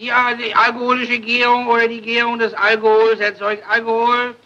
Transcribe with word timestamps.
Die, 0.00 0.10
äh, 0.10 0.36
die 0.38 0.54
alkoholische 0.54 1.18
Gärung 1.18 1.66
oder 1.66 1.88
die 1.88 2.00
Gärung 2.00 2.38
des 2.38 2.54
Alkohols 2.54 3.18
erzeugt 3.18 3.64
Alkohol. 3.68 4.36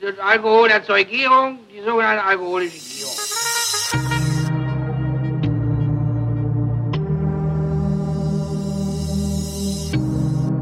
Das 0.00 0.16
Alkohol 0.20 0.68
erzeugt 0.68 1.10
Gärung, 1.10 1.58
die 1.74 1.80
sogenannte 1.84 2.22
alkoholische 2.22 2.78
Gärung. 2.78 3.16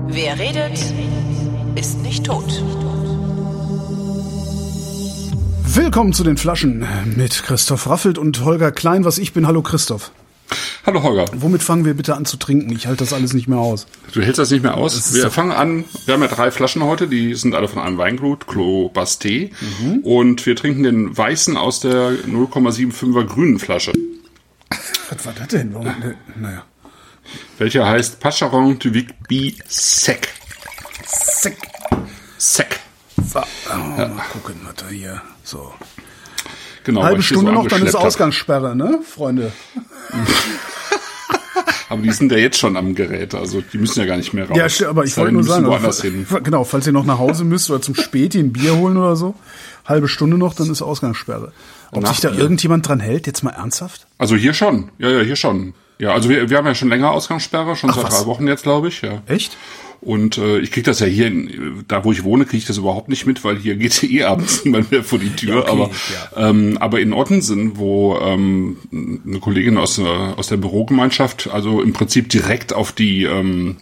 Wer 0.08 0.38
redet, 0.38 0.78
ist 1.74 1.99
nicht 1.99 2.24
tot. 2.24 2.62
Willkommen 5.67 6.15
zu 6.15 6.24
den 6.24 6.38
Flaschen 6.38 6.87
mit 7.17 7.42
Christoph 7.42 7.87
Raffelt 7.87 8.17
und 8.17 8.42
Holger 8.42 8.72
Klein, 8.72 9.04
was 9.04 9.19
ich 9.19 9.35
bin. 9.35 9.46
Hallo 9.46 9.60
Christoph. 9.60 10.10
Hallo 10.88 11.02
Holger. 11.02 11.26
Womit 11.34 11.62
fangen 11.62 11.84
wir 11.84 11.92
bitte 11.92 12.16
an 12.16 12.24
zu 12.24 12.38
trinken? 12.38 12.72
Ich 12.74 12.86
halte 12.86 13.04
das 13.04 13.12
alles 13.12 13.34
nicht 13.34 13.46
mehr 13.46 13.58
aus. 13.58 13.87
Du 14.14 14.22
hältst 14.22 14.38
das 14.38 14.50
nicht 14.50 14.62
mehr 14.62 14.78
aus? 14.78 15.12
Wir 15.12 15.30
fangen 15.30 15.52
an, 15.52 15.84
wir 16.06 16.14
haben 16.14 16.23
ja 16.23 16.28
drei 16.28 16.51
Flaschen 16.51 16.83
heute, 16.83 17.09
die 17.09 17.34
sind 17.34 17.55
alle 17.55 17.69
von 17.69 17.83
einem 17.83 17.98
Weingut, 17.98 18.46
Clos 18.46 18.91
Basté. 18.93 19.51
Mhm. 19.82 19.98
Und 19.98 20.46
wir 20.46 20.56
trinken 20.56 20.84
den 20.84 21.15
weißen 21.15 21.59
aus 21.59 21.80
der 21.80 22.12
0,75er 22.12 23.24
grünen 23.24 23.59
Flasche. 23.59 23.93
Was 25.10 25.27
war 25.27 25.34
das 25.34 25.48
denn? 25.48 25.74
Warum? 25.74 25.84
ne, 25.84 26.16
Naja. 26.37 26.65
Welcher 27.59 27.87
heißt 27.87 28.18
Pacharon 28.20 28.79
du 28.79 28.95
Vigby 28.95 29.59
Sec. 29.66 30.27
Zack. 31.05 31.59
Sec. 32.38 32.80
So, 33.30 33.41
oh, 33.41 33.74
Mal 33.74 34.09
gucken, 34.32 34.55
was 34.65 34.77
da 34.77 34.88
hier. 34.88 35.20
So. 35.45 35.70
Genau. 36.88 37.02
Halbe 37.02 37.23
Stunde 37.23 37.52
so 37.52 37.55
noch, 37.59 37.66
dann 37.66 37.84
ist. 37.84 37.95
Ausgangssperre, 37.95 38.74
ne, 38.74 39.01
Freunde? 39.06 39.52
Aber 41.91 42.01
die 42.01 42.10
sind 42.12 42.33
ja 42.33 42.38
jetzt 42.38 42.59
schon 42.59 42.79
am 42.79 42.95
Gerät, 42.95 43.34
also 43.34 43.60
die 43.60 43.77
müssen 43.77 44.01
ja 44.01 44.06
gar 44.06 44.16
nicht 44.16 44.33
mehr 44.33 44.48
raus. 44.48 44.79
Ja, 44.79 44.88
aber 44.88 45.05
ich 45.05 45.15
wollte 45.19 45.32
nur 45.32 45.43
sagen, 45.43 45.66
woanders 45.66 46.01
hin. 46.01 46.27
genau, 46.43 46.65
falls 46.65 46.87
ihr 46.87 46.95
noch 46.95 47.05
nach 47.05 47.19
Hause 47.19 47.45
müsst 47.45 47.70
oder 47.70 47.82
zum 47.82 47.95
Späti 47.95 48.38
ein 48.38 48.52
Bier 48.54 48.76
holen 48.76 48.96
oder 48.96 49.16
so, 49.16 49.35
halbe 49.87 50.09
Stunde 50.09 50.38
noch, 50.38 50.54
dann 50.54 50.71
ist 50.71 50.80
Ausgangssperre. 50.80 51.52
Ob 51.90 52.02
Nach 52.02 52.10
sich 52.10 52.21
da 52.21 52.30
Bier. 52.30 52.40
irgendjemand 52.40 52.88
dran 52.88 53.01
hält, 53.01 53.26
jetzt 53.26 53.43
mal 53.43 53.51
ernsthaft? 53.51 54.07
Also 54.16 54.35
hier 54.35 54.54
schon. 54.54 54.91
Ja, 54.98 55.10
ja, 55.10 55.20
hier 55.20 55.37
schon. 55.37 55.74
Ja, 55.98 56.13
also 56.13 56.30
wir, 56.30 56.48
wir 56.48 56.57
haben 56.57 56.66
ja 56.66 56.74
schon 56.74 56.88
länger 56.88 57.10
Ausgangssperre, 57.10 57.76
schon 57.76 57.91
Ach, 57.91 57.96
seit 57.96 58.04
was? 58.04 58.18
drei 58.18 58.26
Wochen 58.26 58.46
jetzt, 58.48 58.63
glaube 58.63 58.88
ich. 58.88 59.02
Ja. 59.02 59.23
Echt? 59.26 59.57
Und 60.01 60.38
äh, 60.38 60.59
ich 60.60 60.71
krieg 60.71 60.85
das 60.85 61.01
ja 61.01 61.07
hier, 61.07 61.27
in, 61.27 61.85
da 61.88 62.04
wo 62.04 62.13
ich 62.13 62.23
wohne, 62.23 62.45
kriege 62.45 62.59
ich 62.59 62.66
das 62.66 62.79
überhaupt 62.79 63.09
nicht 63.09 63.27
mit, 63.27 63.43
weil 63.45 63.57
hier 63.59 63.74
geht 63.77 64.02
eh 64.10 64.22
abends 64.24 64.64
niemand 64.64 64.91
mehr 64.92 65.02
vor 65.02 65.18
die 65.18 65.30
Tür. 65.30 65.62
okay, 65.68 65.70
aber, 65.70 65.91
ähm, 66.50 66.78
aber 66.78 67.00
in 67.00 67.12
Ottensen, 67.12 67.77
wo 67.78 68.16
ähm, 68.19 68.76
eine 68.92 69.41
Kollegin 69.41 69.76
aus, 69.76 69.96
der- 69.96 70.34
aus 70.38 70.46
der 70.48 70.56
Bürogemeinschaft, 70.56 71.48
also 71.52 71.82
im 71.82 71.92
Prinzip 71.92 72.28
direkt 72.28 72.72
auf 72.72 72.92
die 72.92 73.24
ähm, 73.24 73.76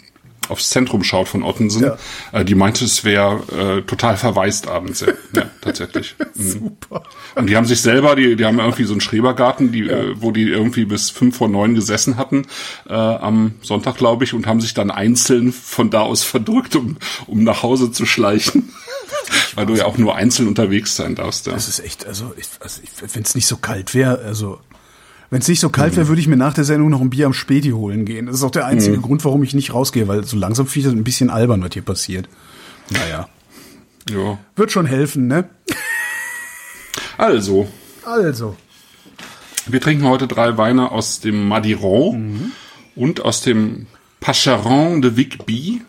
aufs 0.49 0.71
Zentrum 0.71 1.03
schaut 1.05 1.29
von 1.29 1.43
Ottensen, 1.43 1.83
Ja. 1.85 1.99
äh, 2.33 2.45
die 2.45 2.55
meinte, 2.55 2.85
es 2.85 3.05
wäre 3.05 3.43
äh, 3.79 3.83
total 3.83 4.17
verwaist 4.17 4.69
abends. 4.69 5.01
Ja, 5.01 5.09
ja 5.35 5.51
tatsächlich. 5.61 6.15
Mhm. 6.37 6.51
Super. 6.51 7.03
Und 7.35 7.47
die 7.49 7.57
haben 7.57 7.65
sich 7.65 7.81
selber, 7.81 8.15
die, 8.15 8.37
die 8.37 8.45
haben 8.45 8.59
irgendwie 8.59 8.85
so 8.85 8.93
einen 8.93 9.01
Schrebergarten, 9.01 9.73
die, 9.73 9.89
äh, 9.89 10.15
wo 10.21 10.33
die 10.33 10.43
irgendwie 10.51 10.85
bis 10.85 11.09
fünf 11.09 11.39
vor 11.39 11.49
neun 11.49 11.75
gesessen 11.75 12.19
hatten 12.19 12.47
äh, 12.89 12.93
am 12.93 13.55
Sonntag, 13.63 13.97
glaube 13.97 14.25
ich, 14.25 14.35
und 14.35 14.47
haben 14.47 14.61
sich 14.61 14.75
dann 14.75 14.91
einzeln 14.91 15.53
von 15.53 15.89
da 15.89 16.03
aus 16.03 16.25
verdrückt, 16.25 16.77
um, 16.77 16.99
um 17.27 17.43
nach 17.43 17.63
Hause 17.63 17.91
zu 17.91 18.05
schleichen. 18.05 18.71
Weil 19.55 19.65
du 19.67 19.75
ja 19.75 19.87
auch 19.87 19.97
nur 19.97 20.15
einzeln 20.17 20.47
unterwegs 20.49 20.95
sein 20.97 21.15
darfst. 21.15 21.47
Ja. 21.47 21.53
Das 21.55 21.69
ist 21.69 21.79
echt, 21.81 22.07
also, 22.07 22.35
ich, 22.37 22.47
also 22.61 22.83
wenn 23.15 23.23
es 23.23 23.35
nicht 23.35 23.47
so 23.47 23.57
kalt 23.57 23.95
wäre, 23.95 24.19
also 24.19 24.61
wenn 25.31 25.41
es 25.41 25.49
nicht 25.49 25.61
so 25.61 25.71
kalt 25.71 25.97
wäre, 25.97 26.09
würde 26.09 26.21
ich 26.21 26.29
mir 26.29 26.37
nach 26.37 26.55
der 26.55 26.65
Sendung 26.65 26.91
noch 26.91 27.01
ein 27.01 27.11
Bier 27.11 27.27
am 27.27 27.33
Späti 27.33 27.71
holen 27.71 28.05
gehen. 28.05 28.27
Das 28.27 28.37
ist 28.37 28.43
auch 28.43 28.51
der 28.51 28.67
einzige 28.67 28.99
Grund, 28.99 29.25
warum 29.25 29.43
ich 29.43 29.55
nicht 29.55 29.75
rausgehe, 29.75 30.09
weil 30.09 30.25
so 30.25 30.37
langsam 30.37 30.67
finde 30.67 30.89
ich 30.89 30.93
das 30.93 31.01
ein 31.01 31.05
bisschen 31.05 31.31
albern, 31.31 31.63
was 31.63 31.73
hier 31.73 31.83
passiert. 31.83 32.29
Naja, 32.91 33.29
ja. 34.11 34.39
wird 34.55 34.73
schon 34.73 34.87
helfen, 34.87 35.27
ne? 35.27 35.49
Also, 37.19 37.67
Also, 38.05 38.57
wir 39.67 39.81
trinken 39.81 40.05
heute 40.07 40.29
drei 40.29 40.57
Weine 40.59 40.93
aus 40.93 41.19
dem 41.21 41.49
Madiran 41.49 42.53
und 42.95 43.25
aus 43.25 43.43
dem 43.43 43.87
Pacharon 44.21 45.03
de 45.03 45.17
Vigby, 45.17 45.83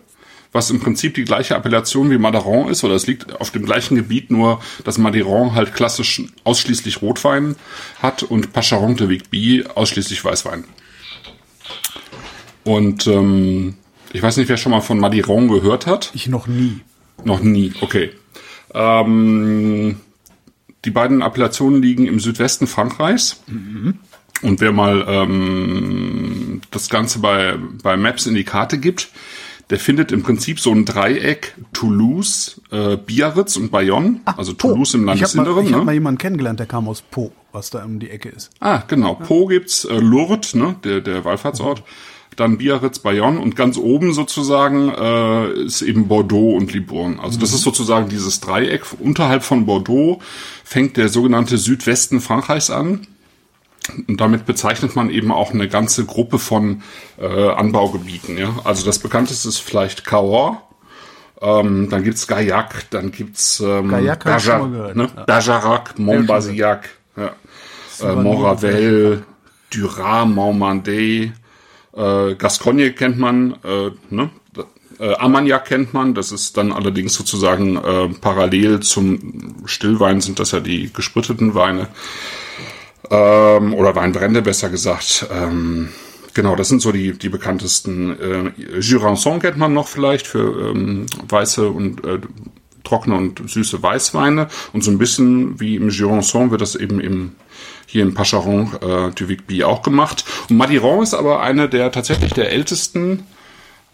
was 0.52 0.70
im 0.70 0.80
Prinzip 0.80 1.16
die 1.16 1.24
gleiche 1.24 1.56
Appellation 1.56 2.10
wie 2.10 2.18
Madaran 2.18 2.70
ist, 2.70 2.84
oder 2.84 2.96
es 2.96 3.08
liegt 3.08 3.40
auf 3.40 3.52
dem 3.52 3.66
gleichen 3.66 3.96
Gebiet, 3.96 4.32
nur 4.32 4.62
dass 4.84 4.98
Madiran 4.98 5.54
halt 5.54 5.74
klassisch 5.74 6.24
ausschließlich 6.44 7.02
Rotwein 7.02 7.56
hat 8.02 8.24
und 8.24 8.54
Pacharon 8.54 8.96
de 8.96 9.10
Vigby 9.10 9.66
ausschließlich 9.76 10.24
Weißwein. 10.24 10.64
Und 12.64 13.08
ähm, 13.08 13.76
ich 14.14 14.22
weiß 14.22 14.38
nicht, 14.38 14.50
wer 14.50 14.58
schon 14.58 14.72
mal 14.72 14.82
von 14.82 15.00
Madiran 15.00 15.48
gehört 15.48 15.86
hat. 15.86 16.12
ich 16.14 16.28
noch 16.28 16.48
nie. 16.48 16.82
Noch 17.24 17.40
nie, 17.40 17.74
okay. 17.82 18.12
Ähm, 18.74 19.98
die 20.86 20.92
beiden 20.92 21.22
Appellationen 21.22 21.82
liegen 21.82 22.06
im 22.06 22.20
Südwesten 22.20 22.68
Frankreichs. 22.68 23.42
Und 24.42 24.62
wer 24.62 24.72
mal 24.72 25.06
ähm, 25.08 26.62
das 26.72 26.90
Ganze 26.90 27.20
bei, 27.20 27.58
bei 27.82 27.98
Maps 27.98 28.26
in 28.26 28.36
die 28.36 28.44
Karte 28.44 28.78
gibt, 28.78 29.10
der 29.70 29.80
findet 29.80 30.12
im 30.12 30.24
Prinzip 30.24 30.60
so 30.60 30.72
ein 30.72 30.86
Dreieck 30.86 31.56
Toulouse, 31.74 32.62
äh, 32.72 32.98
Biarritz 32.98 33.58
und 33.58 33.70
Bayonne. 33.72 34.22
also 34.26 34.54
Toulouse 34.54 34.94
im 34.94 35.02
Ich 35.10 35.24
habe 35.24 35.38
mal, 35.38 35.44
Landesinneren. 35.46 35.66
ich 35.66 35.74
hab 35.74 35.80
ne? 35.80 35.86
mal 35.86 35.94
jemanden 35.94 36.18
kennengelernt, 36.20 36.60
der 36.60 36.68
kam 36.68 36.88
aus 36.88 37.02
Po, 37.02 37.32
was 37.52 37.70
da 37.70 37.84
um 37.84 38.00
die 38.00 38.10
Ecke 38.10 38.30
ist. 38.30 38.50
Ah, 38.60 38.84
genau. 38.88 39.16
Po 39.16 39.48
gibt's, 39.48 39.84
äh, 39.86 40.00
Lourdes, 40.00 40.56
ne, 40.56 40.76
der, 40.84 41.02
der 41.02 41.26
Wallfahrtsort. 41.26 41.84
Dann 42.38 42.60
Biarritz, 42.60 43.00
Bayonne 43.00 43.40
und 43.40 43.56
ganz 43.56 43.78
oben 43.78 44.14
sozusagen 44.14 44.90
äh, 44.90 45.50
ist 45.64 45.82
eben 45.82 46.08
Bordeaux 46.08 46.56
und 46.56 46.72
Libourne. 46.72 47.20
Also 47.22 47.40
das 47.40 47.52
ist 47.52 47.64
sozusagen 47.64 48.10
dieses 48.10 48.40
Dreieck. 48.42 48.84
Unterhalb 49.00 49.44
von 49.44 49.66
Bordeaux 49.66 50.22
fängt 50.64 50.98
der 50.98 51.10
sogenannte 51.10 51.58
Südwesten 51.58 52.22
Frankreichs 52.22 52.70
an. 52.70 53.08
Und 54.08 54.20
damit 54.20 54.46
bezeichnet 54.46 54.96
man 54.96 55.10
eben 55.10 55.32
auch 55.32 55.54
eine 55.54 55.68
ganze 55.68 56.06
Gruppe 56.06 56.40
von 56.40 56.84
äh, 57.20 57.50
Anbaugebieten. 57.50 58.38
Ja? 58.38 58.56
Also 58.64 58.86
das 58.86 59.00
bekannteste 59.00 59.50
ist 59.50 59.60
vielleicht 59.60 60.06
Cahors. 60.06 60.58
Ähm, 61.40 61.90
dann 61.90 62.04
gibt's 62.04 62.26
Gaillac, 62.28 62.90
dann 62.90 63.12
gibt's 63.12 63.60
ähm, 63.60 63.90
Gaillac 63.90 64.24
gehört, 64.24 64.96
ne? 64.96 65.10
ja. 65.16 65.24
Bergerac, 65.24 66.00
Montbazillac, 66.00 66.90
ja. 67.16 67.32
äh, 68.02 68.16
Montravel, 68.16 69.24
Duras, 69.72 70.28
Montmandet, 70.28 71.34
äh, 71.96 72.36
Gascogne 72.36 72.92
kennt 72.94 73.20
man, 73.20 73.56
äh, 73.64 73.92
ne? 74.10 74.32
Äh, 75.00 75.14
Armagnac 75.14 75.66
kennt 75.66 75.94
man, 75.94 76.16
das 76.16 76.32
ist 76.32 76.58
dann 76.58 76.72
allerdings 76.72 77.14
sozusagen 77.14 77.78
äh, 77.78 78.10
parallel 78.20 78.80
zum 78.80 79.62
Stillwein 79.66 80.22
sind 80.22 80.40
das 80.40 80.52
ja 80.52 80.60
die 80.60 80.92
gespritteten 80.92 81.54
Weine 81.54 81.88
ähm, 83.10 83.74
oder 83.74 83.96
Weinbrände 83.96 84.42
besser 84.42 84.70
gesagt. 84.70 85.28
Ähm, 85.32 85.90
genau, 86.34 86.56
das 86.56 86.70
sind 86.70 86.82
so 86.82 86.92
die, 86.92 87.18
die 87.18 87.30
bekanntesten. 87.30 88.20
Äh, 88.20 88.80
Jurançon 88.80 89.40
kennt 89.40 89.58
man 89.58 89.74
noch 89.74 89.88
vielleicht 89.88 90.28
für 90.28 90.72
ähm, 90.72 91.06
weiße 91.28 91.68
und 91.70 92.06
äh, 92.06 92.20
trockene 92.84 93.16
und 93.16 93.50
süße 93.50 93.84
Weißweine. 93.84 94.48
Und 94.74 94.84
so 94.84 94.92
ein 94.92 94.98
bisschen 94.98 95.60
wie 95.60 95.76
im 95.76 95.90
Jurançon 95.90 96.52
wird 96.52 96.62
das 96.62 96.76
eben 96.76 97.00
im, 97.00 97.36
hier 97.86 98.04
im 98.04 98.14
Pacharon 98.14 98.74
äh, 98.82 99.12
du 99.14 99.28
Vigby 99.28 99.64
auch 99.64 99.82
gemacht. 99.82 100.24
Und 100.50 100.58
Madiran 100.58 101.04
ist 101.04 101.14
aber 101.14 101.42
eine 101.42 101.70
der 101.70 101.92
tatsächlich 101.92 102.34
der 102.34 102.52
ältesten 102.52 103.26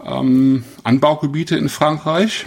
ähm, 0.04 0.64
Anbaugebiete 0.84 1.56
in 1.56 1.70
Frankreich. 1.70 2.46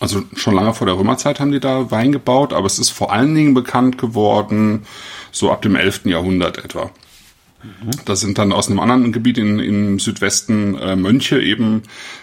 Also 0.00 0.22
schon 0.34 0.54
lange 0.54 0.72
vor 0.72 0.86
der 0.86 0.98
Römerzeit 0.98 1.40
haben 1.40 1.52
die 1.52 1.60
da 1.60 1.90
Wein 1.90 2.10
gebaut, 2.10 2.54
aber 2.54 2.66
es 2.66 2.78
ist 2.78 2.88
vor 2.88 3.12
allen 3.12 3.34
Dingen 3.34 3.52
bekannt 3.52 3.98
geworden 3.98 4.86
so 5.30 5.52
ab 5.52 5.60
dem 5.60 5.76
11. 5.76 6.06
Jahrhundert 6.06 6.64
etwa. 6.64 6.90
Da 8.06 8.16
sind 8.16 8.38
dann 8.38 8.52
aus 8.52 8.68
einem 8.68 8.80
anderen 8.80 9.12
Gebiet 9.12 9.36
in, 9.36 9.58
im 9.58 9.98
Südwesten 9.98 10.74
äh, 10.78 10.96
Mönche 10.96 11.42
eben 11.42 11.82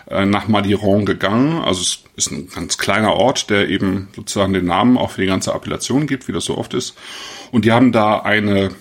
äh, 0.09 0.25
nach 0.25 0.47
Madiran 0.47 1.05
gegangen. 1.05 1.61
Also 1.61 1.81
es 1.81 2.03
ist 2.15 2.31
ein 2.31 2.49
ganz 2.49 2.79
kleiner 2.79 3.13
Ort, 3.13 3.51
der 3.51 3.69
eben 3.69 4.07
sozusagen 4.15 4.53
den 4.53 4.65
Namen 4.65 4.97
auch 4.97 5.11
für 5.11 5.21
die 5.21 5.27
ganze 5.27 5.53
Appellation 5.53 6.07
gibt, 6.07 6.27
wie 6.27 6.31
das 6.31 6.45
so 6.45 6.57
oft 6.57 6.73
ist. 6.73 6.95
Und 7.51 7.65
die 7.65 7.71
haben 7.71 7.91
da 7.91 8.17
eine 8.21 8.71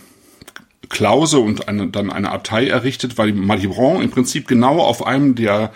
Klause 0.88 1.38
und 1.40 1.68
eine, 1.68 1.88
dann 1.88 2.10
eine 2.10 2.30
Abtei 2.30 2.68
errichtet, 2.68 3.18
weil 3.18 3.34
Malibran 3.34 4.00
im 4.00 4.10
Prinzip 4.10 4.48
genau 4.48 4.78
auf 4.78 5.06
einem 5.06 5.34
der 5.34 5.72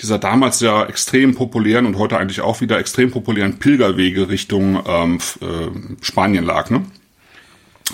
dieser 0.00 0.18
damals 0.18 0.60
ja 0.60 0.84
extrem 0.84 1.34
populären 1.34 1.86
und 1.86 1.98
heute 1.98 2.18
eigentlich 2.18 2.40
auch 2.40 2.60
wieder 2.60 2.78
extrem 2.78 3.10
populären 3.10 3.58
Pilgerwege 3.58 4.28
Richtung 4.28 4.82
ähm, 4.86 5.18
äh, 5.40 6.04
Spanien 6.04 6.44
lag. 6.44 6.70
Ne? 6.70 6.84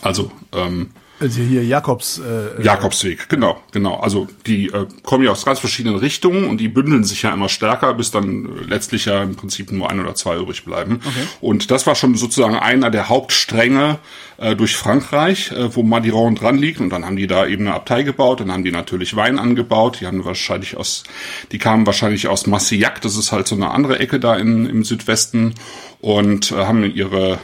Also 0.02 0.32
ähm, 0.52 0.90
Also 1.20 1.42
hier 1.42 1.62
Jakobs. 1.62 2.18
Äh, 2.18 2.62
Jakobsweg, 2.62 3.28
genau, 3.28 3.60
genau. 3.72 4.00
Also 4.00 4.26
die 4.46 4.68
äh, 4.68 4.86
kommen 5.02 5.22
ja 5.22 5.30
aus 5.30 5.44
ganz 5.44 5.58
verschiedenen 5.58 5.98
Richtungen 5.98 6.44
und 6.44 6.58
die 6.58 6.68
bündeln 6.68 7.04
sich 7.04 7.22
ja 7.22 7.32
immer 7.32 7.50
stärker, 7.50 7.92
bis 7.92 8.10
dann 8.10 8.48
letztlich 8.66 9.04
ja 9.04 9.22
im 9.22 9.36
Prinzip 9.36 9.70
nur 9.70 9.90
ein 9.90 10.00
oder 10.00 10.14
zwei 10.14 10.38
übrig 10.38 10.64
bleiben. 10.64 11.00
Okay. 11.04 11.26
Und 11.42 11.70
das 11.70 11.86
war 11.86 11.94
schon 11.94 12.14
sozusagen 12.14 12.56
einer 12.56 12.90
der 12.90 13.10
Hauptstränge 13.10 13.98
äh, 14.38 14.56
durch 14.56 14.76
Frankreich, 14.76 15.52
äh, 15.52 15.74
wo 15.76 15.82
Madiron 15.82 16.36
dran 16.36 16.56
liegt. 16.56 16.80
Und 16.80 16.88
dann 16.88 17.04
haben 17.04 17.16
die 17.16 17.26
da 17.26 17.46
eben 17.46 17.66
eine 17.66 17.76
Abtei 17.76 18.02
gebaut. 18.02 18.40
Dann 18.40 18.50
haben 18.50 18.64
die 18.64 18.72
natürlich 18.72 19.14
Wein 19.14 19.38
angebaut. 19.38 19.98
Die 20.00 20.06
haben 20.06 20.24
wahrscheinlich 20.24 20.78
aus, 20.78 21.04
die 21.52 21.58
kamen 21.58 21.84
wahrscheinlich 21.84 22.28
aus 22.28 22.46
Massillac. 22.46 23.02
Das 23.02 23.18
ist 23.18 23.30
halt 23.30 23.46
so 23.46 23.54
eine 23.54 23.70
andere 23.70 23.98
Ecke 23.98 24.18
da 24.18 24.36
in, 24.36 24.64
im 24.64 24.84
Südwesten 24.84 25.54
und 26.00 26.50
äh, 26.52 26.54
haben 26.54 26.82
ihre 26.82 27.38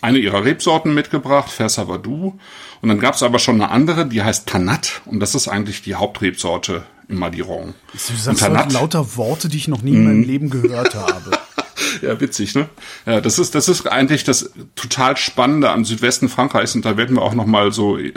eine 0.00 0.18
ihrer 0.18 0.44
Rebsorten 0.44 0.94
mitgebracht, 0.94 1.50
Fersavadou. 1.50 2.38
Und 2.86 2.90
dann 2.90 3.00
gab 3.00 3.16
es 3.16 3.24
aber 3.24 3.40
schon 3.40 3.56
eine 3.56 3.72
andere, 3.72 4.06
die 4.06 4.22
heißt 4.22 4.46
Tanat. 4.46 5.02
Und 5.06 5.18
das 5.18 5.34
ist 5.34 5.48
eigentlich 5.48 5.82
die 5.82 5.96
Hauptrebsorte 5.96 6.84
im 7.08 7.18
Madiron. 7.18 7.74
Du 7.90 7.98
sagst 7.98 8.38
Tanat, 8.38 8.72
lauter 8.72 9.16
Worte, 9.16 9.48
die 9.48 9.56
ich 9.56 9.66
noch 9.66 9.82
nie 9.82 9.90
in 9.90 10.04
meinem 10.04 10.18
mhm. 10.18 10.22
Leben 10.22 10.50
gehört 10.50 10.94
habe. 10.94 11.32
ja, 12.02 12.20
witzig, 12.20 12.54
ne? 12.54 12.68
Ja, 13.04 13.20
das 13.20 13.40
ist, 13.40 13.56
das 13.56 13.68
ist 13.68 13.88
eigentlich 13.88 14.22
das 14.22 14.52
total 14.76 15.16
Spannende 15.16 15.70
am 15.70 15.84
Südwesten 15.84 16.28
Frankreichs. 16.28 16.76
Und 16.76 16.84
da 16.84 16.96
werden 16.96 17.16
wir 17.16 17.22
auch 17.22 17.34
noch 17.34 17.46
mal 17.46 17.72
so, 17.72 17.98
äh, 17.98 18.12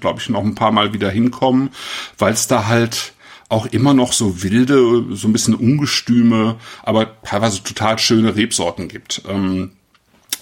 glaube 0.00 0.20
ich, 0.20 0.28
noch 0.28 0.44
ein 0.44 0.54
paar 0.54 0.70
Mal 0.70 0.92
wieder 0.92 1.10
hinkommen, 1.10 1.70
weil 2.16 2.32
es 2.32 2.46
da 2.46 2.68
halt 2.68 3.14
auch 3.48 3.66
immer 3.66 3.92
noch 3.92 4.12
so 4.12 4.44
wilde, 4.44 5.16
so 5.16 5.26
ein 5.26 5.32
bisschen 5.32 5.56
ungestüme, 5.56 6.60
aber 6.84 7.20
teilweise 7.24 7.64
total 7.64 7.98
schöne 7.98 8.36
Rebsorten 8.36 8.86
gibt. 8.86 9.22
Ähm, 9.28 9.72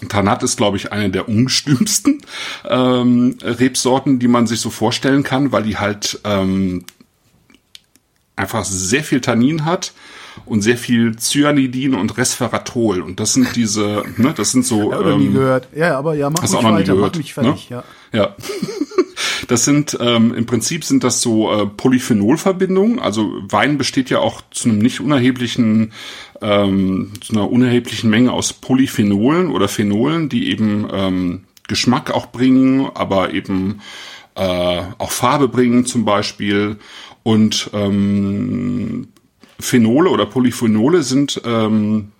Tanat 0.09 0.43
ist, 0.43 0.57
glaube 0.57 0.77
ich, 0.77 0.91
eine 0.91 1.09
der 1.09 1.27
ungestümsten 1.27 2.21
ähm, 2.67 3.37
Rebsorten, 3.41 4.19
die 4.19 4.27
man 4.27 4.47
sich 4.47 4.59
so 4.59 4.69
vorstellen 4.69 5.23
kann, 5.23 5.51
weil 5.51 5.63
die 5.63 5.77
halt 5.77 6.19
ähm, 6.23 6.85
einfach 8.35 8.65
sehr 8.65 9.03
viel 9.03 9.21
Tannin 9.21 9.65
hat 9.65 9.93
und 10.45 10.61
sehr 10.61 10.77
viel 10.77 11.15
Cyanidin 11.17 11.93
und 11.93 12.17
Resveratrol. 12.17 13.01
Und 13.01 13.19
das 13.19 13.33
sind 13.33 13.55
diese, 13.55 14.03
ne, 14.17 14.33
das 14.35 14.51
sind 14.51 14.65
so. 14.65 14.91
Ja, 14.91 15.01
ähm, 15.01 15.19
nie 15.19 15.33
gehört. 15.33 15.67
Ja, 15.75 15.97
aber 15.97 16.15
ja, 16.15 16.29
mach 16.29 16.41
hast 16.41 16.51
mich 16.51 16.59
auch 16.59 16.63
noch 16.63 16.71
weiter, 16.71 16.93
nie 16.93 16.97
gehört, 16.97 17.13
mach 17.13 17.17
mich 17.17 17.33
fertig, 17.33 17.69
ne? 17.69 17.83
ja. 18.11 18.19
Ja. 18.19 18.35
Das 19.51 19.65
sind 19.65 19.97
ähm, 19.99 20.33
im 20.33 20.45
Prinzip 20.45 20.85
sind 20.85 21.03
das 21.03 21.19
so 21.19 21.51
äh, 21.51 21.65
Polyphenolverbindungen. 21.65 22.99
Also 22.99 23.33
Wein 23.49 23.77
besteht 23.77 24.09
ja 24.09 24.19
auch 24.19 24.41
zu 24.49 24.69
einem 24.69 24.79
nicht 24.79 25.01
unerheblichen 25.01 25.91
ähm, 26.41 27.11
zu 27.19 27.33
einer 27.33 27.51
unerheblichen 27.51 28.09
Menge 28.09 28.31
aus 28.31 28.53
Polyphenolen 28.53 29.51
oder 29.51 29.67
Phenolen, 29.67 30.29
die 30.29 30.49
eben 30.49 30.87
ähm, 30.93 31.43
Geschmack 31.67 32.11
auch 32.11 32.27
bringen, 32.27 32.91
aber 32.93 33.33
eben 33.33 33.81
äh, 34.35 34.83
auch 34.97 35.11
Farbe 35.11 35.49
bringen 35.49 35.85
zum 35.85 36.05
Beispiel. 36.05 36.77
Und 37.23 37.71
ähm, 37.73 39.09
Phenole 39.59 40.11
oder 40.11 40.27
Polyphenole 40.27 41.03
sind 41.03 41.41
ähm, 41.43 42.13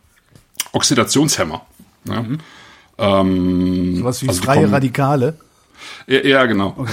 Oxidationshemmer. 0.73 1.65
Ja? 2.09 2.23
Mhm. 2.23 2.37
Ähm, 2.97 3.95
so 3.99 4.03
was 4.03 4.21
wie 4.21 4.27
also 4.27 4.43
freie 4.43 4.69
Radikale. 4.69 5.37
Ja, 6.07 6.45
genau. 6.45 6.75
Okay. 6.77 6.91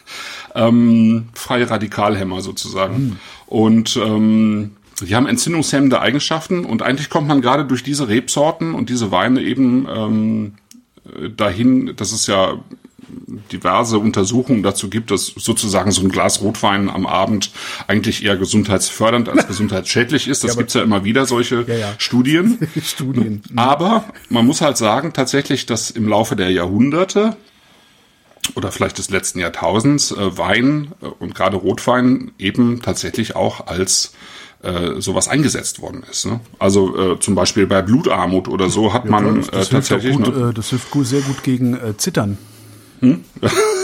ähm, 0.54 1.28
freie 1.34 1.68
Radikalhemmer 1.68 2.40
sozusagen. 2.40 2.96
Mhm. 2.96 3.16
Und 3.46 3.96
ähm, 3.96 4.76
die 5.00 5.14
haben 5.16 5.26
entzündungshemmende 5.26 6.00
Eigenschaften 6.00 6.64
und 6.64 6.82
eigentlich 6.82 7.10
kommt 7.10 7.26
man 7.26 7.40
gerade 7.40 7.64
durch 7.64 7.82
diese 7.82 8.08
Rebsorten 8.08 8.74
und 8.74 8.88
diese 8.90 9.10
Weine 9.10 9.42
eben 9.42 9.86
ähm, 9.92 10.54
dahin, 11.36 11.94
dass 11.96 12.12
es 12.12 12.26
ja 12.26 12.58
diverse 13.52 13.98
Untersuchungen 13.98 14.62
dazu 14.62 14.88
gibt, 14.88 15.10
dass 15.10 15.26
sozusagen 15.26 15.90
so 15.90 16.02
ein 16.02 16.08
Glas 16.08 16.42
Rotwein 16.42 16.88
am 16.88 17.06
Abend 17.06 17.50
eigentlich 17.86 18.24
eher 18.24 18.36
gesundheitsfördernd 18.36 19.28
als 19.28 19.46
gesundheitsschädlich 19.48 20.28
ist. 20.28 20.44
Das 20.44 20.52
ja, 20.52 20.58
gibt's 20.58 20.74
ja 20.74 20.82
immer 20.82 21.04
wieder, 21.04 21.26
solche 21.26 21.64
ja, 21.66 21.74
ja. 21.74 21.94
Studien. 21.98 22.58
Studien. 22.82 23.42
Aber 23.56 24.04
man 24.28 24.46
muss 24.46 24.60
halt 24.60 24.76
sagen, 24.76 25.12
tatsächlich, 25.12 25.66
dass 25.66 25.90
im 25.90 26.08
Laufe 26.08 26.36
der 26.36 26.50
Jahrhunderte 26.50 27.36
oder 28.54 28.72
vielleicht 28.72 28.98
des 28.98 29.10
letzten 29.10 29.38
Jahrtausends 29.38 30.12
äh, 30.12 30.38
Wein 30.38 30.92
äh, 31.02 31.06
und 31.06 31.34
gerade 31.34 31.56
Rotwein 31.56 32.32
eben 32.38 32.82
tatsächlich 32.82 33.36
auch 33.36 33.66
als 33.66 34.12
äh, 34.62 35.00
sowas 35.00 35.28
eingesetzt 35.28 35.80
worden 35.80 36.04
ist. 36.10 36.26
Ne? 36.26 36.40
Also 36.58 37.12
äh, 37.14 37.20
zum 37.20 37.34
Beispiel 37.34 37.66
bei 37.66 37.82
Blutarmut 37.82 38.48
oder 38.48 38.70
so 38.70 38.92
hat 38.92 39.04
ja, 39.04 39.10
man 39.10 39.36
das, 39.36 39.50
das 39.50 39.68
äh, 39.68 39.70
tatsächlich. 39.70 40.16
Gut, 40.16 40.36
ne? 40.36 40.52
Das 40.54 40.70
hilft 40.70 40.90
gut, 40.90 41.06
sehr 41.06 41.20
gut 41.20 41.42
gegen 41.42 41.74
äh, 41.74 41.96
Zittern. 41.96 42.38
Hm? 43.00 43.24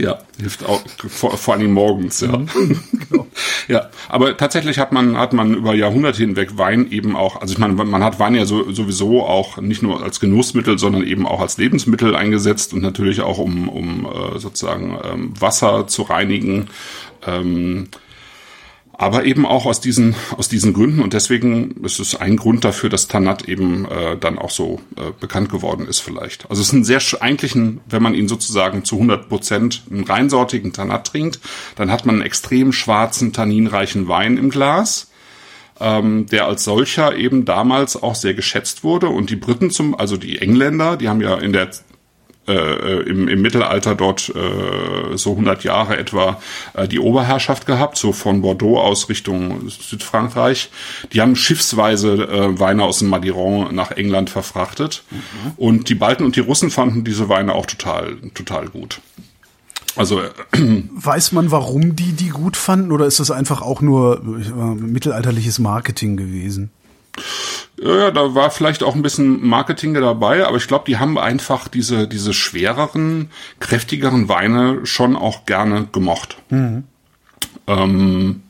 ja, 0.00 0.18
hilft 0.38 0.64
auch 0.64 0.80
vor, 1.08 1.36
vor 1.36 1.54
allem 1.54 1.72
morgens, 1.72 2.20
ja. 2.20 2.36
Mhm, 2.38 2.80
genau. 3.08 3.26
ja, 3.68 3.90
aber 4.08 4.36
tatsächlich 4.36 4.78
hat 4.78 4.92
man 4.92 5.16
hat 5.16 5.32
man 5.32 5.54
über 5.54 5.74
Jahrhunderte 5.74 6.18
hinweg 6.18 6.56
Wein 6.58 6.90
eben 6.90 7.16
auch, 7.16 7.40
also 7.40 7.52
ich 7.52 7.58
meine, 7.58 7.74
man 7.74 8.02
hat 8.02 8.18
Wein 8.18 8.34
ja 8.34 8.46
so, 8.46 8.70
sowieso 8.72 9.24
auch 9.24 9.58
nicht 9.58 9.82
nur 9.82 10.02
als 10.02 10.20
Genussmittel, 10.20 10.78
sondern 10.78 11.04
eben 11.04 11.26
auch 11.26 11.40
als 11.40 11.58
Lebensmittel 11.58 12.16
eingesetzt 12.16 12.72
und 12.72 12.82
natürlich 12.82 13.20
auch 13.20 13.38
um 13.38 13.68
um 13.68 14.06
äh, 14.06 14.38
sozusagen 14.38 14.98
ähm, 15.04 15.40
Wasser 15.40 15.86
zu 15.86 16.02
reinigen. 16.02 16.68
Ähm, 17.26 17.88
aber 19.00 19.24
eben 19.24 19.46
auch 19.46 19.64
aus 19.64 19.80
diesen 19.80 20.14
aus 20.36 20.50
diesen 20.50 20.74
Gründen 20.74 21.00
und 21.00 21.14
deswegen 21.14 21.70
ist 21.84 22.00
es 22.00 22.16
ein 22.16 22.36
Grund 22.36 22.66
dafür, 22.66 22.90
dass 22.90 23.08
Tanat 23.08 23.48
eben 23.48 23.86
äh, 23.86 24.18
dann 24.18 24.38
auch 24.38 24.50
so 24.50 24.78
äh, 24.98 25.12
bekannt 25.18 25.48
geworden 25.48 25.86
ist 25.88 26.00
vielleicht. 26.00 26.50
Also 26.50 26.60
es 26.60 26.68
ist 26.68 26.74
ein 26.74 26.84
sehr 26.84 27.00
eigentlich 27.22 27.54
ein, 27.54 27.80
wenn 27.88 28.02
man 28.02 28.12
ihn 28.12 28.28
sozusagen 28.28 28.84
zu 28.84 28.96
100 28.96 29.30
Prozent 29.30 29.84
einen 29.90 30.04
reinsortigen 30.04 30.74
Tanat 30.74 31.06
trinkt, 31.06 31.40
dann 31.76 31.90
hat 31.90 32.04
man 32.04 32.16
einen 32.16 32.24
extrem 32.26 32.74
schwarzen 32.74 33.32
tanninreichen 33.32 34.06
Wein 34.06 34.36
im 34.36 34.50
Glas. 34.50 35.06
Ähm, 35.82 36.26
der 36.26 36.44
als 36.44 36.64
solcher 36.64 37.16
eben 37.16 37.46
damals 37.46 37.96
auch 37.96 38.14
sehr 38.14 38.34
geschätzt 38.34 38.84
wurde 38.84 39.08
und 39.08 39.30
die 39.30 39.36
Briten 39.36 39.70
zum, 39.70 39.94
also 39.94 40.18
die 40.18 40.36
Engländer, 40.36 40.98
die 40.98 41.08
haben 41.08 41.22
ja 41.22 41.38
in 41.38 41.54
der 41.54 41.70
äh, 42.48 42.52
äh, 42.52 43.02
im, 43.02 43.28
im 43.28 43.42
Mittelalter 43.42 43.94
dort 43.94 44.30
äh, 44.34 45.16
so 45.16 45.32
100 45.32 45.62
Jahre 45.62 45.98
etwa 45.98 46.40
äh, 46.72 46.88
die 46.88 46.98
Oberherrschaft 46.98 47.66
gehabt, 47.66 47.98
so 47.98 48.12
von 48.12 48.40
Bordeaux 48.40 48.80
aus 48.80 49.08
Richtung 49.08 49.68
Südfrankreich. 49.68 50.70
Die 51.12 51.20
haben 51.20 51.36
schiffsweise 51.36 52.14
äh, 52.14 52.58
Weine 52.58 52.84
aus 52.84 53.00
dem 53.00 53.08
Madiron 53.08 53.74
nach 53.74 53.90
England 53.92 54.30
verfrachtet. 54.30 55.04
Mhm. 55.10 55.18
Und 55.58 55.88
die 55.90 55.94
Balten 55.94 56.24
und 56.24 56.34
die 56.34 56.40
Russen 56.40 56.70
fanden 56.70 57.04
diese 57.04 57.28
Weine 57.28 57.54
auch 57.54 57.66
total, 57.66 58.16
total 58.34 58.68
gut. 58.68 59.00
Also 59.96 60.20
äh, 60.20 60.30
weiß 60.52 61.32
man, 61.32 61.50
warum 61.50 61.94
die 61.94 62.12
die 62.12 62.30
gut 62.30 62.56
fanden, 62.56 62.90
oder 62.90 63.04
ist 63.04 63.20
das 63.20 63.30
einfach 63.30 63.60
auch 63.60 63.82
nur 63.82 64.22
mittelalterliches 64.22 65.58
Marketing 65.58 66.16
gewesen? 66.16 66.70
Ja, 67.82 68.10
da 68.10 68.34
war 68.34 68.50
vielleicht 68.50 68.82
auch 68.82 68.94
ein 68.94 69.02
bisschen 69.02 69.46
Marketing 69.46 69.94
dabei, 69.94 70.46
aber 70.46 70.58
ich 70.58 70.66
glaube, 70.66 70.84
die 70.86 70.98
haben 70.98 71.18
einfach 71.18 71.66
diese, 71.66 72.06
diese 72.06 72.34
schwereren, 72.34 73.30
kräftigeren 73.58 74.28
Weine 74.28 74.84
schon 74.84 75.16
auch 75.16 75.46
gerne 75.46 75.88
gemocht. 75.90 76.36
Mhm. 76.50 76.84
Ähm, 77.66 78.42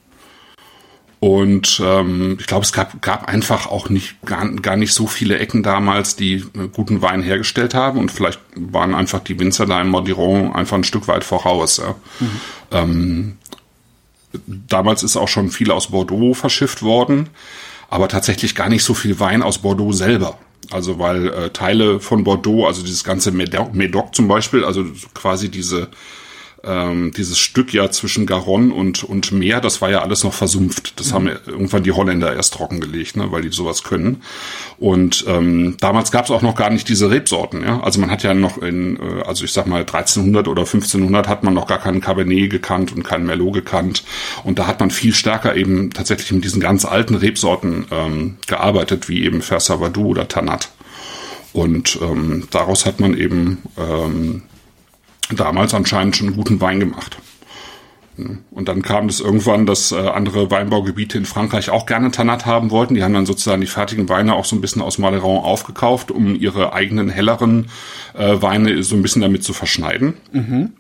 und 1.20 1.80
ähm, 1.84 2.38
ich 2.40 2.46
glaube, 2.46 2.64
es 2.64 2.72
gab, 2.72 3.02
gab 3.02 3.29
einfach 3.29 3.67
auch 3.67 3.88
nicht 3.88 4.20
gar, 4.24 4.48
gar 4.48 4.76
nicht 4.76 4.94
so 4.94 5.06
viele 5.06 5.38
Ecken 5.38 5.62
damals, 5.62 6.17
die 6.17 6.44
guten 6.72 7.02
Wein 7.02 7.22
hergestellt 7.22 7.74
haben. 7.74 7.98
Und 7.98 8.10
vielleicht 8.10 8.40
waren 8.56 8.94
einfach 8.94 9.20
die 9.20 9.38
Winzer 9.38 9.67
da 9.67 9.81
in 9.81 9.88
Modiron 9.88 10.52
einfach 10.55 10.79
ein 10.79 10.84
Stück 10.84 11.08
weit 11.08 11.22
voraus. 11.22 11.76
Ja. 11.76 11.94
Mhm. 12.20 12.40
Ähm, 12.72 13.36
damals 14.46 15.02
ist 15.02 15.17
auch 15.17 15.29
schon 15.29 15.50
viel 15.50 15.70
aus 15.70 15.88
Bordeaux 15.88 16.34
verschifft 16.34 16.82
worden 16.82 17.29
aber 17.91 18.09
tatsächlich 18.09 18.55
gar 18.55 18.69
nicht 18.69 18.85
so 18.85 18.94
viel 18.94 19.19
Wein 19.20 19.43
aus 19.43 19.59
Bordeaux 19.59 19.93
selber. 19.93 20.39
Also 20.70 20.99
weil 20.99 21.29
äh, 21.29 21.51
Teile 21.51 21.99
von 21.99 22.23
Bordeaux, 22.23 22.67
also 22.67 22.82
dieses 22.82 23.03
ganze 23.03 23.32
Medoc, 23.32 24.15
zum 24.15 24.29
Beispiel, 24.29 24.65
also 24.65 24.85
quasi 25.13 25.51
diese 25.51 25.89
ähm, 26.64 27.12
dieses 27.17 27.38
Stück 27.38 27.72
ja 27.72 27.90
zwischen 27.90 28.26
Garonne 28.26 28.72
und, 28.74 29.05
und 29.05 29.32
Meer, 29.32 29.60
das 29.60 29.81
war 29.81 29.90
ja 29.90 30.02
alles 30.02 30.24
noch 30.24 30.34
versumpft. 30.34 30.98
Das 30.98 31.10
mhm. 31.10 31.14
haben 31.14 31.31
irgendwann 31.46 31.82
die 31.82 31.93
Holländer 31.93 32.34
erst 32.34 32.55
trockengelegt, 32.55 33.17
ne, 33.17 33.32
weil 33.32 33.43
die 33.43 33.50
sowas 33.50 33.82
können. 33.82 34.22
Und 34.79 35.24
ähm, 35.29 35.76
damals 35.81 36.10
gab 36.10 36.26
es 36.26 36.31
auch 36.31 36.43
noch 36.43 36.55
gar 36.55 36.70
nicht 36.70 36.88
diese 36.88 37.10
Rebsorten. 37.10 37.62
Ja? 37.62 37.81
Also 37.81 38.00
man 38.00 38.10
hat 38.10 38.22
ja 38.22 38.34
noch 38.34 38.58
in, 38.58 38.96
äh, 38.96 39.22
also 39.22 39.44
ich 39.44 39.52
sag 39.52 39.67
mal 39.67 39.81
1300 39.81 40.48
oder 40.48 40.62
1500 40.62 41.29
hat 41.29 41.44
man 41.44 41.55
noch 41.55 41.67
gar 41.67 41.79
keinen 41.79 42.00
Cabernet 42.00 42.50
gekannt 42.50 42.93
und 42.93 43.02
keinen 43.02 43.26
Merlot 43.26 43.55
gekannt. 43.55 44.05
Und 44.44 44.58
da 44.58 44.67
hat 44.67 44.81
man 44.81 44.90
viel 44.90 45.14
stärker 45.14 45.56
eben 45.56 45.90
tatsächlich 45.90 46.32
mit 46.32 46.44
diesen 46.44 46.60
ganz 46.60 46.84
alten 46.84 47.14
Rebsorten 47.14 47.86
ähm, 47.90 48.36
gearbeitet, 48.46 49.08
wie 49.08 49.24
eben 49.24 49.43
Fersavadou 49.43 50.08
oder 50.08 50.29
Tanat. 50.29 50.70
Und 51.52 51.98
ähm, 52.00 52.46
daraus 52.50 52.86
hat 52.86 53.00
man 53.00 53.17
eben 53.17 53.58
ähm, 53.76 54.43
damals 55.37 55.75
anscheinend 55.75 56.17
schon 56.17 56.29
einen 56.29 56.37
guten 56.37 56.60
Wein 56.60 56.81
gemacht. 56.81 57.19
Und 58.51 58.69
dann 58.69 58.82
kam 58.82 59.08
es 59.08 59.20
irgendwann, 59.20 59.67
dass 59.67 59.93
äh, 59.93 59.96
andere 59.96 60.51
Weinbaugebiete 60.51 61.17
in 61.17 61.25
Frankreich 61.25 61.70
auch 61.70 61.87
gerne 61.87 62.10
Tanat 62.10 62.44
haben 62.46 62.70
wollten. 62.70 62.94
Die 62.94 63.03
haben 63.03 63.15
dann 63.15 63.27
sozusagen 63.27 63.60
die 63.60 63.67
fertigen 63.67 64.08
Weine 64.08 64.34
auch 64.34 64.44
so 64.44 64.56
ein 64.56 64.60
bisschen 64.60 64.82
aus 64.82 64.99
Maleron 64.99 65.43
aufgekauft, 65.43 66.10
um 66.10 66.34
ihre 66.34 66.72
eigenen 66.72 67.08
helleren 67.08 67.69
äh, 68.15 68.43
Weine 68.43 68.82
so 68.82 68.96
ein 68.96 69.03
bisschen 69.03 69.22
damit 69.22 69.43
zu 69.43 69.53
verschneiden. 69.53 70.15
Mhm. 70.32 70.72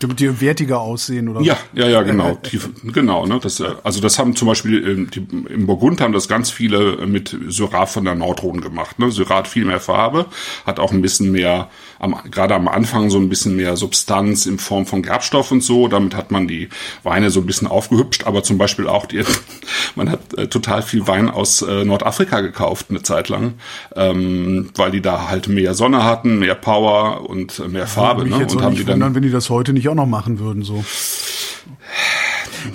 Damit 0.00 0.18
die 0.18 0.40
wertiger 0.40 0.80
aussehen, 0.80 1.28
oder? 1.28 1.42
Ja, 1.42 1.58
ja, 1.74 1.86
ja, 1.86 2.00
genau. 2.02 2.38
Die, 2.50 2.58
genau, 2.90 3.26
ne? 3.26 3.38
Das, 3.40 3.60
äh, 3.60 3.66
also 3.84 4.00
das 4.00 4.18
haben 4.18 4.34
zum 4.34 4.48
Beispiel 4.48 4.88
ähm, 4.88 5.10
die, 5.10 5.26
im 5.52 5.66
Burgund 5.66 6.00
haben 6.00 6.14
das 6.14 6.26
ganz 6.26 6.50
viele 6.50 7.06
mit 7.06 7.36
Syrah 7.48 7.84
von 7.84 8.06
der 8.06 8.14
Nordrhone 8.14 8.62
gemacht. 8.62 8.98
Ne? 8.98 9.10
Syrah 9.10 9.36
hat 9.36 9.48
viel 9.48 9.66
mehr 9.66 9.78
Farbe, 9.78 10.26
hat 10.64 10.80
auch 10.80 10.92
ein 10.92 11.02
bisschen 11.02 11.30
mehr, 11.30 11.68
am, 12.00 12.16
gerade 12.30 12.54
am 12.54 12.66
Anfang 12.66 13.10
so 13.10 13.18
ein 13.18 13.28
bisschen 13.28 13.54
mehr 13.54 13.76
Substanz 13.76 14.46
in 14.46 14.58
Form 14.58 14.86
von 14.86 15.02
Gerbstoff 15.02 15.52
und 15.52 15.62
so. 15.62 15.86
Damit 15.86 16.16
hat 16.16 16.30
man 16.30 16.48
die 16.48 16.68
Weine 17.02 17.30
so 17.30 17.40
ein 17.40 17.46
bisschen 17.46 17.68
aufgehübscht, 17.68 18.26
aber 18.26 18.42
zum 18.42 18.58
Beispiel 18.58 18.88
auch 18.88 19.06
die, 19.06 19.22
man 19.94 20.10
hat 20.10 20.36
äh, 20.36 20.48
total 20.48 20.82
viel 20.82 21.06
Wein 21.06 21.28
aus 21.30 21.62
äh, 21.62 21.84
Nordafrika 21.84 22.40
gekauft 22.40 22.86
eine 22.88 23.02
Zeit 23.02 23.28
lang, 23.28 23.54
ähm, 23.94 24.70
weil 24.74 24.90
die 24.90 25.02
da 25.02 25.28
halt 25.28 25.48
mehr 25.48 25.74
Sonne 25.74 26.04
hatten, 26.04 26.38
mehr 26.38 26.54
Power 26.54 27.28
und 27.28 27.58
äh, 27.58 27.68
mehr 27.68 27.86
Farbe. 27.86 28.28
Ne? 28.28 28.46
Und 28.46 28.62
haben 28.62 28.74
die 28.74 28.84
dann, 28.84 29.14
wenn 29.14 29.22
die 29.22 29.30
das 29.30 29.50
heute 29.50 29.72
nicht 29.72 29.88
auch 29.88 29.94
noch 29.94 30.06
machen 30.06 30.38
würden, 30.38 30.62
so. 30.62 30.84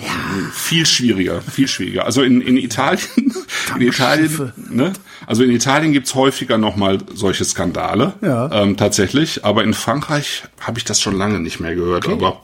Ja. 0.00 0.50
Viel 0.52 0.86
schwieriger, 0.86 1.40
viel 1.40 1.68
schwieriger. 1.68 2.04
Also 2.04 2.22
in, 2.22 2.40
in 2.40 2.56
Italien, 2.56 3.34
in 3.76 3.82
Italien, 3.82 4.52
ne? 4.70 4.92
Also 5.26 5.42
in 5.42 5.50
Italien 5.50 5.92
gibt's 5.92 6.14
häufiger 6.14 6.58
nochmal 6.58 6.98
solche 7.14 7.44
Skandale, 7.44 8.14
ja. 8.22 8.50
ähm, 8.52 8.76
tatsächlich. 8.76 9.44
Aber 9.44 9.64
in 9.64 9.74
Frankreich 9.74 10.44
habe 10.60 10.78
ich 10.78 10.84
das 10.84 11.00
schon 11.00 11.16
lange 11.16 11.40
nicht 11.40 11.60
mehr 11.60 11.74
gehört. 11.74 12.06
Okay. 12.06 12.14
Aber 12.14 12.42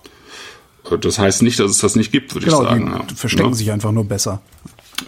äh, 0.91 0.99
das 0.99 1.19
heißt 1.19 1.43
nicht, 1.43 1.59
dass 1.59 1.71
es 1.71 1.79
das 1.79 1.97
nicht 1.97 2.13
gibt, 2.13 2.35
würde 2.35 2.47
genau, 2.47 2.63
ich 2.63 2.69
sagen. 2.69 3.05
Die 3.11 3.15
verstecken 3.15 3.51
ja. 3.51 3.55
sich 3.55 3.71
einfach 3.73 3.93
nur 3.93 4.05
besser. 4.05 4.43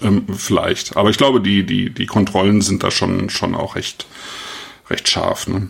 Ähm, 0.03 0.27
vielleicht. 0.37 0.97
Aber 0.97 1.11
ich 1.11 1.19
glaube, 1.19 1.41
die, 1.41 1.65
die, 1.65 1.91
die 1.91 2.07
Kontrollen 2.07 2.61
sind 2.61 2.83
da 2.83 2.91
schon, 2.91 3.31
schon 3.31 3.55
auch 3.55 3.77
recht, 3.77 4.07
recht 4.91 5.09
scharf. 5.09 5.47
Ne? 5.47 5.69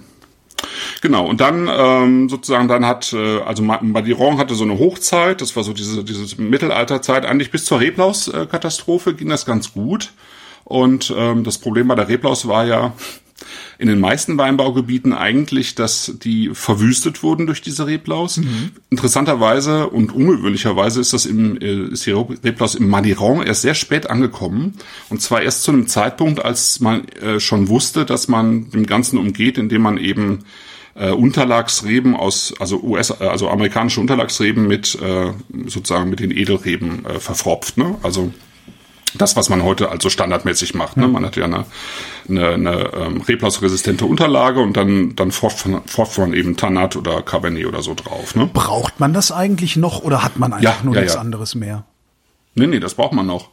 Genau, 1.01 1.27
und 1.27 1.41
dann 1.41 1.69
ähm, 1.71 2.29
sozusagen, 2.29 2.69
dann 2.69 2.87
hat, 2.87 3.13
äh, 3.13 3.41
also 3.41 3.63
Madiron 3.63 4.39
hatte 4.39 4.55
so 4.55 4.65
eine 4.65 4.79
Hochzeit, 4.79 5.41
das 5.41 5.55
war 5.57 5.63
so 5.63 5.73
diese, 5.73 6.05
diese 6.05 6.41
Mittelalterzeit, 6.41 7.27
eigentlich 7.27 7.51
bis 7.51 7.65
zur 7.65 7.81
Reblaus-Katastrophe 7.81 9.15
ging 9.15 9.29
das 9.29 9.47
ganz 9.47 9.73
gut. 9.73 10.13
Und 10.65 11.13
ähm, 11.17 11.45
das 11.45 11.59
Problem 11.59 11.89
bei 11.89 11.95
der 11.95 12.09
Reblaus 12.09 12.49
war 12.49 12.65
ja 12.65 12.95
in 13.79 13.89
den 13.89 14.01
meisten 14.01 14.39
Weinbaugebieten 14.39 15.13
eigentlich, 15.13 15.75
dass 15.75 16.15
die 16.23 16.51
verwüstet 16.53 17.23
wurden 17.23 17.47
durch 17.47 17.63
diese 17.63 17.87
Reblaus. 17.87 18.39
Mhm. 18.39 18.71
Interessanterweise 18.91 19.89
und 19.89 20.13
ungewöhnlicherweise 20.13 21.01
ist 21.01 21.13
das 21.13 21.27
im, 21.27 21.61
äh, 21.61 21.93
ist 21.93 22.07
die 22.07 22.13
Reblaus 22.13 22.75
im 22.75 22.89
Madiran 22.89 23.43
erst 23.43 23.63
sehr 23.63 23.75
spät 23.75 24.09
angekommen. 24.09 24.75
Und 25.11 25.21
zwar 25.21 25.43
erst 25.43 25.63
zu 25.65 25.73
einem 25.73 25.87
Zeitpunkt, 25.87 26.45
als 26.45 26.81
man 26.81 27.09
äh, 27.09 27.41
schon 27.41 27.69
wusste, 27.69 28.05
dass 28.05 28.29
man 28.29 28.71
dem 28.71 28.87
Ganzen 28.87 29.19
umgeht, 29.19 29.59
indem 29.59 29.83
man 29.83 29.99
eben 29.99 30.45
äh, 30.95 31.11
Unterlagsreben 31.11 32.15
aus, 32.15 32.55
also 32.61 32.81
US, 32.83 33.11
äh, 33.11 33.25
also 33.25 33.49
amerikanische 33.49 34.01
Unterlagsreben 34.01 34.67
mit 34.67 34.97
äh, 35.01 35.33
sozusagen 35.67 36.09
mit 36.11 36.21
den 36.21 36.31
Edelreben 36.31 37.05
äh, 37.05 37.19
verfropft. 37.19 37.77
Ne? 37.77 37.97
Also 38.03 38.33
das, 39.15 39.37
was 39.37 39.49
man 39.49 39.63
heute 39.63 39.91
also 39.91 40.11
standardmäßig 40.11 40.75
macht. 40.75 40.97
Ne? 40.97 41.09
Man 41.09 41.25
hat 41.25 41.37
ja 41.37 41.45
eine, 41.45 41.65
eine, 42.29 42.49
eine 42.51 42.91
ähm, 42.95 43.21
reblausresistente 43.21 44.05
Unterlage 44.05 44.61
und 44.61 44.77
dann, 44.77 45.15
dann 45.17 45.31
forscht, 45.31 45.67
forscht 45.87 46.19
man 46.19 46.35
eben 46.35 46.57
Tanat 46.57 46.97
oder 46.97 47.23
Cabernet 47.23 47.67
oder 47.67 47.83
so 47.83 47.95
drauf. 47.95 48.35
Ne? 48.35 48.49
Braucht 48.53 49.01
man 49.01 49.13
das 49.13 49.33
eigentlich 49.33 49.77
noch 49.77 50.03
oder 50.03 50.23
hat 50.23 50.39
man 50.39 50.53
einfach 50.53 50.79
ja, 50.79 50.85
nur 50.85 50.95
ja, 50.95 51.01
nichts 51.03 51.15
ja. 51.15 51.21
anderes 51.21 51.55
mehr? 51.55 51.85
Nee, 52.55 52.67
nee, 52.67 52.81
das 52.81 52.95
braucht 52.95 53.13
man 53.13 53.27
noch. 53.27 53.51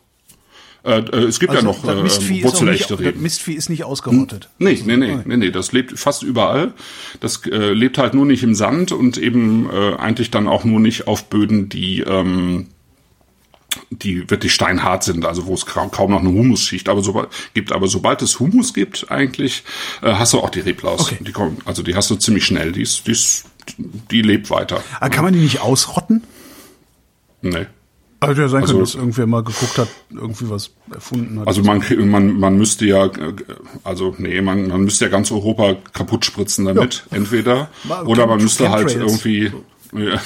Äh, 0.83 0.99
äh, 0.99 1.25
es 1.25 1.39
gibt 1.39 1.53
also, 1.53 1.67
ja 1.67 1.71
noch 1.71 1.83
äh, 1.83 2.43
wurzelechte 2.43 2.99
Reben. 2.99 3.13
Das 3.13 3.21
Mistvieh 3.21 3.53
ist 3.53 3.69
nicht 3.69 3.83
ausgerottet. 3.83 4.49
Hm? 4.57 4.67
Nee, 4.67 4.81
nee, 4.85 4.97
nee, 4.97 5.17
nee, 5.25 5.37
nee, 5.37 5.51
das 5.51 5.71
lebt 5.71 5.97
fast 5.99 6.23
überall. 6.23 6.73
Das 7.19 7.45
äh, 7.45 7.73
lebt 7.73 7.97
halt 7.97 8.13
nur 8.13 8.25
nicht 8.25 8.41
im 8.41 8.55
Sand 8.55 8.91
und 8.91 9.17
eben 9.17 9.69
äh, 9.69 9.95
eigentlich 9.95 10.31
dann 10.31 10.47
auch 10.47 10.63
nur 10.63 10.79
nicht 10.79 11.07
auf 11.07 11.25
Böden, 11.25 11.69
die 11.69 12.01
ähm, 12.01 12.67
die 13.89 14.29
wirklich 14.29 14.53
steinhart 14.53 15.03
sind, 15.03 15.25
also 15.25 15.45
wo 15.45 15.53
es 15.53 15.65
kaum, 15.65 16.11
noch 16.11 16.19
eine 16.19 16.29
Humusschicht 16.29 16.89
aber 16.89 17.01
so, 17.03 17.25
gibt. 17.53 17.71
Aber 17.71 17.87
sobald 17.87 18.21
es 18.21 18.39
Humus 18.39 18.73
gibt, 18.73 19.09
eigentlich, 19.11 19.63
äh, 20.01 20.13
hast 20.13 20.33
du 20.33 20.39
auch 20.39 20.49
die 20.49 20.59
Reblaus. 20.59 21.01
Okay. 21.01 21.17
Die 21.21 21.31
kommen, 21.31 21.57
also 21.65 21.83
die 21.83 21.95
hast 21.95 22.09
du 22.09 22.15
ziemlich 22.15 22.45
schnell. 22.45 22.71
Die 22.71 22.81
ist, 22.81 23.07
die, 23.07 23.11
ist, 23.11 23.45
die 23.77 24.21
lebt 24.21 24.49
weiter. 24.49 24.83
Aber 24.99 25.09
kann 25.09 25.23
man 25.23 25.33
die 25.33 25.39
nicht 25.39 25.61
ausrotten? 25.61 26.23
Nee. 27.41 27.67
Also 28.19 28.39
ja 28.43 28.47
sein 28.49 28.61
also, 28.61 28.73
können, 28.73 28.85
dass 28.85 28.93
irgendwer 28.93 29.25
mal 29.25 29.43
geguckt 29.43 29.79
hat, 29.79 29.87
irgendwie 30.11 30.47
was 30.47 30.69
erfunden 30.93 31.39
hat. 31.39 31.47
Also 31.47 31.63
man, 31.63 31.83
man, 32.07 32.39
man 32.39 32.55
müsste 32.55 32.85
ja, 32.85 33.09
also 33.83 34.13
nee, 34.19 34.41
man, 34.41 34.67
man 34.67 34.81
müsste 34.81 35.05
ja 35.05 35.11
ganz 35.11 35.31
Europa 35.31 35.75
kaputt 35.91 36.23
spritzen 36.23 36.65
damit, 36.65 37.03
ja. 37.09 37.17
entweder. 37.17 37.71
Oder 38.05 38.27
man 38.27 38.39
müsste 38.39 38.69
halt 38.69 38.95
irgendwie. 38.95 39.51
Ja. 39.93 40.21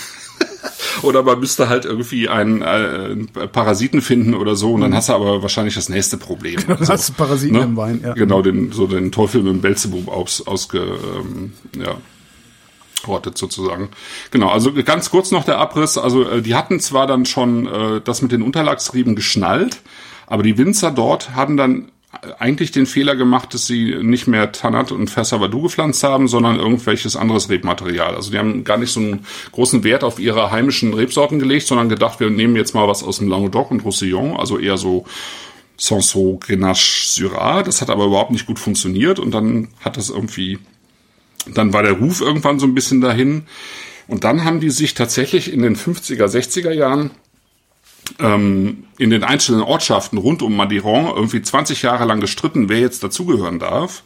oder 1.02 1.24
man 1.24 1.40
müsste 1.40 1.70
halt 1.70 1.86
irgendwie 1.86 2.30
einen, 2.30 2.62
äh, 2.62 2.66
einen 2.66 3.28
Parasiten 3.28 4.02
finden 4.02 4.34
oder 4.34 4.56
so 4.56 4.74
und 4.74 4.82
dann 4.82 4.92
mhm. 4.92 4.96
hast 4.96 5.10
du 5.10 5.14
aber 5.14 5.42
wahrscheinlich 5.42 5.76
das 5.76 5.90
nächste 5.90 6.18
Problem. 6.18 6.58
Genau, 6.58 6.76
dann 6.78 6.86
so, 6.86 6.94
hast 6.94 7.10
du 7.10 7.14
Parasiten 7.14 7.58
ne? 7.58 7.64
im 7.64 7.78
Wein, 7.78 8.02
ja. 8.04 8.14
Genau, 8.14 8.42
den, 8.42 8.72
so 8.72 8.88
den 8.88 9.12
Teufel 9.12 9.42
mit 9.42 9.54
dem 9.54 9.62
Belzebub 9.62 10.08
aus, 10.08 10.46
ausge, 10.46 10.80
ähm, 10.80 11.54
ja, 11.78 11.98
rottet 13.08 13.38
sozusagen. 13.38 13.90
Genau, 14.32 14.50
also 14.50 14.74
ganz 14.74 15.10
kurz 15.10 15.32
noch 15.32 15.44
der 15.44 15.58
Abriss. 15.58 15.98
Also 15.98 16.28
äh, 16.28 16.42
die 16.42 16.56
hatten 16.56 16.80
zwar 16.80 17.08
dann 17.08 17.26
schon 17.26 17.68
äh, 17.68 18.02
das 18.02 18.22
mit 18.22 18.32
den 18.32 18.42
Unterlagsrieben 18.42 19.16
geschnallt, 19.16 19.82
aber 20.28 20.44
die 20.44 20.58
Winzer 20.58 20.92
dort 20.92 21.36
haben 21.36 21.58
dann 21.58 21.92
eigentlich 22.40 22.72
den 22.72 22.86
Fehler 22.86 23.16
gemacht, 23.16 23.54
dass 23.54 23.68
sie 23.68 23.96
nicht 24.02 24.28
mehr 24.28 24.52
Tanat 24.52 24.92
und 24.92 25.10
Fersavadu 25.10 25.64
gepflanzt 25.64 26.04
haben, 26.04 26.28
sondern 26.28 26.60
irgendwelches 26.60 27.16
anderes 27.16 27.50
Rebmaterial. 27.50 28.16
Also 28.16 28.32
die 28.32 28.38
haben 28.38 28.64
gar 28.64 28.78
nicht 28.78 28.92
so 28.92 29.00
einen 29.00 29.26
großen 29.52 29.84
Wert 29.84 30.04
auf 30.04 30.20
ihre 30.20 30.52
heimischen 30.52 30.94
Rebsorten 30.94 31.40
gelegt, 31.40 31.68
sondern 31.68 31.90
gedacht, 31.90 32.20
wir 32.20 32.30
nehmen 32.30 32.56
jetzt 32.56 32.74
mal 32.74 32.88
was 32.88 33.04
aus 33.04 33.20
dem 33.20 33.28
Languedoc 33.28 33.72
und 33.72 33.84
Roussillon, 33.84 34.38
also 34.38 34.58
eher 34.58 34.78
so 34.78 35.06
Sanso, 35.78 36.38
Grenache, 36.40 37.08
Syrah. 37.08 37.64
Das 37.64 37.82
hat 37.82 37.90
aber 37.90 38.06
überhaupt 38.06 38.32
nicht 38.32 38.46
gut 38.46 38.60
funktioniert 38.60 39.20
und 39.20 39.32
dann 39.32 39.70
hat 39.82 39.98
das 39.98 40.10
irgendwie, 40.10 40.60
dann 41.54 41.74
war 41.74 41.84
der 41.84 41.94
Ruf 41.94 42.22
irgendwann 42.22 42.60
so 42.60 42.66
ein 42.66 42.76
bisschen 42.76 43.02
dahin. 43.02 43.44
Und 44.08 44.24
dann 44.24 44.44
haben 44.44 44.60
die 44.60 44.70
sich 44.70 44.94
tatsächlich 44.94 45.52
in 45.52 45.64
den 45.64 45.76
50er, 45.76 46.26
60er 46.26 46.72
Jahren 46.72 47.12
ähm, 48.20 48.86
in 48.98 49.10
den 49.10 49.24
einzelnen 49.24 49.62
Ortschaften 49.62 50.18
rund 50.18 50.42
um 50.42 50.56
Madiron 50.56 51.08
irgendwie 51.08 51.42
20 51.42 51.82
Jahre 51.82 52.06
lang 52.06 52.20
gestritten, 52.20 52.70
wer 52.70 52.80
jetzt 52.80 53.04
dazugehören 53.04 53.60
darf. 53.60 54.04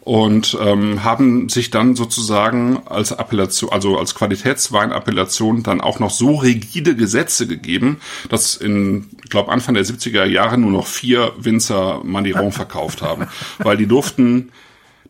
Und 0.00 0.56
ähm, 0.60 1.02
haben 1.02 1.48
sich 1.48 1.72
dann 1.72 1.96
sozusagen 1.96 2.80
als 2.86 3.10
Appellation, 3.10 3.72
also 3.72 3.98
als 3.98 4.14
Qualitätsweinappellation 4.14 5.64
dann 5.64 5.80
auch 5.80 5.98
noch 5.98 6.12
so 6.12 6.36
rigide 6.36 6.94
Gesetze 6.94 7.48
gegeben, 7.48 8.00
dass 8.28 8.54
in, 8.54 9.08
ich 9.24 9.30
glaube, 9.30 9.50
Anfang 9.50 9.74
der 9.74 9.84
70er 9.84 10.24
Jahre 10.24 10.58
nur 10.58 10.70
noch 10.70 10.86
vier 10.86 11.32
Winzer 11.38 12.02
Madiron 12.04 12.52
verkauft 12.52 13.02
haben. 13.02 13.26
Weil 13.58 13.76
die 13.76 13.88
durften 13.88 14.52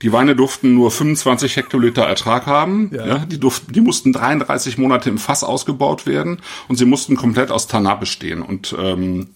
die 0.03 0.13
Weine 0.13 0.37
durften 0.37 0.75
nur 0.75 0.91
25 0.91 1.57
Hektoliter 1.57 2.05
Ertrag 2.05 2.47
haben. 2.47 2.91
Ja. 2.95 3.07
ja. 3.07 3.19
die, 3.19 3.39
durften, 3.39 3.73
die 3.73 3.81
mussten 3.81 4.13
33 4.13 4.79
Monate 4.79 5.11
im 5.11 5.19
Fass 5.19 5.45
ausgebaut 5.45 6.07
werden 6.07 6.41
und 6.69 6.77
sie 6.77 6.85
mussten 6.85 7.17
komplett 7.17 7.51
aus 7.51 7.67
Tanat 7.67 8.01
bestehen. 8.01 8.43
Und 8.43 8.75
ähm, 8.79 9.29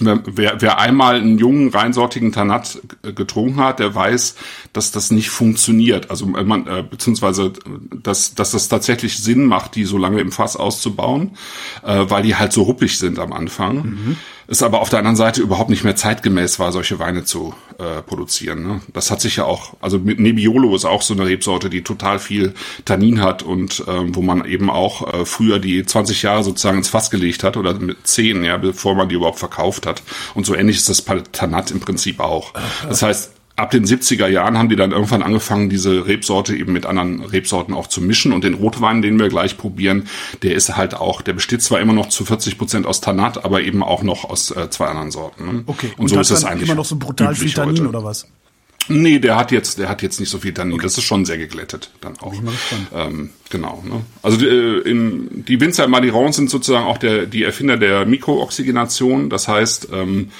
Wer, 0.00 0.60
wer 0.60 0.78
einmal 0.80 1.16
einen 1.16 1.38
jungen, 1.38 1.68
reinsortigen 1.68 2.32
Tanat 2.32 2.80
getrunken 3.14 3.60
hat, 3.60 3.78
der 3.78 3.94
weiß, 3.94 4.34
dass 4.72 4.90
das 4.90 5.12
nicht 5.12 5.30
funktioniert. 5.30 6.10
Also 6.10 6.26
man, 6.26 6.66
äh, 6.66 6.82
beziehungsweise, 6.82 7.52
dass, 8.02 8.34
dass 8.34 8.50
das 8.50 8.68
tatsächlich 8.68 9.22
Sinn 9.22 9.46
macht, 9.46 9.76
die 9.76 9.84
so 9.84 9.96
lange 9.96 10.20
im 10.20 10.32
Fass 10.32 10.56
auszubauen, 10.56 11.36
äh, 11.84 12.06
weil 12.08 12.24
die 12.24 12.34
halt 12.34 12.52
so 12.52 12.62
ruppig 12.62 12.98
sind 12.98 13.20
am 13.20 13.32
Anfang. 13.32 13.76
Mhm 13.76 14.16
es 14.46 14.62
aber 14.62 14.80
auf 14.80 14.88
der 14.88 14.98
anderen 14.98 15.16
Seite 15.16 15.40
überhaupt 15.40 15.70
nicht 15.70 15.84
mehr 15.84 15.96
zeitgemäß 15.96 16.58
war, 16.58 16.72
solche 16.72 16.98
Weine 16.98 17.24
zu 17.24 17.54
äh, 17.78 18.02
produzieren. 18.02 18.62
Ne? 18.62 18.80
Das 18.92 19.10
hat 19.10 19.20
sich 19.20 19.36
ja 19.36 19.44
auch, 19.44 19.74
also 19.80 19.98
Nebbiolo 19.98 20.74
ist 20.74 20.84
auch 20.84 21.02
so 21.02 21.14
eine 21.14 21.26
Rebsorte, 21.26 21.70
die 21.70 21.82
total 21.82 22.18
viel 22.18 22.54
Tannin 22.84 23.20
hat 23.20 23.42
und 23.42 23.84
ähm, 23.88 24.14
wo 24.14 24.22
man 24.22 24.44
eben 24.44 24.70
auch 24.70 25.12
äh, 25.12 25.24
früher 25.24 25.58
die 25.58 25.84
20 25.84 26.22
Jahre 26.22 26.44
sozusagen 26.44 26.78
ins 26.78 26.88
Fass 26.88 27.10
gelegt 27.10 27.42
hat 27.42 27.56
oder 27.56 27.74
mit 27.74 28.06
10, 28.06 28.44
ja, 28.44 28.56
bevor 28.56 28.94
man 28.94 29.08
die 29.08 29.14
überhaupt 29.14 29.38
verkauft 29.38 29.86
hat. 29.86 30.02
Und 30.34 30.46
so 30.46 30.54
ähnlich 30.54 30.76
ist 30.76 30.88
das 30.88 31.04
Tanat 31.32 31.70
im 31.70 31.80
Prinzip 31.80 32.20
auch. 32.20 32.52
Das 32.88 33.02
heißt, 33.02 33.33
ab 33.56 33.70
den 33.70 33.84
70er 33.84 34.26
Jahren 34.26 34.58
haben 34.58 34.68
die 34.68 34.76
dann 34.76 34.90
irgendwann 34.90 35.22
angefangen, 35.22 35.70
diese 35.70 36.06
Rebsorte 36.06 36.56
eben 36.56 36.72
mit 36.72 36.86
anderen 36.86 37.22
Rebsorten 37.22 37.74
auch 37.74 37.86
zu 37.86 38.00
mischen. 38.00 38.32
Und 38.32 38.44
den 38.44 38.54
Rotwein, 38.54 39.02
den 39.02 39.18
wir 39.18 39.28
gleich 39.28 39.56
probieren, 39.56 40.08
der 40.42 40.54
ist 40.54 40.76
halt 40.76 40.94
auch, 40.94 41.22
der 41.22 41.34
besteht 41.34 41.62
zwar 41.62 41.80
immer 41.80 41.92
noch 41.92 42.08
zu 42.08 42.24
40 42.24 42.58
Prozent 42.58 42.86
aus 42.86 43.00
Tanat, 43.00 43.44
aber 43.44 43.62
eben 43.62 43.82
auch 43.82 44.02
noch 44.02 44.24
aus 44.24 44.50
äh, 44.50 44.70
zwei 44.70 44.86
anderen 44.86 45.10
Sorten. 45.10 45.44
Ne? 45.44 45.64
Okay. 45.66 45.90
Und, 45.96 46.04
und 46.04 46.08
so 46.08 46.20
ist 46.20 46.30
es 46.30 46.44
eigentlich 46.44 46.68
immer 46.68 46.76
noch 46.76 46.84
so 46.84 46.96
brutal 46.96 47.34
viel 47.34 47.52
Tannin 47.52 47.86
oder 47.86 48.02
was? 48.02 48.26
Nee, 48.88 49.18
der 49.18 49.36
hat 49.36 49.50
jetzt, 49.50 49.78
der 49.78 49.88
hat 49.88 50.02
jetzt 50.02 50.20
nicht 50.20 50.28
so 50.28 50.38
viel 50.38 50.52
Tannin. 50.52 50.74
Okay. 50.74 50.82
Das 50.82 50.98
ist 50.98 51.04
schon 51.04 51.24
sehr 51.24 51.38
geglättet 51.38 51.90
dann 52.00 52.18
auch. 52.20 52.34
Ähm, 52.94 53.30
genau. 53.48 53.82
Ne? 53.86 54.02
Also 54.22 54.36
die, 54.36 54.46
äh, 54.46 54.80
in, 54.80 55.44
die 55.46 55.60
Winzer 55.60 55.86
Madiron 55.86 56.32
sind 56.32 56.50
sozusagen 56.50 56.84
auch 56.84 56.98
der, 56.98 57.26
die 57.26 57.44
Erfinder 57.44 57.78
der 57.78 58.04
Mikrooxygenation. 58.04 59.30
Das 59.30 59.48
heißt 59.48 59.88
ähm, 59.92 60.30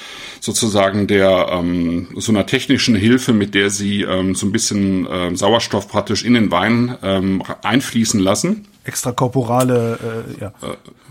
sozusagen 0.44 1.06
der 1.06 1.48
ähm, 1.50 2.08
so 2.16 2.32
einer 2.32 2.46
technischen 2.46 2.94
Hilfe, 2.94 3.32
mit 3.32 3.54
der 3.54 3.70
sie 3.70 4.02
ähm, 4.02 4.34
so 4.34 4.46
ein 4.46 4.52
bisschen 4.52 5.06
ähm, 5.10 5.36
Sauerstoff 5.36 5.88
praktisch 5.88 6.24
in 6.24 6.34
den 6.34 6.50
Wein 6.50 6.96
ähm, 7.02 7.42
einfließen 7.62 8.20
lassen 8.20 8.66
extrakorporale, 8.84 10.24
äh, 10.38 10.42
ja. 10.42 10.52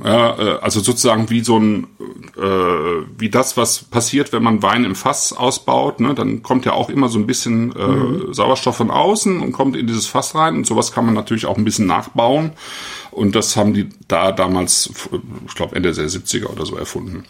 Ja, 0.03 0.37
äh, 0.37 0.59
also 0.59 0.79
sozusagen 0.79 1.29
wie 1.29 1.43
so 1.43 1.57
ein, 1.57 1.87
äh, 2.37 3.05
wie 3.17 3.29
das, 3.29 3.57
was 3.57 3.83
passiert, 3.83 4.31
wenn 4.31 4.43
man 4.43 4.61
Wein 4.61 4.83
im 4.85 4.95
Fass 4.95 5.33
ausbaut, 5.33 5.99
ne, 5.99 6.13
dann 6.13 6.43
kommt 6.43 6.65
ja 6.65 6.73
auch 6.73 6.89
immer 6.89 7.09
so 7.09 7.17
ein 7.17 7.25
bisschen 7.25 7.75
äh, 7.75 7.87
mhm. 7.87 8.33
Sauerstoff 8.33 8.77
von 8.77 8.91
außen 8.91 9.39
und 9.39 9.51
kommt 9.53 9.75
in 9.75 9.87
dieses 9.87 10.07
Fass 10.07 10.35
rein 10.35 10.55
und 10.55 10.67
sowas 10.67 10.91
kann 10.91 11.05
man 11.05 11.15
natürlich 11.15 11.47
auch 11.47 11.57
ein 11.57 11.65
bisschen 11.65 11.87
nachbauen 11.87 12.51
und 13.11 13.35
das 13.35 13.55
haben 13.55 13.73
die 13.73 13.89
da 14.07 14.31
damals, 14.31 14.91
ich 15.47 15.55
glaube 15.55 15.75
Ende 15.75 15.91
der 15.91 16.07
70er 16.07 16.47
oder 16.47 16.65
so 16.65 16.77
erfunden. 16.77 17.23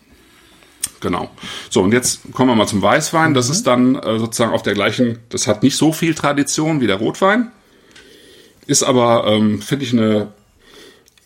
Genau. 1.04 1.30
So, 1.70 1.82
und 1.82 1.92
jetzt 1.92 2.32
kommen 2.32 2.50
wir 2.50 2.56
mal 2.56 2.66
zum 2.66 2.82
Weißwein. 2.82 3.34
Das 3.34 3.50
mhm. 3.50 3.54
ist 3.54 3.68
dann 3.68 3.96
äh, 3.96 4.18
sozusagen 4.18 4.54
auf 4.54 4.64
der 4.64 4.74
gleichen, 4.74 5.20
das 5.30 5.48
hat 5.48 5.62
nicht 5.62 5.76
so 5.76 5.92
viel 5.92 6.16
Tradition 6.16 6.80
wie 6.80 6.88
der 6.88 6.96
Rotwein. 6.96 7.52
Ist 8.66 8.84
aber, 8.84 9.28
ähm, 9.28 9.62
finde 9.62 9.84
ich, 9.84 9.92
eine, 9.92 10.32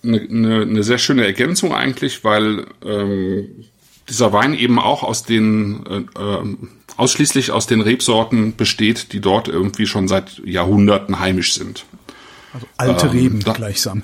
eine, 0.04 0.62
eine 0.64 0.84
sehr 0.84 0.98
schöne 0.98 1.26
Ergänzung 1.26 1.76
eigentlich, 1.76 2.24
weil 2.24 2.66
ähm, 2.84 3.66
dieser 4.10 4.34
Wein 4.34 4.56
eben 4.56 4.80
auch 4.80 5.04
aus 5.04 5.24
den 5.24 5.86
äh, 5.86 6.20
äh, 6.20 6.56
ausschließlich 6.98 7.52
aus 7.52 7.68
den 7.68 7.82
Rebsorten 7.82 8.56
besteht, 8.56 9.14
die 9.14 9.20
dort 9.20 9.48
irgendwie 9.48 9.86
schon 9.86 10.08
seit 10.08 10.40
Jahrhunderten 10.44 11.20
heimisch 11.20 11.54
sind. 11.54 11.86
Also 12.52 12.66
alte 12.78 13.06
ähm, 13.06 13.12
Reben 13.12 13.40
gleichsam. 13.42 14.02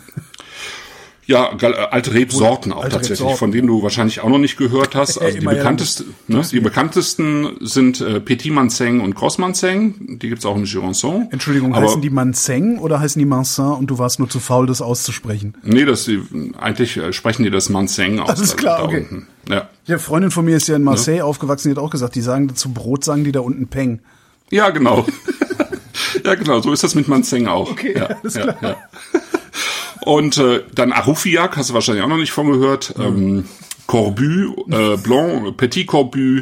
Ja, 1.26 1.52
alte 1.52 2.14
Rebsorten 2.14 2.74
auch 2.74 2.84
alte 2.84 2.96
tatsächlich, 2.96 3.20
Rebsorten. 3.22 3.38
von 3.38 3.52
denen 3.52 3.68
du 3.68 3.82
wahrscheinlich 3.82 4.20
auch 4.20 4.30
noch 4.30 4.40
nicht 4.40 4.58
gehört 4.58 4.94
hast. 4.96 5.18
Also 5.18 5.40
die 5.40 5.46
bekanntesten, 5.46 6.14
ne, 6.28 6.42
die 6.52 6.60
bekanntesten 6.60 7.58
sind 7.62 8.02
äh, 8.02 8.20
Petit 8.20 8.52
Manseng 8.52 9.00
und 9.00 9.16
Gros 9.16 9.38
Manseng. 9.38 10.20
Die 10.20 10.30
gibt's 10.30 10.46
auch 10.46 10.56
im 10.56 10.66
Gironson. 10.66 11.30
Entschuldigung, 11.32 11.74
Aber, 11.74 11.86
heißen 11.86 12.02
die 12.02 12.10
Manseng 12.10 12.78
oder 12.78 13.00
heißen 13.00 13.20
die 13.20 13.26
Mansin 13.26 13.66
und 13.66 13.88
du 13.88 13.98
warst 13.98 14.20
nur 14.20 14.30
zu 14.30 14.40
faul, 14.40 14.68
das 14.68 14.82
auszusprechen? 14.82 15.56
Nee, 15.64 15.86
das 15.86 16.10
eigentlich 16.60 16.98
äh, 16.98 17.14
sprechen 17.14 17.44
die 17.44 17.52
das 17.52 17.70
Manseng 17.70 18.20
aus. 18.20 18.28
Das 18.28 18.42
ist 18.42 18.58
klar, 18.58 18.80
da 18.80 18.84
okay. 18.84 19.08
Unten. 19.10 19.28
Ja. 19.50 19.70
ja, 19.86 19.98
Freundin 19.98 20.32
von 20.32 20.46
mir 20.46 20.58
ist 20.58 20.68
ja 20.68 20.76
in 20.76 20.84
Marseille 20.84 21.18
ja. 21.18 21.24
aufgewachsen, 21.24 21.70
die 21.70 21.76
hat 21.76 21.84
auch 21.84 21.90
gesagt, 21.90 22.16
die 22.16 22.22
sagen 22.22 22.56
zu 22.56 22.74
Brot 22.74 23.04
sagen 23.04 23.24
die 23.24 23.32
da 23.32 23.42
unten 23.42 23.68
Peng. 23.68 24.00
Ja, 24.50 24.70
genau. 24.70 25.06
ja, 26.26 26.36
genau, 26.36 26.62
so 26.62 26.72
ist 26.72 26.84
das 26.84 26.96
mit 26.96 27.08
Manseng 27.08 27.48
auch. 27.48 27.72
Okay, 27.72 27.94
ja, 27.98 28.06
alles 28.22 28.34
klar. 28.34 28.78
Und 30.06 30.38
äh, 30.38 30.64
dann 30.74 30.92
Arufiak, 30.92 31.56
hast 31.58 31.70
du 31.70 31.74
wahrscheinlich 31.74 32.04
auch 32.04 32.10
noch 32.10 32.18
nicht 32.18 32.32
von 32.32 32.52
gehört. 32.52 32.98
Mhm. 32.98 33.04
Ähm, 33.06 33.46
Corbu, 33.88 34.66
äh, 34.70 34.98
Blanc, 34.98 35.58
Petit 35.58 35.88
Corbu. 35.88 36.42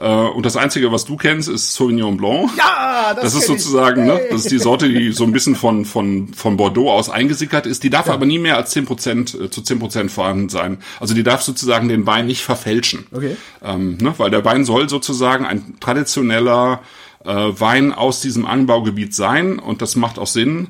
Äh, 0.00 0.06
und 0.06 0.46
das 0.46 0.56
Einzige, 0.56 0.92
was 0.92 1.04
du 1.04 1.16
kennst, 1.16 1.48
ist 1.48 1.74
Sauvignon 1.74 2.16
Blanc. 2.16 2.50
Ja, 2.56 3.12
das, 3.14 3.24
das 3.24 3.34
ist 3.34 3.46
sozusagen, 3.46 4.06
ne, 4.06 4.20
das 4.30 4.42
ist 4.42 4.50
die 4.50 4.58
Sorte, 4.58 4.88
die 4.88 5.12
so 5.12 5.24
ein 5.24 5.32
bisschen 5.32 5.56
von, 5.56 5.84
von, 5.84 6.32
von 6.34 6.56
Bordeaux 6.56 6.90
aus 6.90 7.10
eingesickert 7.10 7.66
ist. 7.66 7.82
Die 7.82 7.90
darf 7.90 8.06
ja. 8.06 8.14
aber 8.14 8.26
nie 8.26 8.38
mehr 8.38 8.56
als 8.56 8.74
10% 8.74 9.44
äh, 9.44 9.50
zu 9.50 9.60
10% 9.60 10.08
vorhanden 10.08 10.48
sein. 10.48 10.78
Also 11.00 11.14
die 11.14 11.22
darf 11.22 11.42
sozusagen 11.42 11.88
den 11.88 12.06
Wein 12.06 12.26
nicht 12.26 12.42
verfälschen. 12.42 13.06
Okay. 13.12 13.36
Ähm, 13.62 13.98
ne, 14.00 14.14
weil 14.16 14.30
der 14.30 14.44
Wein 14.44 14.64
soll 14.64 14.88
sozusagen 14.88 15.44
ein 15.44 15.76
traditioneller 15.80 16.80
äh, 17.24 17.30
Wein 17.30 17.92
aus 17.92 18.20
diesem 18.20 18.46
Anbaugebiet 18.46 19.14
sein 19.14 19.58
und 19.58 19.82
das 19.82 19.96
macht 19.96 20.18
auch 20.18 20.26
Sinn 20.26 20.68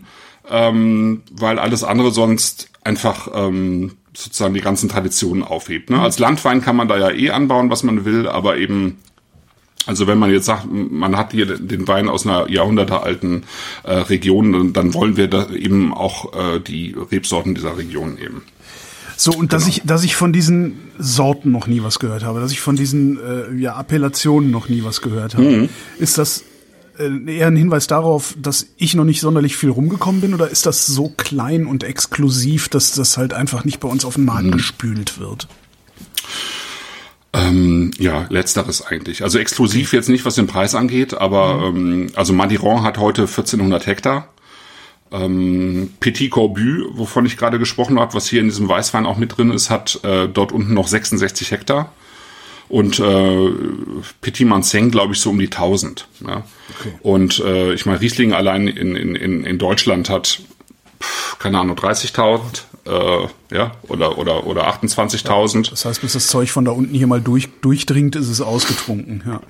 ähm, 0.51 1.23
weil 1.31 1.59
alles 1.59 1.85
andere 1.85 2.11
sonst 2.11 2.69
einfach 2.83 3.29
ähm, 3.35 3.93
sozusagen 4.15 4.55
die 4.55 4.61
ganzen 4.61 4.89
Traditionen 4.89 5.43
aufhebt. 5.43 5.91
Ne? 5.91 5.97
Mhm. 5.97 6.03
Als 6.03 6.19
Landwein 6.19 6.61
kann 6.63 6.77
man 6.77 6.89
da 6.89 6.99
ja 6.99 7.11
eh 7.11 7.31
anbauen, 7.31 7.71
was 7.71 7.83
man 7.83 8.05
will, 8.05 8.29
aber 8.29 8.57
eben 8.57 8.99
also 9.87 10.07
wenn 10.07 10.19
man 10.19 10.31
jetzt 10.31 10.45
sagt, 10.45 10.67
man 10.71 11.17
hat 11.17 11.33
hier 11.33 11.47
den 11.47 11.89
Wein 11.89 12.09
aus 12.09 12.27
einer 12.27 12.51
jahrhundertealten 12.51 13.45
äh, 13.83 13.95
Region, 13.95 14.73
dann 14.75 14.95
wollen 14.95 15.17
wir 15.17 15.27
da 15.27 15.49
eben 15.51 15.95
auch 15.95 16.35
äh, 16.35 16.61
die 16.61 16.95
Rebsorten 17.11 17.55
dieser 17.55 17.79
Region 17.79 18.19
eben. 18.19 18.43
So, 19.17 19.33
und 19.33 19.39
genau. 19.39 19.51
dass 19.51 19.69
ich, 19.69 19.83
dass 19.85 20.05
ich 20.05 20.17
von 20.17 20.33
diesen 20.33 20.79
Sorten 20.99 21.51
noch 21.51 21.67
nie 21.67 21.83
was 21.83 21.99
gehört 21.99 22.25
habe, 22.25 22.41
dass 22.41 22.53
ich 22.53 22.61
von 22.61 22.77
diesen 22.77 23.19
äh, 23.19 23.55
ja, 23.59 23.75
Appellationen 23.75 24.51
noch 24.51 24.69
nie 24.69 24.85
was 24.85 25.01
gehört 25.01 25.35
habe, 25.35 25.45
mhm. 25.45 25.69
ist 25.99 26.19
das 26.19 26.45
eher 27.27 27.47
ein 27.47 27.57
Hinweis 27.57 27.87
darauf, 27.87 28.35
dass 28.39 28.67
ich 28.77 28.95
noch 28.95 29.05
nicht 29.05 29.21
sonderlich 29.21 29.57
viel 29.57 29.71
rumgekommen 29.71 30.21
bin 30.21 30.35
oder 30.35 30.49
ist 30.49 30.67
das 30.67 30.87
so 30.87 31.13
klein 31.17 31.67
und 31.67 31.85
exklusiv, 31.85 32.69
dass 32.69 32.93
das 32.93 33.17
halt 33.17 33.33
einfach 33.33 33.65
nicht 33.65 33.81
bei 33.81 33.89
uns 33.89 34.05
auf 34.05 34.15
den 34.15 34.25
Markt 34.25 34.45
hm. 34.45 34.53
gespült 34.53 35.19
wird? 35.19 35.49
Ähm, 37.33 37.93
ja, 37.99 38.27
letzteres 38.29 38.85
eigentlich. 38.85 39.23
Also 39.23 39.39
exklusiv 39.39 39.93
jetzt 39.93 40.09
nicht, 40.09 40.25
was 40.25 40.35
den 40.35 40.49
Preis 40.49 40.75
angeht, 40.75 41.15
aber 41.15 41.71
mhm. 41.71 42.03
ähm, 42.03 42.13
also 42.17 42.33
Madiron 42.33 42.83
hat 42.83 42.99
heute 42.99 43.23
1400 43.23 43.87
Hektar. 43.87 44.29
Ähm, 45.13 45.93
Petit 46.01 46.31
Corbu, 46.31 46.91
wovon 46.93 47.27
ich 47.27 47.37
gerade 47.37 47.59
gesprochen 47.59 47.99
habe, 47.99 48.15
was 48.15 48.29
hier 48.29 48.41
in 48.41 48.49
diesem 48.49 48.69
Weißwein 48.69 49.07
auch 49.07 49.17
mit 49.17 49.37
drin 49.37 49.51
ist, 49.51 49.71
hat 49.71 50.01
äh, 50.05 50.29
dort 50.29 50.53
unten 50.53 50.75
noch 50.75 50.89
66 50.89 51.51
Hektar 51.51 51.93
und 52.71 53.01
äh, 53.01 53.51
Petit 54.21 54.47
Manseng, 54.47 54.91
glaube 54.91 55.13
ich, 55.13 55.21
so 55.21 55.31
um 55.31 55.39
die 55.39 55.47
1000. 55.47 56.07
Ja. 56.27 56.45
Okay. 56.79 56.93
Und 57.03 57.41
äh, 57.41 57.75
ich 57.75 57.85
meine, 57.85 58.01
Riesling 58.01 58.33
allein 58.33 58.69
in, 58.69 58.97
in, 58.97 59.45
in 59.45 59.59
Deutschland 59.59 60.09
hat, 60.09 60.41
pff, 61.03 61.39
keine 61.39 61.59
Ahnung, 61.59 61.77
30.000 61.77 62.63
äh, 62.87 63.29
ja, 63.55 63.73
oder, 63.89 64.19
oder, 64.19 64.47
oder 64.47 64.69
28.000. 64.69 65.71
Das 65.71 65.85
heißt, 65.85 66.01
bis 66.01 66.13
das 66.13 66.29
Zeug 66.29 66.51
von 66.51 66.65
da 66.65 66.71
unten 66.71 66.95
hier 66.95 67.09
mal 67.09 67.21
durch, 67.21 67.49
durchdringt, 67.61 68.15
ist 68.15 68.29
es 68.29 68.41
ausgetrunken, 68.41 69.23
ja. 69.27 69.41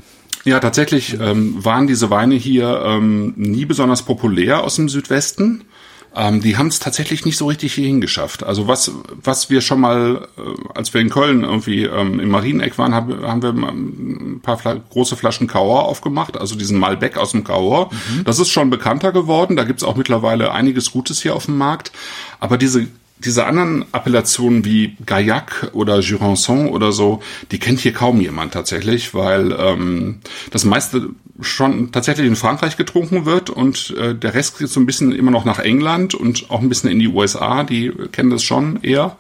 Ja, 0.47 0.59
tatsächlich 0.59 1.21
ähm, 1.21 1.63
waren 1.63 1.87
diese 1.87 2.09
Weine 2.09 2.35
hier 2.35 2.83
ähm, 2.87 3.35
nie 3.37 3.67
besonders 3.67 4.07
populär 4.07 4.65
aus 4.65 4.77
dem 4.77 4.89
Südwesten. 4.89 5.65
Ähm, 6.15 6.41
die 6.41 6.57
haben 6.57 6.67
es 6.67 6.81
tatsächlich 6.81 7.25
nicht 7.25 7.37
so 7.37 7.47
richtig 7.47 7.75
hierhin 7.75 8.01
geschafft. 8.01 8.43
Also 8.43 8.67
was, 8.67 8.91
was 9.23 9.49
wir 9.49 9.61
schon 9.61 9.81
mal, 9.81 10.29
äh, 10.37 10.41
als 10.75 10.93
wir 10.93 11.01
in 11.01 11.11
Köln 11.11 11.45
irgendwie 11.45 11.85
ähm, 11.85 12.19
im 12.19 12.31
Marieneck 12.31 12.79
waren, 12.79 12.95
hab, 12.95 13.09
haben 13.23 13.43
wir 13.43 13.51
ein 13.51 14.41
paar 14.43 14.59
Fla 14.59 14.75
große 14.91 15.17
Flaschen 15.17 15.47
Cahors 15.47 15.87
aufgemacht, 15.87 16.37
also 16.37 16.57
diesen 16.57 16.79
Malbec 16.79 17.17
aus 17.17 17.31
dem 17.31 17.45
Cahors. 17.45 17.93
Mhm. 17.93 18.25
Das 18.25 18.39
ist 18.39 18.49
schon 18.49 18.71
bekannter 18.71 19.13
geworden. 19.13 19.57
Da 19.57 19.65
gibt's 19.65 19.85
auch 19.85 19.97
mittlerweile 19.97 20.53
einiges 20.53 20.91
Gutes 20.91 21.23
hier 21.23 21.37
auf 21.37 21.47
dem 21.47 21.59
Markt. 21.59 21.93
Aber 22.41 22.59
diese 22.59 22.89
diese 23.25 23.47
anderen 23.47 23.85
Appellationen 23.93 24.65
wie 24.65 24.97
Gaillac 25.05 25.71
oder 25.75 25.99
Jurançon 25.99 26.69
oder 26.69 26.91
so, 26.91 27.21
die 27.51 27.59
kennt 27.59 27.81
hier 27.81 27.93
kaum 27.93 28.21
jemand 28.21 28.55
tatsächlich, 28.55 29.15
weil 29.15 29.53
ähm, 29.53 30.21
das 30.51 30.65
meiste 30.65 31.11
schon 31.43 31.93
tatsächlich 31.93 32.27
in 32.27 32.37
Frankreich 32.37 32.77
getrunken 32.77 33.27
wird 33.27 33.51
und 33.51 33.95
äh, 33.97 34.15
der 34.15 34.35
Rest 34.35 34.59
geht 34.59 34.69
so 34.69 34.81
ein 34.81 34.87
bisschen 34.87 35.13
immer 35.13 35.31
noch 35.31 35.45
nach 35.45 35.59
England 35.59 36.15
und 36.15 36.51
auch 36.51 36.61
ein 36.61 36.69
bisschen 36.69 36.91
in 36.91 36.99
die 36.99 37.09
USA, 37.09 37.65
die 37.65 37.93
kennen 38.13 38.31
das 38.31 38.43
schon 38.43 38.83
eher, 38.83 39.17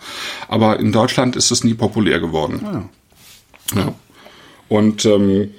aber 0.49 0.79
in 0.81 0.93
Deutschland 0.93 1.37
ist 1.37 1.51
es 1.51 1.65
nie 1.65 1.75
populär 1.75 2.21
geworden. 2.21 2.61
Ah, 2.65 2.83
ja. 3.75 3.81
ja. 3.81 3.95
Und 4.69 5.05
ähm, 5.05 5.51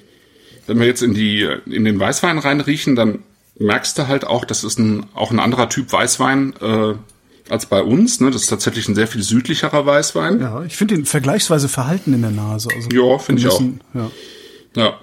wenn 0.68 0.80
wir 0.80 0.88
jetzt 0.88 1.02
in 1.02 1.14
die 1.14 1.48
in 1.66 1.86
den 1.86 2.00
Weißwein 2.00 2.38
reinriechen, 2.38 2.96
dann 2.96 3.20
merkst 3.60 3.98
du 3.98 4.08
halt 4.08 4.26
auch, 4.26 4.46
das 4.46 4.64
ist 4.64 4.80
ein, 4.80 5.06
auch 5.14 5.32
ein 5.32 5.40
anderer 5.40 5.70
Typ 5.70 5.92
Weißwein, 5.92 6.54
äh, 6.62 6.94
als 7.50 7.66
bei 7.66 7.82
uns. 7.82 8.20
Ne? 8.20 8.32
Das 8.32 8.44
ist 8.44 8.48
tatsächlich 8.48 8.88
ein 8.88 8.96
sehr 8.96 9.08
viel 9.08 9.22
südlicherer 9.22 9.86
Weißwein. 9.86 10.40
Ja, 10.40 10.64
ich 10.64 10.76
finde 10.78 10.96
den 10.96 11.06
vergleichsweise 11.06 11.68
verhalten 11.68 12.14
in 12.14 12.22
der 12.22 12.32
Nase. 12.32 12.70
Also 12.74 12.90
ja, 12.90 13.18
finde 13.18 13.42
ich 13.42 13.48
auch. 13.48 13.62
Ja. 13.94 14.12
ja. 14.76 15.00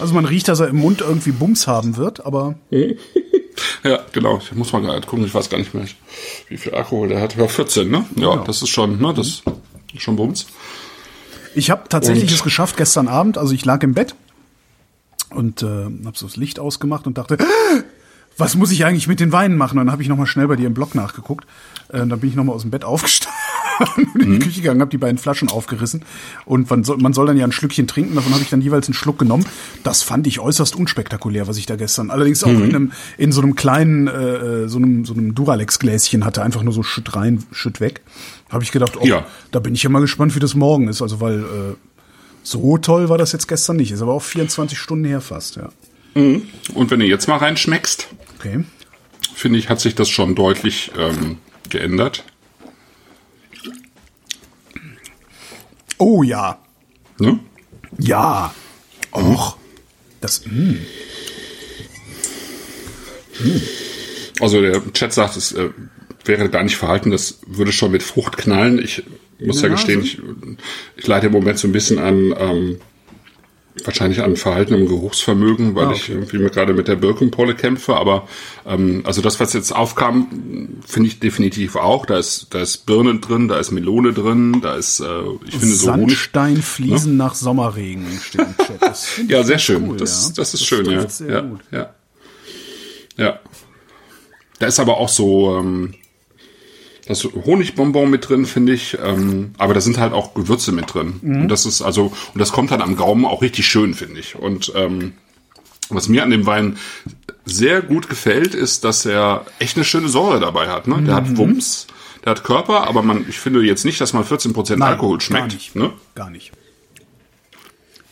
Also 0.00 0.14
man 0.14 0.24
riecht, 0.24 0.48
dass 0.48 0.60
er 0.60 0.68
im 0.68 0.76
Mund 0.76 1.00
irgendwie 1.00 1.32
Bums 1.32 1.66
haben 1.66 1.96
wird, 1.96 2.24
aber. 2.24 2.54
ja, 2.70 3.98
genau. 4.12 4.38
Ich 4.38 4.52
muss 4.52 4.72
mal 4.72 4.80
gerade 4.80 5.06
gucken, 5.06 5.24
ich 5.26 5.34
weiß 5.34 5.50
gar 5.50 5.58
nicht 5.58 5.74
mehr, 5.74 5.84
wie 6.48 6.56
viel 6.56 6.74
Alkohol 6.74 7.08
der 7.08 7.20
hat. 7.20 7.36
Ja, 7.36 7.46
14, 7.46 7.90
ne? 7.90 8.06
Ja, 8.16 8.30
genau. 8.32 8.44
das 8.44 8.62
ist 8.62 8.70
schon, 8.70 8.98
ne? 9.00 9.12
Das 9.14 9.26
ist 9.26 9.44
schon 9.98 10.16
Bums. 10.16 10.46
Ich 11.54 11.70
habe 11.70 11.88
tatsächlich 11.88 12.30
und? 12.30 12.32
es 12.32 12.42
geschafft 12.42 12.76
gestern 12.76 13.08
Abend. 13.08 13.36
Also 13.36 13.54
ich 13.54 13.64
lag 13.64 13.82
im 13.82 13.94
Bett 13.94 14.14
und 15.30 15.62
äh, 15.62 15.66
habe 15.66 16.16
so 16.16 16.26
das 16.26 16.36
Licht 16.36 16.58
ausgemacht 16.58 17.06
und 17.06 17.18
dachte, 17.18 17.38
was 18.38 18.56
muss 18.56 18.70
ich 18.70 18.84
eigentlich 18.84 19.08
mit 19.08 19.20
den 19.20 19.32
Weinen 19.32 19.56
machen? 19.56 19.78
Und 19.78 19.86
dann 19.86 19.92
habe 19.92 20.02
ich 20.02 20.08
nochmal 20.08 20.26
schnell 20.26 20.48
bei 20.48 20.56
dir 20.56 20.66
im 20.66 20.74
Blog 20.74 20.94
nachgeguckt. 20.94 21.46
Äh, 21.88 22.06
dann 22.06 22.20
bin 22.20 22.30
ich 22.30 22.36
nochmal 22.36 22.54
aus 22.54 22.62
dem 22.62 22.70
Bett 22.70 22.84
aufgestanden 22.84 23.39
in 23.96 24.20
die 24.20 24.26
mhm. 24.26 24.38
Küche 24.40 24.60
gegangen, 24.60 24.80
habe 24.80 24.90
die 24.90 24.98
beiden 24.98 25.18
Flaschen 25.18 25.48
aufgerissen. 25.48 26.04
Und 26.44 26.68
man 26.70 26.84
soll, 26.84 26.98
man 26.98 27.12
soll 27.12 27.26
dann 27.26 27.36
ja 27.36 27.44
ein 27.44 27.52
Schlückchen 27.52 27.86
trinken, 27.86 28.14
davon 28.14 28.32
habe 28.32 28.42
ich 28.42 28.50
dann 28.50 28.60
jeweils 28.60 28.86
einen 28.86 28.94
Schluck 28.94 29.18
genommen. 29.18 29.46
Das 29.82 30.02
fand 30.02 30.26
ich 30.26 30.40
äußerst 30.40 30.76
unspektakulär, 30.76 31.48
was 31.48 31.56
ich 31.56 31.66
da 31.66 31.76
gestern. 31.76 32.10
Allerdings 32.10 32.44
auch 32.44 32.48
mhm. 32.48 32.64
in, 32.64 32.74
einem, 32.74 32.92
in 33.18 33.32
so 33.32 33.40
einem 33.42 33.54
kleinen, 33.54 34.06
äh, 34.08 34.68
so 34.68 34.78
einem, 34.78 35.04
so 35.04 35.14
einem 35.14 35.34
Duralex-Gläschen 35.34 36.24
hatte, 36.24 36.42
einfach 36.42 36.62
nur 36.62 36.72
so 36.72 36.82
Schütt 36.82 37.14
rein, 37.16 37.44
Schütt 37.52 37.80
weg. 37.80 38.02
Habe 38.50 38.64
ich 38.64 38.72
gedacht, 38.72 38.96
oh, 39.00 39.06
ja. 39.06 39.26
da 39.52 39.60
bin 39.60 39.74
ich 39.74 39.82
ja 39.82 39.90
mal 39.90 40.00
gespannt, 40.00 40.34
wie 40.34 40.40
das 40.40 40.54
morgen 40.54 40.88
ist. 40.88 41.02
Also 41.02 41.20
weil 41.20 41.40
äh, 41.40 41.74
so 42.42 42.78
toll 42.78 43.08
war 43.08 43.18
das 43.18 43.32
jetzt 43.32 43.48
gestern 43.48 43.76
nicht. 43.76 43.92
Ist 43.92 44.02
aber 44.02 44.12
auch 44.12 44.22
24 44.22 44.78
Stunden 44.78 45.04
her 45.04 45.20
fast, 45.20 45.56
ja. 45.56 45.70
Mhm. 46.14 46.42
Und 46.74 46.90
wenn 46.90 47.00
du 47.00 47.06
jetzt 47.06 47.28
mal 47.28 47.36
reinschmeckst, 47.36 48.08
Okay. 48.40 48.64
finde 49.34 49.58
ich, 49.58 49.68
hat 49.68 49.80
sich 49.80 49.94
das 49.94 50.08
schon 50.08 50.34
deutlich 50.34 50.90
ähm, 50.98 51.38
geändert. 51.68 52.24
Oh 56.00 56.22
ja. 56.22 56.58
Ne? 57.18 57.38
Ja. 57.98 58.54
Och. 59.12 59.58
Das. 60.20 60.42
Mh. 60.46 60.76
Also 64.40 64.60
der 64.62 64.82
Chat 64.92 65.12
sagt, 65.12 65.36
es 65.36 65.52
äh, 65.52 65.68
wäre 66.24 66.48
gar 66.48 66.62
nicht 66.62 66.76
verhalten, 66.76 67.10
das 67.10 67.40
würde 67.46 67.72
schon 67.72 67.92
mit 67.92 68.02
Frucht 68.02 68.38
knallen. 68.38 68.78
Ich 68.78 69.02
muss 69.38 69.60
ja, 69.60 69.68
gestehen, 69.68 70.02
ich, 70.02 70.18
ich 70.96 71.06
leide 71.06 71.26
im 71.26 71.32
Moment 71.32 71.58
so 71.58 71.68
ein 71.68 71.72
bisschen 71.72 71.98
an 71.98 72.34
ähm, 72.38 72.80
wahrscheinlich 73.84 74.20
an 74.22 74.36
Verhalten 74.36 74.74
im 74.74 74.86
Geruchsvermögen, 74.86 75.74
weil 75.74 75.86
Ah, 75.88 75.92
ich 75.92 76.04
okay. 76.04 76.12
irgendwie 76.12 76.38
gerade 76.50 76.74
mit 76.74 76.88
der 76.88 76.96
Birkenpolle 76.96 77.54
kämpfe. 77.54 77.96
Aber 77.96 78.28
ähm, 78.66 79.02
also 79.06 79.22
das, 79.22 79.40
was 79.40 79.52
jetzt 79.52 79.74
aufkam, 79.74 80.78
finde 80.86 81.08
ich 81.08 81.20
definitiv 81.20 81.76
auch. 81.76 82.04
Da 82.06 82.18
ist 82.18 82.48
da 82.50 82.60
ist 82.60 82.84
Birne 82.86 83.18
drin, 83.20 83.48
da 83.48 83.58
ist 83.58 83.70
Melone 83.70 84.12
drin, 84.12 84.60
da 84.60 84.74
ist 84.74 85.00
äh, 85.00 85.04
ich 85.46 85.56
finde 85.56 85.74
so. 85.74 85.86
Sandsteinfliesen 85.86 87.16
nach 87.16 87.34
Sommerregen 87.34 88.06
steht 88.22 88.40
im 88.42 88.56
Chat. 88.56 88.82
Das 88.82 89.06
Ja, 89.28 89.42
sehr 89.44 89.58
schön. 89.58 89.88
cool, 89.88 89.96
das, 89.96 90.28
ja. 90.28 90.34
das 90.36 90.54
ist 90.54 90.64
schön, 90.66 90.86
ja. 90.86 91.06
Ja, 91.28 91.40
gut. 91.40 91.60
ja. 91.70 91.94
Ja. 93.16 93.38
Da 94.58 94.66
ist 94.66 94.80
aber 94.80 94.98
auch 94.98 95.08
so, 95.08 95.56
ähm, 95.58 95.94
da 97.06 97.12
ist 97.12 97.20
so 97.20 97.32
Honigbonbon 97.44 98.08
mit 98.10 98.28
drin, 98.28 98.44
finde 98.46 98.72
ich. 98.72 98.96
Ähm, 99.02 99.52
aber 99.58 99.74
da 99.74 99.80
sind 99.80 99.98
halt 99.98 100.12
auch 100.12 100.34
Gewürze 100.34 100.72
mit 100.72 100.92
drin. 100.94 101.14
Mhm. 101.22 101.42
Und 101.42 101.48
das 101.48 101.66
ist 101.66 101.82
also, 101.82 102.12
und 102.34 102.38
das 102.40 102.52
kommt 102.52 102.70
dann 102.70 102.82
am 102.82 102.96
Gaumen 102.96 103.24
auch 103.24 103.42
richtig 103.42 103.66
schön, 103.66 103.94
finde 103.94 104.20
ich. 104.20 104.36
Und 104.36 104.72
ähm, 104.76 105.12
was 105.88 106.08
mir 106.08 106.22
an 106.22 106.30
dem 106.30 106.46
Wein 106.46 106.76
sehr 107.44 107.82
gut 107.82 108.08
gefällt, 108.08 108.54
ist, 108.54 108.84
dass 108.84 109.06
er 109.06 109.44
echt 109.58 109.76
eine 109.76 109.84
schöne 109.84 110.08
Säure 110.08 110.38
dabei 110.40 110.68
hat. 110.68 110.86
Ne? 110.86 110.96
Der 111.02 111.14
Mhm. 111.14 111.16
hat 111.30 111.36
Wumms, 111.36 111.86
der 112.24 112.32
hat 112.32 112.44
Körper, 112.44 112.86
aber 112.86 113.02
man, 113.02 113.24
ich 113.28 113.38
finde 113.40 113.60
jetzt 113.62 113.84
nicht, 113.84 114.00
dass 114.00 114.12
man 114.12 114.24
14% 114.24 114.76
Nein, 114.78 114.92
Alkohol 114.92 115.18
Gar 115.18 115.20
schmeckt. 115.22 115.52
nicht. 115.54 115.74
Ne? 115.74 115.90
Gar 116.14 116.30
nicht. 116.30 116.52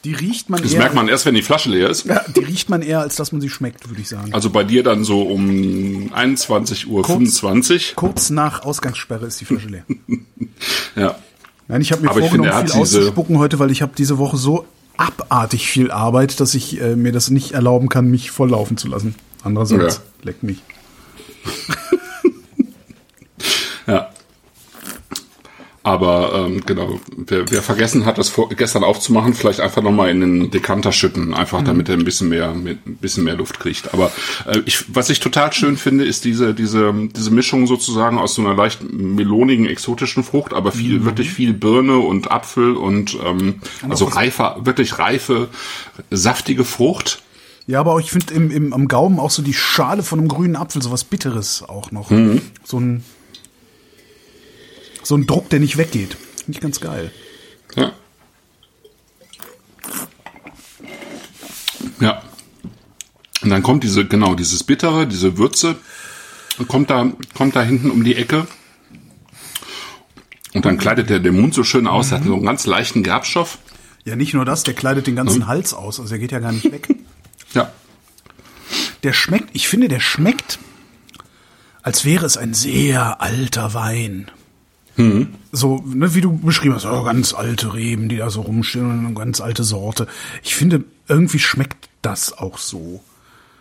Die 0.05 0.15
riecht 0.15 0.49
man 0.49 0.63
Das 0.63 0.73
eher. 0.73 0.79
merkt 0.79 0.95
man 0.95 1.09
erst, 1.09 1.27
wenn 1.27 1.35
die 1.35 1.43
Flasche 1.43 1.71
leer 1.71 1.91
ist. 1.91 2.07
ja, 2.07 2.23
die 2.35 2.41
riecht 2.45 2.69
man 2.71 2.83
eher, 2.83 3.01
als 3.01 3.17
dass 3.17 3.33
man 3.33 3.41
sie 3.41 3.49
schmeckt, 3.51 3.89
würde 3.89 4.01
ich 4.01 4.09
sagen. 4.09 4.33
Also 4.33 4.51
bei 4.51 4.63
dir 4.65 4.83
dann 4.83 5.03
so 5.05 5.23
um 5.23 6.11
21.25 6.15 6.87
Uhr. 6.87 7.95
Kurz 7.97 8.31
nach 8.31 8.63
Ausgangssperre 8.65 9.27
ist 9.27 9.41
die 9.41 9.45
Flasche 9.45 9.69
leer. 9.69 9.85
Ja. 10.97 11.17
Nein, 11.69 11.81
ich 11.83 11.93
habe 11.93 12.03
mir 12.03 12.11
Aber 12.11 12.21
vorgenommen, 12.21 12.51
finde, 12.53 12.73
viel 12.73 12.81
auszuspucken 12.81 13.39
heute, 13.39 13.59
weil 13.59 13.71
ich 13.71 13.83
habe 13.83 13.93
diese 13.97 14.19
Woche 14.19 14.37
so 14.37 14.67
abartig 14.97 15.69
viel 15.69 15.91
Arbeit, 15.91 16.41
dass 16.41 16.55
ich 16.55 16.81
äh, 16.81 16.97
mir 16.97 17.13
das 17.13 17.31
nicht 17.31 17.53
erlauben 17.53 17.89
kann, 17.89 18.09
mich 18.11 18.31
volllaufen 18.31 18.77
zu 18.77 18.89
lassen. 18.89 19.15
Andererseits, 19.45 19.97
Ja. 19.97 20.03
leckt 20.25 20.43
mich. 20.43 20.59
Aber 25.89 26.35
ähm, 26.35 26.61
genau, 26.67 27.01
wer, 27.17 27.51
wer 27.51 27.63
vergessen 27.63 28.05
hat, 28.05 28.19
das 28.19 28.29
vor, 28.29 28.51
gestern 28.51 28.85
aufzumachen, 28.85 29.33
vielleicht 29.33 29.61
einfach 29.61 29.81
nochmal 29.81 30.11
in 30.11 30.21
den 30.21 30.51
Dekanter 30.51 30.93
schütten, 30.93 31.33
einfach 31.33 31.63
damit 31.63 31.89
er 31.89 31.95
ein 31.95 32.05
bisschen 32.05 32.29
mehr, 32.29 32.53
mit, 32.53 32.87
ein 32.87 32.97
bisschen 32.97 33.25
mehr 33.25 33.37
Luft 33.37 33.59
kriegt. 33.59 33.95
Aber 33.95 34.13
äh, 34.47 34.59
ich, 34.67 34.95
was 34.95 35.09
ich 35.09 35.19
total 35.19 35.51
schön 35.55 35.79
finde, 35.79 36.05
ist 36.05 36.27
diese, 36.27 36.53
diese, 36.53 36.93
diese 37.17 37.31
Mischung 37.31 37.67
sozusagen 37.67 38.19
aus 38.19 38.35
so 38.35 38.43
einer 38.43 38.55
leicht 38.55 38.83
melonigen, 38.83 39.65
exotischen 39.65 40.25
Frucht, 40.25 40.53
aber 40.53 40.73
viel, 40.73 41.07
wirklich 41.07 41.31
viel 41.31 41.55
Birne 41.55 41.97
und 41.97 42.31
Apfel 42.31 42.77
und 42.77 43.17
ähm, 43.25 43.63
also 43.89 44.05
reife, 44.05 44.57
wirklich 44.65 44.99
reife, 44.99 45.49
saftige 46.11 46.67
Frucht. 46.67 47.23
Ja, 47.67 47.81
aber 47.81 47.99
ich 47.99 48.11
finde 48.11 48.35
im, 48.35 48.51
im, 48.51 48.75
am 48.75 48.89
Gaumen 48.89 49.19
auch 49.19 49.31
so 49.31 49.41
die 49.41 49.55
Schale 49.55 50.03
von 50.03 50.19
einem 50.19 50.29
grünen 50.29 50.57
Apfel, 50.57 50.83
so 50.83 50.91
was 50.91 51.05
Bitteres 51.05 51.65
auch 51.67 51.93
noch. 51.93 52.11
Mhm. 52.11 52.43
So 52.63 52.79
ein 52.79 53.05
so 55.09 55.17
ein 55.17 55.27
Druck, 55.27 55.49
der 55.49 55.59
nicht 55.59 55.79
weggeht. 55.79 56.19
Finde 56.45 56.53
ich 56.53 56.61
ganz 56.61 56.81
geil. 56.81 57.11
Ja. 57.77 57.93
Ja. 61.99 62.23
Und 63.41 63.49
dann 63.49 63.63
kommt 63.63 63.85
diese, 63.85 64.05
genau, 64.05 64.35
dieses 64.35 64.65
Bittere, 64.65 65.07
diese 65.07 65.39
Würze, 65.39 65.77
kommt 66.67 66.91
da, 66.91 67.11
kommt 67.35 67.57
da 67.57 67.63
hinten 67.63 67.91
um 67.91 68.05
die 68.05 68.17
Ecke. 68.17 68.47
Und 70.53 70.67
dann 70.67 70.77
kleidet 70.77 71.09
der 71.09 71.21
den 71.21 71.41
Mund 71.41 71.55
so 71.55 71.65
schön 71.65 71.87
aus, 71.87 72.13
hat 72.13 72.25
so 72.25 72.35
einen 72.35 72.45
ganz 72.45 72.67
leichten 72.67 73.03
Gerbstoff. 73.03 73.59
Ja, 74.05 74.15
nicht 74.15 74.35
nur 74.35 74.45
das, 74.45 74.63
der 74.63 74.75
kleidet 74.75 75.07
den 75.07 75.17
ganzen 75.17 75.41
Mhm. 75.41 75.47
Hals 75.47 75.73
aus, 75.73 76.01
also 76.01 76.11
der 76.11 76.19
geht 76.19 76.33
ja 76.33 76.39
gar 76.39 76.53
nicht 76.53 76.71
weg. 76.71 76.89
Ja. 77.55 77.73
Der 79.05 79.15
schmeckt, 79.15 79.49
ich 79.55 79.69
finde, 79.69 79.89
der 79.89 80.01
schmeckt, 80.01 80.59
als 81.83 82.05
wäre 82.05 82.27
es 82.27 82.37
ein 82.37 82.53
sehr 82.53 83.23
alter 83.23 83.73
Wein. 83.73 84.31
Mhm. 84.99 85.29
So, 85.53 85.83
ne, 85.87 86.15
wie 86.15 86.21
du 86.21 86.37
beschrieben 86.37 86.75
hast, 86.75 86.85
oh, 86.85 87.03
ganz 87.05 87.33
alte 87.33 87.73
Reben, 87.73 88.09
die 88.09 88.17
da 88.19 88.29
so 88.31 88.43
rumstehen 88.43 88.85
und 88.91 89.07
eine 89.07 89.15
ganz 89.15 89.41
alte 89.41 89.65
Sorte. 89.65 90.07
Ich 90.43 90.55
finde, 90.55 90.85
irgendwie 91.09 91.39
schmeckt 91.39 91.89
das 92.03 92.37
auch 92.37 92.59
so. 92.59 93.03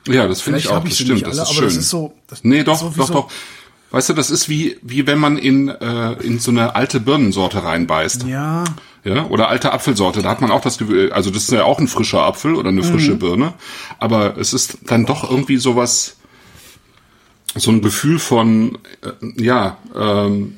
Ja, 0.07 0.27
das 0.27 0.41
finde 0.41 0.59
ich 0.59 0.67
auch, 0.69 0.83
das 0.83 0.95
stimmt, 0.97 1.23
alle, 1.25 1.35
das 1.35 1.49
ist 1.49 1.55
schön. 1.55 1.63
das 1.65 1.75
ist 1.77 1.89
so- 1.89 2.13
das- 2.27 2.43
nee, 2.43 2.63
doch, 2.63 2.81
doch, 2.95 3.07
so- 3.07 3.13
doch. 3.13 3.31
Weißt 3.91 4.09
du, 4.09 4.13
das 4.13 4.29
ist 4.31 4.49
wie, 4.49 4.77
wie 4.81 5.07
wenn 5.07 5.17
man 5.17 5.37
in, 5.37 5.69
äh, 5.69 6.13
in 6.21 6.39
so 6.39 6.51
eine 6.51 6.75
alte 6.75 6.99
Birnensorte 6.99 7.63
reinbeißt. 7.63 8.23
Ja, 8.23 8.65
Ja, 9.05 9.25
oder 9.27 9.47
alte 9.47 9.71
Apfelsorte, 9.71 10.21
da 10.21 10.29
hat 10.29 10.41
man 10.41 10.51
auch 10.51 10.59
das 10.59 10.77
Gefühl, 10.77 11.13
also 11.13 11.29
das 11.29 11.43
ist 11.43 11.51
ja 11.53 11.63
auch 11.63 11.79
ein 11.79 11.87
frischer 11.87 12.23
Apfel 12.23 12.55
oder 12.55 12.67
eine 12.69 12.83
frische 12.83 13.13
Mhm. 13.13 13.19
Birne, 13.19 13.53
aber 13.99 14.35
es 14.37 14.51
ist 14.53 14.79
dann 14.87 15.05
doch 15.05 15.29
irgendwie 15.29 15.55
sowas, 15.55 16.17
so 17.55 17.71
ein 17.71 17.81
Gefühl 17.81 18.19
von, 18.19 18.77
äh, 19.01 19.41
ja, 19.43 19.77
ähm, 19.95 20.55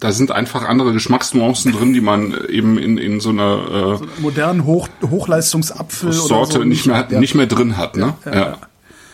da 0.00 0.12
sind 0.12 0.30
einfach 0.30 0.64
andere 0.68 0.92
Geschmacksnuancen 0.92 1.72
drin, 1.72 1.92
die 1.92 2.00
man 2.00 2.34
eben 2.48 2.78
in, 2.78 2.98
in 2.98 3.20
so 3.20 3.30
einer 3.30 4.00
modernen 4.18 4.64
Hoch, 4.64 4.88
Hochleistungsapfel 5.02 6.10
äh, 6.10 6.12
Sorte 6.12 6.52
so 6.54 6.64
nicht 6.64 6.86
mehr, 6.86 7.06
ja. 7.10 7.20
nicht 7.20 7.34
mehr 7.34 7.46
drin 7.46 7.76
hat, 7.76 7.96
ne? 7.96 8.14
Ja, 8.24 8.32
Ja. 8.34 8.58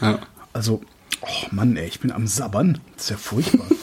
ja. 0.01 0.19
Also, 0.53 0.83
oh 1.21 1.27
Mann, 1.51 1.77
ey, 1.77 1.87
ich 1.87 2.01
bin 2.01 2.13
am 2.13 2.27
Sabbern. 2.27 2.81
Das 2.97 3.05
ist 3.05 3.11
ja 3.11 3.17
furchtbar. 3.17 3.67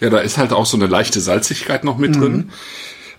Ja, 0.00 0.10
da 0.10 0.18
ist 0.18 0.36
halt 0.36 0.52
auch 0.52 0.66
so 0.66 0.76
eine 0.76 0.86
leichte 0.86 1.20
Salzigkeit 1.20 1.82
noch 1.84 1.96
Mhm. 1.96 2.00
mit 2.02 2.16
drin, 2.16 2.50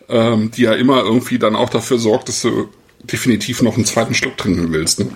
ähm, 0.10 0.51
die 0.51 0.63
ja 0.63 0.73
immer 0.73 1.01
irgendwie 1.01 1.39
dann 1.39 1.56
auch 1.56 1.69
dafür 1.69 1.97
sorgt, 1.97 2.27
dass 2.29 2.41
du 2.41 2.67
definitiv 3.01 3.62
noch 3.63 3.75
einen 3.75 3.86
zweiten 3.86 4.13
Schluck 4.13 4.38
trinken 4.38 4.71
willst. 4.71 4.99
Ne? 4.99 5.08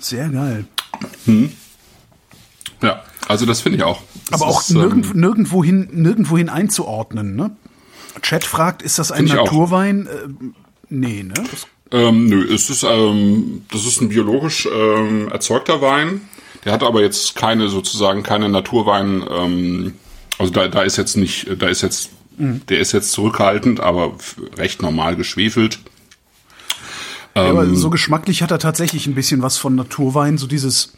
Sehr 0.00 0.28
geil. 0.30 0.64
Ja, 2.82 3.02
also 3.28 3.46
das 3.46 3.60
finde 3.60 3.78
ich 3.78 3.84
auch. 3.84 4.00
Das 4.30 4.40
Aber 4.40 4.50
auch 4.50 4.60
ist, 4.62 4.70
ähm, 4.70 4.78
nirgend, 4.78 5.14
nirgendwohin, 5.14 5.88
nirgendwohin 5.92 6.48
einzuordnen, 6.48 7.36
ne? 7.36 7.56
Chat 8.22 8.44
fragt, 8.44 8.82
ist 8.82 8.98
das 8.98 9.12
ein. 9.12 9.26
Naturwein? 9.26 10.06
Äh, 10.06 10.28
nee, 10.88 11.22
ne? 11.22 11.34
Das, 11.34 11.66
Ähm, 11.90 12.26
nö, 12.26 12.42
es 12.52 12.68
ist, 12.68 12.82
ähm, 12.82 13.64
das 13.70 13.86
ist 13.86 14.00
ein 14.00 14.08
biologisch 14.08 14.66
ähm, 14.70 15.28
erzeugter 15.30 15.80
Wein. 15.80 16.22
Der 16.64 16.72
hat 16.72 16.82
aber 16.82 17.00
jetzt 17.00 17.36
keine 17.36 17.68
sozusagen 17.68 18.22
keine 18.22 18.48
Naturwein. 18.48 19.24
Ähm, 19.30 19.94
also 20.38 20.52
da, 20.52 20.68
da 20.68 20.82
ist 20.82 20.96
jetzt 20.96 21.16
nicht, 21.16 21.46
da 21.62 21.68
ist 21.68 21.82
jetzt, 21.82 22.10
der 22.36 22.80
ist 22.80 22.92
jetzt 22.92 23.12
zurückhaltend, 23.12 23.80
aber 23.80 24.12
recht 24.56 24.82
normal 24.82 25.16
geschwefelt. 25.16 25.78
ja, 27.34 27.44
Ähm. 27.44 27.56
aber 27.56 27.74
so 27.74 27.90
geschmacklich 27.90 28.42
hat 28.42 28.50
er 28.50 28.58
tatsächlich 28.58 29.06
ein 29.06 29.14
bisschen 29.14 29.42
was 29.42 29.56
von 29.56 29.74
Naturwein, 29.74 30.38
so 30.38 30.46
dieses, 30.46 30.92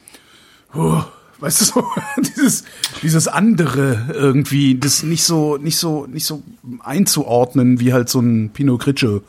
oh, 0.74 1.02
weißt 1.40 1.60
du, 1.60 1.64
so, 1.64 1.84
dieses, 2.36 2.64
dieses 3.02 3.28
andere 3.28 4.06
irgendwie, 4.12 4.78
das 4.78 5.02
nicht 5.02 5.24
so, 5.24 5.56
nicht 5.56 5.76
so, 5.78 6.06
nicht 6.06 6.26
so 6.26 6.42
einzuordnen 6.80 7.80
wie 7.80 7.92
halt 7.92 8.08
so 8.08 8.20
ein 8.20 8.50
Pinot 8.50 8.80
Grigio. 8.82 9.22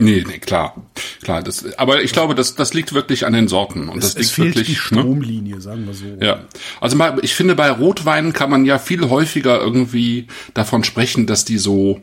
Nee, 0.00 0.24
nee, 0.26 0.38
klar. 0.38 0.76
Klar, 1.22 1.42
das, 1.42 1.74
aber 1.76 2.02
ich 2.02 2.12
glaube, 2.12 2.36
das, 2.36 2.54
das 2.54 2.72
liegt 2.72 2.92
wirklich 2.92 3.26
an 3.26 3.32
den 3.32 3.48
Sorten. 3.48 3.88
Und 3.88 3.98
Es, 3.98 4.14
das 4.14 4.14
es 4.14 4.16
liegt 4.16 4.30
fehlt 4.30 4.56
wirklich. 4.56 4.66
die 4.88 4.94
ne? 4.94 5.00
Stromlinie, 5.00 5.60
sagen 5.60 5.86
wir 5.86 5.94
so. 5.94 6.04
Ja, 6.20 6.40
also 6.80 6.96
mal, 6.96 7.18
ich 7.22 7.34
finde, 7.34 7.56
bei 7.56 7.68
Rotweinen 7.68 8.32
kann 8.32 8.48
man 8.48 8.64
ja 8.64 8.78
viel 8.78 9.10
häufiger 9.10 9.60
irgendwie 9.60 10.28
davon 10.54 10.84
sprechen, 10.84 11.26
dass 11.26 11.44
die 11.44 11.58
so 11.58 12.00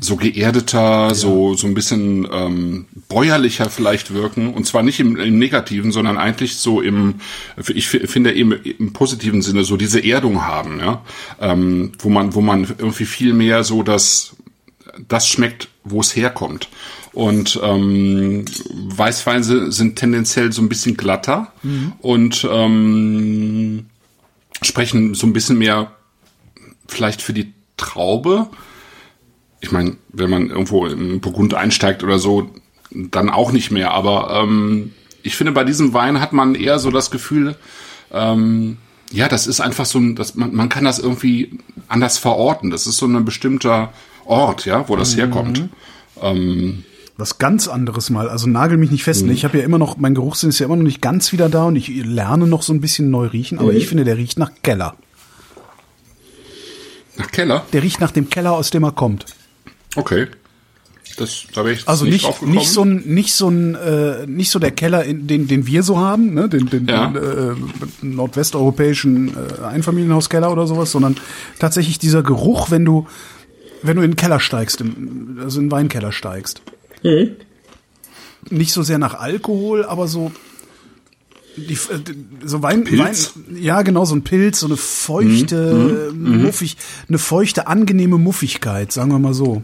so 0.00 0.16
geerdeter, 0.16 1.14
so 1.14 1.54
so 1.54 1.66
ein 1.68 1.74
bisschen 1.74 2.26
ähm, 2.32 2.86
bäuerlicher 3.08 3.70
vielleicht 3.70 4.12
wirken 4.12 4.52
und 4.54 4.66
zwar 4.66 4.82
nicht 4.82 4.98
im, 4.98 5.16
im 5.16 5.38
Negativen, 5.38 5.92
sondern 5.92 6.18
eigentlich 6.18 6.56
so 6.56 6.80
im, 6.80 7.14
ich 7.72 7.86
fi- 7.86 8.06
finde 8.06 8.32
eben 8.34 8.52
im 8.52 8.92
positiven 8.92 9.40
Sinne 9.40 9.62
so 9.64 9.76
diese 9.76 10.00
Erdung 10.04 10.42
haben, 10.44 10.80
ja, 10.80 11.02
ähm, 11.40 11.92
wo 12.00 12.08
man 12.10 12.34
wo 12.34 12.40
man 12.40 12.64
irgendwie 12.64 13.04
viel 13.04 13.34
mehr 13.34 13.62
so 13.62 13.82
das 13.82 14.34
das 15.08 15.28
schmeckt, 15.28 15.68
wo 15.84 16.00
es 16.00 16.14
herkommt. 16.16 16.68
Und 17.12 17.58
ähm, 17.62 18.44
Weißweine 18.88 19.70
sind 19.72 19.96
tendenziell 19.96 20.52
so 20.52 20.60
ein 20.62 20.68
bisschen 20.68 20.96
glatter 20.96 21.52
und 22.00 22.46
ähm, 22.50 23.86
sprechen 24.62 25.14
so 25.14 25.26
ein 25.26 25.32
bisschen 25.32 25.56
mehr 25.58 25.92
vielleicht 26.88 27.22
für 27.22 27.32
die 27.32 27.52
Traube. 27.76 28.48
Ich 29.62 29.72
meine, 29.72 29.96
wenn 30.08 30.28
man 30.28 30.50
irgendwo 30.50 30.86
im 30.86 31.20
Burgund 31.20 31.54
einsteigt 31.54 32.02
oder 32.02 32.18
so, 32.18 32.50
dann 32.90 33.30
auch 33.30 33.52
nicht 33.52 33.70
mehr. 33.70 33.92
Aber 33.92 34.42
ähm, 34.42 34.92
ich 35.22 35.36
finde, 35.36 35.52
bei 35.52 35.64
diesem 35.64 35.94
Wein 35.94 36.20
hat 36.20 36.34
man 36.34 36.54
eher 36.54 36.78
so 36.78 36.90
das 36.90 37.10
Gefühl, 37.10 37.56
ähm, 38.12 38.76
ja, 39.12 39.28
das 39.28 39.46
ist 39.46 39.60
einfach 39.60 39.86
so 39.86 39.98
ein, 39.98 40.16
das, 40.16 40.34
man, 40.34 40.54
man 40.54 40.68
kann 40.68 40.84
das 40.84 40.98
irgendwie 40.98 41.58
anders 41.88 42.18
verorten. 42.18 42.70
Das 42.70 42.86
ist 42.86 42.96
so 42.96 43.06
ein 43.06 43.24
bestimmter 43.24 43.92
Ort, 44.24 44.66
ja, 44.66 44.88
wo 44.88 44.96
das 44.96 45.14
mhm. 45.14 45.20
herkommt. 45.20 45.68
Ähm, 46.20 46.84
was 47.16 47.38
ganz 47.38 47.68
anderes 47.68 48.10
mal. 48.10 48.28
Also 48.28 48.48
nagel 48.48 48.78
mich 48.78 48.90
nicht 48.90 49.04
fest. 49.04 49.24
Mhm. 49.24 49.30
Ich 49.30 49.44
habe 49.44 49.58
ja 49.58 49.64
immer 49.64 49.78
noch, 49.78 49.96
mein 49.96 50.14
Geruchssinn 50.14 50.48
ist 50.48 50.58
ja 50.58 50.66
immer 50.66 50.76
noch 50.76 50.82
nicht 50.82 51.02
ganz 51.02 51.32
wieder 51.32 51.48
da 51.48 51.64
und 51.64 51.76
ich 51.76 51.88
lerne 51.88 52.46
noch 52.46 52.62
so 52.62 52.72
ein 52.72 52.80
bisschen 52.80 53.10
neu 53.10 53.26
riechen, 53.26 53.58
aber 53.58 53.72
mhm. 53.72 53.78
ich 53.78 53.86
finde, 53.86 54.04
der 54.04 54.16
riecht 54.16 54.38
nach 54.38 54.50
Keller. 54.62 54.96
Nach 57.16 57.30
Keller? 57.30 57.64
Der 57.72 57.82
riecht 57.82 58.00
nach 58.00 58.10
dem 58.10 58.30
Keller, 58.30 58.52
aus 58.52 58.70
dem 58.70 58.82
er 58.82 58.92
kommt. 58.92 59.26
Okay. 59.96 60.28
Das, 61.16 61.44
da 61.52 61.64
wäre 61.64 61.74
ich 61.74 61.88
also 61.88 62.04
nicht, 62.04 62.26
nicht, 62.26 62.42
nicht 62.42 62.70
so 62.70 62.84
ein, 62.84 63.02
nicht 63.04 63.34
so 63.34 63.48
ein, 63.48 63.74
äh, 63.74 64.26
nicht 64.26 64.50
so 64.50 64.58
der 64.58 64.70
Keller, 64.70 65.04
in, 65.04 65.26
den, 65.26 65.46
den 65.46 65.66
wir 65.66 65.82
so 65.82 65.98
haben, 65.98 66.32
ne, 66.32 66.48
den, 66.48 66.70
den, 66.70 66.86
ja. 66.86 67.08
den 67.08 67.22
äh, 67.22 68.06
nordwesteuropäischen 68.06 69.34
äh, 69.36 69.62
Einfamilienhauskeller 69.62 70.50
oder 70.50 70.66
sowas, 70.66 70.90
sondern 70.90 71.16
tatsächlich 71.58 71.98
dieser 71.98 72.22
Geruch, 72.22 72.70
wenn 72.70 72.84
du, 72.84 73.06
wenn 73.82 73.96
du 73.96 74.02
in 74.02 74.12
den 74.12 74.16
Keller 74.16 74.40
steigst, 74.40 74.80
im, 74.80 75.38
also 75.42 75.60
in 75.60 75.66
den 75.66 75.72
Weinkeller 75.72 76.12
steigst. 76.12 76.62
Mhm. 77.02 77.36
Nicht 78.48 78.72
so 78.72 78.82
sehr 78.82 78.98
nach 78.98 79.14
Alkohol, 79.14 79.84
aber 79.84 80.08
so 80.08 80.32
die, 81.56 81.74
äh, 81.74 81.78
so 82.44 82.62
Wein, 82.62 82.84
Pilz? 82.84 83.32
Wein, 83.34 83.56
ja 83.60 83.82
genau, 83.82 84.04
so 84.04 84.14
ein 84.14 84.22
Pilz, 84.22 84.60
so 84.60 84.66
eine 84.66 84.76
feuchte, 84.76 86.12
mhm. 86.14 86.36
mhm. 86.36 86.42
muffig, 86.42 86.76
eine 87.08 87.18
feuchte, 87.18 87.66
angenehme 87.66 88.18
Muffigkeit, 88.18 88.92
sagen 88.92 89.10
wir 89.10 89.18
mal 89.18 89.34
so. 89.34 89.62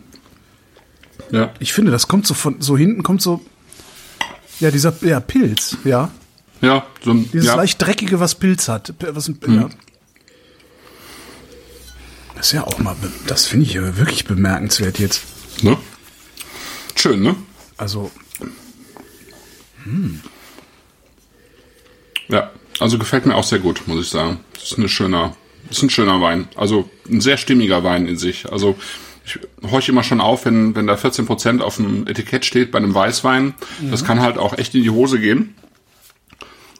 Ja. 1.30 1.52
Ich 1.58 1.72
finde, 1.72 1.90
das 1.90 2.08
kommt 2.08 2.26
so 2.26 2.34
von, 2.34 2.60
so 2.60 2.76
hinten 2.76 3.02
kommt 3.02 3.22
so, 3.22 3.44
ja, 4.60 4.70
dieser, 4.70 4.94
ja, 5.02 5.20
Pilz, 5.20 5.76
ja. 5.84 6.10
Ja, 6.60 6.86
so 7.04 7.12
ein, 7.12 7.30
Dieses 7.30 7.46
ja. 7.46 7.54
leicht 7.54 7.80
dreckige, 7.80 8.18
was 8.18 8.34
Pilz 8.34 8.68
hat. 8.68 8.94
Was 9.00 9.28
ein, 9.28 9.38
mhm. 9.46 9.54
ja. 9.54 9.68
Das 12.34 12.46
ist 12.46 12.52
ja 12.52 12.64
auch 12.64 12.78
mal, 12.78 12.96
das 13.26 13.46
finde 13.46 13.66
ich 13.66 13.74
wirklich 13.74 14.24
bemerkenswert 14.24 14.98
jetzt. 14.98 15.22
Ne? 15.62 15.76
Schön, 16.94 17.20
ne? 17.20 17.34
Also. 17.76 18.10
Hm. 19.84 20.20
Ja, 22.28 22.50
also 22.78 22.98
gefällt 22.98 23.26
mir 23.26 23.34
auch 23.34 23.44
sehr 23.44 23.58
gut, 23.58 23.82
muss 23.86 24.04
ich 24.04 24.10
sagen. 24.10 24.40
Das 24.54 24.64
ist, 24.64 24.78
eine 24.78 24.88
schöner, 24.88 25.36
das 25.68 25.78
ist 25.78 25.82
ein 25.84 25.90
schöner 25.90 26.20
Wein. 26.20 26.48
Also 26.54 26.88
ein 27.08 27.20
sehr 27.20 27.38
stimmiger 27.38 27.82
Wein 27.82 28.06
in 28.06 28.16
sich. 28.16 28.50
Also 28.50 28.76
ich 29.28 29.70
horche 29.70 29.92
immer 29.92 30.02
schon 30.02 30.20
auf, 30.20 30.44
wenn, 30.44 30.74
wenn 30.74 30.86
da 30.86 30.94
14% 30.94 31.60
auf 31.60 31.76
dem 31.76 32.06
Etikett 32.06 32.44
steht 32.44 32.70
bei 32.70 32.78
einem 32.78 32.94
Weißwein. 32.94 33.54
Mhm. 33.80 33.90
Das 33.90 34.04
kann 34.04 34.20
halt 34.20 34.38
auch 34.38 34.56
echt 34.56 34.74
in 34.74 34.82
die 34.82 34.90
Hose 34.90 35.20
gehen. 35.20 35.54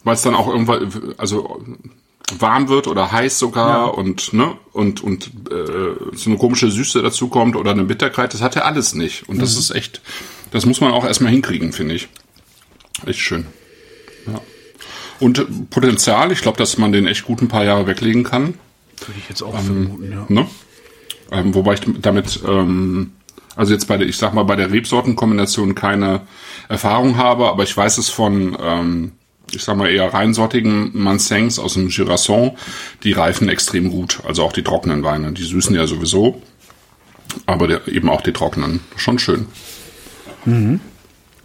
Weil 0.05 0.15
es 0.15 0.23
dann 0.23 0.35
auch 0.35 0.49
irgendwann, 0.49 1.15
also 1.19 1.61
warm 2.39 2.69
wird 2.69 2.87
oder 2.87 3.11
heiß 3.11 3.39
sogar 3.39 3.69
ja. 3.69 3.85
und 3.87 4.33
ne 4.33 4.57
und 4.73 5.03
und 5.03 5.29
äh, 5.51 6.15
so 6.15 6.31
eine 6.31 6.39
komische 6.39 6.71
Süße 6.71 7.03
dazu 7.03 7.29
kommt 7.29 7.57
oder 7.57 7.71
eine 7.71 7.85
Bitterkeit, 7.85 8.35
das 8.35 8.43
hat 8.43 8.55
er 8.55 8.67
alles 8.67 8.95
nicht 8.95 9.29
und 9.29 9.37
mhm. 9.37 9.41
das 9.41 9.57
ist 9.57 9.71
echt, 9.71 10.03
das 10.51 10.67
muss 10.67 10.81
man 10.81 10.93
auch 10.93 11.05
erstmal 11.05 11.33
hinkriegen, 11.33 11.73
finde 11.73 11.95
ich. 11.95 12.09
Echt 13.07 13.21
schön. 13.21 13.47
Ja. 14.27 14.41
Und 15.21 15.71
Potenzial, 15.71 16.31
ich 16.31 16.43
glaube, 16.43 16.59
dass 16.59 16.79
man 16.79 16.93
den 16.93 17.07
echt 17.07 17.25
gut 17.25 17.41
ein 17.41 17.49
paar 17.49 17.65
Jahre 17.65 17.87
weglegen 17.87 18.25
kann. 18.25 18.55
Würde 19.07 19.19
ich 19.19 19.29
jetzt 19.29 19.43
auch 19.43 19.59
ähm, 19.59 19.65
vermuten, 19.65 20.13
ja. 20.13 20.27
Ne? 20.29 20.47
Ähm, 21.31 21.55
wobei 21.55 21.75
ich 21.75 21.81
damit, 22.01 22.41
ähm, 22.47 23.12
also 23.57 23.73
jetzt 23.73 23.87
bei 23.87 23.97
der, 23.97 24.09
ich 24.09 24.17
sag 24.17 24.35
mal, 24.35 24.45
bei 24.45 24.57
der 24.57 24.71
Rebsortenkombination 24.71 25.75
keine 25.75 26.23
Erfahrung 26.69 27.17
habe, 27.17 27.49
aber 27.49 27.62
ich 27.64 27.77
weiß 27.77 27.99
es 27.99 28.09
von, 28.09 28.57
ähm, 28.61 29.12
ich 29.53 29.62
sag 29.62 29.77
mal, 29.77 29.91
eher 29.91 30.12
reinsortigen 30.12 30.91
Mansengs 30.95 31.59
aus 31.59 31.75
dem 31.75 31.88
Girasson, 31.88 32.53
die 33.03 33.12
reifen 33.12 33.49
extrem 33.49 33.91
gut. 33.91 34.21
Also 34.27 34.45
auch 34.45 34.53
die 34.53 34.62
trockenen 34.62 35.03
Weine. 35.03 35.33
Die 35.33 35.45
süßen 35.45 35.75
ja 35.75 35.87
sowieso. 35.87 36.43
Aber 37.47 37.67
der, 37.67 37.87
eben 37.88 38.09
auch 38.09 38.23
die 38.23 38.33
trockenen. 38.33 38.81
Schon 38.97 39.19
schön. 39.19 39.47
Mhm. 40.45 40.81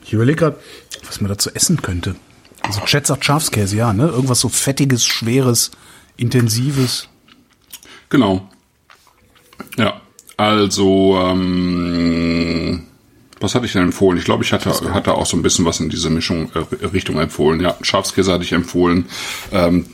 Ich 0.06 0.14
überlege 0.14 0.38
gerade, 0.38 0.60
was 1.06 1.22
man 1.22 1.30
dazu 1.30 1.50
essen 1.54 1.82
könnte. 1.82 2.16
Also 2.62 2.82
Chet 2.82 3.06
sagt 3.06 3.26
Schafskäse, 3.26 3.76
ja, 3.76 3.94
ne? 3.94 4.08
Irgendwas 4.08 4.40
so 4.40 4.50
fettiges, 4.50 5.06
schweres, 5.06 5.72
intensives. 6.16 7.10
Genau. 8.10 8.50
Ja. 9.78 10.02
Also, 10.38 11.20
ähm, 11.22 12.84
was 13.40 13.56
hatte 13.56 13.66
ich 13.66 13.74
denn 13.74 13.84
empfohlen? 13.84 14.18
Ich 14.18 14.26
glaube, 14.26 14.44
ich 14.44 14.52
hatte, 14.52 14.72
hatte 14.94 15.14
auch 15.14 15.26
so 15.26 15.38
ein 15.38 15.44
bisschen 15.44 15.66
was 15.66 15.80
in 15.80 15.90
diese 15.90 16.10
Mischung 16.10 16.50
äh, 16.54 16.86
Richtung 16.86 17.20
empfohlen. 17.20 17.62
Ja, 17.62 17.76
Schafskäse 17.82 18.32
hatte 18.32 18.44
ich 18.44 18.54
empfohlen. 18.54 19.06
Ähm, 19.52 19.86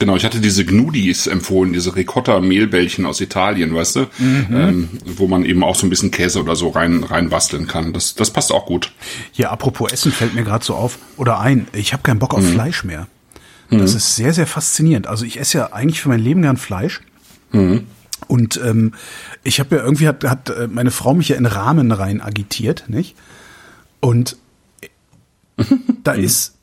Genau, 0.00 0.16
ich 0.16 0.24
hatte 0.24 0.40
diese 0.40 0.64
Gnudis 0.64 1.26
empfohlen, 1.28 1.72
diese 1.72 1.94
Ricotta-Mehlbällchen 1.94 3.06
aus 3.06 3.20
Italien, 3.20 3.74
weißt 3.74 3.96
du, 3.96 4.00
mhm. 4.18 4.46
ähm, 4.50 4.88
wo 5.04 5.28
man 5.28 5.44
eben 5.44 5.62
auch 5.62 5.76
so 5.76 5.86
ein 5.86 5.90
bisschen 5.90 6.10
Käse 6.10 6.42
oder 6.42 6.56
so 6.56 6.70
rein 6.70 7.04
rein 7.04 7.30
basteln 7.30 7.68
kann. 7.68 7.92
Das, 7.92 8.14
das 8.14 8.32
passt 8.32 8.52
auch 8.52 8.66
gut. 8.66 8.92
Ja, 9.34 9.50
apropos 9.50 9.92
Essen 9.92 10.10
fällt 10.10 10.34
mir 10.34 10.42
gerade 10.42 10.64
so 10.64 10.74
auf 10.74 10.98
oder 11.16 11.38
ein. 11.38 11.68
Ich 11.72 11.92
habe 11.92 12.02
keinen 12.02 12.18
Bock 12.18 12.34
auf 12.34 12.42
mhm. 12.42 12.52
Fleisch 12.52 12.82
mehr. 12.82 13.06
Das 13.70 13.92
mhm. 13.92 13.96
ist 13.96 14.16
sehr 14.16 14.34
sehr 14.34 14.46
faszinierend. 14.46 15.06
Also 15.06 15.24
ich 15.24 15.38
esse 15.38 15.58
ja 15.58 15.72
eigentlich 15.72 16.00
für 16.00 16.08
mein 16.08 16.20
Leben 16.20 16.42
gern 16.42 16.56
Fleisch. 16.56 17.00
Mhm. 17.52 17.86
Und 18.34 18.60
ähm, 18.64 18.94
ich 19.44 19.60
habe 19.60 19.76
ja 19.76 19.84
irgendwie 19.84 20.08
hat, 20.08 20.24
hat 20.24 20.50
äh, 20.50 20.66
meine 20.66 20.90
Frau 20.90 21.14
mich 21.14 21.28
ja 21.28 21.36
in 21.36 21.46
Rahmen 21.46 21.92
rein 21.92 22.20
agitiert, 22.20 22.86
nicht? 22.88 23.14
Und 24.00 24.36
da 26.02 26.14
mhm. 26.14 26.24
ist 26.24 26.56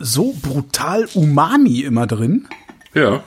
so 0.00 0.34
brutal 0.42 1.06
Umami 1.14 1.82
immer 1.82 2.08
drin. 2.08 2.48
Ja. 2.92 3.22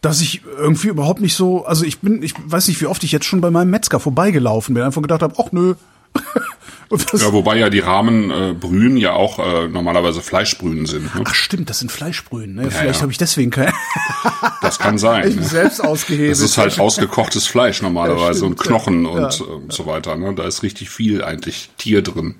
Dass 0.00 0.20
ich 0.20 0.42
irgendwie 0.44 0.86
überhaupt 0.86 1.20
nicht 1.20 1.34
so, 1.34 1.66
also 1.66 1.84
ich 1.84 1.98
bin, 1.98 2.22
ich 2.22 2.34
weiß 2.38 2.68
nicht, 2.68 2.80
wie 2.80 2.86
oft 2.86 3.02
ich 3.02 3.10
jetzt 3.10 3.26
schon 3.26 3.40
bei 3.40 3.50
meinem 3.50 3.70
Metzger 3.70 3.98
vorbeigelaufen 3.98 4.72
bin, 4.72 4.84
einfach 4.84 5.02
gedacht 5.02 5.22
habe, 5.22 5.34
ach 5.44 5.50
nö. 5.50 5.74
ja, 6.90 7.32
wobei 7.32 7.58
ja 7.58 7.70
die 7.70 7.80
Rahmenbrühen 7.80 8.96
äh, 8.96 9.00
ja 9.00 9.12
auch 9.12 9.38
äh, 9.38 9.68
normalerweise 9.68 10.20
Fleischbrühen 10.20 10.86
sind. 10.86 11.14
Ne? 11.14 11.24
Ach 11.24 11.34
stimmt, 11.34 11.68
das 11.68 11.80
sind 11.80 11.90
Fleischbrühen. 11.90 12.54
Ne? 12.54 12.64
Ja, 12.64 12.70
Vielleicht 12.70 12.96
ja. 12.96 13.02
habe 13.02 13.12
ich 13.12 13.18
deswegen 13.18 13.50
kein. 13.50 13.72
das 14.62 14.78
kann 14.78 14.98
sein. 14.98 15.28
Ich 15.28 15.36
ne? 15.36 15.42
selbst 15.42 15.80
ausgehebelt. 15.80 16.32
Das 16.32 16.40
ist 16.40 16.58
halt 16.58 16.78
ausgekochtes 16.78 17.46
Fleisch 17.46 17.82
normalerweise 17.82 18.40
ja, 18.40 18.46
und 18.46 18.58
Knochen 18.58 19.04
ja. 19.04 19.10
und 19.10 19.40
äh, 19.40 19.72
so 19.72 19.86
weiter. 19.86 20.16
Ne? 20.16 20.34
Da 20.34 20.44
ist 20.44 20.62
richtig 20.62 20.90
viel 20.90 21.24
eigentlich 21.24 21.70
Tier 21.76 22.02
drin. 22.02 22.36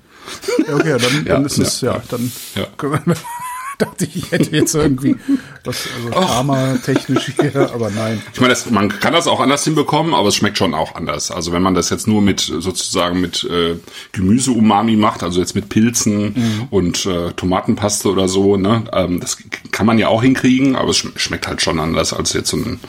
Okay, 0.73 0.97
dann, 0.99 1.25
dann 1.25 1.45
ist 1.45 1.59
es 1.59 1.81
ja, 1.81 2.03
dann 2.09 2.33
können 2.77 3.01
wir 3.05 3.15
dachte 3.79 4.05
ich, 4.05 4.17
ich 4.17 4.33
hätte 4.33 4.57
jetzt 4.57 4.75
irgendwie 4.75 5.17
was 5.67 5.89
also 5.95 6.11
Karma-technisch 6.11 7.33
hier, 7.41 7.71
aber 7.75 7.91
nein. 7.91 8.23
Ich 8.33 8.41
meine, 8.41 8.53
das, 8.53 8.71
man 8.71 8.89
kann 8.89 9.13
das 9.13 9.27
auch 9.27 9.41
anders 9.41 9.65
hinbekommen, 9.65 10.15
aber 10.15 10.29
es 10.29 10.37
schmeckt 10.37 10.59
schon 10.59 10.75
auch 10.75 10.95
anders. 10.95 11.31
Also 11.31 11.53
wenn 11.53 11.63
man 11.63 11.75
das 11.75 11.91
jetzt 11.91 12.07
nur 12.07 12.23
mit 12.23 12.41
sozusagen 12.41 13.21
mit 13.21 13.45
äh, 13.45 13.77
Gemüse-Umami 14.13 14.97
macht, 14.97 15.23
also 15.23 15.41
jetzt 15.41 15.55
mit 15.55 15.69
Pilzen 15.69 16.35
mhm. 16.35 16.69
und 16.71 17.07
äh, 17.07 17.33
Tomatenpaste 17.33 18.11
oder 18.11 18.29
so, 18.29 18.57
ne, 18.57 18.85
ähm, 18.93 19.21
das 19.21 19.39
kann 19.73 19.87
man 19.87 19.99
ja 19.99 20.09
auch 20.09 20.23
hinkriegen, 20.23 20.77
aber 20.77 20.91
es 20.91 20.97
schmeckt 20.97 21.47
halt 21.49 21.63
schon 21.63 21.81
anders 21.81 22.13
als 22.13 22.33
jetzt 22.33 22.51
so, 22.51 22.57
ein, 22.57 22.81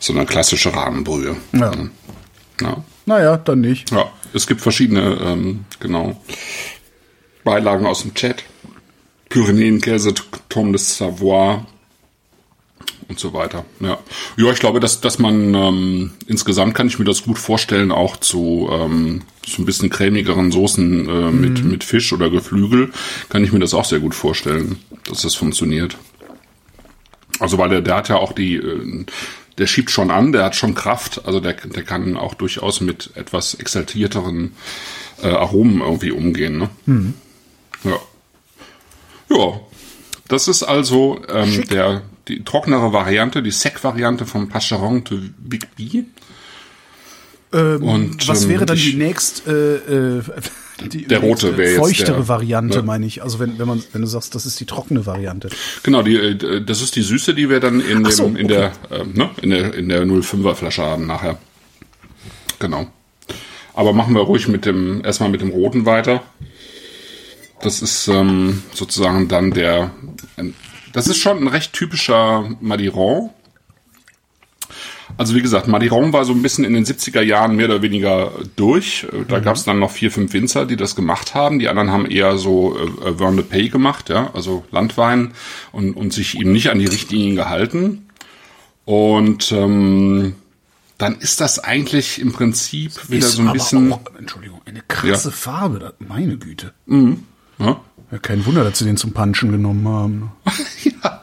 so 0.00 0.12
eine 0.12 0.26
klassische 0.26 0.74
Rahmenbrühe. 0.74 1.36
Ja. 1.52 1.72
ja. 2.60 2.84
Naja, 3.06 3.36
dann 3.36 3.60
nicht. 3.60 3.90
Ja, 3.90 4.10
es 4.32 4.46
gibt 4.46 4.60
verschiedene, 4.60 5.18
ähm, 5.22 5.64
genau, 5.80 6.20
Beilagen 7.44 7.86
aus 7.86 8.02
dem 8.02 8.14
Chat. 8.14 8.44
Pyrenäenkäse, 9.28 10.12
Tom 10.50 10.72
de 10.72 10.78
Savoie 10.78 11.64
und 13.12 13.20
so 13.20 13.34
weiter. 13.34 13.66
Ja, 13.80 13.98
ja 14.36 14.50
ich 14.50 14.58
glaube, 14.58 14.80
dass, 14.80 15.02
dass 15.02 15.18
man 15.18 15.54
ähm, 15.54 16.10
insgesamt 16.26 16.74
kann 16.74 16.86
ich 16.86 16.98
mir 16.98 17.04
das 17.04 17.22
gut 17.24 17.38
vorstellen, 17.38 17.92
auch 17.92 18.16
zu 18.16 18.70
ähm, 18.72 19.22
so 19.46 19.60
ein 19.60 19.66
bisschen 19.66 19.90
cremigeren 19.90 20.50
Soßen 20.50 21.08
äh, 21.08 21.30
mit, 21.30 21.62
mhm. 21.62 21.70
mit 21.70 21.84
Fisch 21.84 22.12
oder 22.14 22.30
Geflügel, 22.30 22.90
kann 23.28 23.44
ich 23.44 23.52
mir 23.52 23.58
das 23.58 23.74
auch 23.74 23.84
sehr 23.84 24.00
gut 24.00 24.14
vorstellen, 24.14 24.78
dass 25.04 25.22
das 25.22 25.34
funktioniert. 25.34 25.98
Also 27.38 27.58
weil 27.58 27.68
der, 27.68 27.82
der 27.82 27.96
hat 27.96 28.08
ja 28.08 28.16
auch 28.16 28.32
die, 28.32 28.56
äh, 28.56 29.04
der 29.58 29.66
schiebt 29.66 29.90
schon 29.90 30.10
an, 30.10 30.32
der 30.32 30.44
hat 30.44 30.56
schon 30.56 30.74
Kraft, 30.74 31.26
also 31.26 31.38
der, 31.38 31.52
der 31.52 31.82
kann 31.82 32.16
auch 32.16 32.32
durchaus 32.32 32.80
mit 32.80 33.10
etwas 33.14 33.54
exaltierteren 33.54 34.52
äh, 35.22 35.28
Aromen 35.28 35.82
irgendwie 35.82 36.12
umgehen. 36.12 36.56
Ne? 36.56 36.70
Mhm. 36.86 37.14
Ja. 37.84 37.98
Ja, 39.28 39.60
das 40.28 40.48
ist 40.48 40.62
also 40.62 41.20
ähm, 41.28 41.64
der, 41.68 42.02
die 42.28 42.44
trocknere 42.44 42.92
Variante, 42.92 43.42
die 43.42 43.50
Sec-Variante 43.50 44.26
vom 44.26 44.48
Pacheron 44.48 45.04
de 45.04 45.18
Big 45.38 45.74
B. 45.76 46.04
Ähm, 47.52 47.82
und 47.82 48.28
was 48.28 48.44
ähm, 48.44 48.50
wäre 48.50 48.66
dann 48.66 48.76
die 48.76 48.94
nächst 48.94 49.46
äh, 49.46 49.76
äh, 49.76 50.22
die 50.90 51.06
der 51.06 51.20
rote 51.20 51.56
wäre 51.56 51.76
feuchtere 51.76 52.16
der, 52.16 52.28
Variante, 52.28 52.78
ne? 52.78 52.84
meine 52.84 53.06
ich. 53.06 53.22
Also 53.22 53.38
wenn 53.38 53.58
wenn 53.58 53.68
man 53.68 53.82
wenn 53.92 54.00
du 54.00 54.08
sagst, 54.08 54.34
das 54.34 54.46
ist 54.46 54.58
die 54.58 54.64
trockene 54.64 55.04
Variante. 55.04 55.50
Genau, 55.82 56.02
die 56.02 56.16
äh, 56.16 56.64
das 56.64 56.80
ist 56.80 56.96
die 56.96 57.02
süße, 57.02 57.34
die 57.34 57.50
wir 57.50 57.60
dann 57.60 57.80
in 57.80 58.04
dem, 58.04 58.10
so, 58.10 58.26
in 58.26 58.48
der 58.48 58.72
äh, 58.90 59.04
ne, 59.04 59.30
in 59.42 59.50
der 59.50 59.74
in 59.74 59.88
der 59.88 60.02
05er 60.04 60.54
Flasche 60.54 60.82
haben 60.82 61.06
nachher. 61.06 61.38
Genau. 62.58 62.86
Aber 63.74 63.92
machen 63.92 64.14
wir 64.14 64.22
ruhig 64.22 64.48
mit 64.48 64.64
dem 64.64 65.04
erstmal 65.04 65.28
mit 65.28 65.40
dem 65.40 65.50
roten 65.50 65.86
weiter. 65.86 66.22
Das 67.60 67.82
ist 67.82 68.08
ähm, 68.08 68.62
sozusagen 68.72 69.28
dann 69.28 69.50
der. 69.50 69.90
Das 70.92 71.06
ist 71.06 71.18
schon 71.18 71.38
ein 71.38 71.48
recht 71.48 71.72
typischer 71.72 72.48
Madiron. 72.60 73.30
Also 75.18 75.34
wie 75.34 75.42
gesagt, 75.42 75.68
Madiron 75.68 76.12
war 76.12 76.24
so 76.24 76.32
ein 76.32 76.42
bisschen 76.42 76.64
in 76.64 76.72
den 76.72 76.84
70er 76.84 77.20
Jahren 77.20 77.56
mehr 77.56 77.66
oder 77.66 77.82
weniger 77.82 78.32
durch. 78.56 79.06
Da 79.28 79.38
mhm. 79.38 79.42
gab 79.42 79.56
es 79.56 79.64
dann 79.64 79.78
noch 79.78 79.90
vier, 79.90 80.10
fünf 80.10 80.32
Winzer, 80.32 80.64
die 80.64 80.76
das 80.76 80.96
gemacht 80.96 81.34
haben. 81.34 81.58
Die 81.58 81.68
anderen 81.68 81.90
haben 81.90 82.06
eher 82.06 82.38
so 82.38 82.76
äh, 82.78 83.18
Vin 83.18 83.36
de 83.36 83.44
Pay 83.44 83.68
gemacht, 83.68 84.08
ja, 84.08 84.30
also 84.32 84.64
Landwein 84.70 85.32
und, 85.70 85.94
und 85.94 86.12
sich 86.12 86.38
eben 86.38 86.52
nicht 86.52 86.70
an 86.70 86.78
die 86.78 86.86
Richtlinien 86.86 87.36
gehalten. 87.36 88.08
Und 88.84 89.52
ähm, 89.52 90.34
dann 90.98 91.18
ist 91.18 91.40
das 91.40 91.58
eigentlich 91.58 92.20
im 92.20 92.32
Prinzip 92.32 93.10
wieder 93.10 93.26
so 93.26 93.42
ein 93.42 93.52
bisschen. 93.52 93.92
Auch, 93.92 94.00
Entschuldigung, 94.18 94.60
eine 94.64 94.82
krasse 94.86 95.28
ja. 95.28 95.34
Farbe, 95.34 95.94
meine 95.98 96.38
Güte. 96.38 96.72
Mhm. 96.86 97.24
Ja. 97.58 97.80
Ja. 98.12 98.18
kein 98.18 98.46
Wunder, 98.46 98.62
dass 98.62 98.78
sie 98.78 98.84
den 98.84 98.96
zum 98.96 99.12
Punchen 99.12 99.50
genommen 99.50 99.88
haben. 99.88 100.32
ja. 101.02 101.20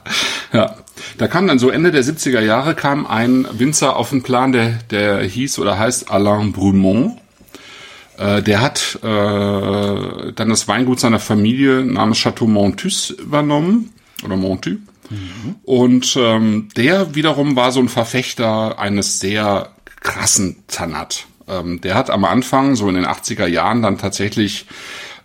ja. 0.52 0.76
Da 1.18 1.28
kam 1.28 1.48
dann 1.48 1.60
so 1.60 1.70
Ende 1.70 1.92
der 1.92 2.04
70er 2.04 2.40
Jahre 2.40 2.76
kam 2.76 3.06
ein 3.06 3.46
Winzer 3.52 3.96
auf 3.96 4.10
den 4.10 4.24
Plan, 4.24 4.52
der, 4.52 4.80
der 4.90 5.22
hieß 5.22 5.60
oder 5.60 5.78
heißt 5.78 6.12
Alain 6.12 6.52
Brumont. 6.52 7.18
Äh, 8.18 8.42
der 8.42 8.62
hat 8.62 9.00
äh, 9.02 10.34
dann 10.34 10.50
das 10.50 10.68
Weingut 10.68 11.00
seiner 11.00 11.20
Familie 11.20 11.84
namens 11.84 12.20
Chateau 12.20 12.48
Montus 12.48 13.12
übernommen 13.12 13.94
oder 14.24 14.36
Montu. 14.36 14.78
Mhm. 15.10 15.56
Und 15.64 16.16
ähm, 16.18 16.70
der 16.76 17.16
wiederum 17.16 17.56
war 17.56 17.72
so 17.72 17.80
ein 17.80 17.90
Verfechter 17.90 18.78
eines 18.80 19.20
sehr 19.20 19.70
krassen 20.02 20.58
Tanat. 20.68 21.26
Ähm, 21.48 21.82
der 21.82 21.96
hat 21.96 22.10
am 22.10 22.26
Anfang, 22.26 22.76
so 22.76 22.88
in 22.90 22.96
den 22.96 23.06
80er 23.06 23.48
Jahren, 23.48 23.82
dann 23.82 23.98
tatsächlich 23.98 24.66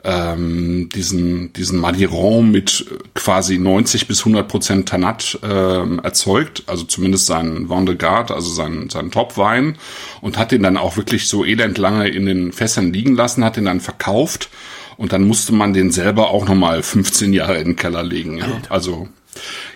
ähm, 0.05 0.89
diesen, 0.95 1.53
diesen 1.55 1.81
Madiron 1.81 2.51
mit 2.51 2.87
quasi 3.15 3.59
90 3.59 4.07
bis 4.07 4.21
100 4.21 4.47
Prozent 4.47 4.89
Tanat 4.89 5.39
ähm, 5.43 5.99
erzeugt, 6.01 6.63
also 6.67 6.85
zumindest 6.85 7.27
seinen 7.27 7.71
Vin 7.71 7.87
de 7.87 7.97
Garde, 7.97 8.35
also 8.35 8.53
seinen, 8.53 8.91
seinen 8.91 9.11
Topwein 9.11 9.77
und 10.21 10.39
hat 10.39 10.53
den 10.53 10.63
dann 10.63 10.77
auch 10.77 10.97
wirklich 10.97 11.27
so 11.29 11.45
elend 11.45 11.79
lange 11.79 12.09
in 12.09 12.27
den 12.27 12.53
Fässern 12.53 12.93
liegen 12.93 13.15
lassen, 13.15 13.45
hat 13.45 13.57
den 13.57 13.65
dann 13.65 13.81
verkauft 13.81 14.51
und 14.97 15.13
dann 15.13 15.27
musste 15.27 15.53
man 15.53 15.73
den 15.73 15.91
selber 15.91 16.31
auch 16.31 16.47
nochmal 16.47 16.83
15 16.83 17.33
Jahre 17.33 17.57
in 17.59 17.69
den 17.69 17.77
Keller 17.77 18.03
legen. 18.03 18.39
Ja. 18.39 18.47
Also 18.69 19.09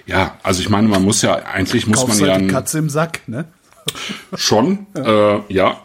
ja, 0.07 0.37
also 0.43 0.61
ich 0.61 0.69
meine, 0.69 0.89
man 0.89 1.03
muss 1.03 1.23
ja 1.23 1.35
eigentlich 1.35 1.87
muss 1.87 2.01
Kaufst 2.01 2.21
man 2.21 2.29
ja 2.29 2.39
die 2.39 2.47
Katze 2.47 2.79
im 2.79 2.89
Sack, 2.89 3.23
ne? 3.27 3.47
Schon, 4.35 4.87
ja. 4.97 5.37
Äh, 5.37 5.41
ja. 5.49 5.81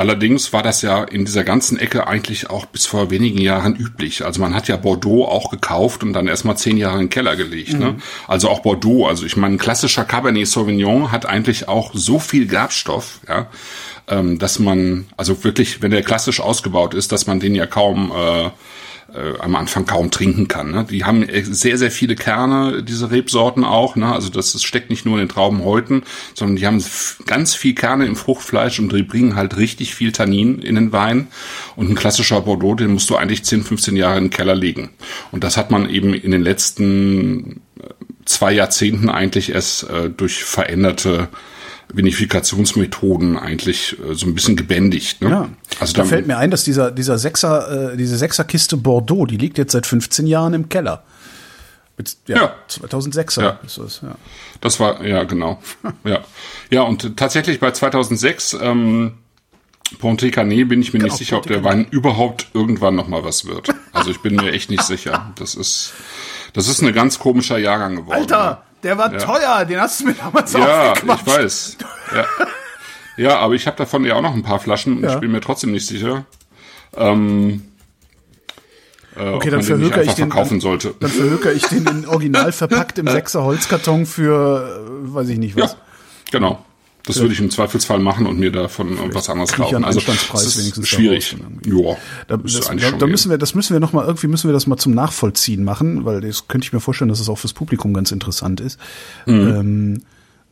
Allerdings 0.00 0.54
war 0.54 0.62
das 0.62 0.80
ja 0.80 1.04
in 1.04 1.26
dieser 1.26 1.44
ganzen 1.44 1.78
Ecke 1.78 2.06
eigentlich 2.06 2.48
auch 2.48 2.64
bis 2.64 2.86
vor 2.86 3.10
wenigen 3.10 3.36
Jahren 3.36 3.76
üblich. 3.76 4.24
Also 4.24 4.40
man 4.40 4.54
hat 4.54 4.66
ja 4.66 4.78
Bordeaux 4.78 5.26
auch 5.26 5.50
gekauft 5.50 6.02
und 6.02 6.14
dann 6.14 6.26
erstmal 6.26 6.56
zehn 6.56 6.78
Jahre 6.78 6.94
in 6.94 7.00
den 7.00 7.10
Keller 7.10 7.36
gelegt. 7.36 7.74
Ne? 7.74 7.74
Mhm. 7.74 7.82
Ne? 7.82 7.96
Also 8.26 8.48
auch 8.48 8.60
Bordeaux. 8.60 9.06
Also 9.06 9.26
ich 9.26 9.36
meine, 9.36 9.56
ein 9.56 9.58
klassischer 9.58 10.06
Cabernet 10.06 10.48
Sauvignon 10.48 11.12
hat 11.12 11.26
eigentlich 11.26 11.68
auch 11.68 11.90
so 11.92 12.18
viel 12.18 12.46
Gerbstoff, 12.46 13.20
ja, 13.28 13.48
ähm, 14.08 14.38
dass 14.38 14.58
man, 14.58 15.06
also 15.18 15.44
wirklich, 15.44 15.82
wenn 15.82 15.90
der 15.90 16.00
klassisch 16.00 16.40
ausgebaut 16.40 16.94
ist, 16.94 17.12
dass 17.12 17.26
man 17.26 17.38
den 17.38 17.54
ja 17.54 17.66
kaum 17.66 18.10
äh, 18.10 18.48
äh, 19.14 19.38
am 19.40 19.56
Anfang 19.56 19.86
kaum 19.86 20.10
trinken 20.10 20.48
kann. 20.48 20.70
Ne? 20.70 20.86
Die 20.88 21.04
haben 21.04 21.22
äh, 21.22 21.42
sehr, 21.42 21.78
sehr 21.78 21.90
viele 21.90 22.14
Kerne, 22.14 22.82
diese 22.82 23.10
Rebsorten 23.10 23.64
auch. 23.64 23.96
Ne? 23.96 24.12
Also 24.12 24.28
das, 24.28 24.52
das 24.52 24.62
steckt 24.62 24.90
nicht 24.90 25.04
nur 25.06 25.14
in 25.14 25.26
den 25.26 25.28
Traubenhäuten, 25.28 26.02
sondern 26.34 26.56
die 26.56 26.66
haben 26.66 26.82
ganz 27.26 27.54
viel 27.54 27.74
Kerne 27.74 28.06
im 28.06 28.16
Fruchtfleisch 28.16 28.78
und 28.78 28.92
die 28.92 29.02
bringen 29.02 29.36
halt 29.36 29.56
richtig 29.56 29.94
viel 29.94 30.12
Tannin 30.12 30.60
in 30.60 30.74
den 30.74 30.92
Wein. 30.92 31.28
Und 31.76 31.90
ein 31.90 31.94
klassischer 31.94 32.40
Bordeaux, 32.40 32.74
den 32.74 32.92
musst 32.92 33.10
du 33.10 33.16
eigentlich 33.16 33.44
10, 33.44 33.64
15 33.64 33.96
Jahre 33.96 34.18
in 34.18 34.24
den 34.24 34.30
Keller 34.30 34.54
legen. 34.54 34.90
Und 35.30 35.44
das 35.44 35.56
hat 35.56 35.70
man 35.70 35.88
eben 35.88 36.14
in 36.14 36.30
den 36.30 36.42
letzten 36.42 37.60
äh, 37.80 37.88
zwei 38.24 38.52
Jahrzehnten 38.52 39.10
eigentlich 39.10 39.52
erst 39.52 39.88
äh, 39.90 40.10
durch 40.10 40.44
veränderte 40.44 41.28
Vinifikationsmethoden 41.92 43.36
eigentlich 43.36 43.96
äh, 43.98 44.14
so 44.14 44.26
ein 44.26 44.34
bisschen 44.34 44.56
gebändigt. 44.56 45.20
Ne? 45.22 45.30
Ja. 45.30 45.48
Also 45.78 45.94
da 45.94 46.04
fällt 46.04 46.26
mir 46.26 46.38
ein, 46.38 46.50
dass 46.50 46.64
dieser 46.64 46.90
dieser 46.90 47.18
Sechser 47.18 47.92
äh, 47.92 47.96
diese 47.96 48.16
Sechserkiste 48.16 48.76
Bordeaux, 48.76 49.26
die 49.26 49.36
liegt 49.36 49.58
jetzt 49.58 49.72
seit 49.72 49.86
15 49.86 50.26
Jahren 50.26 50.54
im 50.54 50.68
Keller. 50.68 51.02
Ja, 52.26 52.36
ja. 52.36 52.54
2006er 52.68 53.42
ja. 53.42 53.60
ist 53.64 53.78
das, 53.78 54.00
ja. 54.02 54.14
Das 54.60 54.80
war, 54.80 55.04
ja, 55.04 55.24
genau. 55.24 55.60
ja. 56.04 56.24
Ja, 56.70 56.82
und 56.82 57.16
tatsächlich 57.16 57.60
bei 57.60 57.72
2006, 57.72 58.56
ähm, 58.60 59.12
Ponte 59.98 60.30
Canet 60.30 60.68
bin 60.68 60.80
ich 60.80 60.92
mir 60.92 61.00
genau, 61.00 61.12
nicht 61.12 61.18
sicher, 61.18 61.36
ob 61.36 61.46
der 61.46 61.64
Wein 61.64 61.86
überhaupt 61.90 62.48
irgendwann 62.54 62.94
noch 62.94 63.08
mal 63.08 63.24
was 63.24 63.44
wird. 63.44 63.68
Also 63.92 64.10
ich 64.10 64.20
bin 64.20 64.36
mir 64.36 64.52
echt 64.52 64.70
nicht 64.70 64.84
sicher. 64.84 65.32
Das 65.36 65.54
ist, 65.54 65.92
das 66.52 66.68
ist 66.68 66.80
ein 66.82 66.92
ganz 66.92 67.18
komischer 67.18 67.58
Jahrgang 67.58 67.96
geworden. 67.96 68.20
Alter! 68.20 68.62
Der 68.82 68.96
war 68.98 69.12
ja. 69.12 69.18
teuer, 69.18 69.64
den 69.64 69.80
hast 69.80 70.00
du 70.00 70.06
mir 70.06 70.14
damals 70.14 70.52
Ja, 70.52 70.94
ich 70.94 71.26
weiß. 71.26 71.76
Ja, 72.14 72.24
ja 73.16 73.38
aber 73.38 73.54
ich 73.54 73.66
habe 73.66 73.76
davon 73.76 74.04
ja 74.04 74.14
auch 74.14 74.22
noch 74.22 74.34
ein 74.34 74.42
paar 74.42 74.60
Flaschen 74.60 74.98
und 74.98 75.04
ja. 75.04 75.14
ich 75.14 75.20
bin 75.20 75.30
mir 75.30 75.40
trotzdem 75.40 75.72
nicht 75.72 75.86
sicher. 75.86 76.24
Ähm, 76.96 77.62
äh, 79.16 79.28
okay, 79.28 79.50
dann 79.50 79.62
verhöker 79.62 80.02
ich 80.02 80.14
den. 80.14 80.30
Verkaufen 80.30 80.60
sollte. 80.60 80.94
Dann 81.00 81.10
verhöker 81.10 81.52
ich 81.52 81.66
den 81.66 81.86
in 81.86 82.06
original 82.08 82.52
verpackt 82.52 82.98
im 82.98 83.06
Sechser 83.06 83.44
Holzkarton 83.44 84.06
für, 84.06 84.82
äh, 84.86 85.14
weiß 85.14 85.28
ich 85.28 85.38
nicht 85.38 85.56
was. 85.56 85.72
Ja, 85.72 85.78
genau. 86.30 86.64
Das 87.06 87.18
würde 87.18 87.32
ich 87.32 87.40
im 87.40 87.50
Zweifelsfall 87.50 87.98
machen 87.98 88.26
und 88.26 88.38
mir 88.38 88.52
davon 88.52 88.98
was 89.12 89.28
anderes 89.28 89.52
kaufen. 89.52 89.84
Also 89.84 90.00
das 90.00 90.46
ist 90.46 90.58
wenigstens 90.58 90.88
schwierig. 90.88 91.36
Ja, 91.64 91.96
da, 92.28 92.36
das, 92.36 92.60
da, 92.60 92.90
da 92.90 93.06
müssen 93.06 93.30
wir, 93.30 93.38
das 93.38 93.54
müssen 93.54 93.72
wir 93.72 93.80
noch 93.80 93.92
mal 93.92 94.04
irgendwie 94.06 94.26
müssen 94.26 94.48
wir 94.48 94.52
das 94.52 94.66
mal 94.66 94.76
zum 94.76 94.94
Nachvollziehen 94.94 95.64
machen, 95.64 96.04
weil 96.04 96.20
das 96.20 96.48
könnte 96.48 96.66
ich 96.66 96.72
mir 96.72 96.80
vorstellen, 96.80 97.08
dass 97.08 97.20
es 97.20 97.28
auch 97.28 97.38
fürs 97.38 97.52
Publikum 97.52 97.94
ganz 97.94 98.12
interessant 98.12 98.60
ist. 98.60 98.78
Mhm. 99.26 99.48
Ähm, 99.48 100.02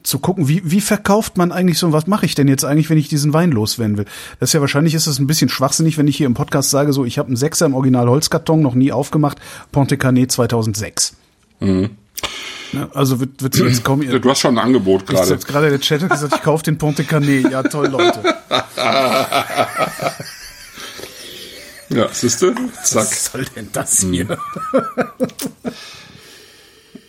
zu 0.03 0.19
gucken, 0.21 0.49
wie, 0.49 0.63
wie 0.65 0.81
verkauft 0.81 1.37
man 1.37 1.53
eigentlich 1.53 1.79
so, 1.79 1.93
was 1.93 2.07
mache 2.07 2.25
ich 2.25 2.35
denn 2.35 2.49
jetzt 2.49 2.65
eigentlich, 2.65 2.89
wenn 2.89 2.99
ich 2.99 3.09
diesen 3.09 3.33
Wein 3.33 3.51
loswerden 3.51 3.99
will? 3.99 4.07
Das 4.41 4.51
ist 4.51 4.53
ja 4.55 4.61
wahrscheinlich 4.61 4.95
ist 4.95 5.07
es 5.07 5.19
ein 5.19 5.27
bisschen 5.27 5.49
schwachsinnig, 5.49 5.99
wenn 5.99 6.09
ich 6.09 6.17
hier 6.17 6.27
im 6.27 6.35
Podcast 6.35 6.71
sage, 6.71 6.93
so 6.93 7.05
ich 7.05 7.19
habe 7.19 7.27
einen 7.27 7.37
Sechser 7.37 7.67
im 7.67 7.75
Original 7.75 8.09
Holzkarton, 8.09 8.63
noch 8.63 8.75
nie 8.75 8.93
aufgemacht, 8.93 9.39
Ponte 9.73 9.99
Canet 9.99 10.33
2006. 10.33 11.17
Mhm. 11.61 11.91
Ne? 12.73 12.89
Also 12.95 13.21
wird, 13.21 13.43
wird 13.43 13.57
jetzt 13.57 13.85
kaum. 13.85 14.01
Du 14.01 14.31
hast 14.31 14.41
schon 14.41 14.59
ein 14.59 14.65
Angebot 14.65 15.07
gerade. 15.07 15.31
Jetzt 15.31 15.47
gerade 15.47 15.71
der 15.71 15.81
Chat 15.81 16.03
hat 16.03 16.11
gesagt, 16.11 16.35
ich 16.37 16.43
kaufe 16.43 16.65
den 16.65 16.77
Ponte 16.79 17.05
Canet. 17.05 17.51
Ja, 17.51 17.63
toll, 17.63 17.89
Leute. 17.89 18.23
ja, 21.89 22.09
siehst 22.13 22.43
du? 22.43 22.55
Zack. 22.83 23.03
Was 23.03 23.25
soll 23.27 23.45
denn 23.57 23.69
das 23.73 24.01
hier? 24.01 24.39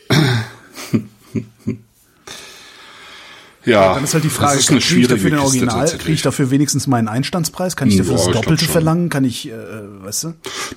Ja, 3.65 3.93
dann 3.93 4.03
ist 4.03 4.13
halt 4.13 4.23
die 4.23 4.29
Frage, 4.29 4.53
das 4.53 4.63
ist 4.63 4.71
eine 4.71 4.79
kriege 4.79 5.01
ich 5.01 5.07
dafür 5.07 5.29
den 5.31 5.39
Original, 5.39 5.85
kriege 5.85 6.13
ich 6.13 6.21
dafür 6.21 6.49
wenigstens 6.49 6.87
meinen 6.87 7.07
Einstandspreis? 7.07 7.75
Kann 7.75 7.89
ich 7.89 7.97
dafür 7.97 8.17
ja, 8.17 8.25
das 8.25 8.33
Doppelte 8.33 8.65
verlangen? 8.65 9.09
Kann 9.09 9.25
ich, 9.25 9.49
äh, 9.49 9.53
weißt 10.01 10.23
du? 10.23 10.33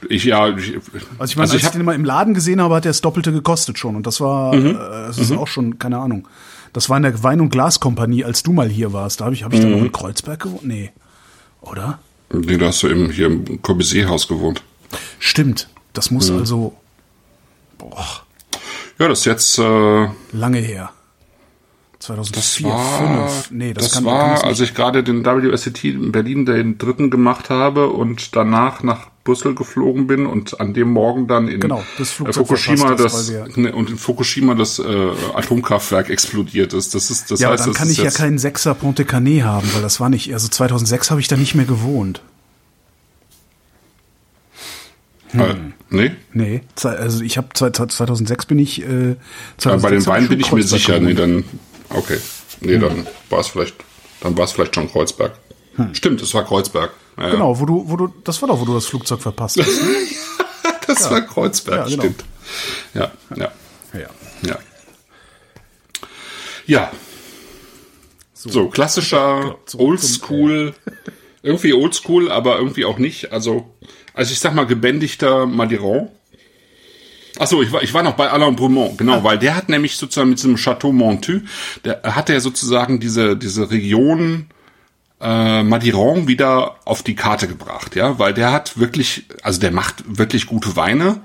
Ich, 0.09 0.25
ja. 0.25 0.49
Ich, 0.49 0.75
also 0.75 0.85
ich 0.92 1.03
meine, 1.14 1.18
also 1.18 1.40
als 1.40 1.55
ich, 1.55 1.62
ich 1.62 1.68
den 1.68 1.85
mal 1.85 1.95
im 1.95 2.05
Laden 2.05 2.35
gesehen 2.35 2.61
habe, 2.61 2.75
hat 2.75 2.85
der 2.85 2.90
das 2.90 3.01
Doppelte 3.01 3.33
gekostet 3.33 3.79
schon. 3.79 3.95
Und 3.95 4.07
das 4.07 4.21
war, 4.21 4.55
mhm. 4.55 4.71
äh, 4.71 4.73
das 4.75 5.18
ist 5.18 5.31
mhm. 5.31 5.38
auch 5.38 5.47
schon, 5.47 5.79
keine 5.79 5.99
Ahnung. 5.99 6.27
Das 6.73 6.88
war 6.88 6.97
in 6.97 7.05
der 7.05 7.23
Wein- 7.23 7.40
und 7.40 7.51
Glaskompanie, 7.51 8.25
als 8.25 8.42
du 8.42 8.53
mal 8.53 8.68
hier 8.68 8.92
warst. 8.92 9.21
Da 9.21 9.27
habe 9.27 9.35
ich, 9.35 9.45
hab 9.45 9.53
ich 9.53 9.61
mhm. 9.61 9.64
da 9.64 9.68
noch 9.77 9.85
in 9.85 9.92
Kreuzberg 9.92 10.40
gewohnt? 10.40 10.64
Nee. 10.64 10.90
Oder? 11.61 12.01
Nee, 12.33 12.57
da 12.57 12.66
hast 12.66 12.83
du 12.83 12.88
eben 12.88 13.11
hier 13.11 13.27
im 13.27 13.62
Corbusier-Haus 13.62 14.27
gewohnt. 14.27 14.62
Stimmt. 15.18 15.68
Das 15.92 16.11
muss 16.11 16.31
mhm. 16.31 16.38
also, 16.38 16.75
boah. 17.79 18.05
Ja, 18.99 19.09
das 19.09 19.21
ist 19.21 19.25
jetzt, 19.27 19.59
äh, 19.59 20.09
Lange 20.33 20.59
her. 20.59 20.90
2004, 22.03 22.69
das 22.69 22.79
war, 22.79 23.29
5. 23.29 23.51
Nee, 23.53 23.75
das, 23.75 23.85
das 23.85 23.95
kann, 23.95 24.05
war, 24.05 24.43
als 24.43 24.59
ich 24.59 24.75
gerade 24.75 25.05
den 25.05 25.25
WSCT 25.25 25.85
in 25.85 26.11
Berlin 26.11 26.45
den 26.45 26.77
dritten 26.77 27.11
gemacht 27.11 27.49
habe 27.49 27.91
und 27.91 28.35
danach 28.35 28.83
nach 28.83 29.07
Brüssel 29.23 29.55
geflogen 29.55 30.09
bin 30.09 30.27
und 30.27 30.61
an 30.61 30.75
dem 30.75 30.91
Morgen 30.91 31.29
dann 31.29 31.47
in 31.47 31.61
genau, 31.61 31.85
das 31.99 32.11
Fukushima 32.11 32.97
das, 32.97 33.31
das 33.31 33.57
ne, 33.57 33.73
und 33.73 33.88
in 33.88 33.99
Fukushima 33.99 34.55
das 34.57 34.81
äh, 34.81 35.11
Atomkraftwerk 35.35 36.11
explodiert 36.11 36.73
ist. 36.73 36.93
Das 36.97 37.09
ist 37.09 37.31
das 37.31 37.38
ja, 37.38 37.51
heißt, 37.51 37.67
dann 37.67 37.73
kann 37.73 37.88
ich 37.88 37.99
ja 37.99 38.11
keinen 38.11 38.38
Sechser 38.38 38.75
Ponte 38.75 39.05
Canet 39.05 39.45
haben, 39.45 39.73
weil 39.73 39.83
das 39.83 40.01
war 40.01 40.09
nicht 40.09 40.33
also 40.35 40.49
2006 40.49 41.12
habe 41.12 41.21
ich 41.21 41.29
da 41.29 41.37
nicht 41.37 41.55
mehr 41.55 41.67
gewohnt. 41.67 42.21
Hm. 45.29 45.41
Äh, 45.41 45.55
nee? 45.91 46.11
Nee, 46.33 46.62
also 46.83 47.23
ich 47.23 47.38
habe 47.38 47.49
2006 47.55 48.47
bin 48.47 48.59
ich 48.59 48.83
äh, 48.83 49.15
2006 49.59 49.65
ja, 49.65 49.77
bei 49.77 49.91
den 49.91 50.07
Weinen 50.07 50.29
bin 50.29 50.41
ich 50.41 50.51
mir 50.51 50.65
sicher, 50.65 50.99
nee, 50.99 51.15
dann 51.15 51.45
Okay. 51.95 52.19
Nee, 52.61 52.75
hm. 52.75 52.81
dann 52.81 53.07
war 53.31 53.41
es 53.41 53.49
vielleicht, 53.49 53.77
dann 54.21 54.37
war 54.37 54.45
es 54.45 54.53
vielleicht 54.53 54.75
schon 54.75 54.91
Kreuzberg. 54.91 55.39
Hm. 55.77 55.95
Stimmt, 55.95 56.23
es 56.23 56.35
war 56.35 56.45
Kreuzberg. 56.45 56.93
Ja, 57.19 57.31
genau, 57.31 57.59
wo 57.59 57.67
du, 57.67 57.85
wo 57.89 57.97
du, 57.97 58.15
das 58.25 58.41
war 58.41 58.49
doch, 58.49 58.61
wo 58.61 58.65
du 58.65 58.75
das 58.75 58.87
Flugzeug 58.87 59.21
verpasst 59.21 59.59
hast. 59.59 59.83
Ne? 59.83 59.97
das 60.87 61.05
ja. 61.05 61.11
war 61.11 61.21
Kreuzberg, 61.23 61.77
ja, 61.77 61.85
genau. 61.85 62.03
stimmt. 62.03 62.25
Ja, 62.95 63.13
ja. 63.37 63.53
Ja. 63.93 64.09
Ja. 64.43 64.59
ja. 66.67 66.91
So, 68.35 68.51
so 68.51 68.69
klassischer 68.69 69.57
Oldschool, 69.77 70.75
irgendwie 71.43 71.75
Oldschool, 71.75 72.31
aber 72.31 72.59
irgendwie 72.59 72.85
auch 72.85 72.99
nicht. 72.99 73.33
Also, 73.33 73.71
also 74.15 74.33
ich 74.33 74.40
sag 74.40 74.55
mal 74.55 74.67
gebändigter 74.67 75.47
Madiron. 75.47 76.09
Achso, 77.43 77.61
ich 77.61 77.73
war, 77.73 77.83
ich 77.83 77.93
war 77.93 78.05
noch 78.05 78.15
bei 78.15 78.31
Alain 78.31 78.55
Brumont, 78.55 78.99
genau, 78.99 79.15
ah. 79.15 79.25
weil 79.25 79.37
der 79.37 79.57
hat 79.57 79.69
nämlich 79.69 79.97
sozusagen 79.97 80.29
mit 80.29 80.38
diesem 80.38 80.55
Chateau 80.55 80.93
Montu, 80.93 81.40
der 81.85 82.01
hat 82.05 82.31
er 82.31 82.40
sozusagen 82.40 83.01
diese, 83.01 83.37
diese 83.37 83.69
Region 83.69 84.47
äh, 85.21 85.65
Madiron 85.65 86.29
wieder 86.29 86.77
auf 86.85 87.03
die 87.03 87.17
Karte 87.17 87.49
gebracht, 87.49 87.97
ja, 87.97 88.17
weil 88.21 88.33
der 88.33 88.53
hat 88.53 88.79
wirklich, 88.79 89.25
also 89.43 89.61
der 89.61 89.73
macht 89.73 90.05
wirklich 90.07 90.47
gute 90.47 90.77
Weine 90.77 91.19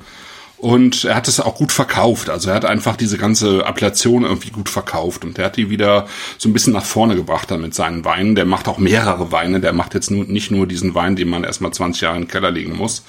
und 0.59 1.03
er 1.03 1.15
hat 1.15 1.27
es 1.27 1.39
auch 1.39 1.55
gut 1.55 1.71
verkauft. 1.71 2.31
Also 2.31 2.49
er 2.49 2.55
hat 2.55 2.65
einfach 2.65 2.95
diese 2.95 3.19
ganze 3.19 3.63
Appellation 3.63 4.23
irgendwie 4.23 4.49
gut 4.49 4.69
verkauft. 4.69 5.23
Und 5.23 5.37
er 5.37 5.45
hat 5.45 5.57
die 5.57 5.69
wieder 5.69 6.07
so 6.39 6.49
ein 6.49 6.53
bisschen 6.53 6.73
nach 6.73 6.83
vorne 6.83 7.15
gebracht 7.15 7.51
dann 7.51 7.61
mit 7.61 7.75
seinen 7.75 8.03
Weinen. 8.05 8.33
Der 8.33 8.45
macht 8.45 8.67
auch 8.67 8.79
mehrere 8.79 9.31
Weine. 9.31 9.59
Der 9.59 9.73
macht 9.73 9.93
jetzt 9.93 10.09
nur, 10.09 10.25
nicht 10.25 10.49
nur 10.49 10.65
diesen 10.65 10.95
Wein, 10.95 11.15
den 11.15 11.29
man 11.29 11.43
erstmal 11.43 11.71
20 11.71 12.01
Jahre 12.01 12.15
in 12.15 12.23
den 12.23 12.27
Keller 12.27 12.49
legen 12.49 12.75
muss. 12.75 13.03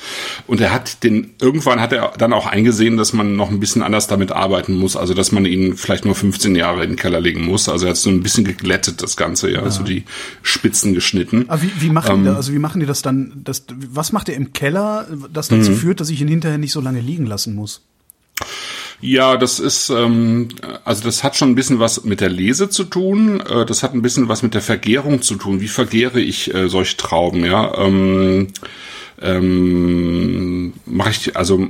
Und 0.47 0.61
er 0.61 0.73
hat 0.73 1.03
den, 1.05 1.31
irgendwann 1.41 1.81
hat 1.81 1.95
er 1.95 2.13
dann 2.19 2.35
auch 2.35 2.47
eingesehen, 2.47 2.99
dass 2.99 3.15
man 3.15 3.37
noch 3.37 3.49
ein 3.49 3.61
bisschen 3.61 3.83
anders 3.83 4.09
damit 4.09 4.31
arbeiten 4.31 4.75
muss. 4.75 4.95
Also 4.97 5.15
dass 5.15 5.33
man 5.33 5.47
ihn 5.47 5.75
vielleicht 5.75 6.05
nur 6.05 6.15
15 6.15 6.55
Jahre 6.55 6.85
in 6.85 6.91
den 6.91 6.97
Keller 6.97 7.21
legen 7.21 7.47
muss. 7.47 7.71
Also 7.71 7.87
er 7.87 7.91
hat 7.91 7.97
so 7.97 8.11
ein 8.11 8.23
bisschen 8.23 8.45
geglättet, 8.45 9.03
das 9.03 9.17
Ganze, 9.17 9.51
ja. 9.51 9.61
ja. 9.61 9.63
Also 9.63 9.83
die 9.83 10.05
Spitzen 10.43 10.93
geschnitten. 10.93 11.47
Aber 11.49 11.63
wie, 11.63 11.73
wie 11.79 11.89
machen 11.89 12.17
ähm, 12.17 12.25
die, 12.25 12.31
also 12.31 12.53
wie 12.53 12.59
machen 12.59 12.81
die 12.81 12.87
das 12.87 13.01
dann? 13.01 13.33
Das, 13.43 13.65
was 13.91 14.13
macht 14.13 14.29
er 14.29 14.35
im 14.35 14.53
Keller, 14.53 15.07
das 15.33 15.49
dazu 15.49 15.71
mhm. 15.71 15.77
führt, 15.77 16.01
dass 16.01 16.11
ich 16.11 16.21
ihn 16.21 16.29
hinterher 16.29 16.59
nicht 16.59 16.73
so 16.73 16.83
lange 16.83 17.01
liegen 17.01 17.25
lasse? 17.25 17.38
Lassen 17.39 17.55
muss. 17.55 17.83
Ja, 19.01 19.37
das 19.37 19.61
ist, 19.61 19.91
ähm, 19.91 20.49
also 20.85 21.05
das 21.05 21.23
hat 21.23 21.37
schon 21.37 21.51
ein 21.51 21.55
bisschen 21.55 21.79
was 21.79 22.03
mit 22.03 22.21
der 22.21 22.31
Lese 22.31 22.69
zu 22.69 22.83
tun. 22.83 23.41
Äh, 23.41 23.65
das 23.65 23.85
hat 23.85 23.95
ein 23.95 24.03
bisschen 24.03 24.29
was 24.29 24.43
mit 24.43 24.55
der 24.55 24.61
Vergärung 24.61 25.23
zu 25.23 25.37
tun. 25.37 25.61
Wie 25.61 25.69
vergäre 25.69 26.21
ich 26.21 26.53
äh, 26.53 26.69
solche 26.69 26.97
Trauben? 26.97 27.45
Ja, 27.45 27.79
ähm, 27.79 28.49
ähm, 29.21 30.73
mache 30.85 31.11
ich 31.11 31.37
also 31.37 31.69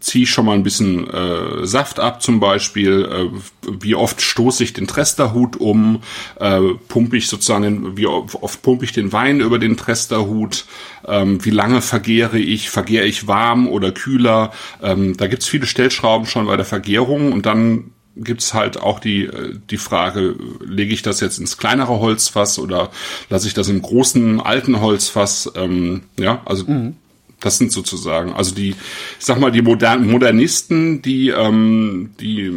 ziehe 0.00 0.24
ich 0.24 0.30
schon 0.30 0.46
mal 0.46 0.54
ein 0.54 0.62
bisschen 0.62 1.08
äh, 1.08 1.66
Saft 1.66 2.00
ab 2.00 2.22
zum 2.22 2.40
Beispiel, 2.40 3.04
äh, 3.04 3.70
wie 3.80 3.94
oft 3.94 4.22
stoße 4.22 4.64
ich 4.64 4.72
den 4.72 4.86
Tresterhut 4.86 5.56
um, 5.56 6.02
äh, 6.40 6.60
pumpe 6.88 7.16
ich 7.16 7.28
sozusagen, 7.28 7.62
den, 7.62 7.96
wie 7.96 8.06
oft 8.06 8.62
pumpe 8.62 8.84
ich 8.84 8.92
den 8.92 9.12
Wein 9.12 9.40
über 9.40 9.58
den 9.58 9.76
Tresterhut, 9.76 10.64
ähm, 11.06 11.44
wie 11.44 11.50
lange 11.50 11.82
vergehre 11.82 12.38
ich, 12.38 12.70
vergehre 12.70 13.06
ich 13.06 13.26
warm 13.26 13.68
oder 13.68 13.92
kühler, 13.92 14.52
ähm, 14.82 15.16
da 15.16 15.26
gibt's 15.26 15.46
viele 15.46 15.66
Stellschrauben 15.66 16.26
schon 16.26 16.46
bei 16.46 16.56
der 16.56 16.66
Vergärung 16.66 17.32
und 17.32 17.44
dann 17.44 17.92
gibt's 18.16 18.54
halt 18.54 18.80
auch 18.80 18.98
die, 18.98 19.24
äh, 19.24 19.58
die 19.68 19.76
Frage, 19.76 20.36
lege 20.64 20.94
ich 20.94 21.02
das 21.02 21.20
jetzt 21.20 21.38
ins 21.38 21.58
kleinere 21.58 22.00
Holzfass 22.00 22.58
oder 22.58 22.90
lasse 23.28 23.46
ich 23.46 23.52
das 23.52 23.68
im 23.68 23.82
großen 23.82 24.40
alten 24.40 24.80
Holzfass, 24.80 25.52
ähm, 25.54 26.04
ja, 26.18 26.40
also 26.46 26.64
mhm 26.64 26.96
das 27.40 27.58
sind 27.58 27.70
sozusagen, 27.70 28.32
also 28.32 28.54
die, 28.54 28.70
ich 28.70 28.76
sag 29.24 29.38
mal, 29.38 29.52
die 29.52 29.62
Modern 29.62 30.06
Modernisten, 30.06 31.02
die, 31.02 31.28
ähm, 31.28 32.10
die 32.18 32.52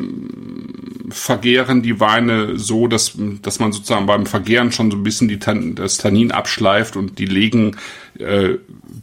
vergehren 1.10 1.82
die 1.82 2.00
Weine 2.00 2.58
so, 2.58 2.88
dass, 2.88 3.14
dass 3.42 3.60
man 3.60 3.72
sozusagen 3.72 4.06
beim 4.06 4.26
Vergehren 4.26 4.72
schon 4.72 4.90
so 4.90 4.98
ein 4.98 5.04
bisschen 5.04 5.28
die, 5.28 5.40
das 5.76 5.98
Tannin 5.98 6.32
abschleift 6.32 6.96
und 6.96 7.20
die 7.20 7.26
legen 7.26 7.76
äh, 8.20 8.56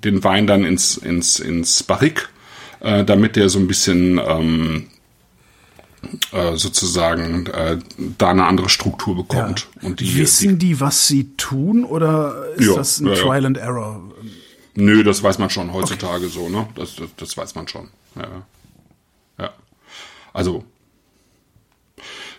den 0.05 0.25
Wein 0.25 0.47
dann 0.47 0.65
ins, 0.65 0.97
ins, 0.97 1.41
ins 1.41 1.83
Barrik, 1.83 2.29
äh, 2.81 3.05
damit 3.05 3.37
der 3.37 3.49
so 3.49 3.59
ein 3.59 3.67
bisschen 3.67 4.19
ähm, 4.25 4.87
äh, 6.33 6.57
sozusagen 6.57 7.47
äh, 7.47 7.79
da 8.19 8.31
eine 8.31 8.45
andere 8.45 8.69
Struktur 8.69 9.17
bekommt. 9.17 9.69
Ja. 9.81 9.89
Und 9.89 10.01
die, 10.01 10.17
Wissen 10.17 10.59
die, 10.59 10.81
was 10.81 11.09
sie 11.09 11.37
tun 11.37 11.85
oder 11.85 12.47
ist 12.57 12.69
ja, 12.69 12.75
das 12.75 13.01
ein 13.01 13.09
ja, 13.09 13.15
Trial 13.15 13.47
and 13.47 13.59
Error? 13.59 14.03
Nö, 14.77 15.03
das 15.03 15.23
weiß 15.23 15.39
man 15.39 15.51
schon 15.51 15.73
heutzutage 15.73 16.27
okay. 16.27 16.35
so, 16.35 16.49
ne? 16.49 16.69
Das, 16.75 16.97
das, 16.97 17.09
das 17.17 17.37
weiß 17.37 17.55
man 17.55 17.67
schon. 17.67 17.89
Ja. 18.15 18.43
ja. 19.39 19.55
Also 20.33 20.65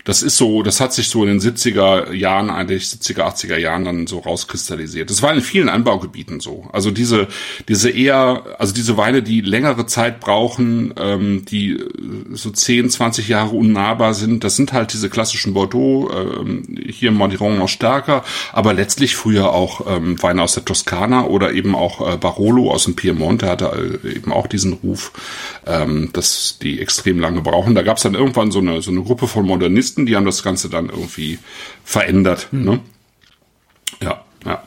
das 0.07 0.23
ist 0.23 0.37
so, 0.37 0.63
das 0.63 0.79
hat 0.79 0.93
sich 0.93 1.09
so 1.09 1.25
in 1.25 1.37
den 1.37 1.41
70er 1.41 2.13
Jahren, 2.13 2.49
eigentlich 2.49 2.83
70er, 2.83 3.23
80er 3.23 3.57
Jahren 3.57 3.83
dann 3.83 4.07
so 4.07 4.19
rauskristallisiert. 4.19 5.09
Das 5.09 5.21
war 5.21 5.33
in 5.33 5.41
vielen 5.41 5.67
Anbaugebieten 5.67 6.39
so. 6.39 6.65
Also 6.71 6.91
diese, 6.91 7.27
diese 7.67 7.89
eher, 7.89 8.55
also 8.57 8.73
diese 8.73 8.95
Weine, 8.95 9.21
die 9.21 9.41
längere 9.41 9.85
Zeit 9.85 10.21
brauchen, 10.21 10.93
ähm, 10.97 11.43
die 11.43 11.83
so 12.31 12.51
10, 12.51 12.89
20 12.89 13.27
Jahre 13.27 13.53
unnahbar 13.53 14.13
sind, 14.13 14.45
das 14.45 14.55
sind 14.55 14.71
halt 14.71 14.93
diese 14.93 15.09
klassischen 15.09 15.53
Bordeaux, 15.53 16.09
ähm, 16.09 16.63
hier 16.89 17.09
im 17.09 17.15
Modiron 17.15 17.57
noch 17.57 17.67
stärker, 17.67 18.23
aber 18.53 18.73
letztlich 18.73 19.17
früher 19.17 19.51
auch 19.51 19.93
ähm, 19.93 20.23
Weine 20.23 20.41
aus 20.41 20.53
der 20.53 20.63
Toskana 20.63 21.25
oder 21.25 21.51
eben 21.51 21.75
auch 21.75 22.13
äh, 22.13 22.15
Barolo 22.15 22.71
aus 22.71 22.85
dem 22.85 22.95
Piemont, 22.95 23.41
der 23.41 23.49
hatte 23.49 23.99
äh, 24.05 24.15
eben 24.15 24.31
auch 24.31 24.47
diesen 24.47 24.71
Ruf, 24.71 25.11
ähm, 25.65 26.11
dass 26.13 26.59
die 26.61 26.79
extrem 26.79 27.19
lange 27.19 27.41
brauchen. 27.41 27.75
Da 27.75 27.81
gab 27.81 27.97
es 27.97 28.03
dann 28.03 28.13
irgendwann 28.13 28.51
so 28.51 28.59
eine, 28.59 28.81
so 28.81 28.91
eine 28.91 29.01
Gruppe 29.01 29.27
von 29.27 29.45
Modernisten, 29.45 29.96
Journalisten, 29.97 30.05
die 30.05 30.15
haben 30.15 30.25
das 30.25 30.43
Ganze 30.43 30.69
dann 30.69 30.89
irgendwie 30.89 31.39
verändert. 31.83 32.47
Mhm. 32.51 32.63
Ne? 32.63 32.79
Ja, 34.01 34.25
ja. 34.45 34.63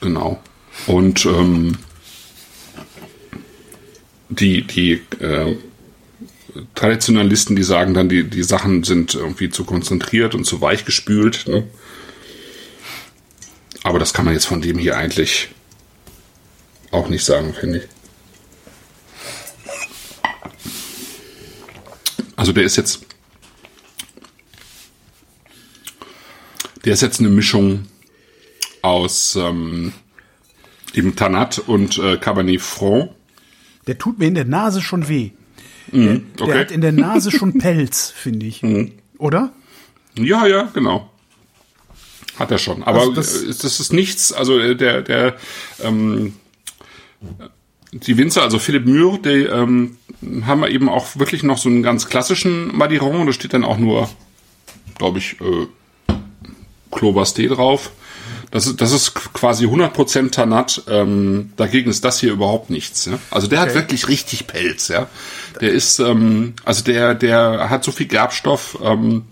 Genau. 0.00 0.40
Und 0.86 1.24
ähm, 1.24 1.78
die, 4.28 4.62
die 4.62 4.92
äh, 5.20 5.56
Traditionalisten, 6.74 7.56
die 7.56 7.62
sagen 7.62 7.94
dann, 7.94 8.08
die, 8.08 8.24
die 8.24 8.42
Sachen 8.42 8.84
sind 8.84 9.14
irgendwie 9.14 9.50
zu 9.50 9.64
konzentriert 9.64 10.34
und 10.34 10.44
zu 10.44 10.60
weich 10.60 10.84
gespült. 10.84 11.46
Ne? 11.46 11.64
Aber 13.82 13.98
das 13.98 14.12
kann 14.12 14.24
man 14.24 14.34
jetzt 14.34 14.46
von 14.46 14.60
dem 14.60 14.78
hier 14.78 14.96
eigentlich 14.96 15.48
auch 16.90 17.08
nicht 17.08 17.24
sagen, 17.24 17.54
finde 17.54 17.78
ich. 17.78 17.95
Also 22.36 22.52
der 22.52 22.64
ist 22.64 22.76
jetzt, 22.76 23.06
der 26.84 26.92
ist 26.92 27.02
jetzt 27.02 27.18
eine 27.18 27.30
Mischung 27.30 27.86
aus 28.82 29.36
ähm, 29.36 29.92
eben 30.94 31.16
Tanat 31.16 31.58
und 31.58 31.98
äh, 31.98 32.18
Cabernet 32.18 32.60
Franc. 32.60 33.10
Der 33.86 33.98
tut 33.98 34.18
mir 34.18 34.26
in 34.26 34.34
der 34.34 34.44
Nase 34.44 34.82
schon 34.82 35.08
weh. 35.08 35.30
Mhm, 35.92 36.26
okay. 36.38 36.50
Der 36.50 36.60
hat 36.60 36.70
in 36.70 36.80
der 36.82 36.92
Nase 36.92 37.30
schon 37.30 37.58
Pelz, 37.58 38.10
finde 38.10 38.46
ich. 38.46 38.62
Mhm. 38.62 38.92
Oder? 39.18 39.52
Ja, 40.18 40.46
ja, 40.46 40.68
genau. 40.72 41.10
Hat 42.38 42.50
er 42.50 42.58
schon. 42.58 42.82
Aber 42.82 43.00
also 43.00 43.12
das, 43.12 43.46
das, 43.58 43.80
ist 43.80 43.92
nichts, 43.92 44.32
also 44.32 44.58
äh, 44.58 44.76
der, 44.76 45.02
der 45.02 45.36
ähm, 45.82 46.34
die 47.92 48.16
Winzer, 48.16 48.42
also 48.42 48.58
Philipp 48.58 48.86
Mühr, 48.86 49.18
die 49.18 49.44
ähm, 49.44 49.96
haben 50.44 50.60
wir 50.60 50.70
eben 50.70 50.88
auch 50.88 51.16
wirklich 51.16 51.42
noch 51.42 51.58
so 51.58 51.68
einen 51.68 51.82
ganz 51.82 52.08
klassischen 52.08 52.76
Madiron. 52.76 53.26
Da 53.26 53.32
steht 53.32 53.54
dann 53.54 53.64
auch 53.64 53.78
nur, 53.78 54.08
glaube 54.98 55.18
ich, 55.18 55.36
äh, 55.40 56.14
Clobasté 56.90 57.48
drauf. 57.48 57.90
Das 58.50 58.66
ist, 58.66 58.80
das 58.80 58.92
ist 58.92 59.14
quasi 59.14 59.66
100% 59.66 60.30
Tanat. 60.30 60.82
Ähm, 60.88 61.52
dagegen 61.56 61.90
ist 61.90 62.04
das 62.04 62.20
hier 62.20 62.32
überhaupt 62.32 62.70
nichts. 62.70 63.04
Ja? 63.06 63.18
Also 63.30 63.48
der 63.48 63.60
okay. 63.60 63.68
hat 63.68 63.74
wirklich 63.74 64.08
richtig 64.08 64.46
Pelz. 64.46 64.88
Ja, 64.88 65.08
der 65.60 65.72
ist, 65.72 65.98
ähm, 65.98 66.54
also 66.64 66.84
der, 66.84 67.14
der 67.14 67.70
hat 67.70 67.84
so 67.84 67.92
viel 67.92 68.06
Gerbstoff. 68.06 68.78
Ähm, 68.82 69.24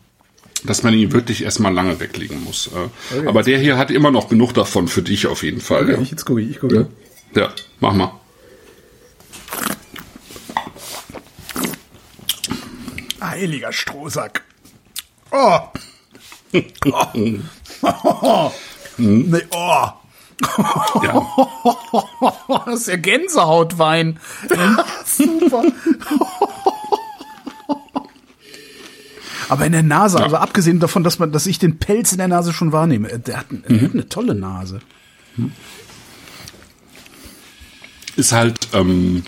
dass 0.67 0.83
man 0.83 0.95
ihn 0.95 1.13
wirklich 1.13 1.45
erstmal 1.45 1.75
lange 1.75 2.01
weglegen 2.01 2.43
muss. 2.43 2.69
Äh, 2.69 3.19
okay. 3.19 3.27
Aber 3.27 3.43
der 3.43 3.59
hier 3.59 3.77
hat 3.77 3.91
immer 3.91 4.11
noch 4.11 4.31
genug 4.31 4.55
davon 4.55 4.89
für 4.89 5.03
dich 5.03 5.27
auf 5.27 5.43
jeden 5.43 5.61
Fall. 5.61 5.83
Okay, 5.83 5.93
ja. 5.93 6.01
Jetzt 6.01 6.25
gucke 6.25 6.41
ich, 6.41 6.53
ich 6.53 6.59
gucke. 6.59 6.89
Ja. 7.35 7.43
ja, 7.43 7.53
mach 7.81 7.93
mal. 7.93 8.19
Heiliger 13.31 13.73
Strohsack. 13.73 14.43
Oh. 15.31 15.61
oh. 16.87 17.07
oh. 17.83 18.53
Nee, 18.97 19.43
oh. 19.51 19.89
Ja. 21.03 21.27
Das 22.67 22.81
ist 22.81 22.89
ja 22.89 22.97
Gänsehautwein. 22.97 24.19
Super. 25.05 25.65
Aber 29.49 29.67
in 29.67 29.73
der 29.73 29.83
Nase, 29.83 30.19
ja. 30.19 30.25
also 30.25 30.37
abgesehen 30.37 30.81
davon, 30.81 31.05
dass 31.05 31.19
man, 31.19 31.31
dass 31.33 31.47
ich 31.47 31.59
den 31.59 31.79
Pelz 31.79 32.13
in 32.13 32.19
der 32.19 32.29
Nase 32.29 32.53
schon 32.53 32.73
wahrnehme, 32.73 33.11
äh, 33.11 33.19
der 33.19 33.39
hat, 33.39 33.53
mhm. 33.53 33.63
der 33.69 33.83
hat 33.83 33.93
eine 33.93 34.09
tolle 34.09 34.35
Nase. 34.35 34.81
Ist 38.17 38.33
halt, 38.33 38.69
ähm, 38.73 39.25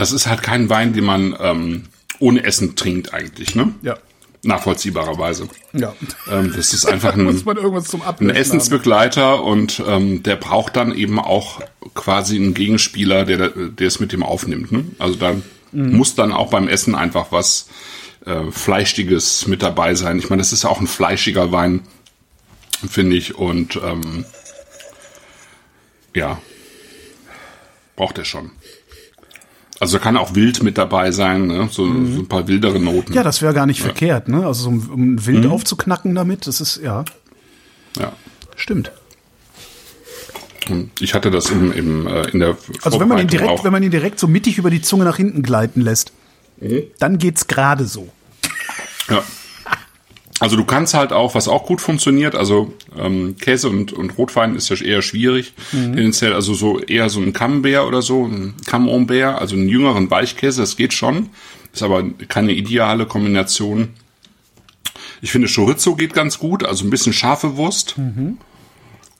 das 0.00 0.12
ist 0.12 0.26
halt 0.26 0.42
kein 0.42 0.70
Wein, 0.70 0.94
den 0.94 1.04
man 1.04 1.36
ähm, 1.38 1.82
ohne 2.20 2.42
Essen 2.42 2.74
trinkt 2.74 3.12
eigentlich, 3.12 3.54
ne? 3.54 3.74
Ja. 3.82 3.98
Nachvollziehbarerweise. 4.42 5.46
Ja. 5.74 5.94
Ähm, 6.30 6.54
das 6.56 6.72
ist 6.72 6.86
einfach 6.86 7.12
ein, 7.14 7.28
ein 8.20 8.30
Essensbegleiter 8.30 9.22
haben. 9.22 9.42
und 9.42 9.82
ähm, 9.86 10.22
der 10.22 10.36
braucht 10.36 10.76
dann 10.76 10.94
eben 10.94 11.18
auch 11.18 11.60
quasi 11.94 12.36
einen 12.36 12.54
Gegenspieler, 12.54 13.26
der, 13.26 13.50
der 13.50 13.86
es 13.86 14.00
mit 14.00 14.12
dem 14.12 14.22
aufnimmt. 14.22 14.72
Ne? 14.72 14.86
Also 14.98 15.16
da 15.16 15.34
mhm. 15.72 15.96
muss 15.96 16.14
dann 16.14 16.32
auch 16.32 16.48
beim 16.48 16.68
Essen 16.68 16.94
einfach 16.94 17.30
was 17.30 17.68
äh, 18.24 18.50
Fleischiges 18.50 19.46
mit 19.48 19.62
dabei 19.62 19.94
sein. 19.94 20.18
Ich 20.18 20.30
meine, 20.30 20.40
das 20.40 20.54
ist 20.54 20.64
ja 20.64 20.70
auch 20.70 20.80
ein 20.80 20.86
fleischiger 20.86 21.52
Wein, 21.52 21.82
finde 22.88 23.16
ich. 23.16 23.34
Und 23.34 23.76
ähm, 23.76 24.24
ja, 26.14 26.40
braucht 27.96 28.16
er 28.16 28.24
schon. 28.24 28.52
Also 29.80 29.98
kann 29.98 30.18
auch 30.18 30.34
wild 30.34 30.62
mit 30.62 30.76
dabei 30.76 31.10
sein, 31.10 31.46
ne? 31.46 31.68
so, 31.70 31.84
mhm. 31.84 32.14
so 32.14 32.20
ein 32.20 32.28
paar 32.28 32.46
wildere 32.46 32.78
Noten. 32.78 33.14
Ja, 33.14 33.22
das 33.22 33.40
wäre 33.40 33.54
gar 33.54 33.64
nicht 33.64 33.78
ja. 33.78 33.86
verkehrt, 33.86 34.28
ne? 34.28 34.46
Also 34.46 34.68
um, 34.68 34.90
um 34.90 35.26
wild 35.26 35.44
mhm. 35.44 35.52
aufzuknacken 35.52 36.14
damit, 36.14 36.46
das 36.46 36.60
ist 36.60 36.80
ja. 36.82 37.04
Ja. 37.98 38.12
Stimmt. 38.56 38.92
Ich 41.00 41.14
hatte 41.14 41.30
das 41.30 41.50
im, 41.50 41.72
im, 41.72 42.06
äh, 42.06 42.28
in 42.28 42.40
der 42.40 42.58
Also 42.82 43.00
wenn 43.00 43.08
man 43.08 43.18
ihn 43.18 43.26
direkt, 43.26 43.50
auch. 43.50 43.64
wenn 43.64 43.72
man 43.72 43.82
ihn 43.82 43.90
direkt 43.90 44.20
so 44.20 44.28
mittig 44.28 44.58
über 44.58 44.70
die 44.70 44.82
Zunge 44.82 45.04
nach 45.04 45.16
hinten 45.16 45.42
gleiten 45.42 45.80
lässt, 45.80 46.12
mhm. 46.60 46.82
dann 46.98 47.16
geht's 47.16 47.46
gerade 47.46 47.86
so. 47.86 48.10
Ja. 49.08 49.24
Also 50.40 50.56
du 50.56 50.64
kannst 50.64 50.94
halt 50.94 51.12
auch, 51.12 51.34
was 51.34 51.48
auch 51.48 51.66
gut 51.66 51.82
funktioniert, 51.82 52.34
also 52.34 52.72
ähm, 52.98 53.36
Käse 53.38 53.68
und, 53.68 53.92
und 53.92 54.16
Rotwein 54.16 54.56
ist 54.56 54.70
ja 54.70 54.76
eher 54.76 55.02
schwierig, 55.02 55.52
mhm. 55.70 55.94
tendenziell, 55.94 56.32
also 56.32 56.54
so 56.54 56.80
eher 56.80 57.10
so 57.10 57.20
ein 57.20 57.34
Camembert 57.34 57.86
oder 57.86 58.00
so, 58.00 58.24
ein 58.24 58.54
Camembert, 58.64 59.38
also 59.38 59.54
einen 59.54 59.68
jüngeren 59.68 60.10
Weichkäse, 60.10 60.62
das 60.62 60.76
geht 60.76 60.94
schon, 60.94 61.28
ist 61.74 61.82
aber 61.82 62.02
keine 62.28 62.52
ideale 62.52 63.04
Kombination. 63.04 63.90
Ich 65.20 65.30
finde 65.30 65.46
Chorizo 65.46 65.94
geht 65.94 66.14
ganz 66.14 66.38
gut, 66.38 66.64
also 66.64 66.86
ein 66.86 66.90
bisschen 66.90 67.12
scharfe 67.12 67.58
Wurst. 67.58 67.98
Mhm. 67.98 68.38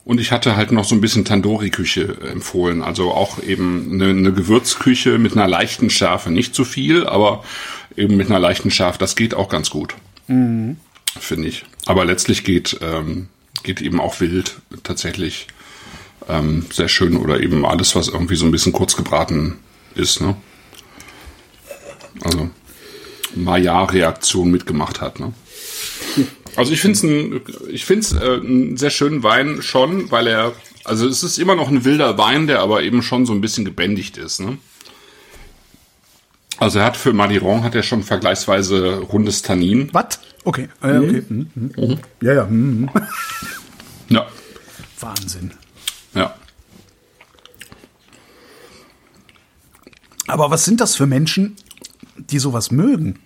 Und 0.07 0.19
ich 0.19 0.33
hatte 0.33 0.57
halt 0.57 0.73
noch 0.73 0.85
so 0.85 0.95
ein 0.95 1.03
bisschen 1.03 1.27
Tandoori-Küche 1.27 2.17
empfohlen. 2.33 2.83
Also 2.83 3.13
auch 3.13 3.43
eben 3.43 3.93
eine, 3.93 4.09
eine 4.09 4.33
Gewürzküche 4.33 5.19
mit 5.19 5.33
einer 5.33 5.47
leichten 5.47 5.91
Schärfe. 5.91 6.31
Nicht 6.31 6.55
zu 6.55 6.65
viel, 6.65 7.07
aber 7.07 7.45
eben 7.97 8.17
mit 8.17 8.29
einer 8.29 8.41
leichten 8.41 8.71
Schärfe. 8.71 8.99
Das 8.99 9.15
geht 9.15 9.35
auch 9.35 9.51
ganz 9.51 9.69
gut. 9.69 9.95
Mhm. 10.27 10.79
Finde 11.19 11.49
ich. 11.49 11.65
Aber 11.87 12.05
letztlich 12.05 12.45
geht, 12.45 12.79
ähm, 12.83 13.29
geht 13.63 13.81
eben 13.81 14.01
auch 14.01 14.21
wild 14.21 14.61
tatsächlich 14.83 15.49
ähm, 16.29 16.67
sehr 16.73 16.89
schön 16.89 17.17
oder 17.17 17.41
eben 17.41 17.65
alles, 17.65 17.97
was 17.97 18.09
irgendwie 18.09 18.37
so 18.37 18.45
ein 18.45 18.53
bisschen 18.53 18.73
kurz 18.73 18.97
gebraten 18.97 19.59
ist. 19.95 20.21
Ne? 20.21 20.37
Also 22.23 22.51
Maillard-Reaktion 23.35 24.51
mitgemacht 24.51 25.01
hat. 25.01 25.21
Ne? 25.21 25.33
Also 26.57 26.73
ich 26.73 26.81
finde 26.81 27.41
es 27.71 28.13
ein, 28.13 28.21
äh, 28.21 28.35
einen 28.35 28.77
sehr 28.77 28.91
schönen 28.91 29.23
Wein 29.23 29.63
schon, 29.63 30.11
weil 30.11 30.27
er, 30.27 30.53
also 30.85 31.07
es 31.07 31.23
ist 31.23 31.39
immer 31.39 31.55
noch 31.55 31.69
ein 31.69 31.85
wilder 31.85 32.19
Wein, 32.19 32.47
der 32.47 32.61
aber 32.61 32.83
eben 32.83 33.03
schon 33.03 33.27
so 33.27 33.33
ein 33.33 33.41
bisschen 33.41 33.65
gebändigt 33.65 34.17
ist. 34.17 34.41
Ne? 34.41 34.59
Also 36.61 36.79
er 36.79 36.85
hat 36.85 36.97
für 36.97 37.13
Madiron 37.15 37.65
hat 37.65 37.75
er 37.75 37.83
schon 37.83 38.03
vergleichsweise 38.03 38.99
rundes 38.99 39.41
Tannin. 39.43 39.89
Was? 39.93 40.21
Okay, 40.45 40.69
äh, 40.83 40.99
okay. 40.99 41.23
Mhm. 41.29 41.51
Mhm. 41.55 41.73
Mhm. 41.77 41.99
Ja, 42.21 42.35
ja. 42.35 42.45
Mhm. 42.47 42.91
Ja. 44.09 44.27
Wahnsinn. 44.99 45.53
Ja. 46.15 46.35
Aber 50.27 50.51
was 50.51 50.65
sind 50.65 50.81
das 50.81 50.97
für 50.97 51.07
Menschen, 51.07 51.55
die 52.17 52.41
sowas 52.41 52.73
mögen? 52.73 53.21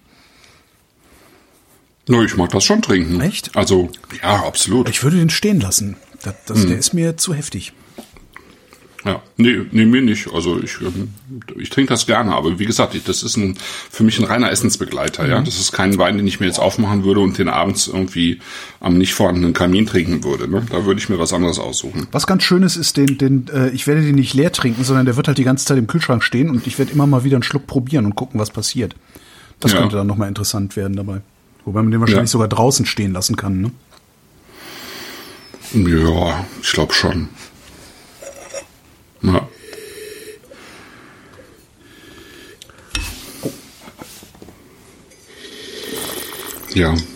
No, 2.06 2.22
ich 2.22 2.36
mag 2.36 2.50
das 2.50 2.64
schon 2.64 2.82
trinken. 2.82 3.18
Echt? 3.22 3.56
Also, 3.56 3.90
ja, 4.22 4.44
absolut. 4.44 4.90
Ich 4.90 5.02
würde 5.02 5.16
den 5.16 5.30
stehen 5.30 5.58
lassen. 5.58 5.96
Das, 6.22 6.34
das. 6.46 6.66
Der 6.66 6.76
ist 6.76 6.92
mir 6.92 7.16
zu 7.16 7.32
heftig. 7.32 7.72
Ja, 9.04 9.20
nee, 9.36 9.60
nee, 9.70 9.84
mir 9.84 10.00
nicht. 10.00 10.32
Also 10.32 10.58
ich, 10.62 10.80
ähm, 10.80 11.12
ich 11.58 11.68
trinke 11.68 11.92
das 11.92 12.06
gerne, 12.06 12.34
aber 12.34 12.58
wie 12.58 12.64
gesagt, 12.64 12.94
ich, 12.94 13.04
das 13.04 13.22
ist 13.22 13.36
ein, 13.36 13.56
für 13.90 14.02
mich 14.02 14.18
ein 14.18 14.24
reiner 14.24 14.50
Essensbegleiter, 14.50 15.24
mhm. 15.24 15.30
ja. 15.30 15.40
Das 15.42 15.60
ist 15.60 15.72
kein 15.72 15.98
Wein, 15.98 16.16
den 16.16 16.26
ich 16.26 16.40
mir 16.40 16.46
jetzt 16.46 16.58
aufmachen 16.58 17.04
würde 17.04 17.20
und 17.20 17.36
den 17.36 17.48
abends 17.48 17.86
irgendwie 17.86 18.40
am 18.80 18.96
nicht 18.96 19.12
vorhandenen 19.12 19.52
Kamin 19.52 19.84
trinken 19.84 20.24
würde. 20.24 20.48
Ne? 20.48 20.66
Da 20.70 20.86
würde 20.86 21.00
ich 21.00 21.10
mir 21.10 21.18
was 21.18 21.34
anderes 21.34 21.58
aussuchen. 21.58 22.06
Was 22.12 22.26
ganz 22.26 22.44
Schönes 22.44 22.76
ist, 22.76 22.96
den, 22.96 23.18
den, 23.18 23.48
äh, 23.52 23.68
ich 23.70 23.86
werde 23.86 24.00
den 24.00 24.14
nicht 24.14 24.32
leer 24.32 24.52
trinken, 24.52 24.84
sondern 24.84 25.04
der 25.04 25.16
wird 25.16 25.28
halt 25.28 25.36
die 25.36 25.44
ganze 25.44 25.66
Zeit 25.66 25.76
im 25.76 25.86
Kühlschrank 25.86 26.24
stehen 26.24 26.48
und 26.48 26.66
ich 26.66 26.78
werde 26.78 26.92
immer 26.92 27.06
mal 27.06 27.24
wieder 27.24 27.36
einen 27.36 27.42
Schluck 27.42 27.66
probieren 27.66 28.06
und 28.06 28.14
gucken, 28.14 28.40
was 28.40 28.50
passiert. 28.50 28.94
Das 29.60 29.72
ja. 29.72 29.80
könnte 29.80 29.96
dann 29.96 30.06
nochmal 30.06 30.28
interessant 30.28 30.76
werden 30.76 30.96
dabei. 30.96 31.20
Wobei 31.66 31.82
man 31.82 31.90
den 31.90 32.00
wahrscheinlich 32.00 32.30
ja. 32.30 32.32
sogar 32.32 32.48
draußen 32.48 32.86
stehen 32.86 33.12
lassen 33.12 33.36
kann, 33.36 33.60
ne? 33.60 33.70
Ja, 35.74 36.44
ich 36.62 36.72
glaube 36.72 36.94
schon. 36.94 37.28
Ja. 39.24 39.48
Ja. 46.74 47.13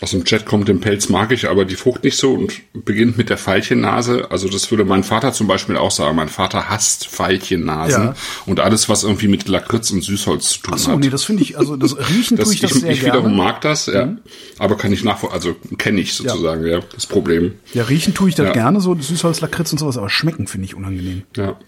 Aus 0.00 0.12
dem 0.12 0.24
Chat 0.24 0.46
kommt, 0.46 0.68
den 0.68 0.80
Pelz 0.80 1.10
mag 1.10 1.30
ich, 1.30 1.48
aber 1.48 1.66
die 1.66 1.76
Frucht 1.76 2.04
nicht 2.04 2.16
so 2.16 2.32
und 2.32 2.62
beginnt 2.72 3.18
mit 3.18 3.28
der 3.28 3.36
Veilchennase. 3.36 4.30
Also 4.30 4.48
das 4.48 4.70
würde 4.70 4.86
mein 4.86 5.04
Vater 5.04 5.34
zum 5.34 5.46
Beispiel 5.46 5.76
auch 5.76 5.90
sagen. 5.90 6.16
Mein 6.16 6.30
Vater 6.30 6.70
hasst 6.70 7.18
Veilchennasen 7.18 8.04
ja. 8.04 8.14
und 8.46 8.60
alles, 8.60 8.88
was 8.88 9.04
irgendwie 9.04 9.28
mit 9.28 9.46
Lakritz 9.46 9.90
und 9.90 10.02
Süßholz 10.02 10.48
zu 10.48 10.60
tun 10.60 10.74
Ach 10.74 10.78
so, 10.78 10.92
hat. 10.92 11.00
nee, 11.00 11.10
das 11.10 11.24
finde 11.24 11.42
ich, 11.42 11.58
also 11.58 11.76
das 11.76 11.98
Riechen 11.98 12.38
das, 12.38 12.46
tue 12.46 12.54
ich 12.54 12.60
das 12.60 12.72
ich, 12.72 12.80
sehr 12.80 12.90
ich 12.92 13.00
gerne. 13.00 13.18
Ich 13.18 13.24
wiederum 13.24 13.36
mag 13.36 13.60
das, 13.60 13.86
ja. 13.86 14.06
Mhm. 14.06 14.20
Aber 14.58 14.78
kann 14.78 14.90
ich 14.92 15.04
nachvollziehen, 15.04 15.34
also 15.34 15.56
kenne 15.76 16.00
ich 16.00 16.14
sozusagen, 16.14 16.64
ja. 16.64 16.78
ja, 16.78 16.80
das 16.94 17.06
Problem. 17.06 17.56
Ja, 17.74 17.84
riechen 17.84 18.14
tue 18.14 18.30
ich 18.30 18.34
das 18.34 18.46
ja. 18.46 18.52
gerne, 18.52 18.80
so 18.80 18.94
Süßholz, 18.94 19.42
Lakritz 19.42 19.72
und 19.72 19.78
sowas, 19.78 19.98
aber 19.98 20.08
schmecken 20.08 20.46
finde 20.46 20.64
ich 20.64 20.74
unangenehm. 20.74 21.22
Ja. 21.36 21.58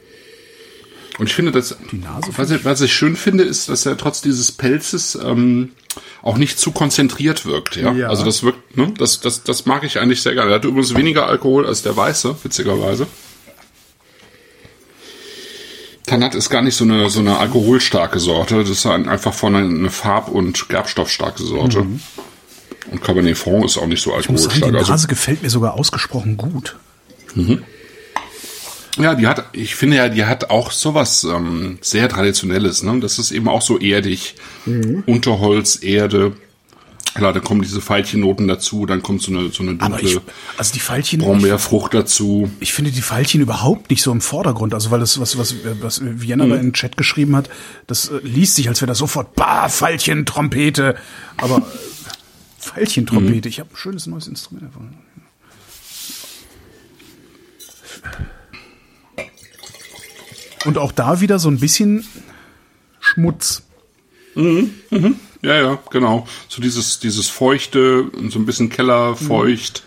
Und 1.19 1.27
ich 1.27 1.35
finde, 1.35 1.53
dass, 1.53 1.77
was 2.37 2.51
ich, 2.51 2.65
was 2.65 2.81
ich 2.81 2.93
schön 2.93 3.17
finde, 3.17 3.45
ist, 3.45 3.69
dass 3.69 3.85
er 3.85 3.97
trotz 3.97 4.23
dieses 4.23 4.51
Pelzes 4.53 5.15
ähm, 5.15 5.73
auch 6.23 6.39
nicht 6.39 6.59
zu 6.59 6.73
konzentriert 6.73 7.45
wirkt. 7.45 7.77
Ja? 7.77 7.93
ja. 7.93 8.09
Also 8.09 8.25
das 8.25 8.43
wirkt, 8.43 8.77
ne? 8.77 8.93
das, 8.97 9.21
das, 9.21 9.43
das 9.43 9.67
mag 9.67 9.85
ich 9.85 9.99
eigentlich 9.99 10.23
sehr 10.23 10.35
gerne. 10.35 10.51
Er 10.51 10.55
hat 10.57 10.65
übrigens 10.65 10.95
weniger 10.97 11.27
Alkohol 11.27 11.67
als 11.67 11.83
der 11.83 11.97
Weiße, 11.97 12.37
witzigerweise. 12.43 13.07
Tanat 16.07 16.35
ist 16.35 16.51
gar 16.51 16.63
nicht 16.63 16.77
so 16.77 16.85
eine, 16.85 17.09
so 17.11 17.21
eine 17.21 17.39
alkoholstarke 17.39 18.19
Sorte. 18.19 18.59
Das 18.61 18.71
ist 18.71 18.87
einfach 18.87 19.33
von 19.35 19.55
einer 19.55 19.69
eine 19.69 19.91
farb- 19.91 20.29
und 20.29 20.69
gerbstoffstarke 20.69 21.43
Sorte. 21.43 21.83
Mhm. 21.83 22.01
Und 22.91 23.03
Cabernet 23.03 23.39
Franc 23.39 23.65
ist 23.65 23.79
auch 23.79 23.87
nicht 23.87 24.03
so 24.03 24.13
alkoholstark. 24.13 24.29
Ich 24.29 24.31
muss 24.31 24.61
sagen, 24.61 24.73
die 24.73 24.79
Nase 24.79 24.93
also, 24.93 25.09
gefällt 25.09 25.43
mir 25.43 25.51
sogar 25.51 25.75
ausgesprochen 25.75 26.37
gut. 26.37 26.77
Mhm. 27.35 27.63
Ja, 28.99 29.15
die 29.15 29.27
hat, 29.27 29.47
ich 29.53 29.75
finde 29.75 29.97
ja, 29.97 30.09
die 30.09 30.25
hat 30.25 30.51
auch 30.51 30.71
sowas 30.71 31.25
ähm, 31.25 31.79
sehr 31.81 32.09
Traditionelles. 32.09 32.83
Ne? 32.83 33.01
Das 33.01 33.19
ist 33.19 33.31
eben 33.31 33.49
auch 33.49 33.63
so 33.63 33.79
erdig. 33.79 34.35
Mhm. 34.67 35.03
Unterholz, 35.07 35.83
Erde. 35.83 36.33
Klar, 37.15 37.35
da 37.35 37.41
kommen 37.41 37.61
diese 37.61 37.87
Veilchennoten 37.87 38.49
dazu, 38.49 38.87
dann 38.87 39.03
kommt 39.03 39.21
so 39.21 39.33
eine, 39.33 39.51
so 39.51 39.63
eine 39.63 39.75
dunkle 39.75 40.09
ich, 40.09 40.19
also 40.57 40.73
die 40.73 40.81
Veilchen, 40.81 41.21
Brombeerfrucht 41.21 41.93
dazu. 41.93 42.51
Ich 42.59 42.73
finde 42.73 42.91
die 42.91 43.03
Veilchen 43.03 43.43
überhaupt 43.43 43.91
nicht 43.91 44.01
so 44.01 44.11
im 44.13 44.23
Vordergrund. 44.23 44.73
Also 44.73 44.91
weil 44.91 45.01
das, 45.01 45.21
was, 45.21 45.37
was, 45.37 45.55
was 45.81 46.01
Vienna 46.03 46.47
mhm. 46.47 46.53
in 46.53 46.61
den 46.61 46.73
Chat 46.73 46.97
geschrieben 46.97 47.37
hat, 47.37 47.51
das 47.87 48.09
äh, 48.09 48.19
liest 48.23 48.55
sich, 48.57 48.69
als 48.69 48.81
wäre 48.81 48.89
das 48.89 48.99
sofort, 48.99 49.35
bah, 49.35 49.69
Veilchen, 49.69 50.25
Trompete. 50.25 50.97
Aber 51.37 51.59
äh, 51.59 51.63
Veilchen, 52.59 53.05
Trompete, 53.05 53.49
mhm. 53.49 53.51
ich 53.51 53.61
habe 53.61 53.71
ein 53.71 53.77
schönes 53.77 54.07
neues 54.07 54.27
Instrument 54.27 54.69
davon. 54.69 54.95
Und 60.65 60.79
auch 60.79 60.93
da 60.93 61.21
wieder 61.21 61.39
so 61.39 61.49
ein 61.49 61.59
bisschen 61.59 62.07
Schmutz. 63.01 63.63
Mhm, 64.35 64.71
mhm. 64.91 65.17
Ja, 65.43 65.57
ja, 65.57 65.79
genau. 65.91 66.27
So 66.49 66.63
dieses, 66.63 67.01
dieses 67.01 67.29
Feuchte, 67.29 68.11
so 68.29 68.39
ein 68.39 68.47
bisschen 68.47 68.69
Kellerfeucht, 68.71 69.83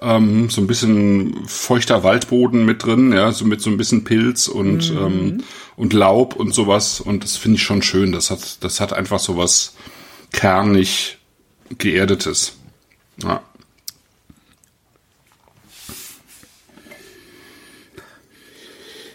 mhm. 0.00 0.08
ähm, 0.08 0.50
so 0.50 0.60
ein 0.60 0.66
bisschen 0.66 1.46
feuchter 1.46 2.02
Waldboden 2.02 2.64
mit 2.64 2.84
drin, 2.84 3.12
ja, 3.12 3.30
so 3.32 3.44
mit 3.44 3.60
so 3.60 3.70
ein 3.70 3.76
bisschen 3.76 4.04
Pilz 4.04 4.48
und, 4.48 4.90
mhm. 4.90 4.98
ähm, 4.98 5.44
und 5.76 5.92
Laub 5.92 6.36
und 6.36 6.54
sowas. 6.54 7.00
Und 7.00 7.22
das 7.22 7.36
finde 7.36 7.56
ich 7.56 7.62
schon 7.62 7.82
schön. 7.82 8.12
Das 8.12 8.30
hat, 8.30 8.64
das 8.64 8.80
hat 8.80 8.92
einfach 8.92 9.18
so 9.18 9.36
was 9.36 9.74
kernig 10.32 11.18
geerdetes. 11.78 12.56
Ja. 13.22 13.42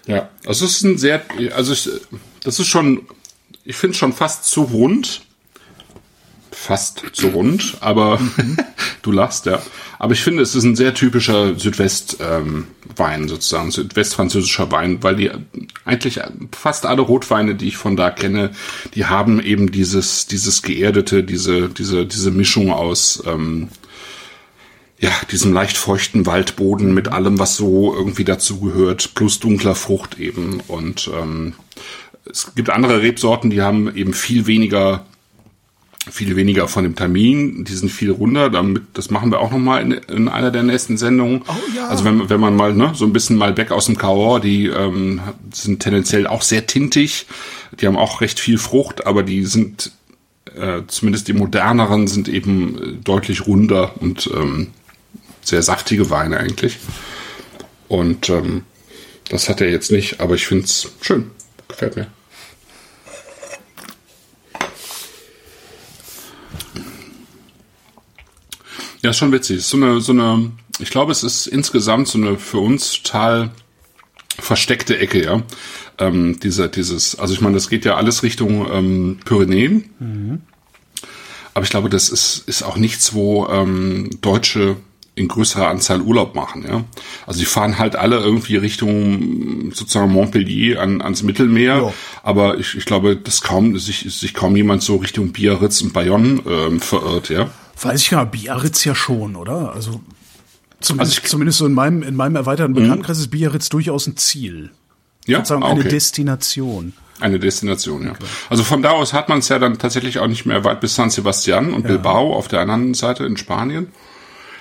Ja, 0.09 0.27
also 0.43 0.65
es 0.65 0.77
ist 0.77 0.83
ein 0.83 0.97
sehr, 0.97 1.21
also 1.55 1.71
ich, 1.71 1.87
das 2.43 2.59
ist 2.59 2.65
schon, 2.65 3.03
ich 3.63 3.75
finde 3.75 3.95
schon 3.95 4.11
fast 4.11 4.45
zu 4.45 4.63
rund. 4.63 5.21
Fast 6.51 7.03
zu 7.13 7.27
rund, 7.27 7.77
aber 7.79 8.19
du 9.03 9.11
lachst, 9.11 9.45
ja. 9.45 9.61
Aber 9.99 10.13
ich 10.13 10.21
finde, 10.21 10.41
es 10.41 10.55
ist 10.55 10.63
ein 10.63 10.75
sehr 10.75 10.95
typischer 10.95 11.57
Südwest-Wein 11.59 13.21
ähm, 13.21 13.29
sozusagen, 13.29 13.69
südwestfranzösischer 13.69 14.71
Wein, 14.71 15.03
weil 15.03 15.15
die 15.15 15.29
eigentlich 15.85 16.19
fast 16.51 16.87
alle 16.87 17.03
Rotweine, 17.03 17.53
die 17.53 17.67
ich 17.67 17.77
von 17.77 17.95
da 17.95 18.09
kenne, 18.09 18.49
die 18.95 19.05
haben 19.05 19.39
eben 19.39 19.71
dieses, 19.71 20.25
dieses 20.25 20.63
geerdete, 20.63 21.23
diese, 21.23 21.69
diese, 21.69 22.07
diese 22.07 22.31
Mischung 22.31 22.71
aus 22.71 23.23
ähm, 23.27 23.69
ja, 24.99 25.11
diesem 25.31 25.53
leicht 25.53 25.77
feuchten 25.77 26.25
Waldboden 26.25 26.93
mit 26.93 27.07
allem, 27.07 27.39
was 27.39 27.55
so 27.55 27.93
irgendwie 27.95 28.25
dazugehört, 28.25 29.11
plus 29.15 29.39
dunkler 29.39 29.75
Frucht 29.75 30.19
eben. 30.19 30.61
Und 30.67 31.09
ähm, 31.17 31.53
es 32.29 32.53
gibt 32.53 32.69
andere 32.69 33.01
Rebsorten, 33.01 33.49
die 33.49 33.61
haben 33.61 33.95
eben 33.95 34.13
viel 34.13 34.45
weniger 34.45 35.05
viel 36.11 36.35
weniger 36.35 36.67
von 36.67 36.83
dem 36.83 36.95
Termin, 36.95 37.65
die 37.65 37.73
sind 37.73 37.91
viel 37.91 38.09
runder, 38.11 38.49
damit, 38.49 38.83
das 38.93 39.11
machen 39.11 39.31
wir 39.31 39.39
auch 39.39 39.51
nochmal 39.51 39.81
in, 39.81 39.91
in 39.91 40.27
einer 40.27 40.49
der 40.49 40.63
nächsten 40.63 40.97
Sendungen. 40.97 41.43
Oh, 41.47 41.53
ja. 41.75 41.87
Also 41.87 42.03
wenn, 42.03 42.29
wenn 42.29 42.39
man 42.39 42.55
mal, 42.55 42.73
ne, 42.73 42.91
so 42.95 43.05
ein 43.05 43.13
bisschen 43.13 43.35
mal 43.35 43.57
weg 43.57 43.71
aus 43.71 43.85
dem 43.85 43.97
Cahors, 43.97 44.41
die 44.41 44.67
ähm, 44.67 45.21
sind 45.53 45.81
tendenziell 45.81 46.25
auch 46.25 46.41
sehr 46.41 46.65
tintig, 46.65 47.27
die 47.79 47.85
haben 47.85 47.97
auch 47.97 48.21
recht 48.21 48.39
viel 48.39 48.57
Frucht, 48.57 49.05
aber 49.05 49.23
die 49.23 49.45
sind, 49.45 49.91
äh, 50.55 50.81
zumindest 50.87 51.27
die 51.27 51.33
moderneren, 51.33 52.07
sind 52.07 52.27
eben 52.27 52.77
äh, 52.77 52.91
deutlich 53.03 53.45
runder 53.45 53.91
und 53.99 54.31
ähm, 54.33 54.67
sehr 55.41 55.61
saftige 55.63 56.09
Weine 56.09 56.37
eigentlich. 56.37 56.77
Und 57.87 58.29
ähm, 58.29 58.63
das 59.29 59.49
hat 59.49 59.61
er 59.61 59.69
jetzt 59.69 59.91
nicht, 59.91 60.19
aber 60.19 60.35
ich 60.35 60.47
find's 60.47 60.91
schön. 61.01 61.31
Gefällt 61.67 61.95
mir. 61.95 62.07
Ja, 69.01 69.11
ist 69.11 69.17
schon 69.17 69.31
witzig. 69.31 69.57
Ist 69.57 69.69
so 69.69 69.77
eine, 69.77 70.01
so 70.01 70.11
eine, 70.11 70.51
ich 70.79 70.89
glaube, 70.89 71.11
es 71.11 71.23
ist 71.23 71.47
insgesamt 71.47 72.07
so 72.07 72.17
eine 72.17 72.37
für 72.37 72.59
uns 72.59 73.01
total 73.01 73.51
versteckte 74.37 74.97
Ecke, 74.97 75.23
ja. 75.23 75.43
Ähm, 75.97 76.39
dieser, 76.39 76.67
dieses, 76.67 77.17
also 77.17 77.33
ich 77.33 77.41
meine, 77.41 77.55
das 77.55 77.69
geht 77.69 77.85
ja 77.85 77.95
alles 77.95 78.23
Richtung 78.23 78.67
ähm, 78.71 79.19
Pyrenäen. 79.25 79.89
Mhm. 79.99 80.41
Aber 81.53 81.63
ich 81.63 81.69
glaube, 81.69 81.89
das 81.89 82.09
ist, 82.09 82.43
ist 82.47 82.63
auch 82.63 82.77
nichts, 82.77 83.13
wo 83.13 83.47
ähm, 83.47 84.09
Deutsche 84.21 84.77
in 85.19 85.27
größerer 85.27 85.67
Anzahl 85.67 86.01
Urlaub 86.01 86.33
machen, 86.33 86.65
ja. 86.67 86.83
Also 87.27 87.39
die 87.39 87.45
fahren 87.45 87.77
halt 87.77 87.95
alle 87.95 88.17
irgendwie 88.17 88.55
Richtung 88.55 89.71
sozusagen 89.73 90.11
Montpellier 90.11 90.81
an, 90.81 91.01
ans 91.01 91.23
Mittelmeer, 91.23 91.75
ja. 91.75 91.93
aber 92.23 92.57
ich, 92.57 92.75
ich 92.75 92.85
glaube, 92.85 93.17
dass 93.17 93.41
kaum 93.41 93.77
sich, 93.77 94.05
sich 94.09 94.33
kaum 94.33 94.55
jemand 94.55 94.81
so 94.81 94.95
Richtung 94.95 95.33
Biarritz 95.33 95.81
und 95.81 95.91
Bayonne 95.91 96.41
ähm, 96.47 96.79
verirrt, 96.79 97.29
ja. 97.29 97.49
Weiß 97.81 98.01
ich 98.01 98.11
nicht, 98.11 98.31
Biarritz 98.31 98.83
ja 98.85 98.95
schon, 98.95 99.35
oder? 99.35 99.73
Also 99.73 100.01
zumindest, 100.79 101.17
also 101.17 101.25
ich, 101.25 101.29
zumindest 101.29 101.57
so 101.59 101.65
in 101.65 101.73
meinem, 101.73 102.01
in 102.01 102.15
meinem 102.15 102.37
erweiterten 102.37 102.71
mhm. 102.71 102.77
Bekanntenkreis 102.77 103.19
ist 103.19 103.29
Biarritz 103.29 103.69
durchaus 103.69 104.07
ein 104.07 104.15
Ziel. 104.15 104.71
Ja, 105.27 105.39
sozusagen 105.39 105.63
okay. 105.63 105.71
eine 105.73 105.83
Destination. 105.83 106.93
Eine 107.19 107.39
Destination, 107.39 108.03
ja. 108.05 108.11
Okay. 108.11 108.23
Also 108.49 108.63
von 108.63 108.81
da 108.81 108.91
aus 108.91 109.11
hat 109.11 109.27
man 109.27 109.39
es 109.39 109.49
ja 109.49 109.59
dann 109.59 109.77
tatsächlich 109.77 110.19
auch 110.19 110.27
nicht 110.27 110.45
mehr 110.45 110.63
weit 110.63 110.79
bis 110.79 110.95
San 110.95 111.09
Sebastian 111.09 111.73
und 111.73 111.81
ja. 111.81 111.89
Bilbao 111.89 112.33
auf 112.33 112.47
der 112.47 112.61
anderen 112.61 112.93
Seite 112.93 113.25
in 113.25 113.35
Spanien. 113.35 113.87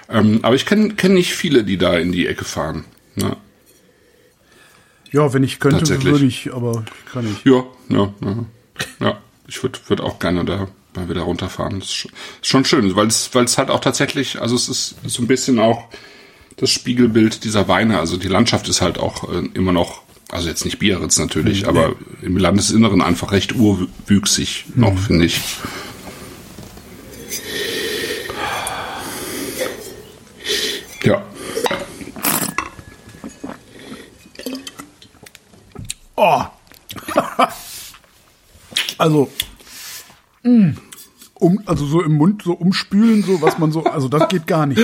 Ähm, 0.08 0.40
aber 0.42 0.54
ich 0.54 0.66
kenne 0.66 0.94
kenn 0.94 1.14
nicht 1.14 1.34
viele, 1.34 1.64
die 1.64 1.76
da 1.76 1.96
in 1.98 2.12
die 2.12 2.26
Ecke 2.26 2.44
fahren. 2.44 2.84
Ne? 3.14 3.36
Ja, 5.10 5.32
wenn 5.32 5.42
ich 5.42 5.60
könnte, 5.60 6.02
würde 6.02 6.24
ich, 6.24 6.52
aber 6.52 6.84
kann 7.12 7.26
ich. 7.30 7.44
Ja, 7.44 7.64
ja, 7.88 8.12
ja. 8.22 8.44
ja 9.00 9.18
ich 9.46 9.62
würde 9.62 9.78
würd 9.86 10.00
auch 10.00 10.18
gerne 10.18 10.44
da 10.44 10.68
mal 10.94 11.08
wieder 11.08 11.22
runterfahren. 11.22 11.80
Das 11.80 11.88
ist 11.88 12.08
schon 12.42 12.64
schön, 12.64 12.94
weil 12.96 13.06
es, 13.06 13.34
weil 13.34 13.44
es 13.44 13.58
halt 13.58 13.70
auch 13.70 13.80
tatsächlich, 13.80 14.40
also 14.40 14.54
es 14.54 14.68
ist 14.68 14.96
so 15.04 15.22
ein 15.22 15.26
bisschen 15.26 15.58
auch 15.58 15.88
das 16.56 16.70
Spiegelbild 16.70 17.44
dieser 17.44 17.68
Weine. 17.68 17.98
Also 17.98 18.16
die 18.16 18.28
Landschaft 18.28 18.68
ist 18.68 18.80
halt 18.80 18.98
auch 18.98 19.32
äh, 19.32 19.48
immer 19.54 19.72
noch, 19.72 20.02
also 20.30 20.48
jetzt 20.48 20.64
nicht 20.64 20.78
Biarritz 20.78 21.18
natürlich, 21.18 21.62
mhm. 21.62 21.68
aber 21.68 21.96
im 22.22 22.36
Landesinneren 22.36 23.00
einfach 23.00 23.32
recht 23.32 23.54
urwüchsig 23.54 24.66
mhm. 24.74 24.82
noch, 24.82 24.98
finde 24.98 25.26
ich. 25.26 25.40
Ja. 31.04 31.22
Oh. 36.20 36.42
also, 38.98 39.30
mh. 40.42 40.74
um, 41.34 41.62
also 41.64 41.86
so 41.86 42.02
im 42.02 42.14
Mund 42.14 42.42
so 42.42 42.54
umspülen, 42.54 43.22
so 43.22 43.40
was 43.40 43.58
man 43.58 43.70
so, 43.70 43.84
also 43.84 44.08
das 44.08 44.28
geht 44.28 44.48
gar 44.48 44.66
nicht. 44.66 44.82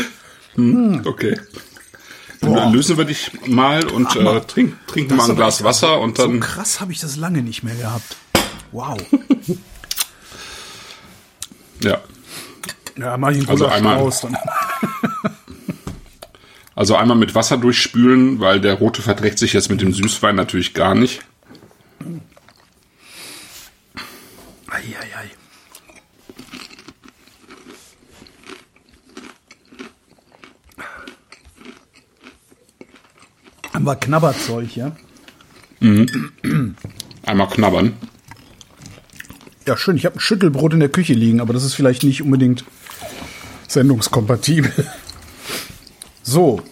Hm, 0.54 1.02
okay. 1.04 1.36
Dann 2.40 2.72
lösen 2.72 2.96
wir 2.96 3.04
dich 3.04 3.32
mal 3.48 3.84
und 3.88 4.14
äh, 4.14 4.40
trink, 4.42 4.76
trinken 4.86 5.16
mal 5.16 5.28
ein 5.28 5.34
Glas 5.34 5.64
Wasser 5.64 6.00
und 6.00 6.20
dann. 6.20 6.34
So 6.34 6.40
krass 6.40 6.80
habe 6.80 6.92
ich 6.92 7.00
das 7.00 7.16
lange 7.16 7.42
nicht 7.42 7.64
mehr 7.64 7.74
gehabt. 7.74 8.16
Wow. 8.70 8.96
ja. 11.82 12.00
Ja, 12.96 13.16
mach 13.16 13.30
ich 13.30 13.38
einen 13.38 13.48
also 13.48 13.66
einmal, 13.66 13.96
raus 13.96 14.20
dann. 14.20 14.36
also 16.74 16.96
einmal 16.96 17.16
mit 17.16 17.34
Wasser 17.34 17.56
durchspülen, 17.56 18.40
weil 18.40 18.60
der 18.60 18.74
rote 18.74 19.02
verträgt 19.02 19.38
sich 19.38 19.52
jetzt 19.52 19.70
mit 19.70 19.80
dem 19.80 19.92
Süßwein 19.92 20.34
natürlich 20.34 20.74
gar 20.74 20.94
nicht. 20.94 21.22
Eieiei. 24.68 25.30
Haben 33.72 33.84
wir 33.84 33.96
Knabberzeug, 33.96 34.76
ja? 34.76 34.96
Mhm. 35.80 36.76
Einmal 37.22 37.48
knabbern. 37.48 37.94
Ja, 39.66 39.76
schön. 39.76 39.96
Ich 39.96 40.06
habe 40.06 40.16
ein 40.16 40.20
Schüttelbrot 40.20 40.74
in 40.74 40.80
der 40.80 40.88
Küche 40.88 41.14
liegen, 41.14 41.40
aber 41.40 41.52
das 41.52 41.64
ist 41.64 41.74
vielleicht 41.74 42.04
nicht 42.04 42.22
unbedingt 42.22 42.64
sendungskompatibel. 43.66 44.72
So. 46.24 46.62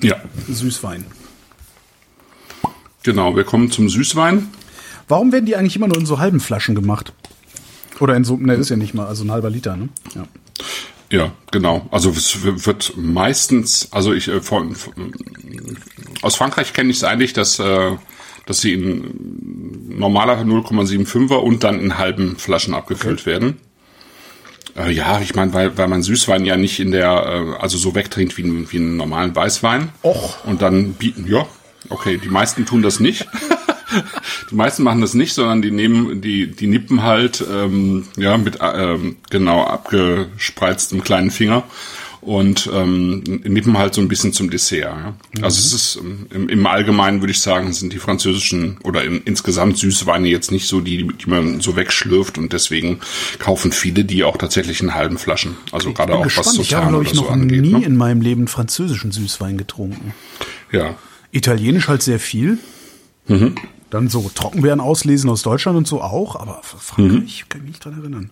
Ja. 0.00 0.16
Süßwein. 0.48 1.04
Genau, 3.02 3.34
wir 3.34 3.44
kommen 3.44 3.70
zum 3.70 3.88
Süßwein. 3.88 4.48
Warum 5.08 5.32
werden 5.32 5.46
die 5.46 5.56
eigentlich 5.56 5.74
immer 5.74 5.88
nur 5.88 5.96
in 5.96 6.06
so 6.06 6.18
halben 6.18 6.40
Flaschen 6.40 6.74
gemacht? 6.74 7.12
Oder 7.98 8.14
in 8.14 8.22
so, 8.22 8.36
ne, 8.36 8.54
ist 8.54 8.68
ja 8.68 8.76
nicht 8.76 8.94
mal, 8.94 9.06
also 9.06 9.24
ein 9.24 9.32
halber 9.32 9.50
Liter, 9.50 9.76
ne? 9.76 9.88
Ja. 10.14 10.28
Ja, 11.10 11.32
genau. 11.50 11.88
Also 11.90 12.10
es 12.10 12.42
wird 12.42 12.92
meistens, 12.96 13.88
also 13.92 14.12
ich 14.12 14.28
äh, 14.28 14.42
von, 14.42 14.74
von 14.74 15.14
aus 16.20 16.36
Frankreich 16.36 16.74
kenne 16.74 16.90
ich 16.90 16.98
es 16.98 17.04
eigentlich, 17.04 17.32
dass 17.32 17.58
äh, 17.58 17.96
dass 18.48 18.62
sie 18.62 18.72
in 18.72 19.88
normaler 19.90 20.40
0,75er 20.40 21.34
und 21.34 21.64
dann 21.64 21.80
in 21.80 21.98
halben 21.98 22.36
Flaschen 22.36 22.72
abgefüllt 22.72 23.20
okay. 23.20 23.30
werden. 23.30 23.56
Äh, 24.76 24.92
ja, 24.92 25.20
ich 25.20 25.34
meine, 25.34 25.52
weil, 25.54 25.76
weil 25.76 25.88
man 25.88 26.02
Süßwein 26.02 26.44
ja 26.44 26.56
nicht 26.56 26.80
in 26.80 26.90
der, 26.90 27.54
äh, 27.56 27.62
also 27.62 27.78
so 27.78 27.94
wegtrinkt 27.94 28.36
wie, 28.36 28.70
wie 28.70 28.76
einen 28.76 28.96
normalen 28.96 29.34
Weißwein. 29.34 29.90
Och. 30.02 30.44
Und 30.44 30.62
dann 30.62 30.94
bieten, 30.94 31.26
ja, 31.28 31.46
okay, 31.88 32.18
die 32.22 32.28
meisten 32.28 32.66
tun 32.66 32.82
das 32.82 33.00
nicht. 33.00 33.26
die 34.50 34.54
meisten 34.54 34.82
machen 34.82 35.00
das 35.00 35.14
nicht, 35.14 35.34
sondern 35.34 35.62
die 35.62 35.70
nehmen, 35.70 36.20
die, 36.20 36.50
die 36.50 36.66
nippen 36.66 37.02
halt, 37.02 37.44
ähm, 37.50 38.06
ja, 38.16 38.36
mit 38.36 38.58
ähm, 38.60 39.16
genau 39.30 39.64
abgespreiztem 39.64 41.02
kleinen 41.02 41.30
Finger 41.30 41.64
und 42.28 42.68
ähm, 42.74 43.22
nippen 43.44 43.78
halt 43.78 43.94
so 43.94 44.02
ein 44.02 44.08
bisschen 44.08 44.34
zum 44.34 44.50
Dessert. 44.50 44.80
Ja. 44.80 45.14
Mhm. 45.34 45.44
Also 45.44 45.58
es 45.60 45.72
ist 45.72 45.96
im, 46.30 46.50
im 46.50 46.66
Allgemeinen 46.66 47.22
würde 47.22 47.30
ich 47.30 47.40
sagen, 47.40 47.72
sind 47.72 47.94
die 47.94 47.98
französischen 47.98 48.76
oder 48.84 49.02
in, 49.02 49.22
insgesamt 49.22 49.78
Süßweine 49.78 50.28
jetzt 50.28 50.52
nicht 50.52 50.68
so 50.68 50.82
die, 50.82 51.08
die 51.08 51.30
man 51.30 51.60
so 51.60 51.74
wegschlürft 51.74 52.36
und 52.36 52.52
deswegen 52.52 53.00
kaufen 53.38 53.72
viele 53.72 54.04
die 54.04 54.24
auch 54.24 54.36
tatsächlich 54.36 54.82
in 54.82 54.94
halben 54.94 55.16
Flaschen. 55.16 55.56
Also 55.72 55.94
gerade 55.94 56.14
auch 56.16 56.22
gespannt. 56.22 56.48
was 56.48 56.54
so 56.56 56.60
Ich 56.60 56.74
habe 56.74 56.88
glaube 56.88 57.04
ich 57.04 57.14
noch 57.14 57.28
so 57.28 57.30
angeht, 57.30 57.62
nie 57.62 57.72
ne? 57.72 57.86
in 57.86 57.96
meinem 57.96 58.20
Leben 58.20 58.46
französischen 58.46 59.10
Süßwein 59.10 59.56
getrunken. 59.56 60.12
Ja. 60.70 60.96
Italienisch 61.30 61.88
halt 61.88 62.02
sehr 62.02 62.20
viel. 62.20 62.58
Mhm. 63.26 63.54
Dann 63.88 64.10
so 64.10 64.30
Trockenbeeren 64.34 64.80
auslesen 64.80 65.30
aus 65.30 65.40
Deutschland 65.40 65.78
und 65.78 65.86
so 65.86 66.02
auch, 66.02 66.36
aber 66.36 66.60
Frankreich 66.62 67.44
mhm. 67.46 67.48
kann 67.48 67.60
ich 67.60 67.62
mich 67.62 67.72
nicht 67.72 67.84
dran 67.86 67.98
erinnern. 67.98 68.30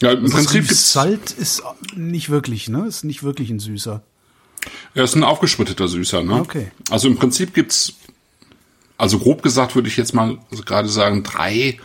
Ja, 0.00 0.12
im 0.12 0.24
also 0.24 0.36
Prinzip 0.36 0.68
gibt's 0.68 0.92
Salt 0.92 1.30
ist 1.32 1.62
nicht 1.94 2.30
wirklich, 2.30 2.68
ne? 2.68 2.86
Ist 2.86 3.04
nicht 3.04 3.22
wirklich 3.22 3.50
ein 3.50 3.60
süßer. 3.60 4.02
Er 4.94 5.04
ist 5.04 5.14
ein 5.14 5.24
aufgespritteter 5.24 5.88
Süßer, 5.88 6.22
ne? 6.22 6.34
Okay. 6.34 6.70
Also 6.90 7.08
im 7.08 7.16
Prinzip 7.16 7.54
gibt's, 7.54 7.94
also 8.96 9.18
grob 9.18 9.42
gesagt 9.42 9.74
würde 9.74 9.88
ich 9.88 9.96
jetzt 9.96 10.14
mal 10.14 10.38
gerade 10.64 10.88
sagen, 10.88 11.22
drei 11.22 11.78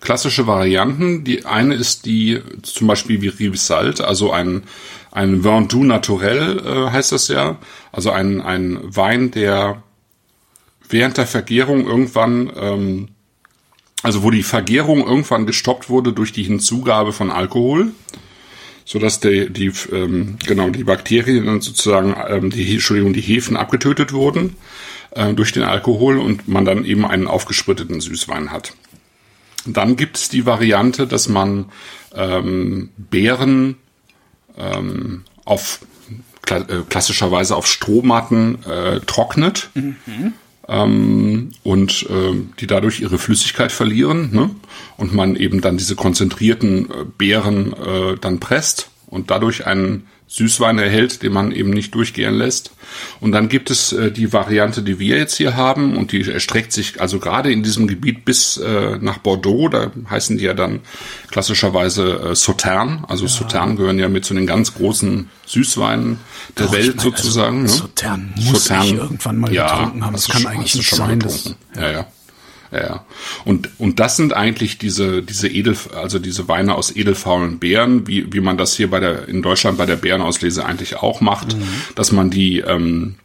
klassische 0.00 0.46
Varianten. 0.46 1.24
Die 1.24 1.46
eine 1.46 1.74
ist 1.74 2.04
die, 2.04 2.40
zum 2.62 2.88
Beispiel 2.88 3.22
wie 3.22 3.28
Rivisalt, 3.28 4.00
also 4.00 4.32
ein, 4.32 4.64
ein 5.10 5.44
Vin 5.44 5.68
doux 5.68 5.84
naturel 5.84 6.58
äh, 6.58 6.90
heißt 6.90 7.12
das 7.12 7.28
ja. 7.28 7.58
Also 7.92 8.10
ein, 8.10 8.40
ein 8.40 8.78
Wein, 8.82 9.30
der 9.30 9.82
während 10.88 11.16
der 11.16 11.26
Vergärung 11.26 11.86
irgendwann, 11.86 12.52
ähm, 12.54 13.08
also 14.02 14.22
wo 14.22 14.30
die 14.30 14.42
Vergärung 14.42 15.06
irgendwann 15.06 15.46
gestoppt 15.46 15.88
wurde 15.88 16.12
durch 16.12 16.32
die 16.32 16.42
Hinzugabe 16.42 17.12
von 17.12 17.30
Alkohol, 17.30 17.92
so 18.84 18.98
dass 18.98 19.20
der, 19.20 19.48
die, 19.48 19.72
ähm, 19.92 20.36
genau, 20.44 20.70
die 20.70 20.84
Bakterien 20.84 21.46
dann 21.46 21.60
sozusagen, 21.60 22.16
ähm, 22.28 22.50
die, 22.50 22.72
Entschuldigung, 22.72 23.12
die 23.12 23.20
Hefen 23.20 23.56
abgetötet 23.56 24.12
wurden 24.12 24.56
äh, 25.12 25.32
durch 25.34 25.52
den 25.52 25.62
Alkohol 25.62 26.18
und 26.18 26.48
man 26.48 26.64
dann 26.64 26.84
eben 26.84 27.06
einen 27.06 27.28
aufgespritteten 27.28 28.00
Süßwein 28.00 28.50
hat. 28.50 28.74
Dann 29.64 29.94
gibt 29.96 30.16
es 30.16 30.28
die 30.28 30.46
Variante, 30.46 31.06
dass 31.06 31.28
man 31.28 31.66
ähm, 32.14 32.90
Beeren 32.96 33.76
ähm, 34.58 35.22
auf 35.44 35.78
äh, 36.48 36.64
klassischerweise 36.88 37.54
auf 37.54 37.68
Strohmatten 37.68 38.64
äh, 38.64 38.98
trocknet. 39.00 39.70
Mhm 39.74 40.32
ähm, 40.68 41.50
und 41.62 42.06
äh, 42.08 42.34
die 42.60 42.66
dadurch 42.66 43.00
ihre 43.00 43.18
Flüssigkeit 43.18 43.72
verlieren 43.72 44.30
ne? 44.32 44.50
und 44.96 45.14
man 45.14 45.36
eben 45.36 45.60
dann 45.60 45.76
diese 45.76 45.96
konzentrierten 45.96 46.90
äh, 46.90 47.04
Beeren 47.18 47.72
äh, 47.72 48.16
dann 48.20 48.40
presst 48.40 48.90
und 49.06 49.30
dadurch 49.30 49.66
einen 49.66 50.06
Süßwein 50.32 50.78
erhält, 50.78 51.22
den 51.22 51.30
man 51.30 51.52
eben 51.52 51.68
nicht 51.68 51.94
durchgehen 51.94 52.34
lässt. 52.34 52.70
Und 53.20 53.32
dann 53.32 53.50
gibt 53.50 53.70
es 53.70 53.92
äh, 53.92 54.10
die 54.10 54.32
Variante, 54.32 54.82
die 54.82 54.98
wir 54.98 55.18
jetzt 55.18 55.36
hier 55.36 55.56
haben, 55.56 55.94
und 55.94 56.10
die 56.10 56.22
erstreckt 56.22 56.72
sich 56.72 57.02
also 57.02 57.18
gerade 57.18 57.52
in 57.52 57.62
diesem 57.62 57.86
Gebiet 57.86 58.24
bis 58.24 58.56
äh, 58.56 58.96
nach 58.98 59.18
Bordeaux. 59.18 59.68
Da 59.68 59.90
heißen 60.08 60.38
die 60.38 60.44
ja 60.44 60.54
dann 60.54 60.80
klassischerweise 61.30 62.30
äh, 62.30 62.34
Sautern. 62.34 63.04
Also 63.08 63.26
ja. 63.26 63.30
Sautern 63.30 63.76
gehören 63.76 63.98
ja 63.98 64.08
mit 64.08 64.24
zu 64.24 64.32
den 64.32 64.46
ganz 64.46 64.72
großen 64.72 65.28
Süßweinen 65.44 66.18
der 66.56 66.64
Doch, 66.64 66.72
Welt 66.72 66.82
ich 66.82 66.88
mein, 66.88 66.98
also 66.98 67.10
sozusagen. 67.10 67.62
Also, 67.62 67.76
Sautern 67.76 68.32
muss 68.36 68.64
Sautern, 68.64 68.84
ich 68.84 68.92
irgendwann 68.94 69.38
mal 69.38 69.52
ja, 69.52 69.68
getrunken 69.68 70.06
haben. 70.06 70.12
Das 70.14 70.28
kann 70.28 70.46
eigentlich 70.46 70.74
nicht 70.76 70.94
sein. 70.94 71.20
Das, 71.20 71.54
ja, 71.76 71.82
ja. 71.82 71.90
Ja, 71.90 72.06
ja. 72.72 73.04
Und, 73.44 73.70
und 73.78 74.00
das 74.00 74.16
sind 74.16 74.32
eigentlich 74.32 74.78
diese, 74.78 75.22
diese 75.22 75.48
Edel, 75.48 75.76
also 75.94 76.18
diese 76.18 76.48
Weine 76.48 76.74
aus 76.74 76.94
edelfaulen 76.94 77.58
Beeren, 77.58 78.06
wie, 78.06 78.32
wie 78.32 78.40
man 78.40 78.56
das 78.56 78.74
hier 78.74 78.90
bei 78.90 79.00
der, 79.00 79.28
in 79.28 79.42
Deutschland 79.42 79.78
bei 79.78 79.86
der 79.86 79.96
Beerenauslese 79.96 80.64
eigentlich 80.64 80.96
auch 80.96 81.20
macht, 81.20 81.56
mhm. 81.56 81.68
dass 81.94 82.12
man 82.12 82.30
die, 82.30 82.60
ähm, 82.60 83.16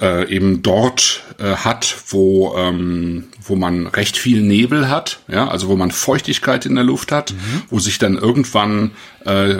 äh, 0.00 0.28
eben 0.28 0.62
dort 0.62 1.24
äh, 1.38 1.56
hat, 1.56 1.96
wo 2.08 2.56
ähm, 2.56 3.28
wo 3.48 3.56
man 3.56 3.86
recht 3.86 4.16
viel 4.16 4.42
Nebel 4.42 4.88
hat, 4.88 5.20
ja, 5.28 5.48
also 5.48 5.68
wo 5.68 5.76
man 5.76 5.90
Feuchtigkeit 5.90 6.66
in 6.66 6.74
der 6.74 6.84
Luft 6.84 7.12
hat, 7.12 7.32
mhm. 7.32 7.62
wo 7.70 7.78
sich 7.78 7.98
dann 7.98 8.16
irgendwann 8.16 8.92
äh, 9.24 9.56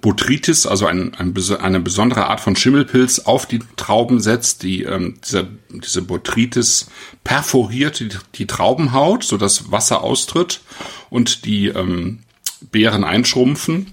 Botrytis, 0.00 0.66
also 0.66 0.86
ein, 0.86 1.14
ein, 1.14 1.34
eine 1.60 1.80
besondere 1.80 2.26
Art 2.26 2.40
von 2.40 2.56
Schimmelpilz 2.56 3.20
auf 3.20 3.46
die 3.46 3.60
Trauben 3.76 4.20
setzt, 4.20 4.62
die 4.62 4.82
ähm, 4.82 5.18
dieser, 5.24 5.46
diese 5.70 6.02
Botrytis 6.02 6.88
perforiert 7.24 8.00
die, 8.00 8.08
die 8.34 8.46
Traubenhaut, 8.46 9.24
so 9.24 9.36
dass 9.36 9.70
Wasser 9.70 10.02
austritt 10.02 10.60
und 11.08 11.44
die 11.44 11.68
ähm, 11.68 12.20
Beeren 12.70 13.04
einschrumpfen 13.04 13.92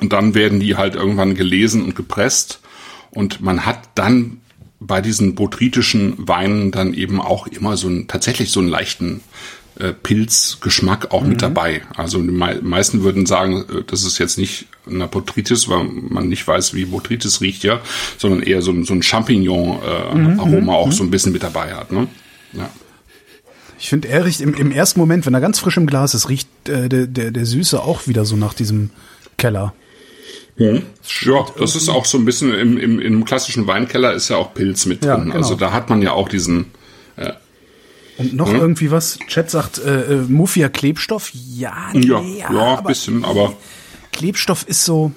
und 0.00 0.12
dann 0.12 0.34
werden 0.34 0.60
die 0.60 0.76
halt 0.76 0.94
irgendwann 0.94 1.34
gelesen 1.34 1.82
und 1.84 1.96
gepresst 1.96 2.60
und 3.10 3.40
man 3.40 3.64
hat 3.64 3.88
dann 3.94 4.40
bei 4.80 5.00
diesen 5.00 5.34
botrytischen 5.34 6.14
Weinen 6.18 6.70
dann 6.70 6.94
eben 6.94 7.20
auch 7.20 7.46
immer 7.46 7.76
so 7.76 7.88
ein, 7.88 8.06
tatsächlich 8.06 8.50
so 8.50 8.60
einen 8.60 8.68
leichten 8.68 9.22
äh, 9.78 9.92
Pilzgeschmack 9.92 11.12
auch 11.12 11.22
mhm. 11.22 11.28
mit 11.30 11.42
dabei. 11.42 11.82
Also 11.96 12.20
die 12.20 12.30
me 12.30 12.60
meisten 12.62 13.02
würden 13.02 13.26
sagen, 13.26 13.64
äh, 13.68 13.82
das 13.86 14.04
ist 14.04 14.18
jetzt 14.18 14.38
nicht 14.38 14.66
eine 14.86 15.06
Botrytis, 15.06 15.68
weil 15.68 15.84
man 15.84 16.28
nicht 16.28 16.46
weiß, 16.46 16.74
wie 16.74 16.86
Botrytis 16.86 17.40
riecht 17.40 17.64
ja, 17.64 17.80
sondern 18.16 18.42
eher 18.42 18.62
so, 18.62 18.82
so 18.84 18.92
ein 18.92 19.02
Champignon-Aroma 19.02 20.56
äh, 20.56 20.60
mhm. 20.60 20.68
auch 20.68 20.86
mhm. 20.86 20.92
so 20.92 21.04
ein 21.04 21.10
bisschen 21.10 21.32
mit 21.32 21.42
dabei 21.42 21.74
hat. 21.74 21.92
Ne? 21.92 22.08
Ja. 22.52 22.70
Ich 23.78 23.88
finde, 23.88 24.08
er 24.08 24.24
riecht 24.24 24.40
im, 24.40 24.54
im 24.54 24.72
ersten 24.72 24.98
Moment, 24.98 25.26
wenn 25.26 25.34
er 25.34 25.40
ganz 25.40 25.60
frisch 25.60 25.76
im 25.76 25.86
Glas 25.86 26.14
ist, 26.14 26.28
riecht 26.28 26.48
äh, 26.68 26.88
der, 26.88 27.06
der, 27.06 27.30
der 27.30 27.46
Süße 27.46 27.80
auch 27.80 28.06
wieder 28.08 28.24
so 28.24 28.36
nach 28.36 28.54
diesem 28.54 28.90
Keller. 29.36 29.74
Hm. 30.58 30.82
Ja, 31.22 31.46
das 31.56 31.76
ist 31.76 31.88
auch 31.88 32.04
so 32.04 32.18
ein 32.18 32.24
bisschen 32.24 32.52
im, 32.52 32.76
im, 32.78 33.00
im 33.00 33.24
klassischen 33.24 33.66
Weinkeller 33.68 34.12
ist 34.12 34.28
ja 34.28 34.36
auch 34.36 34.54
Pilz 34.54 34.86
mit 34.86 35.02
drin. 35.02 35.10
Ja, 35.10 35.16
genau. 35.16 35.34
Also 35.36 35.54
da 35.54 35.72
hat 35.72 35.88
man 35.88 36.02
ja 36.02 36.12
auch 36.12 36.28
diesen. 36.28 36.66
Äh, 37.16 37.32
und 38.18 38.34
noch 38.34 38.52
hm? 38.52 38.60
irgendwie 38.60 38.90
was? 38.90 39.20
Chat 39.28 39.50
sagt 39.50 39.78
äh, 39.78 40.14
äh 40.14 40.16
Muffia 40.28 40.68
Klebstoff. 40.68 41.30
Ja, 41.32 41.90
nee, 41.92 42.06
ja, 42.06 42.20
ja, 42.20 42.52
ja 42.52 42.78
ein 42.78 42.84
bisschen, 42.84 43.24
aber 43.24 43.54
Klebstoff 44.12 44.66
ist 44.66 44.84
so. 44.84 45.12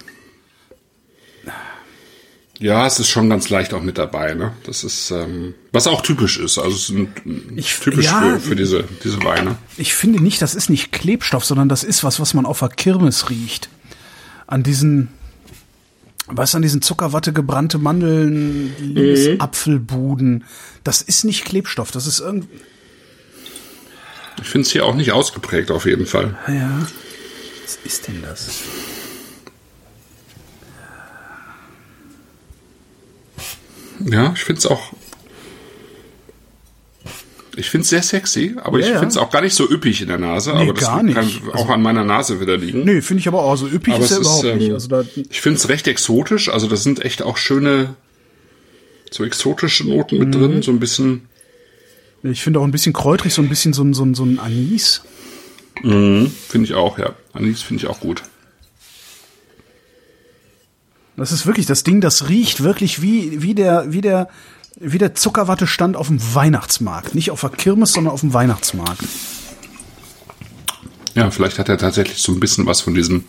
Ja, 2.60 2.86
es 2.86 3.00
ist 3.00 3.10
schon 3.10 3.28
ganz 3.28 3.50
leicht 3.50 3.74
auch 3.74 3.82
mit 3.82 3.98
dabei, 3.98 4.36
ne? 4.36 4.54
Das 4.68 4.84
ist, 4.84 5.10
ähm, 5.10 5.56
was 5.72 5.88
auch 5.88 6.02
typisch 6.02 6.38
ist. 6.38 6.60
Also 6.60 6.76
es 6.76 6.92
ist 6.92 7.08
ich, 7.56 7.80
typisch 7.80 8.06
ja, 8.06 8.22
für, 8.22 8.39
für 8.39 8.56
diese, 8.56 8.84
diese 9.04 9.24
Weine. 9.24 9.58
Ich 9.78 9.96
finde 9.96 10.22
nicht, 10.22 10.44
das 10.44 10.54
ist 10.54 10.70
nicht 10.70 10.92
Klebstoff, 10.92 11.44
sondern 11.44 11.70
das 11.70 11.84
ist 11.84 12.04
was, 12.04 12.20
was 12.20 12.36
man 12.36 12.46
auf 12.46 12.60
der 12.60 12.70
Kirmes 12.70 13.32
riecht. 13.32 13.70
An 14.46 14.62
diesen, 14.62 15.08
was 16.32 16.56
an 16.56 16.62
diesen 16.62 16.82
Zuckerwatte 16.82 17.34
gebrannte 17.34 17.78
Mandeln, 17.78 18.74
mhm. 18.94 19.40
Apfelbuden. 19.40 20.46
Das 20.84 21.02
ist 21.02 21.24
nicht 21.24 21.46
Klebstoff, 21.46 21.92
das 21.92 22.08
ist 22.08 22.20
irgendwie. 22.20 22.60
Ich 24.42 24.48
finde 24.48 24.66
es 24.66 24.72
hier 24.72 24.86
auch 24.86 24.96
nicht 24.96 25.12
ausgeprägt, 25.12 25.72
auf 25.72 25.86
jeden 25.86 26.06
Fall. 26.06 26.38
Ja. 26.48 26.88
Was 27.64 27.78
ist 27.84 28.08
denn 28.08 28.22
das? 28.22 28.50
Ja, 34.00 34.34
ich 34.34 34.44
finde 34.44 34.60
es 34.60 34.66
auch 34.66 34.94
ich 37.56 37.70
finde 37.70 37.84
es 37.84 37.89
sehr 37.89 38.02
sexy, 38.02 38.56
aber 38.64 38.80
ja, 38.80 38.86
ich 38.86 38.91
finde 38.93 39.08
es 39.08 39.18
auch 39.18 39.30
gar 39.30 39.41
nicht 39.41 39.56
so 39.56 39.70
üppig 39.70 40.02
in 40.02 40.08
der 40.08 40.18
Nase. 40.18 40.54
Nee, 40.54 40.64
aber 40.64 40.74
das 40.74 40.86
kann 40.86 41.18
auch 41.18 41.54
also, 41.54 41.66
an 41.68 41.82
meiner 41.82 42.04
Nase 42.04 42.39
wieder 42.39 42.58
liegen. 42.58 42.84
Nee, 42.86 43.02
finde 43.02 43.22
ich 43.22 43.28
aber 43.28 43.43
auch 43.43 43.56
so 43.58 43.68
üppig 43.68 43.93
aber 43.93 44.06
ist 44.06 44.12
er 44.12 44.20
überhaupt 44.20 44.45
ist, 44.45 44.56
nicht. 44.56 44.68
Ähm, 44.70 44.74
also 44.74 45.04
ich 45.30 45.41
finde 45.41 45.58
es 45.58 45.70
recht 45.70 45.88
exotisch. 45.88 46.49
Also 46.49 46.68
da 46.68 46.78
sind 46.78 47.04
echt 47.04 47.24
auch 47.24 47.38
schöne, 47.38 47.95
so 49.10 49.26
exotische 49.26 49.88
Noten 49.88 50.18
mit 50.18 50.30
mhm. 50.30 50.32
drin. 50.32 50.62
So 50.62 50.72
ein 50.72 50.80
bisschen. 50.80 51.28
Ich 52.24 52.41
finde 52.41 52.60
auch 52.60 52.64
ein 52.64 52.72
bisschen 52.72 52.93
kräutrig, 52.93 53.34
so 53.34 53.41
ein 53.41 53.49
bisschen 53.49 53.74
so 53.74 53.84
ein, 53.84 53.93
so 53.93 54.04
ein, 54.04 54.14
so 54.14 54.24
ein 54.24 54.39
Anis. 54.39 55.02
Mhm, 55.82 56.32
finde 56.47 56.66
ich 56.66 56.74
auch, 56.76 56.99
ja. 56.99 57.16
Anis 57.34 57.62
finde 57.62 57.84
ich 57.84 57.89
auch 57.89 57.99
gut. 57.99 58.24
Das 61.18 61.32
ist 61.32 61.45
wirklich 61.45 61.66
das 61.66 61.84
Ding, 61.84 61.99
das 61.99 62.30
riecht 62.30 62.64
wirklich 62.64 63.02
wie, 63.02 63.41
wie 63.41 63.54
der, 63.54 63.86
wie 63.91 64.02
der, 64.02 64.30
wie 64.80 64.98
der 64.98 65.16
Zuckerwatte 65.16 65.68
stand 65.68 65.96
auf 65.96 66.08
dem 66.08 66.20
Weihnachtsmarkt. 66.34 67.16
Nicht 67.16 67.32
auf 67.32 67.42
der 67.42 67.50
Kirmes, 67.50 67.94
sondern 67.94 68.14
auf 68.14 68.22
dem 68.22 68.34
Weihnachtsmarkt. 68.34 69.04
Ja, 71.14 71.30
vielleicht 71.30 71.60
hat 71.60 71.70
er 71.70 71.78
tatsächlich 71.78 72.20
so 72.20 72.32
ein 72.32 72.40
bisschen 72.40 72.66
was 72.66 72.82
von 72.82 72.94
diesem 72.94 73.26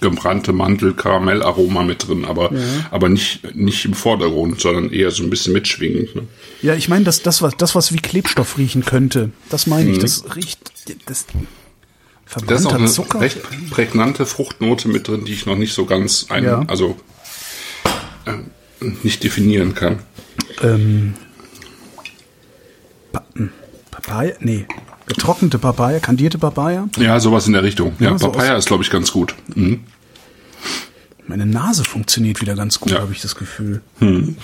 gebrannte 0.00 0.54
Mantel 0.54 0.94
Karamell 0.94 1.42
Aroma 1.42 1.82
mit 1.82 2.08
drin, 2.08 2.24
aber 2.24 2.54
ja. 2.54 2.60
aber 2.90 3.10
nicht 3.10 3.54
nicht 3.54 3.84
im 3.84 3.92
Vordergrund, 3.92 4.58
sondern 4.58 4.90
eher 4.90 5.10
so 5.10 5.22
ein 5.22 5.28
bisschen 5.28 5.52
mitschwingend. 5.52 6.16
Ne? 6.16 6.22
Ja, 6.62 6.74
ich 6.74 6.88
meine, 6.88 7.04
das 7.04 7.20
das 7.20 7.42
was 7.42 7.54
das 7.58 7.74
was 7.74 7.92
wie 7.92 7.98
Klebstoff 7.98 8.56
riechen 8.56 8.84
könnte, 8.86 9.30
das 9.50 9.66
meine 9.66 9.90
ich, 9.90 9.98
mhm. 9.98 10.00
das 10.00 10.24
riecht 10.36 10.72
das 11.04 11.26
verbrannter 12.24 12.54
ist 12.60 12.66
auch 12.66 12.74
eine 12.74 12.86
Zucker. 12.86 13.20
recht 13.20 13.40
prägnante 13.70 14.24
Fruchtnote 14.24 14.88
mit 14.88 15.06
drin, 15.06 15.26
die 15.26 15.34
ich 15.34 15.44
noch 15.44 15.56
nicht 15.56 15.74
so 15.74 15.84
ganz 15.84 16.26
ein, 16.30 16.44
ja. 16.44 16.64
also 16.66 16.96
äh, 18.24 18.32
nicht 18.80 19.22
definieren 19.24 19.74
kann. 19.74 19.98
Ähm, 20.62 21.14
pa 23.12 23.24
hm, 23.34 23.50
Papaya? 23.90 24.34
Nee. 24.40 24.66
Getrocknete 25.06 25.58
Papaya, 25.58 25.98
kandierte 25.98 26.38
Papaya? 26.38 26.88
Ja, 26.96 27.18
sowas 27.18 27.46
in 27.46 27.52
der 27.52 27.62
Richtung. 27.62 27.94
Ja, 27.98 28.10
ja 28.10 28.16
Papaya 28.16 28.56
ist, 28.56 28.66
glaube 28.66 28.84
ich, 28.84 28.90
ganz 28.90 29.10
gut. 29.12 29.34
Mhm. 29.54 29.80
Meine 31.26 31.46
Nase 31.46 31.84
funktioniert 31.84 32.40
wieder 32.40 32.54
ganz 32.54 32.80
gut, 32.80 32.92
ja. 32.92 33.00
habe 33.00 33.12
ich 33.12 33.20
das 33.20 33.34
Gefühl. 33.34 33.82
Mhm. 33.98 34.36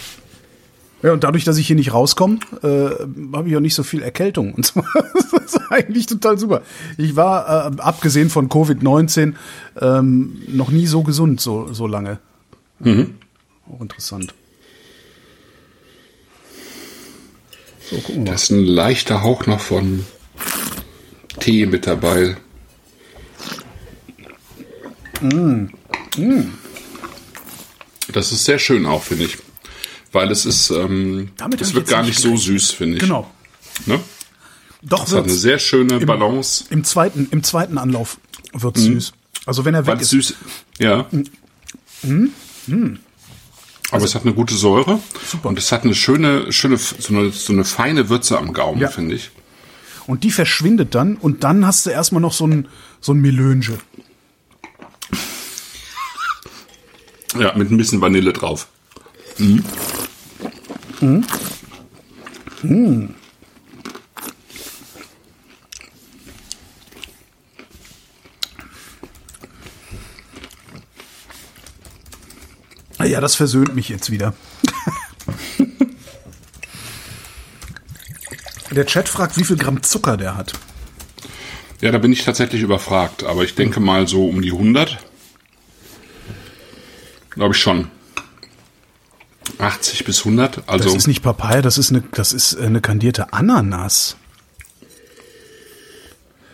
Ja, 1.03 1.13
und 1.13 1.23
dadurch, 1.25 1.45
dass 1.45 1.59
ich 1.59 1.67
hier 1.67 1.77
nicht 1.77 1.93
rauskomme, 1.93 2.39
äh, 2.63 3.37
habe 3.37 3.49
ich 3.49 3.57
auch 3.57 3.61
nicht 3.61 3.75
so 3.75 3.83
viel 3.83 4.03
Erkältung. 4.03 4.55
Und 4.55 4.67
zwar, 4.67 4.85
das 5.15 5.33
ist 5.33 5.61
eigentlich 5.71 6.07
total 6.07 6.39
super. 6.39 6.63
Ich 6.97 7.15
war, 7.17 7.71
äh, 7.73 7.81
abgesehen 7.81 8.31
von 8.31 8.49
Covid-19, 8.49 9.35
ähm, 9.81 10.43
noch 10.49 10.71
nie 10.71 10.87
so 10.87 11.03
gesund, 11.03 11.41
so, 11.41 11.73
so 11.73 11.87
lange. 11.87 12.19
Mhm. 12.81 13.15
Auch 13.73 13.81
interessant. 13.81 14.35
So, 17.91 17.97
gucken 17.97 18.25
wir. 18.25 18.25
Da 18.25 18.35
ist 18.35 18.51
ein 18.51 18.65
leichter 18.65 19.23
Hauch 19.23 19.47
noch 19.47 19.61
von 19.61 20.05
Tee 21.41 21.67
mit 21.67 21.87
dabei. 21.87 22.37
Mm. 25.21 25.67
Mm. 26.17 26.53
Das 28.13 28.33
ist 28.33 28.45
sehr 28.45 28.59
schön 28.59 28.87
auch, 28.87 29.03
finde 29.03 29.25
ich. 29.25 29.39
Weil 30.13 30.31
es 30.31 30.47
ist, 30.47 30.71
ähm, 30.71 31.31
es 31.61 31.75
wird 31.75 31.89
gar 31.89 32.03
nicht 32.03 32.19
so 32.19 32.37
süß, 32.37 32.71
finde 32.73 32.97
ich. 32.97 33.03
Genau. 33.03 33.31
Ne? 33.87 34.01
Doch, 34.83 35.05
das 35.05 35.15
hat 35.15 35.25
eine 35.25 35.33
sehr 35.33 35.59
schöne 35.59 35.97
im, 35.97 36.07
Balance. 36.07 36.65
Im 36.71 36.85
zweiten, 36.85 37.29
im 37.31 37.43
zweiten 37.43 37.79
Anlauf 37.79 38.19
wird 38.53 38.77
es 38.77 38.85
mm. 38.85 38.93
süß. 38.95 39.13
Also 39.47 39.65
wenn 39.65 39.75
er 39.75 39.87
weg 39.87 40.01
ist. 40.01 40.11
süß. 40.11 40.35
Ja. 40.79 41.07
Mm. 42.03 42.31
Mm. 42.67 42.99
Aber 43.89 43.95
also, 43.95 44.07
es 44.07 44.15
hat 44.15 44.23
eine 44.23 44.35
gute 44.35 44.55
Säure 44.55 45.01
super. 45.25 45.49
und 45.49 45.59
es 45.59 45.71
hat 45.71 45.85
eine 45.85 45.95
schöne, 45.95 46.53
schöne, 46.53 46.77
so 46.77 47.15
eine, 47.15 47.31
so 47.31 47.53
eine 47.53 47.65
feine 47.65 48.09
Würze 48.09 48.37
am 48.37 48.53
Gaumen, 48.53 48.81
ja. 48.81 48.89
finde 48.89 49.15
ich. 49.15 49.31
Und 50.07 50.25
die 50.25 50.31
verschwindet 50.31 50.95
dann 50.95 51.17
und 51.17 51.45
dann 51.45 51.67
hast 51.67 51.87
du 51.87 51.91
erstmal 51.91 52.21
noch 52.21 52.33
so 52.33 52.47
ein, 52.47 52.69
so 53.01 53.13
ein 53.13 53.21
Melönge. 53.21 53.79
Ja, 57.39 57.57
mit 57.57 57.71
ein 57.71 57.77
bisschen 57.77 58.01
Vanille 58.01 58.33
drauf. 58.33 58.69
Mhm. 59.39 59.65
Mhm. 61.01 61.25
Mhm. 62.63 63.15
Ja, 73.07 73.21
das 73.21 73.35
versöhnt 73.37 73.75
mich 73.75 73.89
jetzt 73.89 74.11
wieder. 74.11 74.35
Der 78.71 78.85
Chat 78.85 79.09
fragt, 79.09 79.39
wie 79.39 79.45
viel 79.45 79.57
Gramm 79.57 79.83
Zucker 79.83 80.17
der 80.17 80.37
hat. 80.37 80.53
Ja, 81.81 81.93
da 81.93 81.99
bin 81.99 82.13
ich 82.13 82.25
tatsächlich 82.25 82.63
überfragt, 82.63 83.23
aber 83.25 83.45
ich 83.45 83.55
denke 83.55 83.81
mal 83.81 84.09
so 84.09 84.27
um 84.29 84.43
die 84.43 84.53
100. 84.53 84.99
Glaube 87.31 87.55
ich 87.55 87.61
schon. 87.61 87.91
80 89.59 90.05
bis 90.05 90.19
100. 90.21 90.69
Also 90.69 90.85
Das 90.85 90.95
ist 90.95 91.07
nicht 91.07 91.23
Papaya, 91.23 91.63
das 91.63 91.79
ist 91.79 91.91
eine, 91.91 92.03
das 92.13 92.33
ist 92.33 92.55
äh, 92.55 92.65
eine 92.67 92.81
kandierte 92.81 93.33
Ananas. 93.33 94.17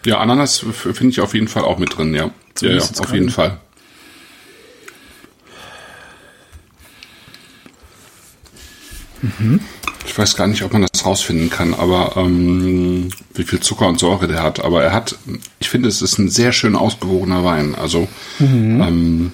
ja, 0.05 0.19
Ananas 0.19 0.59
finde 0.59 1.11
ich 1.11 1.21
auf 1.21 1.35
jeden 1.35 1.49
Fall 1.49 1.65
auch 1.65 1.79
mit 1.79 1.97
drin, 1.97 2.15
ja. 2.15 2.31
Ja, 2.61 2.71
ja, 2.71 2.83
auf 2.83 3.13
jeden 3.13 3.31
Fall. 3.31 3.59
Ich 10.05 10.19
weiß 10.19 10.37
gar 10.37 10.49
nicht, 10.49 10.63
ob 10.63 10.73
man 10.73 10.87
das 10.91 11.07
rausfinden 11.07 11.49
kann, 11.49 11.75
aber 11.75 12.17
ähm, 12.17 13.09
wie 13.35 13.45
viel 13.45 13.61
Zucker 13.61 13.87
und 13.87 14.01
Säure 14.01 14.27
der 14.27 14.43
hat. 14.43 14.65
Aber 14.65 14.83
er 14.83 14.93
hat, 14.93 15.17
ich 15.61 15.69
finde, 15.69 15.89
es 15.89 16.03
ist 16.03 16.19
ein 16.19 16.29
sehr 16.29 16.53
schön 16.53 16.75
ausgewogener 16.75 17.45
Wein. 17.45 17.75
Also 17.75 18.09
ähm, 18.41 19.33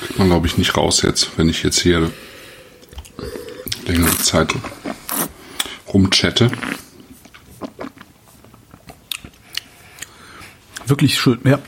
kriegt 0.00 0.18
man, 0.18 0.28
glaube 0.28 0.46
ich, 0.46 0.58
nicht 0.58 0.76
raus 0.76 1.02
jetzt, 1.02 1.30
wenn 1.36 1.48
ich 1.48 1.62
jetzt 1.62 1.80
hier 1.80 2.10
längere 3.86 4.18
Zeit 4.18 4.54
rumchatte. 5.92 6.50
Wirklich 10.86 11.18
schön, 11.18 11.38
ja. 11.44 11.58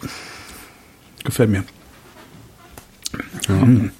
Gefällt 1.24 1.50
mir. 1.50 1.64
Mm. 3.48 3.90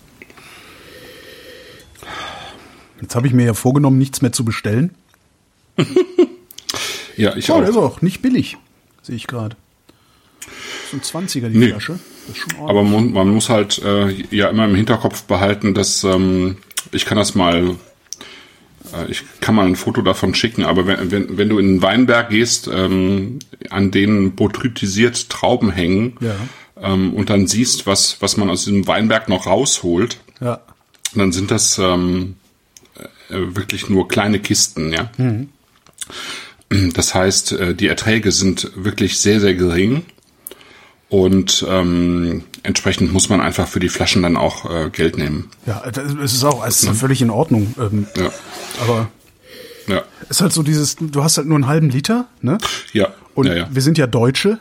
Jetzt 3.01 3.14
habe 3.14 3.27
ich 3.27 3.33
mir 3.33 3.45
ja 3.47 3.55
vorgenommen, 3.55 3.99
nichts 3.99 4.23
mehr 4.23 4.33
zu 4.33 4.45
bestellen. 4.45 4.95
Ja, 7.19 7.35
ich 7.35 7.51
Oh, 7.51 7.59
der 7.61 7.71
ist 7.71 7.77
auch. 7.79 7.97
auch 7.97 8.03
nicht 8.03 8.21
billig, 8.21 8.59
sehe 9.01 9.17
ich 9.17 9.27
gerade. 9.27 9.57
So 10.91 10.99
ein 10.99 11.27
20er 11.27 11.49
die 11.49 11.57
Nee. 11.57 11.69
Flasche. 11.71 11.99
Aber 12.59 12.83
man, 12.83 13.11
man 13.12 13.29
muss 13.31 13.49
halt 13.49 13.79
äh, 13.79 14.11
ja 14.31 14.51
immer 14.51 14.67
im 14.67 14.75
Hinterkopf 14.75 15.23
behalten, 15.23 15.73
dass 15.73 16.05
ähm, 16.05 16.59
ich 16.93 17.07
kann 17.07 17.17
das 17.17 17.35
mal, 17.35 17.77
ich 19.09 19.22
kann 19.40 19.55
mal 19.55 19.66
ein 19.66 19.76
Foto 19.76 20.03
davon 20.03 20.34
schicken, 20.34 20.64
aber 20.64 20.86
wenn, 20.86 21.11
wenn, 21.11 21.38
wenn 21.38 21.49
du 21.49 21.59
in 21.59 21.66
den 21.66 21.82
Weinberg 21.82 22.30
gehst, 22.30 22.68
ähm, 22.72 23.38
an 23.70 23.90
denen 23.90 24.32
botrytisiert 24.32 25.28
Trauben 25.30 25.70
hängen 25.70 26.16
Ja. 26.20 26.34
ähm, 26.80 27.14
und 27.14 27.30
dann 27.30 27.47
siehst, 27.47 27.86
was, 27.86 28.20
was 28.20 28.36
man 28.36 28.51
aus 28.51 28.64
diesem 28.64 28.86
Weinberg 28.86 29.28
noch 29.28 29.47
rausholt, 29.47 30.18
ja. 30.40 30.61
dann 31.14 31.32
sind 31.32 31.51
das 31.51 31.78
ähm, 31.78 32.36
äh, 33.28 33.34
wirklich 33.57 33.88
nur 33.88 34.09
kleine 34.09 34.40
Kisten, 34.40 34.92
ja. 34.92 35.11
Das 36.68 37.14
heißt, 37.14 37.53
äh, 37.53 37.74
die 37.74 37.86
Erträge 37.86 38.32
sind 38.32 38.72
wirklich 38.74 39.18
sehr, 39.18 39.40
sehr 39.40 39.55
gering. 39.55 40.05
Und 41.09 41.64
ähm, 41.68 42.42
entsprechend 42.67 43.12
muss 43.12 43.29
man 43.29 43.41
einfach 43.41 43.67
für 43.69 43.81
die 43.81 43.89
Flaschen 43.89 44.23
dann 44.23 44.37
auch 44.37 44.69
äh, 44.71 44.91
Geld 44.91 45.17
nehmen. 45.19 45.51
Ja, 45.67 45.83
das 45.91 46.12
es 46.23 46.35
ist 46.35 46.45
auch, 46.45 46.67
es 46.67 46.83
ist 46.83 46.99
völlig 46.99 47.23
in 47.23 47.31
Ordnung. 47.31 47.75
Ähm, 47.79 48.07
Ja. 48.17 48.31
Aber 48.83 49.09
Ja. 49.87 50.03
es 50.25 50.31
ist 50.33 50.41
halt 50.43 50.53
so 50.53 50.62
dieses, 50.62 50.97
du 51.01 51.23
hast 51.23 51.37
halt 51.39 51.47
nur 51.47 51.57
einen 51.57 51.67
halben 51.69 51.89
Liter, 51.91 52.27
ne? 52.43 52.59
Ja. 52.93 53.09
Und 53.35 53.47
ja, 53.47 53.55
ja. 53.55 53.69
wir 53.71 53.83
sind 53.83 53.99
ja 53.99 54.07
Deutsche. 54.07 54.59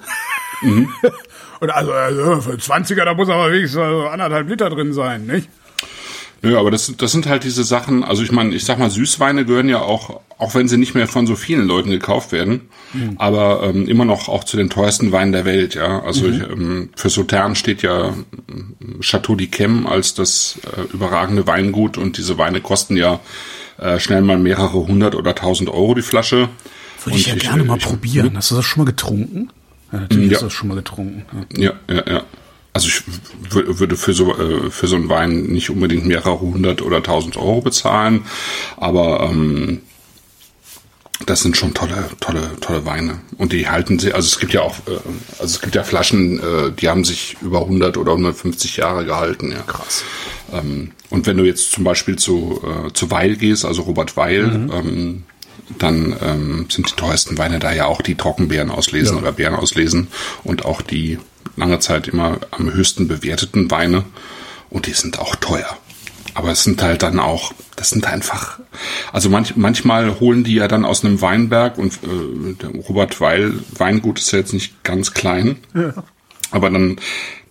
Und 1.59 1.69
also, 1.69 1.91
also 1.93 2.41
für 2.41 2.55
20er, 2.55 3.05
da 3.05 3.13
muss 3.13 3.29
aber 3.29 3.51
wenigstens 3.51 3.79
anderthalb 3.81 4.49
Liter 4.49 4.69
drin 4.69 4.93
sein, 4.93 5.25
nicht? 5.25 5.49
Ja, 6.45 6.59
aber 6.59 6.71
das, 6.71 6.93
das 6.97 7.11
sind 7.11 7.25
halt 7.27 7.43
diese 7.43 7.63
Sachen, 7.63 8.03
also 8.03 8.23
ich 8.23 8.31
meine, 8.31 8.53
ich 8.55 8.65
sag 8.65 8.77
mal, 8.79 8.89
Süßweine 8.89 9.45
gehören 9.45 9.69
ja 9.69 9.81
auch, 9.81 10.21
auch 10.37 10.53
wenn 10.55 10.67
sie 10.67 10.77
nicht 10.77 10.95
mehr 10.95 11.07
von 11.07 11.25
so 11.27 11.35
vielen 11.35 11.67
Leuten 11.67 11.89
gekauft 11.91 12.31
werden, 12.31 12.61
aber 13.17 13.63
ähm, 13.63 13.87
immer 13.87 14.05
noch 14.05 14.29
auch 14.29 14.43
zu 14.43 14.55
den 14.57 14.69
teuersten 14.69 15.11
Weinen 15.11 15.31
der 15.31 15.43
Welt, 15.45 15.75
ja. 15.75 16.01
Also 16.03 16.27
ich, 16.27 16.41
ähm, 16.41 16.89
für 16.95 17.09
Sautern 17.09 17.55
steht 17.55 17.81
ja 17.81 18.13
ähm, 18.49 18.75
Chateau 19.01 19.33
d'Yquem 19.33 19.85
als 19.85 20.13
das 20.13 20.59
äh, 20.77 20.81
überragende 20.93 21.45
Weingut 21.47 21.97
und 21.97 22.17
diese 22.17 22.37
Weine 22.37 22.61
kosten 22.61 22.95
ja 22.97 23.19
äh, 23.77 23.99
schnell 23.99 24.21
mal 24.21 24.37
mehrere 24.37 24.73
hundert 24.87 25.15
oder 25.15 25.35
tausend 25.35 25.69
Euro 25.69 25.93
die 25.95 26.01
Flasche. 26.01 26.49
Würde 27.03 27.17
ich 27.17 27.27
ja 27.27 27.35
gerne 27.35 27.63
mal 27.63 27.77
ich- 27.77 27.83
probieren. 27.85 28.35
Hast 28.35 28.51
du 28.51 28.55
das 28.55 28.65
schon 28.65 28.83
mal 28.83 28.89
getrunken? 28.91 29.49
Ja, 29.91 29.99
natürlich 30.01 30.31
Ja. 30.31 30.35
hast 30.35 30.41
du 30.41 30.45
das 30.47 30.53
schon 30.53 30.67
mal 30.69 30.75
getrunken. 30.75 31.25
Ja. 31.57 31.73
Ja, 31.89 31.95
ja, 31.95 32.03
ja. 32.13 32.23
Also 32.75 32.89
ich 32.89 33.01
wür- 33.53 33.79
würde 33.79 33.95
für 33.95 34.13
so 34.13 34.35
äh, 34.37 34.69
für 34.69 34.87
so 34.87 34.97
einen 34.97 35.07
Wein 35.07 35.43
nicht 35.43 35.69
unbedingt 35.69 36.05
mehrere 36.05 36.41
hundert 36.41 36.81
oder 36.81 37.01
tausend 37.01 37.37
Euro 37.37 37.61
bezahlen, 37.61 38.25
aber 38.75 39.21
ähm, 39.31 39.81
das 41.25 41.41
sind 41.41 41.55
schon 41.55 41.73
tolle, 41.73 42.09
tolle, 42.19 42.51
tolle 42.59 42.85
Weine 42.85 43.21
und 43.37 43.53
die 43.53 43.69
halten 43.69 43.97
sie. 43.97 44.11
Also 44.11 44.27
es 44.27 44.39
gibt 44.39 44.51
ja 44.51 44.61
auch, 44.61 44.75
äh, 44.87 44.91
also 45.39 45.55
es 45.55 45.61
gibt 45.61 45.73
ja 45.75 45.83
Flaschen, 45.85 46.39
äh, 46.39 46.71
die 46.73 46.89
haben 46.89 47.05
sich 47.05 47.37
über 47.41 47.61
100 47.61 47.95
oder 47.95 48.11
150 48.11 48.75
Jahre 48.75 49.05
gehalten. 49.05 49.51
Ja. 49.53 49.61
Krass. 49.61 50.03
Ähm, 50.51 50.91
und 51.09 51.25
wenn 51.27 51.37
du 51.37 51.45
jetzt 51.45 51.71
zum 51.71 51.85
Beispiel 51.85 52.17
zu 52.17 52.61
äh, 52.61 52.91
zu 52.91 53.09
Weil 53.09 53.37
gehst, 53.37 53.63
also 53.63 53.83
Robert 53.83 54.17
Weil, 54.17 54.67
ähm, 54.73 55.23
dann 55.79 56.13
ähm, 56.21 56.65
sind 56.69 56.89
die 56.91 56.95
teuersten 56.97 57.37
Weine 57.37 57.59
da 57.59 57.71
ja 57.73 57.85
auch 57.85 58.01
die 58.01 58.15
Trockenbeeren 58.15 58.69
auslesen 58.69 59.15
Ja. 59.15 59.21
oder 59.21 59.31
Beeren 59.31 59.55
auslesen 59.55 60.09
und 60.43 60.65
auch 60.65 60.81
die 60.81 61.17
lange 61.55 61.79
Zeit 61.79 62.07
immer 62.07 62.39
am 62.51 62.73
höchsten 62.73 63.07
bewerteten 63.07 63.69
Weine 63.71 64.03
und 64.69 64.87
die 64.87 64.93
sind 64.93 65.19
auch 65.19 65.35
teuer. 65.35 65.77
Aber 66.33 66.51
es 66.51 66.63
sind 66.63 66.81
halt 66.83 67.01
dann 67.01 67.19
auch, 67.19 67.53
das 67.77 67.91
sind 67.91 68.05
einfach, 68.07 68.59
also 69.13 69.29
manch, 69.29 69.55
manchmal 69.55 70.19
holen 70.19 70.43
die 70.43 70.55
ja 70.55 70.67
dann 70.67 70.83
aus 70.83 71.05
einem 71.05 71.21
Weinberg 71.21 71.77
und 71.77 71.93
äh, 72.03 72.53
der 72.61 72.69
Robert 72.81 73.21
Weil 73.21 73.53
Weingut 73.77 74.19
ist 74.19 74.31
ja 74.31 74.39
jetzt 74.39 74.53
nicht 74.53 74.83
ganz 74.83 75.13
klein. 75.13 75.57
Aber 76.51 76.69
dann, 76.69 76.97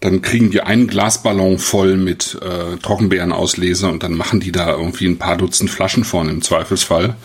dann 0.00 0.22
kriegen 0.22 0.50
die 0.50 0.60
einen 0.60 0.86
Glasballon 0.86 1.58
voll 1.58 1.96
mit 1.96 2.38
äh, 2.42 2.76
Trockenbeerenauslese 2.76 3.88
und 3.88 4.02
dann 4.02 4.14
machen 4.14 4.40
die 4.40 4.52
da 4.52 4.70
irgendwie 4.70 5.06
ein 5.06 5.18
paar 5.18 5.36
Dutzend 5.36 5.70
Flaschen 5.70 6.04
von 6.04 6.28
im 6.28 6.42
Zweifelsfall. 6.42 7.16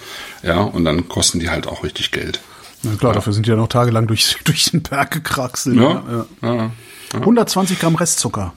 Ja, 0.43 0.61
und 0.61 0.85
dann 0.85 1.09
kosten 1.09 1.39
die 1.39 1.49
halt 1.49 1.67
auch 1.67 1.83
richtig 1.83 2.11
Geld. 2.11 2.39
Na 2.83 2.95
klar, 2.95 3.13
dafür 3.13 3.33
sind 3.33 3.45
die 3.45 3.49
ja 3.49 3.55
noch 3.55 3.67
tagelang 3.67 4.07
durch, 4.07 4.37
durch 4.45 4.71
den 4.71 4.81
Berg 4.81 5.11
gekraxelt. 5.11 5.75
Ja, 5.75 6.03
Ja, 6.09 6.25
ja, 6.41 6.55
ja. 6.55 6.71
120 7.13 7.79
Gramm 7.79 7.95
Restzucker. 7.95 8.53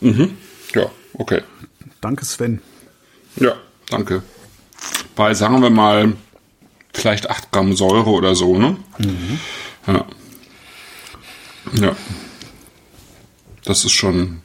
ja 0.00 0.86
okay. 1.14 1.42
Danke, 2.00 2.24
Sven. 2.24 2.62
Ja, 3.36 3.54
danke. 3.90 4.22
Bei, 5.14 5.34
sagen 5.34 5.60
wir 5.60 5.70
mal, 5.70 6.14
vielleicht 6.94 7.28
8 7.28 7.52
Gramm 7.52 7.76
Säure 7.76 8.10
oder 8.10 8.34
so, 8.34 8.56
ne? 8.56 8.76
Ja. 9.86 10.06
Ja. 11.74 11.96
Das 13.64 13.84
ist 13.84 13.92
schon, 13.92 14.40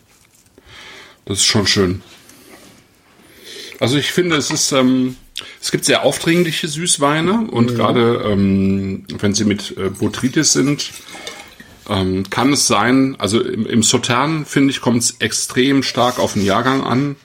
das 1.23 1.37
ist 1.39 1.45
schon 1.45 1.65
schön. 1.65 2.03
Also 3.79 3.97
ich 3.97 4.11
finde, 4.11 4.35
es 4.35 4.51
ist, 4.51 4.71
ähm, 4.73 5.15
es 5.61 5.71
gibt 5.71 5.85
sehr 5.85 6.03
aufdringliche 6.03 6.67
Süßweine 6.67 7.47
und 7.51 7.75
gerade 7.75 8.23
ähm, 8.25 9.05
wenn 9.19 9.33
sie 9.33 9.45
mit 9.45 9.75
äh, 9.77 9.89
Botrytis 9.89 10.53
sind, 10.53 10.91
ähm, 11.89 12.29
kann 12.29 12.53
es 12.53 12.67
sein, 12.67 13.15
also 13.19 13.41
im, 13.41 13.65
im 13.65 13.83
Sautern, 13.83 14.45
finde 14.45 14.71
ich, 14.71 14.81
kommt 14.81 15.03
es 15.03 15.17
extrem 15.19 15.83
stark 15.83 16.19
auf 16.19 16.33
den 16.33 16.45
Jahrgang 16.45 16.83
an, 16.83 17.15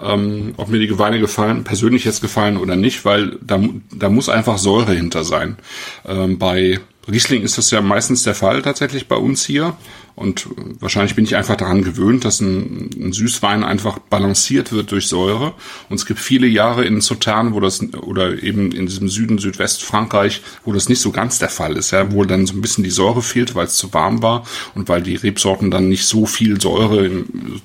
ähm, 0.00 0.54
ob 0.56 0.68
mir 0.68 0.80
die 0.80 0.98
Weine 0.98 1.20
gefallen, 1.20 1.64
persönlich 1.64 2.04
jetzt 2.04 2.20
gefallen 2.20 2.56
oder 2.56 2.76
nicht, 2.76 3.04
weil 3.04 3.38
da, 3.40 3.60
da 3.92 4.08
muss 4.08 4.28
einfach 4.28 4.58
Säure 4.58 4.92
hinter 4.92 5.24
sein. 5.24 5.56
Ähm, 6.04 6.38
bei 6.38 6.80
Riesling 7.10 7.42
ist 7.42 7.58
das 7.58 7.70
ja 7.70 7.80
meistens 7.80 8.22
der 8.22 8.34
Fall 8.34 8.62
tatsächlich 8.62 9.08
bei 9.08 9.16
uns 9.16 9.44
hier. 9.44 9.76
Und 10.16 10.46
wahrscheinlich 10.78 11.16
bin 11.16 11.24
ich 11.24 11.34
einfach 11.34 11.56
daran 11.56 11.82
gewöhnt, 11.82 12.24
dass 12.24 12.40
ein, 12.40 12.90
ein 12.96 13.12
Süßwein 13.12 13.64
einfach 13.64 13.98
balanciert 13.98 14.70
wird 14.70 14.92
durch 14.92 15.08
Säure. 15.08 15.54
Und 15.88 15.96
es 15.96 16.06
gibt 16.06 16.20
viele 16.20 16.46
Jahre 16.46 16.84
in 16.84 17.00
Sautern, 17.00 17.52
wo 17.52 17.58
das, 17.58 17.82
oder 17.92 18.40
eben 18.40 18.70
in 18.70 18.86
diesem 18.86 19.08
Süden, 19.08 19.38
Südwestfrankreich, 19.38 20.40
wo 20.64 20.72
das 20.72 20.88
nicht 20.88 21.00
so 21.00 21.10
ganz 21.10 21.40
der 21.40 21.48
Fall 21.48 21.76
ist, 21.76 21.90
ja, 21.90 22.12
wo 22.12 22.24
dann 22.24 22.46
so 22.46 22.54
ein 22.54 22.60
bisschen 22.60 22.84
die 22.84 22.90
Säure 22.90 23.22
fehlt, 23.22 23.56
weil 23.56 23.66
es 23.66 23.74
zu 23.74 23.92
warm 23.92 24.22
war 24.22 24.46
und 24.76 24.88
weil 24.88 25.02
die 25.02 25.16
Rebsorten 25.16 25.72
dann 25.72 25.88
nicht 25.88 26.06
so 26.06 26.26
viel 26.26 26.60
Säure 26.60 27.10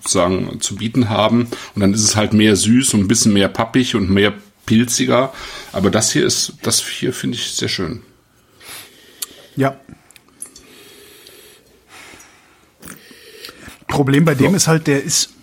sozusagen 0.01 0.59
zu 0.59 0.75
bieten 0.75 1.09
haben. 1.09 1.49
Und 1.75 1.81
dann 1.81 1.93
ist 1.93 2.03
es 2.03 2.15
halt 2.15 2.33
mehr 2.33 2.55
süß 2.55 2.95
und 2.95 3.01
ein 3.01 3.07
bisschen 3.07 3.33
mehr 3.33 3.47
pappig 3.47 3.93
und 3.93 4.09
mehr 4.09 4.33
pilziger. 4.65 5.33
Aber 5.71 5.91
das 5.91 6.11
hier 6.11 6.25
ist, 6.25 6.53
das 6.63 6.81
hier 6.81 7.13
finde 7.13 7.37
ich 7.37 7.51
sehr 7.51 7.69
schön. 7.69 8.01
Ja. 9.59 9.75
Problem 13.87 14.23
bei 14.23 14.33
dem 14.33 14.55
ist 14.55 14.69
halt, 14.69 14.87
der 14.87 15.03
ist, 15.03 15.33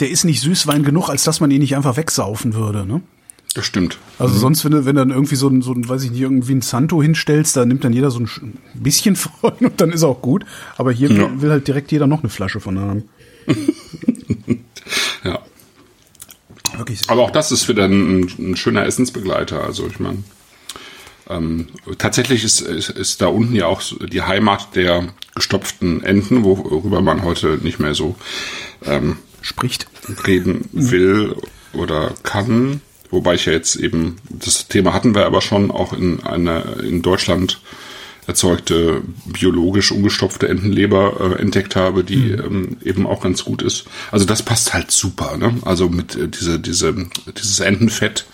der 0.00 0.08
ist 0.08 0.24
nicht 0.24 0.40
Süßwein 0.40 0.82
genug, 0.82 1.10
als 1.10 1.24
dass 1.24 1.40
man 1.40 1.50
ihn 1.50 1.60
nicht 1.60 1.76
einfach 1.76 1.98
wegsaufen 1.98 2.54
würde, 2.54 2.86
ne? 2.86 3.02
Das 3.54 3.66
stimmt. 3.66 3.98
Also 4.18 4.36
mhm. 4.36 4.38
sonst, 4.38 4.64
wenn 4.64 4.72
du, 4.72 4.86
wenn 4.86 4.96
du 4.96 5.02
dann 5.02 5.10
irgendwie 5.10 5.36
so 5.36 5.48
ein, 5.48 5.60
so 5.60 5.72
ein, 5.72 5.86
weiß 5.86 6.04
ich 6.04 6.10
nicht, 6.10 6.22
irgendwie 6.22 6.54
ein 6.54 6.62
Santo 6.62 7.02
hinstellst, 7.02 7.54
da 7.54 7.66
nimmt 7.66 7.84
dann 7.84 7.92
jeder 7.92 8.10
so 8.10 8.20
ein 8.20 8.58
bisschen 8.72 9.14
von 9.14 9.52
und 9.60 9.78
dann 9.78 9.90
ist 9.92 10.04
auch 10.04 10.22
gut. 10.22 10.46
Aber 10.78 10.90
hier 10.90 11.10
ja. 11.10 11.18
will, 11.18 11.42
will 11.42 11.50
halt 11.50 11.68
direkt 11.68 11.92
jeder 11.92 12.06
noch 12.06 12.20
eine 12.20 12.30
Flasche 12.30 12.60
von 12.60 12.78
haben. 12.78 13.08
ja. 15.24 15.38
Wirklich. 16.78 17.00
Aber 17.08 17.20
auch 17.22 17.30
das 17.30 17.52
ist 17.52 17.68
wieder 17.68 17.84
ein, 17.84 18.22
ein 18.38 18.56
schöner 18.56 18.86
Essensbegleiter. 18.86 19.62
Also 19.62 19.86
ich 19.86 20.00
meine, 20.00 20.24
ähm, 21.30 21.68
tatsächlich 21.98 22.44
ist, 22.44 22.60
ist, 22.60 22.90
ist 22.90 23.20
da 23.22 23.28
unten 23.28 23.54
ja 23.54 23.66
auch 23.66 23.82
die 23.82 24.22
Heimat 24.22 24.74
der 24.74 25.08
gestopften 25.34 26.02
Enten, 26.02 26.44
worüber 26.44 27.00
man 27.00 27.22
heute 27.22 27.58
nicht 27.62 27.78
mehr 27.78 27.94
so 27.94 28.16
ähm, 28.84 29.18
spricht, 29.40 29.86
reden 30.26 30.68
will 30.72 31.36
oder 31.72 32.12
kann. 32.22 32.80
Wobei 33.10 33.34
ich 33.34 33.46
ja 33.46 33.52
jetzt 33.52 33.76
eben, 33.76 34.16
das 34.28 34.68
Thema 34.68 34.92
hatten 34.92 35.14
wir 35.14 35.26
aber 35.26 35.40
schon 35.40 35.70
auch 35.70 35.92
in 35.92 36.22
einer 36.22 36.80
in 36.80 37.02
Deutschland 37.02 37.60
erzeugte 38.30 39.02
biologisch 39.26 39.90
ungestopfte 39.90 40.48
Entenleber 40.48 41.34
äh, 41.36 41.42
entdeckt 41.42 41.74
habe, 41.74 42.04
die 42.04 42.36
mhm. 42.36 42.44
ähm, 42.44 42.76
eben 42.84 43.06
auch 43.06 43.22
ganz 43.22 43.44
gut 43.44 43.60
ist. 43.60 43.86
Also 44.12 44.24
das 44.24 44.44
passt 44.44 44.72
halt 44.72 44.92
super, 44.92 45.36
ne? 45.36 45.54
Also 45.62 45.88
mit 45.88 46.14
äh, 46.14 46.28
diese 46.28 46.60
diese 46.60 46.94
dieses 47.36 47.58
Entenfett, 47.58 48.26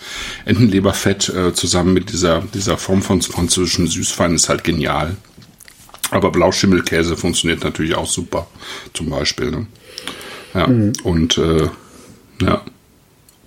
Entenleberfett 0.45 1.29
äh, 1.29 1.53
zusammen 1.53 1.93
mit 1.93 2.11
dieser 2.11 2.43
dieser 2.53 2.77
Form 2.77 3.01
von 3.01 3.21
französischen 3.23 3.87
Süßwein 3.87 4.35
ist 4.35 4.49
halt 4.49 4.63
genial. 4.63 5.17
Aber 6.11 6.31
Blauschimmelkäse 6.31 7.17
funktioniert 7.17 7.63
natürlich 7.63 7.95
auch 7.95 8.07
super, 8.07 8.47
zum 8.93 9.09
Beispiel. 9.09 9.49
Ne? 9.49 9.67
Ja 10.53 10.67
mhm. 10.67 10.93
und 11.03 11.37
äh, 11.39 11.69
ja 12.41 12.61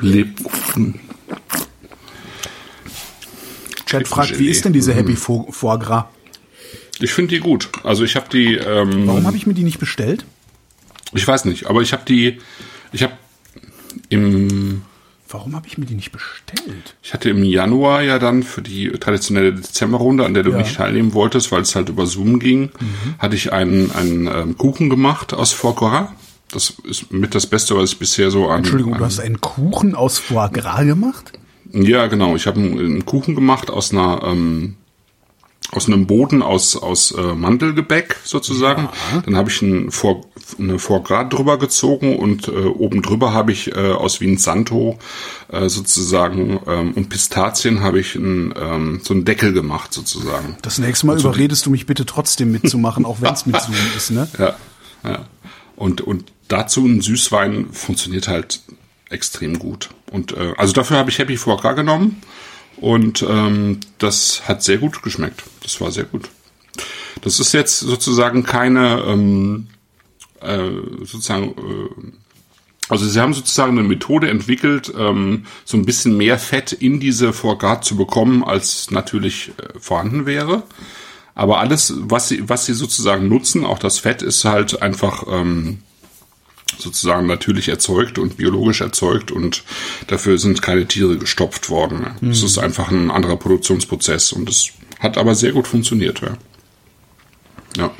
Lebkuchen 0.00 1.00
Chat 3.86 4.06
fragt, 4.06 4.38
wie 4.38 4.48
ist 4.48 4.64
denn 4.64 4.72
diese 4.72 4.94
Happy 4.94 5.12
mhm. 5.12 5.50
Foie 5.52 5.78
Gras? 5.78 6.04
Ich 7.00 7.12
finde 7.12 7.34
die 7.34 7.40
gut. 7.40 7.70
Also 7.82 8.04
ich 8.04 8.16
habe 8.16 8.28
die. 8.30 8.54
Ähm, 8.54 9.06
Warum 9.06 9.26
habe 9.26 9.36
ich 9.36 9.46
mir 9.46 9.54
die 9.54 9.64
nicht 9.64 9.78
bestellt? 9.78 10.24
Ich 11.12 11.26
weiß 11.26 11.44
nicht, 11.46 11.66
aber 11.66 11.82
ich 11.82 11.92
habe 11.92 12.02
die. 12.06 12.38
Ich 12.92 13.02
habe 13.02 13.14
im. 14.08 14.82
Warum 15.28 15.54
habe 15.54 15.68
ich 15.68 15.78
mir 15.78 15.86
die 15.86 15.94
nicht 15.94 16.10
bestellt? 16.10 16.96
Ich 17.02 17.14
hatte 17.14 17.30
im 17.30 17.44
Januar 17.44 18.02
ja 18.02 18.18
dann 18.18 18.42
für 18.42 18.62
die 18.62 18.90
traditionelle 18.90 19.52
Dezemberrunde, 19.52 20.24
an 20.26 20.34
der 20.34 20.42
du 20.42 20.50
ja. 20.50 20.58
nicht 20.58 20.74
teilnehmen 20.74 21.14
wolltest, 21.14 21.52
weil 21.52 21.62
es 21.62 21.76
halt 21.76 21.88
über 21.88 22.06
Zoom 22.06 22.40
ging, 22.40 22.62
mhm. 22.62 23.14
hatte 23.20 23.36
ich 23.36 23.52
einen, 23.52 23.92
einen 23.92 24.26
ähm, 24.26 24.58
Kuchen 24.58 24.90
gemacht 24.90 25.32
aus 25.32 25.52
Foie 25.52 25.74
Gras. 25.74 26.08
Das 26.50 26.74
ist 26.82 27.12
mit 27.12 27.36
das 27.36 27.46
Beste, 27.46 27.76
was 27.76 27.92
ich 27.92 27.98
bisher 28.00 28.32
so 28.32 28.48
an. 28.48 28.58
Entschuldigung, 28.58 28.94
an, 28.94 28.98
du 28.98 29.04
hast 29.04 29.20
einen 29.20 29.40
Kuchen 29.40 29.94
aus 29.94 30.18
Foie 30.18 30.50
Gras 30.52 30.84
gemacht? 30.84 31.32
Ja, 31.72 32.08
genau. 32.08 32.34
Ich 32.34 32.48
habe 32.48 32.58
einen 32.58 33.06
Kuchen 33.06 33.36
gemacht 33.36 33.70
aus 33.70 33.92
einer 33.92 34.22
ähm, 34.24 34.74
aus 35.72 35.86
einem 35.86 36.06
Boden 36.06 36.42
aus 36.42 36.76
aus 36.76 37.12
äh, 37.12 37.34
Mandelgebäck 37.34 38.16
sozusagen. 38.24 38.88
Ja. 39.12 39.20
Dann 39.20 39.36
habe 39.36 39.50
ich 39.50 39.62
ein 39.62 39.90
Vor, 39.90 40.26
eine 40.58 40.78
Foie 40.78 41.02
Gras 41.02 41.28
drüber 41.28 41.58
gezogen 41.58 42.16
und 42.16 42.48
äh, 42.48 42.50
oben 42.50 43.02
drüber 43.02 43.32
habe 43.32 43.52
ich 43.52 43.74
äh, 43.74 43.92
aus 43.92 44.20
Wien 44.20 44.36
Santo 44.36 44.98
äh, 45.48 45.68
sozusagen 45.68 46.60
ähm, 46.66 46.92
und 46.92 47.08
Pistazien 47.08 47.80
habe 47.80 48.00
ich 48.00 48.16
ein, 48.16 48.52
ähm, 48.60 49.00
so 49.02 49.14
einen 49.14 49.24
Deckel 49.24 49.52
gemacht 49.52 49.92
sozusagen. 49.92 50.56
Das 50.62 50.78
nächste 50.78 51.06
Mal 51.06 51.14
also, 51.14 51.28
überredest 51.28 51.66
du 51.66 51.70
mich 51.70 51.86
bitte 51.86 52.04
trotzdem 52.04 52.50
mitzumachen, 52.50 53.04
auch 53.04 53.20
wenn 53.20 53.32
es 53.32 53.46
mit 53.46 53.60
Zoom 53.60 53.76
ist, 53.96 54.10
ne? 54.10 54.28
Ja, 54.38 54.56
ja. 55.04 55.24
Und 55.76 56.00
und 56.00 56.32
dazu 56.48 56.84
ein 56.84 57.00
Süßwein 57.00 57.68
funktioniert 57.72 58.28
halt 58.28 58.60
extrem 59.08 59.58
gut. 59.58 59.90
Und 60.10 60.32
äh, 60.32 60.52
also 60.56 60.72
dafür 60.72 60.98
habe 60.98 61.10
ich 61.10 61.18
Happy 61.18 61.36
Foie 61.36 61.56
Gras 61.56 61.76
genommen 61.76 62.20
und 62.76 63.24
ähm, 63.28 63.80
das 63.98 64.48
hat 64.48 64.62
sehr 64.62 64.78
gut 64.78 65.02
geschmeckt. 65.02 65.42
Das 65.62 65.80
war 65.80 65.90
sehr 65.90 66.04
gut. 66.04 66.30
Das 67.22 67.40
ist 67.40 67.52
jetzt 67.52 67.80
sozusagen 67.80 68.44
keine 68.44 69.02
ähm, 69.06 69.68
äh, 70.40 70.70
sozusagen 71.00 71.50
äh, 71.50 72.12
also 72.90 73.06
sie 73.06 73.20
haben 73.20 73.34
sozusagen 73.34 73.78
eine 73.78 73.86
Methode 73.86 74.28
entwickelt, 74.28 74.92
ähm, 74.98 75.44
so 75.64 75.76
ein 75.76 75.86
bisschen 75.86 76.16
mehr 76.16 76.38
Fett 76.38 76.72
in 76.72 76.98
diese 76.98 77.30
Gras 77.30 77.82
zu 77.82 77.96
bekommen, 77.96 78.42
als 78.42 78.90
natürlich 78.90 79.52
äh, 79.58 79.78
vorhanden 79.78 80.26
wäre. 80.26 80.64
Aber 81.36 81.60
alles, 81.60 81.94
was 81.96 82.28
sie, 82.28 82.48
was 82.48 82.66
sie 82.66 82.74
sozusagen 82.74 83.28
nutzen, 83.28 83.64
auch 83.64 83.78
das 83.78 84.00
Fett, 84.00 84.22
ist 84.22 84.44
halt 84.44 84.82
einfach 84.82 85.24
ähm, 85.30 85.82
sozusagen 86.78 87.26
natürlich 87.26 87.68
erzeugt 87.68 88.18
und 88.18 88.36
biologisch 88.36 88.80
erzeugt 88.80 89.30
und 89.30 89.64
dafür 90.06 90.38
sind 90.38 90.62
keine 90.62 90.86
Tiere 90.86 91.18
gestopft 91.18 91.70
worden. 91.70 92.06
Mhm. 92.20 92.30
Es 92.30 92.42
ist 92.42 92.58
einfach 92.58 92.90
ein 92.90 93.10
anderer 93.10 93.36
Produktionsprozess 93.36 94.32
und 94.32 94.48
es 94.48 94.70
hat 94.98 95.18
aber 95.18 95.34
sehr 95.34 95.52
gut 95.52 95.66
funktioniert. 95.66 96.20
Ja. 96.20 96.36
ja. 97.76 97.90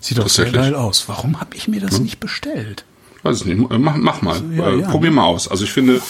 Sieht 0.00 0.18
doch 0.18 0.28
sehr 0.28 0.50
geil 0.50 0.74
aus. 0.74 1.08
Warum 1.08 1.40
habe 1.40 1.56
ich 1.56 1.68
mir 1.68 1.80
das 1.80 1.96
hm? 1.96 2.04
nicht 2.04 2.20
bestellt? 2.20 2.84
Weiß 3.22 3.40
ich 3.40 3.46
nicht. 3.46 3.58
Mach, 3.58 3.96
mach 3.96 4.22
mal. 4.22 4.34
Also, 4.34 4.52
ja, 4.52 4.70
äh, 4.70 4.80
ja. 4.82 4.90
Probier 4.90 5.10
mal 5.10 5.24
aus. 5.24 5.48
Also 5.48 5.64
ich 5.64 5.72
finde, 5.72 6.00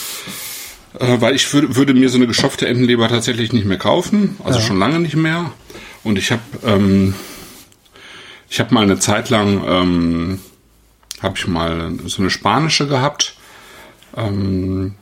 äh, 0.98 1.20
weil 1.20 1.34
ich 1.34 1.52
würde, 1.54 1.76
würde 1.76 1.94
mir 1.94 2.10
so 2.10 2.18
eine 2.18 2.26
gestopfte 2.26 2.68
Entenleber 2.68 3.08
tatsächlich 3.08 3.52
nicht 3.52 3.64
mehr 3.64 3.78
kaufen. 3.78 4.36
Also 4.44 4.58
ja. 4.58 4.64
schon 4.64 4.78
lange 4.78 5.00
nicht 5.00 5.16
mehr. 5.16 5.50
Und 6.04 6.18
ich 6.18 6.30
habe 6.30 6.42
ähm, 6.64 7.14
ich 8.48 8.60
habe 8.60 8.74
mal 8.74 8.82
eine 8.82 8.98
Zeit 8.98 9.30
lang 9.30 9.64
ähm, 9.66 10.40
habe 11.22 11.36
ich 11.36 11.46
mal 11.46 11.92
so 12.06 12.22
eine 12.22 12.30
spanische 12.30 12.86
gehabt. 12.86 13.36
Ähm, 14.16 14.94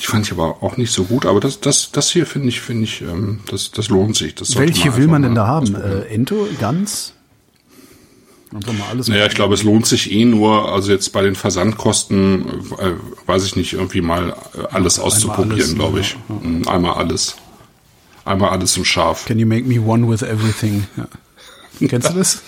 die 0.00 0.06
fand 0.06 0.26
ich 0.26 0.32
aber 0.32 0.62
auch 0.62 0.76
nicht 0.76 0.92
so 0.92 1.04
gut, 1.04 1.26
aber 1.26 1.40
das, 1.40 1.60
das, 1.60 1.90
das 1.90 2.10
hier 2.10 2.24
finde 2.24 2.48
ich, 2.48 2.60
finde 2.60 2.84
ich, 2.84 3.02
ähm, 3.02 3.40
das, 3.50 3.72
das 3.72 3.88
lohnt 3.88 4.16
sich. 4.16 4.34
Das 4.34 4.56
Welche 4.56 4.90
man 4.90 4.98
will 4.98 5.06
man 5.08 5.22
denn 5.22 5.34
da 5.34 5.46
haben? 5.46 5.74
Äh, 5.74 6.02
Ento, 6.14 6.46
Gans? 6.60 7.14
Einfach 8.54 8.72
mal 8.72 8.86
alles. 8.90 9.08
Naja, 9.08 9.26
ich 9.26 9.34
glaube, 9.34 9.54
es 9.54 9.62
lohnt 9.62 9.86
sich 9.86 10.10
eh 10.12 10.24
nur, 10.24 10.72
also 10.72 10.90
jetzt 10.90 11.12
bei 11.12 11.22
den 11.22 11.34
Versandkosten, 11.34 12.46
äh, 12.78 12.92
weiß 13.26 13.44
ich 13.44 13.56
nicht, 13.56 13.74
irgendwie 13.74 14.00
mal 14.00 14.34
äh, 14.56 14.62
alles 14.70 14.98
auszuprobieren, 14.98 15.74
glaube 15.74 16.00
ich. 16.00 16.12
Ja, 16.12 16.18
ja. 16.28 16.48
Mhm, 16.48 16.68
einmal 16.68 16.94
alles. 16.94 17.36
Einmal 18.24 18.50
alles 18.50 18.76
im 18.76 18.84
Scharf. 18.84 19.26
Can 19.26 19.38
you 19.38 19.46
make 19.46 19.66
me 19.66 19.80
one 19.80 20.08
with 20.08 20.22
everything? 20.22 20.86
Ja. 20.96 21.08
Kennst 21.88 22.10
du 22.10 22.14
das? 22.14 22.42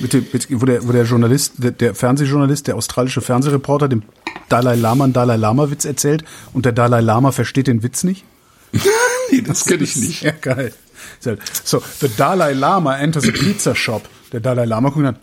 Mit 0.00 0.12
dem, 0.12 0.26
mit, 0.32 0.48
wo 0.50 0.64
der, 0.64 0.86
wo 0.86 0.92
der 0.92 1.04
Journalist, 1.04 1.54
der, 1.58 1.70
der 1.72 1.94
Fernsehjournalist, 1.94 2.66
der 2.66 2.76
australische 2.76 3.20
Fernsehreporter 3.20 3.88
dem 3.88 4.02
Dalai 4.48 4.74
Lama 4.74 5.04
einen 5.04 5.12
Dalai 5.12 5.36
Lama 5.36 5.70
Witz 5.70 5.84
erzählt 5.84 6.24
und 6.52 6.64
der 6.64 6.72
Dalai 6.72 7.00
Lama 7.00 7.32
versteht 7.32 7.66
den 7.66 7.82
Witz 7.82 8.02
nicht? 8.02 8.24
nee, 9.30 9.42
das 9.42 9.64
kenne 9.64 9.84
ich 9.84 9.96
nicht. 9.96 10.22
Ja, 10.22 10.32
geil. 10.32 10.72
So, 11.20 11.82
the 12.00 12.08
Dalai 12.16 12.52
Lama 12.52 12.96
enters 12.96 13.28
a 13.28 13.32
pizza 13.32 13.74
shop. 13.74 14.08
Der 14.32 14.40
Dalai 14.40 14.64
Lama 14.64 14.90
guckt 14.90 15.04
dann, 15.04 15.16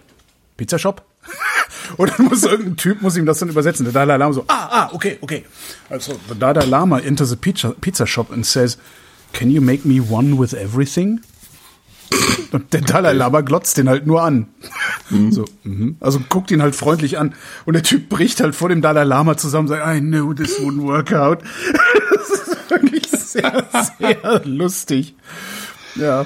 Pizza 0.57 0.79
Shop? 0.79 1.05
Und 1.97 2.11
dann 2.17 2.27
muss 2.27 2.43
irgendein 2.43 2.75
Typ 2.75 3.01
muss 3.01 3.15
ihm 3.15 3.25
das 3.25 3.39
dann 3.39 3.49
übersetzen. 3.49 3.85
Der 3.85 3.93
Dalai 3.93 4.17
Lama 4.17 4.33
so, 4.33 4.43
ah, 4.47 4.67
ah, 4.69 4.89
okay, 4.93 5.17
okay. 5.21 5.45
Also, 5.89 6.19
the 6.27 6.37
Dalai 6.37 6.65
Lama 6.65 6.99
enters 6.99 7.31
a 7.31 7.35
pizza, 7.35 7.73
pizza 7.79 8.05
shop 8.05 8.31
and 8.31 8.45
says, 8.45 8.77
can 9.33 9.49
you 9.49 9.61
make 9.61 9.85
me 9.85 9.99
one 9.99 10.37
with 10.37 10.53
everything? 10.53 11.21
Und 12.51 12.73
der 12.73 12.81
Dalai 12.81 13.13
Lama 13.13 13.41
glotzt 13.41 13.77
den 13.77 13.89
halt 13.89 14.07
nur 14.07 14.23
an. 14.23 14.47
Mhm. 15.09 15.31
So, 15.31 15.45
mhm. 15.63 15.97
Also 15.99 16.19
guckt 16.29 16.51
ihn 16.51 16.61
halt 16.61 16.75
freundlich 16.75 17.17
an. 17.17 17.33
Und 17.65 17.73
der 17.73 17.83
Typ 17.83 18.09
bricht 18.09 18.41
halt 18.41 18.55
vor 18.55 18.69
dem 18.69 18.81
Dalai 18.81 19.03
Lama 19.03 19.37
zusammen 19.37 19.67
und 19.67 19.75
sagt, 19.75 19.97
I 19.97 19.99
know 19.99 20.33
this 20.33 20.59
wouldn't 20.59 20.83
work 20.83 21.13
out. 21.13 21.39
das 22.13 22.29
ist 22.29 22.69
wirklich 22.69 23.07
sehr, 23.09 23.67
sehr 23.99 24.41
lustig. 24.45 25.15
Ja. 25.95 26.25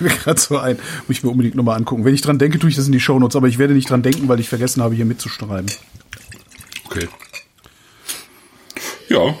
Mir 0.00 0.10
gerade 0.10 0.40
so 0.40 0.58
ein. 0.58 0.76
Muss 1.06 1.18
ich 1.18 1.22
mir 1.22 1.30
unbedingt 1.30 1.54
nochmal 1.54 1.76
angucken. 1.76 2.04
Wenn 2.04 2.14
ich 2.14 2.20
dran 2.20 2.38
denke, 2.38 2.58
tue 2.58 2.70
ich 2.70 2.76
das 2.76 2.86
in 2.86 2.92
die 2.92 3.00
Shownotes, 3.00 3.36
aber 3.36 3.46
ich 3.48 3.58
werde 3.58 3.74
nicht 3.74 3.88
dran 3.88 4.02
denken, 4.02 4.28
weil 4.28 4.40
ich 4.40 4.48
vergessen 4.48 4.82
habe, 4.82 4.94
hier 4.94 5.04
mitzuschreiben. 5.04 5.70
Okay. 6.86 7.08
Ja, 9.08 9.34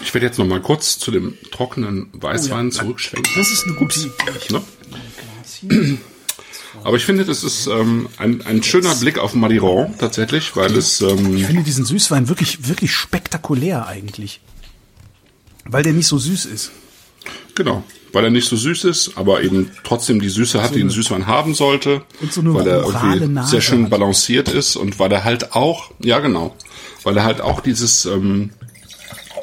ich 0.00 0.14
werde 0.14 0.26
jetzt 0.26 0.38
noch 0.38 0.46
mal 0.46 0.60
kurz 0.60 0.98
zu 0.98 1.10
dem 1.10 1.34
trockenen 1.50 2.08
Weißwein 2.12 2.66
oh 2.66 2.70
ja. 2.70 2.80
zurückschwenken. 2.80 3.32
Das 3.36 3.50
ist 3.50 3.64
eine 3.64 3.74
gute 3.74 4.00
Idee. 4.00 4.12
Ne? 4.50 5.98
Aber 6.84 6.96
ich 6.96 7.04
finde, 7.04 7.24
das 7.24 7.42
ist 7.42 7.66
ähm, 7.66 8.08
ein, 8.18 8.42
ein 8.42 8.62
schöner 8.62 8.94
Blick 8.94 9.18
auf 9.18 9.34
Madiran 9.34 9.96
tatsächlich, 9.98 10.54
weil 10.56 10.76
es. 10.76 11.00
Ähm, 11.00 11.36
ich 11.36 11.46
finde 11.46 11.62
diesen 11.62 11.84
Süßwein 11.84 12.28
wirklich, 12.28 12.68
wirklich 12.68 12.92
spektakulär 12.92 13.86
eigentlich. 13.86 14.40
Weil 15.64 15.82
der 15.82 15.92
nicht 15.92 16.06
so 16.06 16.18
süß 16.18 16.46
ist. 16.46 16.70
Genau, 17.54 17.82
weil 18.12 18.24
er 18.24 18.30
nicht 18.30 18.48
so 18.48 18.56
süß 18.56 18.84
ist, 18.84 19.12
aber 19.16 19.42
eben 19.42 19.70
trotzdem 19.84 20.20
die 20.20 20.28
Süße 20.28 20.62
hat, 20.62 20.70
so 20.70 20.76
die 20.76 20.82
ein 20.82 20.90
Süßwein 20.90 21.26
haben 21.26 21.54
sollte. 21.54 22.02
Und 22.20 22.32
so 22.32 22.40
eine 22.40 22.54
weil 22.54 22.66
er 22.66 22.84
irgendwie 22.84 23.26
Nase 23.26 23.50
sehr 23.50 23.60
schön 23.60 23.90
balanciert 23.90 24.48
ist 24.48 24.76
und 24.76 24.98
weil 24.98 25.12
er 25.12 25.24
halt 25.24 25.52
auch, 25.52 25.90
ja 25.98 26.20
genau, 26.20 26.56
weil 27.02 27.16
er 27.16 27.24
halt 27.24 27.40
auch 27.40 27.60
dieses 27.60 28.06
ähm, 28.06 28.50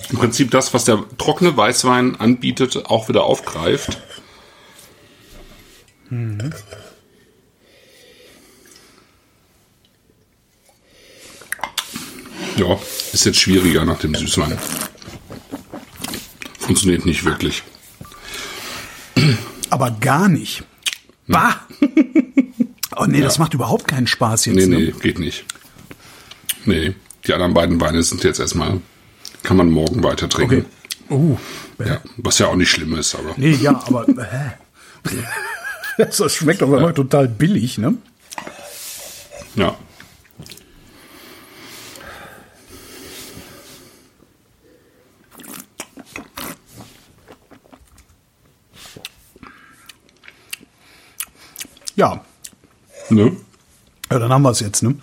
im 0.10 0.18
Prinzip 0.18 0.52
das, 0.52 0.74
was 0.74 0.86
der 0.86 1.04
trockene 1.18 1.56
Weißwein 1.56 2.20
anbietet, 2.20 2.86
auch 2.86 3.10
wieder 3.10 3.24
aufgreift. 3.24 4.02
Mhm. 6.10 6.54
Ja, 12.58 12.80
ist 13.12 13.26
jetzt 13.26 13.40
schwieriger 13.40 13.84
nach 13.84 14.00
dem 14.00 14.16
Süßwein. 14.16 14.58
Funktioniert 16.60 17.06
nicht 17.06 17.26
wirklich. 17.26 17.64
Aber 19.70 19.92
gar 19.92 20.30
nicht. 20.30 20.64
Bah! 21.28 21.60
Oh 22.98 23.06
nee, 23.06 23.20
das 23.20 23.40
macht 23.40 23.54
überhaupt 23.54 23.90
keinen 23.90 24.08
Spaß 24.08 24.46
jetzt. 24.46 24.56
Nee, 24.56 24.68
ne? 24.68 24.78
nee, 24.78 24.94
geht 25.02 25.20
nicht. 25.20 25.44
Nee, 26.64 26.96
die 27.28 27.34
anderen 27.34 27.54
beiden 27.54 27.82
Weine 27.82 28.02
sind 28.04 28.24
jetzt 28.24 28.40
erstmal, 28.40 28.80
kann 29.46 29.58
man 29.58 29.70
morgen 29.70 30.04
weiter 30.04 30.28
trinken. 30.28 30.66
Okay. 31.08 31.14
Oh. 31.14 31.38
Ja, 31.86 32.02
was 32.18 32.40
ja 32.40 32.48
auch 32.48 32.56
nicht 32.56 32.72
schlimm 32.72 32.96
ist, 32.96 33.14
aber. 33.16 33.36
Nee, 33.38 33.52
ja, 33.52 33.80
aber 33.86 34.06
hä? 34.08 34.54
das 35.98 36.34
schmeckt 36.34 36.62
doch 36.62 36.68
immer 36.68 36.94
total 36.94 37.28
billig, 37.28 37.78
ne? 37.78 37.96
Ja. 39.54 39.78
Ja. 51.96 52.26
Ne? 53.10 53.38
Ja, 54.12 54.20
dann 54.20 54.34
haben 54.34 54.42
wir 54.42 54.52
es 54.52 54.60
jetzt, 54.60 54.82
ne? 54.82 54.96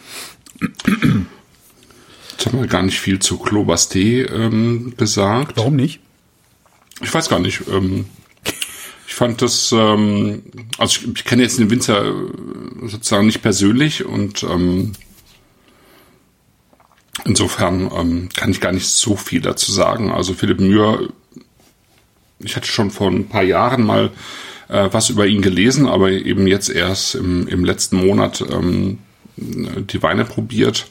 Jetzt 2.43 2.53
haben 2.53 2.61
wir 2.61 2.67
gar 2.67 2.83
nicht 2.83 2.99
viel 2.99 3.21
zu 3.21 3.37
Clobasté 3.37 4.29
ähm, 4.29 4.95
gesagt. 4.97 5.59
Warum 5.59 5.77
nicht? 5.77 6.01
Ich 7.01 7.15
weiß 7.15 7.29
gar 7.29 7.39
nicht. 7.39 7.63
Ähm, 7.71 8.07
ich 9.07 9.15
fand 9.15 9.43
das, 9.43 9.71
ähm, 9.71 10.43
also 10.77 11.03
ich, 11.03 11.19
ich 11.19 11.25
kenne 11.25 11.45
jetzt 11.45 11.61
den 11.61 11.71
Winzer 11.71 12.05
äh, 12.05 12.89
sozusagen 12.89 13.27
nicht 13.27 13.43
persönlich 13.43 14.05
und 14.05 14.43
ähm, 14.43 14.91
insofern 17.25 17.89
ähm, 17.97 18.29
kann 18.35 18.51
ich 18.51 18.61
gar 18.61 18.73
nicht 18.73 18.89
so 18.89 19.15
viel 19.15 19.41
dazu 19.41 19.71
sagen. 19.71 20.11
Also 20.11 20.35
Philipp 20.35 20.59
Mühr, 20.59 21.11
ich 22.41 22.57
hatte 22.57 22.67
schon 22.67 22.91
vor 22.91 23.09
ein 23.09 23.29
paar 23.29 23.45
Jahren 23.45 23.87
mal 23.87 24.11
äh, 24.67 24.89
was 24.91 25.11
über 25.11 25.29
ihn 25.29 25.43
gelesen, 25.43 25.87
aber 25.87 26.11
eben 26.11 26.49
jetzt 26.49 26.71
erst 26.71 27.15
im, 27.15 27.47
im 27.47 27.65
letzten 27.65 28.05
Monat 28.05 28.45
ähm, 28.51 28.99
die 29.37 30.03
Weine 30.03 30.25
probiert. 30.25 30.89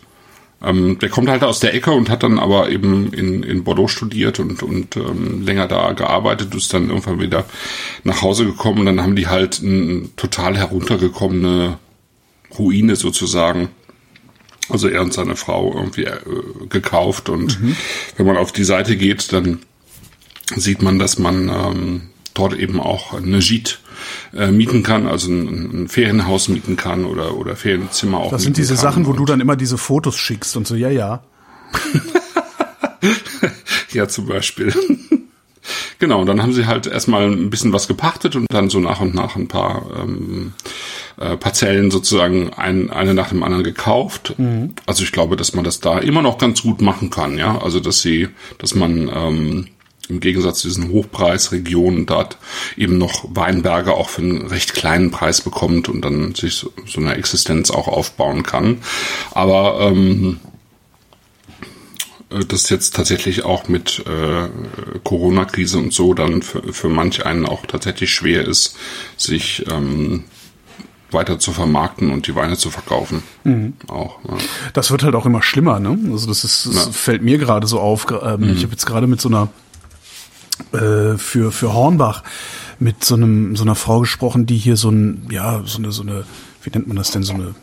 Ähm, 0.63 0.99
der 0.99 1.09
kommt 1.09 1.29
halt 1.29 1.43
aus 1.43 1.59
der 1.59 1.73
Ecke 1.73 1.91
und 1.91 2.09
hat 2.09 2.23
dann 2.23 2.37
aber 2.37 2.69
eben 2.69 3.13
in, 3.13 3.43
in 3.43 3.63
Bordeaux 3.63 3.87
studiert 3.87 4.39
und, 4.39 4.61
und 4.61 4.95
ähm, 4.95 5.43
länger 5.43 5.67
da 5.67 5.93
gearbeitet, 5.93 6.53
ist 6.53 6.73
dann 6.73 6.89
irgendwann 6.89 7.19
wieder 7.19 7.45
nach 8.03 8.21
Hause 8.21 8.45
gekommen. 8.45 8.85
Dann 8.85 9.01
haben 9.01 9.15
die 9.15 9.27
halt 9.27 9.61
eine 9.63 10.09
total 10.15 10.57
heruntergekommene 10.57 11.79
Ruine 12.57 12.95
sozusagen. 12.95 13.69
Also 14.69 14.87
er 14.87 15.01
und 15.01 15.13
seine 15.13 15.35
Frau 15.35 15.73
irgendwie 15.75 16.03
äh, 16.03 16.19
gekauft 16.69 17.27
und 17.27 17.59
wenn 18.15 18.25
man 18.25 18.37
auf 18.37 18.51
die 18.51 18.63
Seite 18.63 18.95
geht, 18.95 19.33
dann 19.33 19.59
sieht 20.55 20.81
man, 20.81 20.99
dass 20.99 21.17
man 21.19 21.49
ähm, 21.49 22.01
dort 22.33 22.53
eben 22.57 22.79
auch 22.79 23.13
eine 23.13 23.39
Gite 23.39 23.77
äh, 24.35 24.51
mieten 24.51 24.83
kann, 24.83 25.07
also 25.07 25.31
ein, 25.31 25.83
ein 25.83 25.87
Ferienhaus 25.87 26.47
mieten 26.47 26.75
kann 26.75 27.05
oder, 27.05 27.37
oder 27.37 27.55
Ferienzimmer 27.55 28.19
auch. 28.19 28.31
Das 28.31 28.43
sind 28.43 28.57
diese 28.57 28.75
kann. 28.75 28.81
Sachen, 28.83 29.05
wo 29.05 29.13
du 29.13 29.25
dann 29.25 29.39
immer 29.39 29.55
diese 29.55 29.77
Fotos 29.77 30.17
schickst 30.17 30.55
und 30.57 30.67
so, 30.67 30.75
ja, 30.75 30.89
ja. 30.89 31.23
Ja, 33.93 34.07
zum 34.07 34.27
Beispiel. 34.27 34.73
genau, 35.99 36.21
und 36.21 36.27
dann 36.27 36.41
haben 36.41 36.53
sie 36.53 36.65
halt 36.65 36.87
erstmal 36.87 37.29
ein 37.29 37.49
bisschen 37.49 37.73
was 37.73 37.87
gepachtet 37.87 38.35
und 38.35 38.47
dann 38.49 38.69
so 38.69 38.79
nach 38.79 39.01
und 39.01 39.13
nach 39.13 39.35
ein 39.35 39.47
paar 39.47 39.85
ähm, 39.99 40.53
äh, 41.19 41.35
Parzellen 41.37 41.91
sozusagen 41.91 42.53
ein, 42.53 42.89
eine 42.89 43.13
nach 43.13 43.29
dem 43.29 43.43
anderen 43.43 43.63
gekauft. 43.63 44.35
Also 44.85 45.03
ich 45.03 45.11
glaube, 45.11 45.35
dass 45.35 45.53
man 45.53 45.63
das 45.63 45.79
da 45.79 45.99
immer 45.99 46.21
noch 46.21 46.37
ganz 46.37 46.61
gut 46.61 46.81
machen 46.81 47.09
kann, 47.09 47.37
ja. 47.37 47.59
Also 47.59 47.79
dass 47.79 48.01
sie, 48.01 48.29
dass 48.57 48.75
man 48.75 49.09
ähm, 49.13 49.67
im 50.09 50.19
Gegensatz 50.19 50.59
zu 50.59 50.67
diesen 50.67 50.89
Hochpreisregionen 50.89 52.05
dort 52.05 52.37
eben 52.75 52.97
noch 52.97 53.23
Weinberge 53.29 53.93
auch 53.93 54.09
für 54.09 54.21
einen 54.21 54.47
recht 54.47 54.73
kleinen 54.73 55.11
Preis 55.11 55.41
bekommt 55.41 55.87
und 55.89 56.01
dann 56.03 56.35
sich 56.35 56.55
so, 56.55 56.71
so 56.85 56.99
eine 56.99 57.15
Existenz 57.15 57.71
auch 57.71 57.87
aufbauen 57.87 58.43
kann. 58.43 58.79
Aber 59.31 59.79
ähm, 59.79 60.39
äh, 62.29 62.43
das 62.45 62.69
jetzt 62.69 62.95
tatsächlich 62.95 63.45
auch 63.45 63.67
mit 63.69 64.03
äh, 64.05 64.49
Corona-Krise 65.03 65.77
und 65.77 65.93
so 65.93 66.13
dann 66.13 66.41
für, 66.41 66.73
für 66.73 66.89
manch 66.89 67.25
einen 67.25 67.45
auch 67.45 67.65
tatsächlich 67.65 68.11
schwer 68.11 68.45
ist, 68.45 68.75
sich 69.17 69.65
ähm, 69.71 70.23
weiter 71.11 71.39
zu 71.39 71.51
vermarkten 71.51 72.09
und 72.09 72.27
die 72.27 72.35
Weine 72.35 72.57
zu 72.57 72.69
verkaufen. 72.69 73.21
Auch. 73.89 74.19
Ja. 74.27 74.37
Das 74.73 74.91
wird 74.91 75.03
halt 75.03 75.13
auch 75.15 75.25
immer 75.25 75.43
schlimmer, 75.43 75.79
ne? 75.79 75.97
Also 76.11 76.27
das 76.27 76.45
ist, 76.45 76.67
das 76.67 76.85
Ja. 76.85 76.91
fällt 76.91 77.21
mir 77.21 77.37
gerade 77.37 77.67
so 77.67 77.79
auf. 77.81 78.07
Ähm, 78.09 78.53
Ich 78.55 78.63
habe 78.63 78.71
jetzt 78.71 78.85
gerade 78.85 79.07
mit 79.07 79.19
so 79.19 79.27
einer 79.27 79.49
äh, 80.73 81.17
für 81.17 81.51
für 81.51 81.73
Hornbach 81.73 82.23
mit 82.79 83.03
so 83.03 83.15
einem 83.15 83.55
so 83.55 83.63
einer 83.63 83.75
Frau 83.75 84.01
gesprochen, 84.01 84.45
die 84.45 84.57
hier 84.57 84.77
so 84.77 84.89
ein 84.89 85.27
ja 85.31 85.61
so 85.65 85.77
eine 85.77 85.91
so 85.91 86.01
eine 86.03 86.23
wie 86.63 86.69
nennt 86.69 86.87
man 86.87 86.97
das 86.97 87.11
denn 87.11 87.23
so 87.23 87.33
eine 87.33 87.55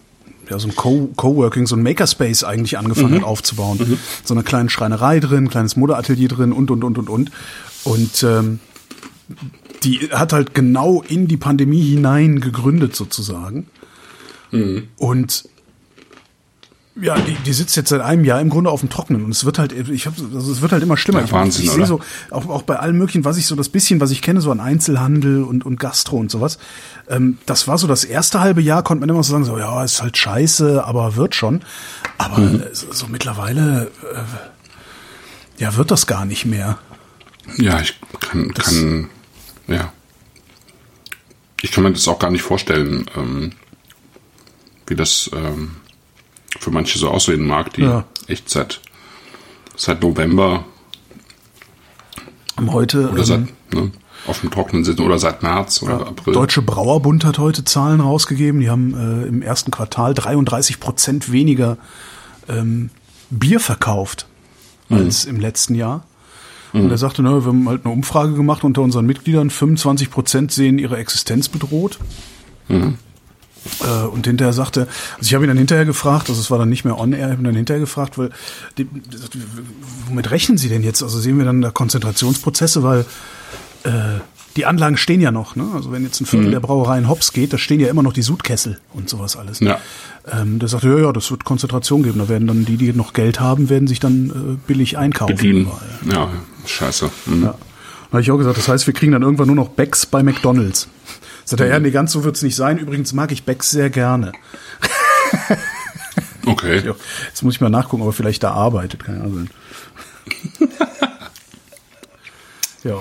ja, 0.50 0.58
so 0.58 0.68
ein 0.68 0.76
Co 0.76 1.10
Coworking, 1.16 1.66
so 1.66 1.76
ein 1.76 1.82
Makerspace 1.82 2.44
eigentlich 2.44 2.78
angefangen 2.78 3.16
hat 3.16 3.24
aufzubauen. 3.24 3.98
So 4.24 4.34
eine 4.34 4.42
kleine 4.42 4.70
Schreinerei 4.70 5.20
drin, 5.20 5.48
kleines 5.48 5.76
Modeatelier 5.76 6.28
drin 6.28 6.52
und 6.52 6.70
und 6.70 6.84
und 6.84 6.98
und 6.98 7.10
und. 7.10 7.30
Und 7.84 8.22
ähm, 8.22 8.60
die 9.84 10.08
hat 10.12 10.32
halt 10.32 10.54
genau 10.54 11.02
in 11.06 11.28
die 11.28 11.36
Pandemie 11.36 11.82
hinein 11.82 12.40
gegründet 12.40 12.96
sozusagen. 12.96 13.66
Und 14.96 15.48
ja, 17.00 17.16
die, 17.18 17.34
die 17.34 17.52
sitzt 17.52 17.76
jetzt 17.76 17.90
seit 17.90 18.00
einem 18.00 18.24
Jahr 18.24 18.40
im 18.40 18.48
Grunde 18.50 18.70
auf 18.70 18.80
dem 18.80 18.90
Trocknen 18.90 19.24
und 19.24 19.30
es 19.30 19.44
wird 19.44 19.58
halt, 19.58 19.72
ich 19.72 20.06
hab, 20.06 20.14
also 20.34 20.50
es 20.52 20.60
wird 20.60 20.72
halt 20.72 20.82
immer 20.82 20.96
schlimmer. 20.96 21.20
Ja, 21.20 21.24
ich 21.26 21.32
Wahnsinn, 21.32 21.64
ich 21.64 21.70
sehe 21.70 21.78
oder? 21.78 21.86
so, 21.86 22.00
auch, 22.30 22.48
auch 22.48 22.62
bei 22.62 22.76
allem 22.76 22.98
möglichen, 22.98 23.24
was 23.24 23.36
ich 23.36 23.46
so 23.46 23.54
das 23.54 23.68
bisschen, 23.68 24.00
was 24.00 24.10
ich 24.10 24.22
kenne, 24.22 24.40
so 24.40 24.50
an 24.50 24.60
Einzelhandel 24.60 25.42
und, 25.42 25.64
und 25.64 25.78
Gastro 25.78 26.16
und 26.16 26.30
sowas, 26.30 26.58
ähm, 27.08 27.38
das 27.46 27.68
war 27.68 27.78
so 27.78 27.86
das 27.86 28.04
erste 28.04 28.40
halbe 28.40 28.60
Jahr, 28.60 28.82
konnte 28.82 29.00
man 29.00 29.08
immer 29.08 29.22
so 29.22 29.32
sagen, 29.32 29.44
so, 29.44 29.58
ja, 29.58 29.84
ist 29.84 30.02
halt 30.02 30.16
scheiße, 30.16 30.84
aber 30.84 31.16
wird 31.16 31.34
schon. 31.34 31.62
Aber 32.18 32.38
Mhm. 32.38 32.62
äh, 32.62 32.74
so, 32.74 32.92
so 32.92 33.06
mittlerweile, 33.06 33.90
äh, 34.12 35.62
ja, 35.62 35.76
wird 35.76 35.90
das 35.90 36.06
gar 36.06 36.24
nicht 36.24 36.46
mehr. 36.46 36.78
Ja, 37.56 37.80
ich 37.80 37.98
kann, 38.20 38.52
kann, 38.54 39.08
ja. 39.66 39.92
Ich 41.62 41.72
kann 41.72 41.84
mir 41.84 41.92
das 41.92 42.06
auch 42.06 42.18
gar 42.18 42.30
nicht 42.30 42.42
vorstellen, 42.42 43.06
ähm, 43.16 43.52
wie 44.86 44.94
das 44.94 45.30
ähm, 45.34 45.72
für 46.58 46.70
manche 46.70 46.98
so 46.98 47.08
aussehen 47.10 47.46
mag, 47.46 47.72
die 47.74 47.82
Ja. 47.82 48.04
echt 48.26 48.48
seit, 48.48 48.80
seit 49.76 50.02
November 50.02 50.64
Haben 52.56 52.72
heute, 52.72 53.10
oder 53.10 53.18
ähm, 53.18 53.24
seit, 53.24 53.74
ne, 53.74 53.90
auf 54.26 54.40
dem 54.40 54.50
Trocknen 54.50 54.84
sitzen 54.84 55.02
oder 55.02 55.18
seit 55.18 55.42
März 55.42 55.82
oder 55.82 56.06
April. 56.06 56.34
Deutsche 56.34 56.60
Brauerbund 56.62 57.24
hat 57.24 57.38
heute 57.38 57.64
Zahlen 57.64 58.00
rausgegeben. 58.00 58.60
Die 58.60 58.68
haben 58.68 58.94
äh, 58.94 59.26
im 59.28 59.42
ersten 59.42 59.70
Quartal 59.70 60.12
33 60.14 60.80
Prozent 60.80 61.30
weniger 61.30 61.78
ähm, 62.48 62.90
Bier 63.30 63.60
verkauft 63.60 64.26
als 64.90 65.24
im 65.26 65.38
letzten 65.38 65.74
Jahr. 65.74 66.04
Und 66.72 66.90
er 66.90 66.98
sagte, 66.98 67.22
ne, 67.22 67.30
wir 67.44 67.46
haben 67.48 67.68
halt 67.68 67.84
eine 67.84 67.94
Umfrage 67.94 68.34
gemacht 68.34 68.64
unter 68.64 68.82
unseren 68.82 69.06
Mitgliedern. 69.06 69.48
25 69.50 70.10
Prozent 70.10 70.52
sehen 70.52 70.78
ihre 70.78 70.96
Existenz 70.98 71.48
bedroht. 71.48 71.98
Äh, 73.88 74.06
und 74.06 74.26
hinterher 74.26 74.52
sagte, 74.52 74.82
also 75.16 75.22
ich 75.22 75.34
habe 75.34 75.44
ihn 75.44 75.48
dann 75.48 75.58
hinterher 75.58 75.84
gefragt, 75.84 76.28
also 76.28 76.40
es 76.40 76.50
war 76.50 76.58
dann 76.58 76.68
nicht 76.68 76.84
mehr 76.84 76.98
on 76.98 77.12
air, 77.12 77.26
ich 77.26 77.32
habe 77.32 77.42
ihn 77.42 77.44
dann 77.44 77.54
hinterher 77.54 77.80
gefragt, 77.80 78.18
weil, 78.18 78.30
die, 78.76 78.84
die 78.84 79.42
womit 80.08 80.30
rechnen 80.30 80.58
Sie 80.58 80.68
denn 80.68 80.82
jetzt? 80.82 81.02
Also 81.02 81.18
sehen 81.18 81.38
wir 81.38 81.44
dann 81.44 81.60
da 81.60 81.70
Konzentrationsprozesse, 81.70 82.82
weil 82.82 83.04
äh, 83.84 84.20
die 84.56 84.66
Anlagen 84.66 84.96
stehen 84.96 85.20
ja 85.20 85.30
noch, 85.30 85.54
ne? 85.54 85.68
Also 85.74 85.92
wenn 85.92 86.02
jetzt 86.02 86.20
ein 86.20 86.26
Viertel 86.26 86.50
der 86.50 86.58
Brauereien 86.58 87.08
hops 87.08 87.32
geht, 87.32 87.52
da 87.52 87.58
stehen 87.58 87.78
ja 87.78 87.88
immer 87.88 88.02
noch 88.02 88.12
die 88.12 88.22
Sudkessel 88.22 88.80
und 88.92 89.08
sowas 89.08 89.36
alles. 89.36 89.60
Ja. 89.60 89.78
Ähm, 90.30 90.58
der 90.58 90.68
sagte, 90.68 90.88
ja, 90.88 90.98
ja, 90.98 91.12
das 91.12 91.30
wird 91.30 91.44
Konzentration 91.44 92.02
geben. 92.02 92.18
Da 92.18 92.28
werden 92.28 92.48
dann 92.48 92.64
die, 92.64 92.76
die 92.76 92.92
noch 92.92 93.12
Geld 93.12 93.38
haben, 93.38 93.68
werden 93.68 93.86
sich 93.86 94.00
dann 94.00 94.30
äh, 94.30 94.66
billig 94.66 94.98
einkaufen. 94.98 95.36
bedienen. 95.36 95.68
Ja, 96.10 96.28
scheiße. 96.66 97.08
Mhm. 97.26 97.44
Ja. 97.44 97.50
Da 98.10 98.12
habe 98.12 98.22
ich 98.22 98.30
auch 98.30 98.38
gesagt, 98.38 98.58
das 98.58 98.66
heißt, 98.66 98.86
wir 98.86 98.94
kriegen 98.94 99.12
dann 99.12 99.22
irgendwann 99.22 99.46
nur 99.46 99.56
noch 99.56 99.68
Becks 99.68 100.06
bei 100.06 100.22
McDonalds. 100.22 100.88
Sagt 101.48 101.60
er, 101.60 101.68
ja, 101.68 101.78
nee, 101.80 101.90
ganz 101.90 102.12
so 102.12 102.24
wird's 102.24 102.42
nicht 102.42 102.56
sein. 102.56 102.76
Übrigens 102.78 103.14
mag 103.14 103.32
ich 103.32 103.44
Becks 103.44 103.70
sehr 103.70 103.88
gerne. 103.90 104.32
Okay. 106.46 106.82
Ja, 106.86 106.94
jetzt 107.28 107.42
muss 107.42 107.54
ich 107.56 107.60
mal 107.60 107.68
nachgucken, 107.68 108.02
ob 108.02 108.08
er 108.08 108.12
vielleicht 108.14 108.42
da 108.42 108.52
arbeitet. 108.52 109.04
Keine 109.04 109.20
Ahnung. 109.20 109.48
ja. 112.84 112.96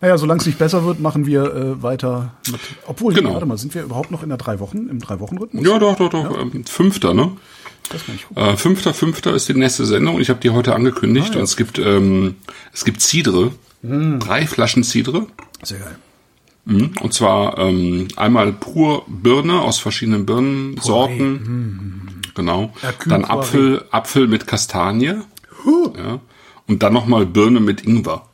Naja, 0.00 0.16
solange 0.16 0.40
es 0.40 0.46
nicht 0.46 0.58
besser 0.58 0.84
wird, 0.86 1.00
machen 1.00 1.26
wir 1.26 1.44
äh, 1.54 1.82
weiter 1.82 2.32
mit. 2.50 2.60
Obwohl, 2.86 3.12
Genau. 3.12 3.34
warte 3.34 3.44
mal, 3.44 3.58
sind 3.58 3.74
wir 3.74 3.82
überhaupt 3.82 4.10
noch 4.10 4.22
in 4.22 4.30
der 4.30 4.38
drei 4.38 4.58
Wochen, 4.60 4.88
im 4.88 5.00
drei 5.00 5.20
Wochen 5.20 5.36
Rhythmus? 5.36 5.66
Ja, 5.66 5.78
doch, 5.78 5.96
doch, 5.96 6.08
doch. 6.08 6.38
Ähm, 6.40 6.64
Fünfter, 6.64 7.12
ne? 7.12 7.32
Das 7.90 8.06
kann 8.06 8.14
ich 8.14 8.26
gucken. 8.26 8.42
Äh, 8.42 8.56
fünfter, 8.56 8.94
fünfter 8.94 9.34
ist 9.34 9.48
die 9.48 9.54
nächste 9.54 9.84
Sendung. 9.84 10.18
Ich 10.18 10.30
habe 10.30 10.40
die 10.40 10.48
heute 10.50 10.74
angekündigt. 10.74 11.28
Ah, 11.30 11.34
ja. 11.34 11.38
Und 11.40 11.44
es 11.44 11.56
gibt, 11.56 11.78
ähm, 11.78 12.36
es 12.72 12.84
gibt 12.86 13.02
Cidre. 13.02 13.52
Drei 13.82 14.46
Flaschen 14.46 14.82
Cidre. 14.82 15.26
Sehr 15.62 15.78
geil. 15.80 15.96
Mhm. 16.64 16.92
Und 17.00 17.12
zwar 17.12 17.58
ähm, 17.58 18.08
einmal 18.16 18.52
pur 18.52 19.04
Birne 19.06 19.60
aus 19.60 19.78
verschiedenen 19.78 20.26
Birnensorten. 20.26 22.22
genau. 22.34 22.72
Dann 23.06 23.24
Apfel, 23.24 23.84
Apfel 23.90 24.28
mit 24.28 24.46
Kastanie. 24.46 25.14
Ja. 25.96 26.20
Und 26.66 26.82
dann 26.82 26.92
nochmal 26.92 27.26
Birne 27.26 27.60
mit 27.60 27.84
Ingwer. 27.84 28.26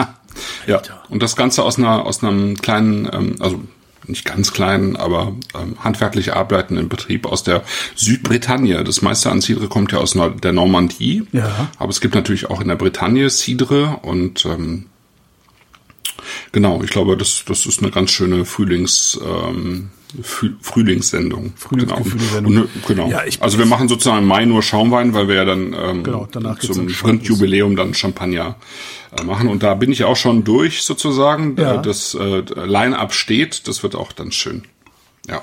ja. 0.66 0.82
Und 1.08 1.22
das 1.22 1.36
Ganze 1.36 1.62
aus 1.62 1.78
einer, 1.78 2.04
aus 2.04 2.22
einem 2.22 2.56
kleinen, 2.56 3.08
ähm, 3.12 3.36
also 3.38 3.60
nicht 4.06 4.24
ganz 4.24 4.52
kleinen, 4.52 4.96
aber 4.96 5.34
ähm, 5.54 5.76
handwerklich 5.80 6.34
arbeitenden 6.34 6.88
Betrieb 6.88 7.26
aus 7.26 7.42
der 7.42 7.62
Südbretagne. 7.94 8.82
Das 8.82 9.02
meiste 9.02 9.30
an 9.30 9.42
Cidre 9.42 9.68
kommt 9.68 9.92
ja 9.92 9.98
aus 9.98 10.16
der 10.42 10.52
Normandie. 10.52 11.26
Ja. 11.32 11.68
Aber 11.78 11.90
es 11.90 12.00
gibt 12.00 12.14
natürlich 12.14 12.50
auch 12.50 12.60
in 12.60 12.68
der 12.68 12.76
Bretagne 12.76 13.28
Cidre 13.28 13.98
und 14.02 14.44
ähm, 14.46 14.86
genau, 16.52 16.82
ich 16.82 16.90
glaube, 16.90 17.16
das, 17.16 17.44
das 17.46 17.66
ist 17.66 17.82
eine 17.82 17.90
ganz 17.90 18.10
schöne 18.10 18.44
Frühlings, 18.44 19.18
ähm, 19.24 19.90
Frühlingssendung. 20.22 21.52
Frühlingsgefühle-Sendung. 21.56 22.54
Genau. 22.54 22.66
genau. 22.86 23.08
Ja, 23.10 23.24
ich, 23.24 23.42
also 23.42 23.58
wir 23.58 23.66
machen 23.66 23.88
sozusagen 23.88 24.18
im 24.18 24.26
Mai 24.26 24.44
nur 24.46 24.62
Schaumwein, 24.62 25.12
weil 25.12 25.28
wir 25.28 25.34
ja 25.34 25.44
dann 25.44 25.74
ähm, 25.74 26.02
genau, 26.02 26.26
zum 26.58 26.88
Sprintjubiläum 26.88 27.76
dann 27.76 27.92
Champagner 27.92 28.56
äh, 29.18 29.24
machen. 29.24 29.48
Und 29.48 29.62
da 29.62 29.74
bin 29.74 29.92
ich 29.92 30.04
auch 30.04 30.16
schon 30.16 30.44
durch 30.44 30.82
sozusagen. 30.82 31.56
Ja. 31.58 31.76
Das 31.76 32.14
äh, 32.14 32.40
Line-Up 32.40 33.12
steht. 33.12 33.68
Das 33.68 33.82
wird 33.82 33.94
auch 33.94 34.12
dann 34.12 34.32
schön. 34.32 34.62
Ja. 35.28 35.42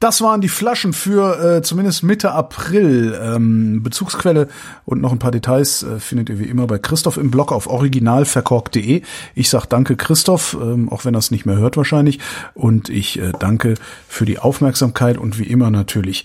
Das 0.00 0.20
waren 0.20 0.40
die 0.40 0.48
Flaschen 0.48 0.92
für 0.92 1.56
äh, 1.56 1.62
zumindest 1.62 2.02
Mitte 2.02 2.32
April. 2.32 3.18
Ähm, 3.22 3.82
Bezugsquelle 3.82 4.48
und 4.84 5.00
noch 5.00 5.12
ein 5.12 5.18
paar 5.18 5.30
Details 5.30 5.82
äh, 5.82 5.98
findet 5.98 6.28
ihr 6.28 6.38
wie 6.38 6.44
immer 6.44 6.66
bei 6.66 6.78
Christoph 6.78 7.16
im 7.16 7.30
Blog 7.30 7.52
auf 7.52 7.66
originalverkork.de. 7.68 9.02
Ich 9.34 9.48
sag 9.48 9.66
danke 9.66 9.96
Christoph, 9.96 10.56
ähm, 10.60 10.90
auch 10.90 11.04
wenn 11.04 11.14
er 11.14 11.18
es 11.18 11.30
nicht 11.30 11.46
mehr 11.46 11.56
hört 11.56 11.76
wahrscheinlich. 11.76 12.18
Und 12.54 12.90
ich 12.90 13.18
äh, 13.18 13.32
danke 13.38 13.74
für 14.08 14.26
die 14.26 14.38
Aufmerksamkeit 14.38 15.16
und 15.16 15.38
wie 15.38 15.44
immer 15.44 15.70
natürlich 15.70 16.24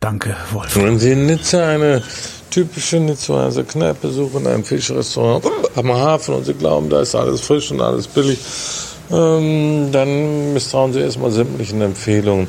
danke 0.00 0.36
Wolf. 0.52 0.74
Wenn 0.76 0.98
Sie 0.98 1.12
in 1.12 1.26
Nizza 1.26 1.68
eine 1.68 2.02
typische 2.50 2.98
Nizzaer 2.98 3.50
Kneipe 3.62 4.08
suchen, 4.08 4.46
ein 4.46 4.64
Fischrestaurant 4.64 5.44
am 5.76 5.92
Hafen 5.92 6.34
und 6.34 6.44
Sie 6.44 6.54
glauben, 6.54 6.90
da 6.90 7.02
ist 7.02 7.14
alles 7.14 7.42
frisch 7.42 7.70
und 7.70 7.80
alles 7.80 8.08
billig, 8.08 8.38
ähm, 9.12 9.90
dann 9.92 10.52
misstrauen 10.52 10.92
Sie 10.92 11.00
erstmal 11.00 11.30
sämtlichen 11.30 11.80
Empfehlungen. 11.80 12.48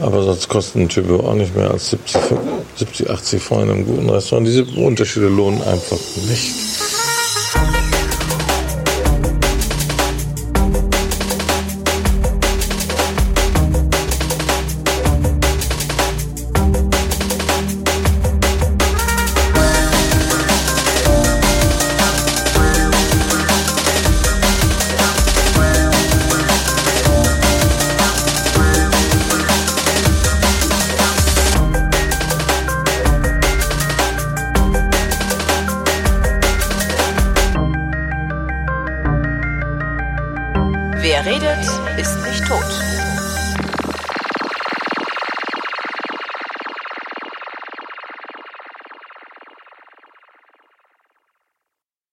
Aber 0.00 0.22
sonst 0.22 0.48
kosten 0.48 0.82
ein 0.82 0.88
Typo 0.88 1.20
auch 1.20 1.34
nicht 1.34 1.54
mehr 1.56 1.70
als 1.70 1.90
70, 1.90 2.20
70 2.76 3.10
80 3.10 3.42
Franc 3.42 3.62
in 3.62 3.70
einem 3.70 3.86
guten 3.86 4.10
Restaurant. 4.10 4.46
Diese 4.46 4.64
Unterschiede 4.64 5.28
lohnen 5.28 5.62
einfach 5.62 5.98
nicht. 6.28 6.52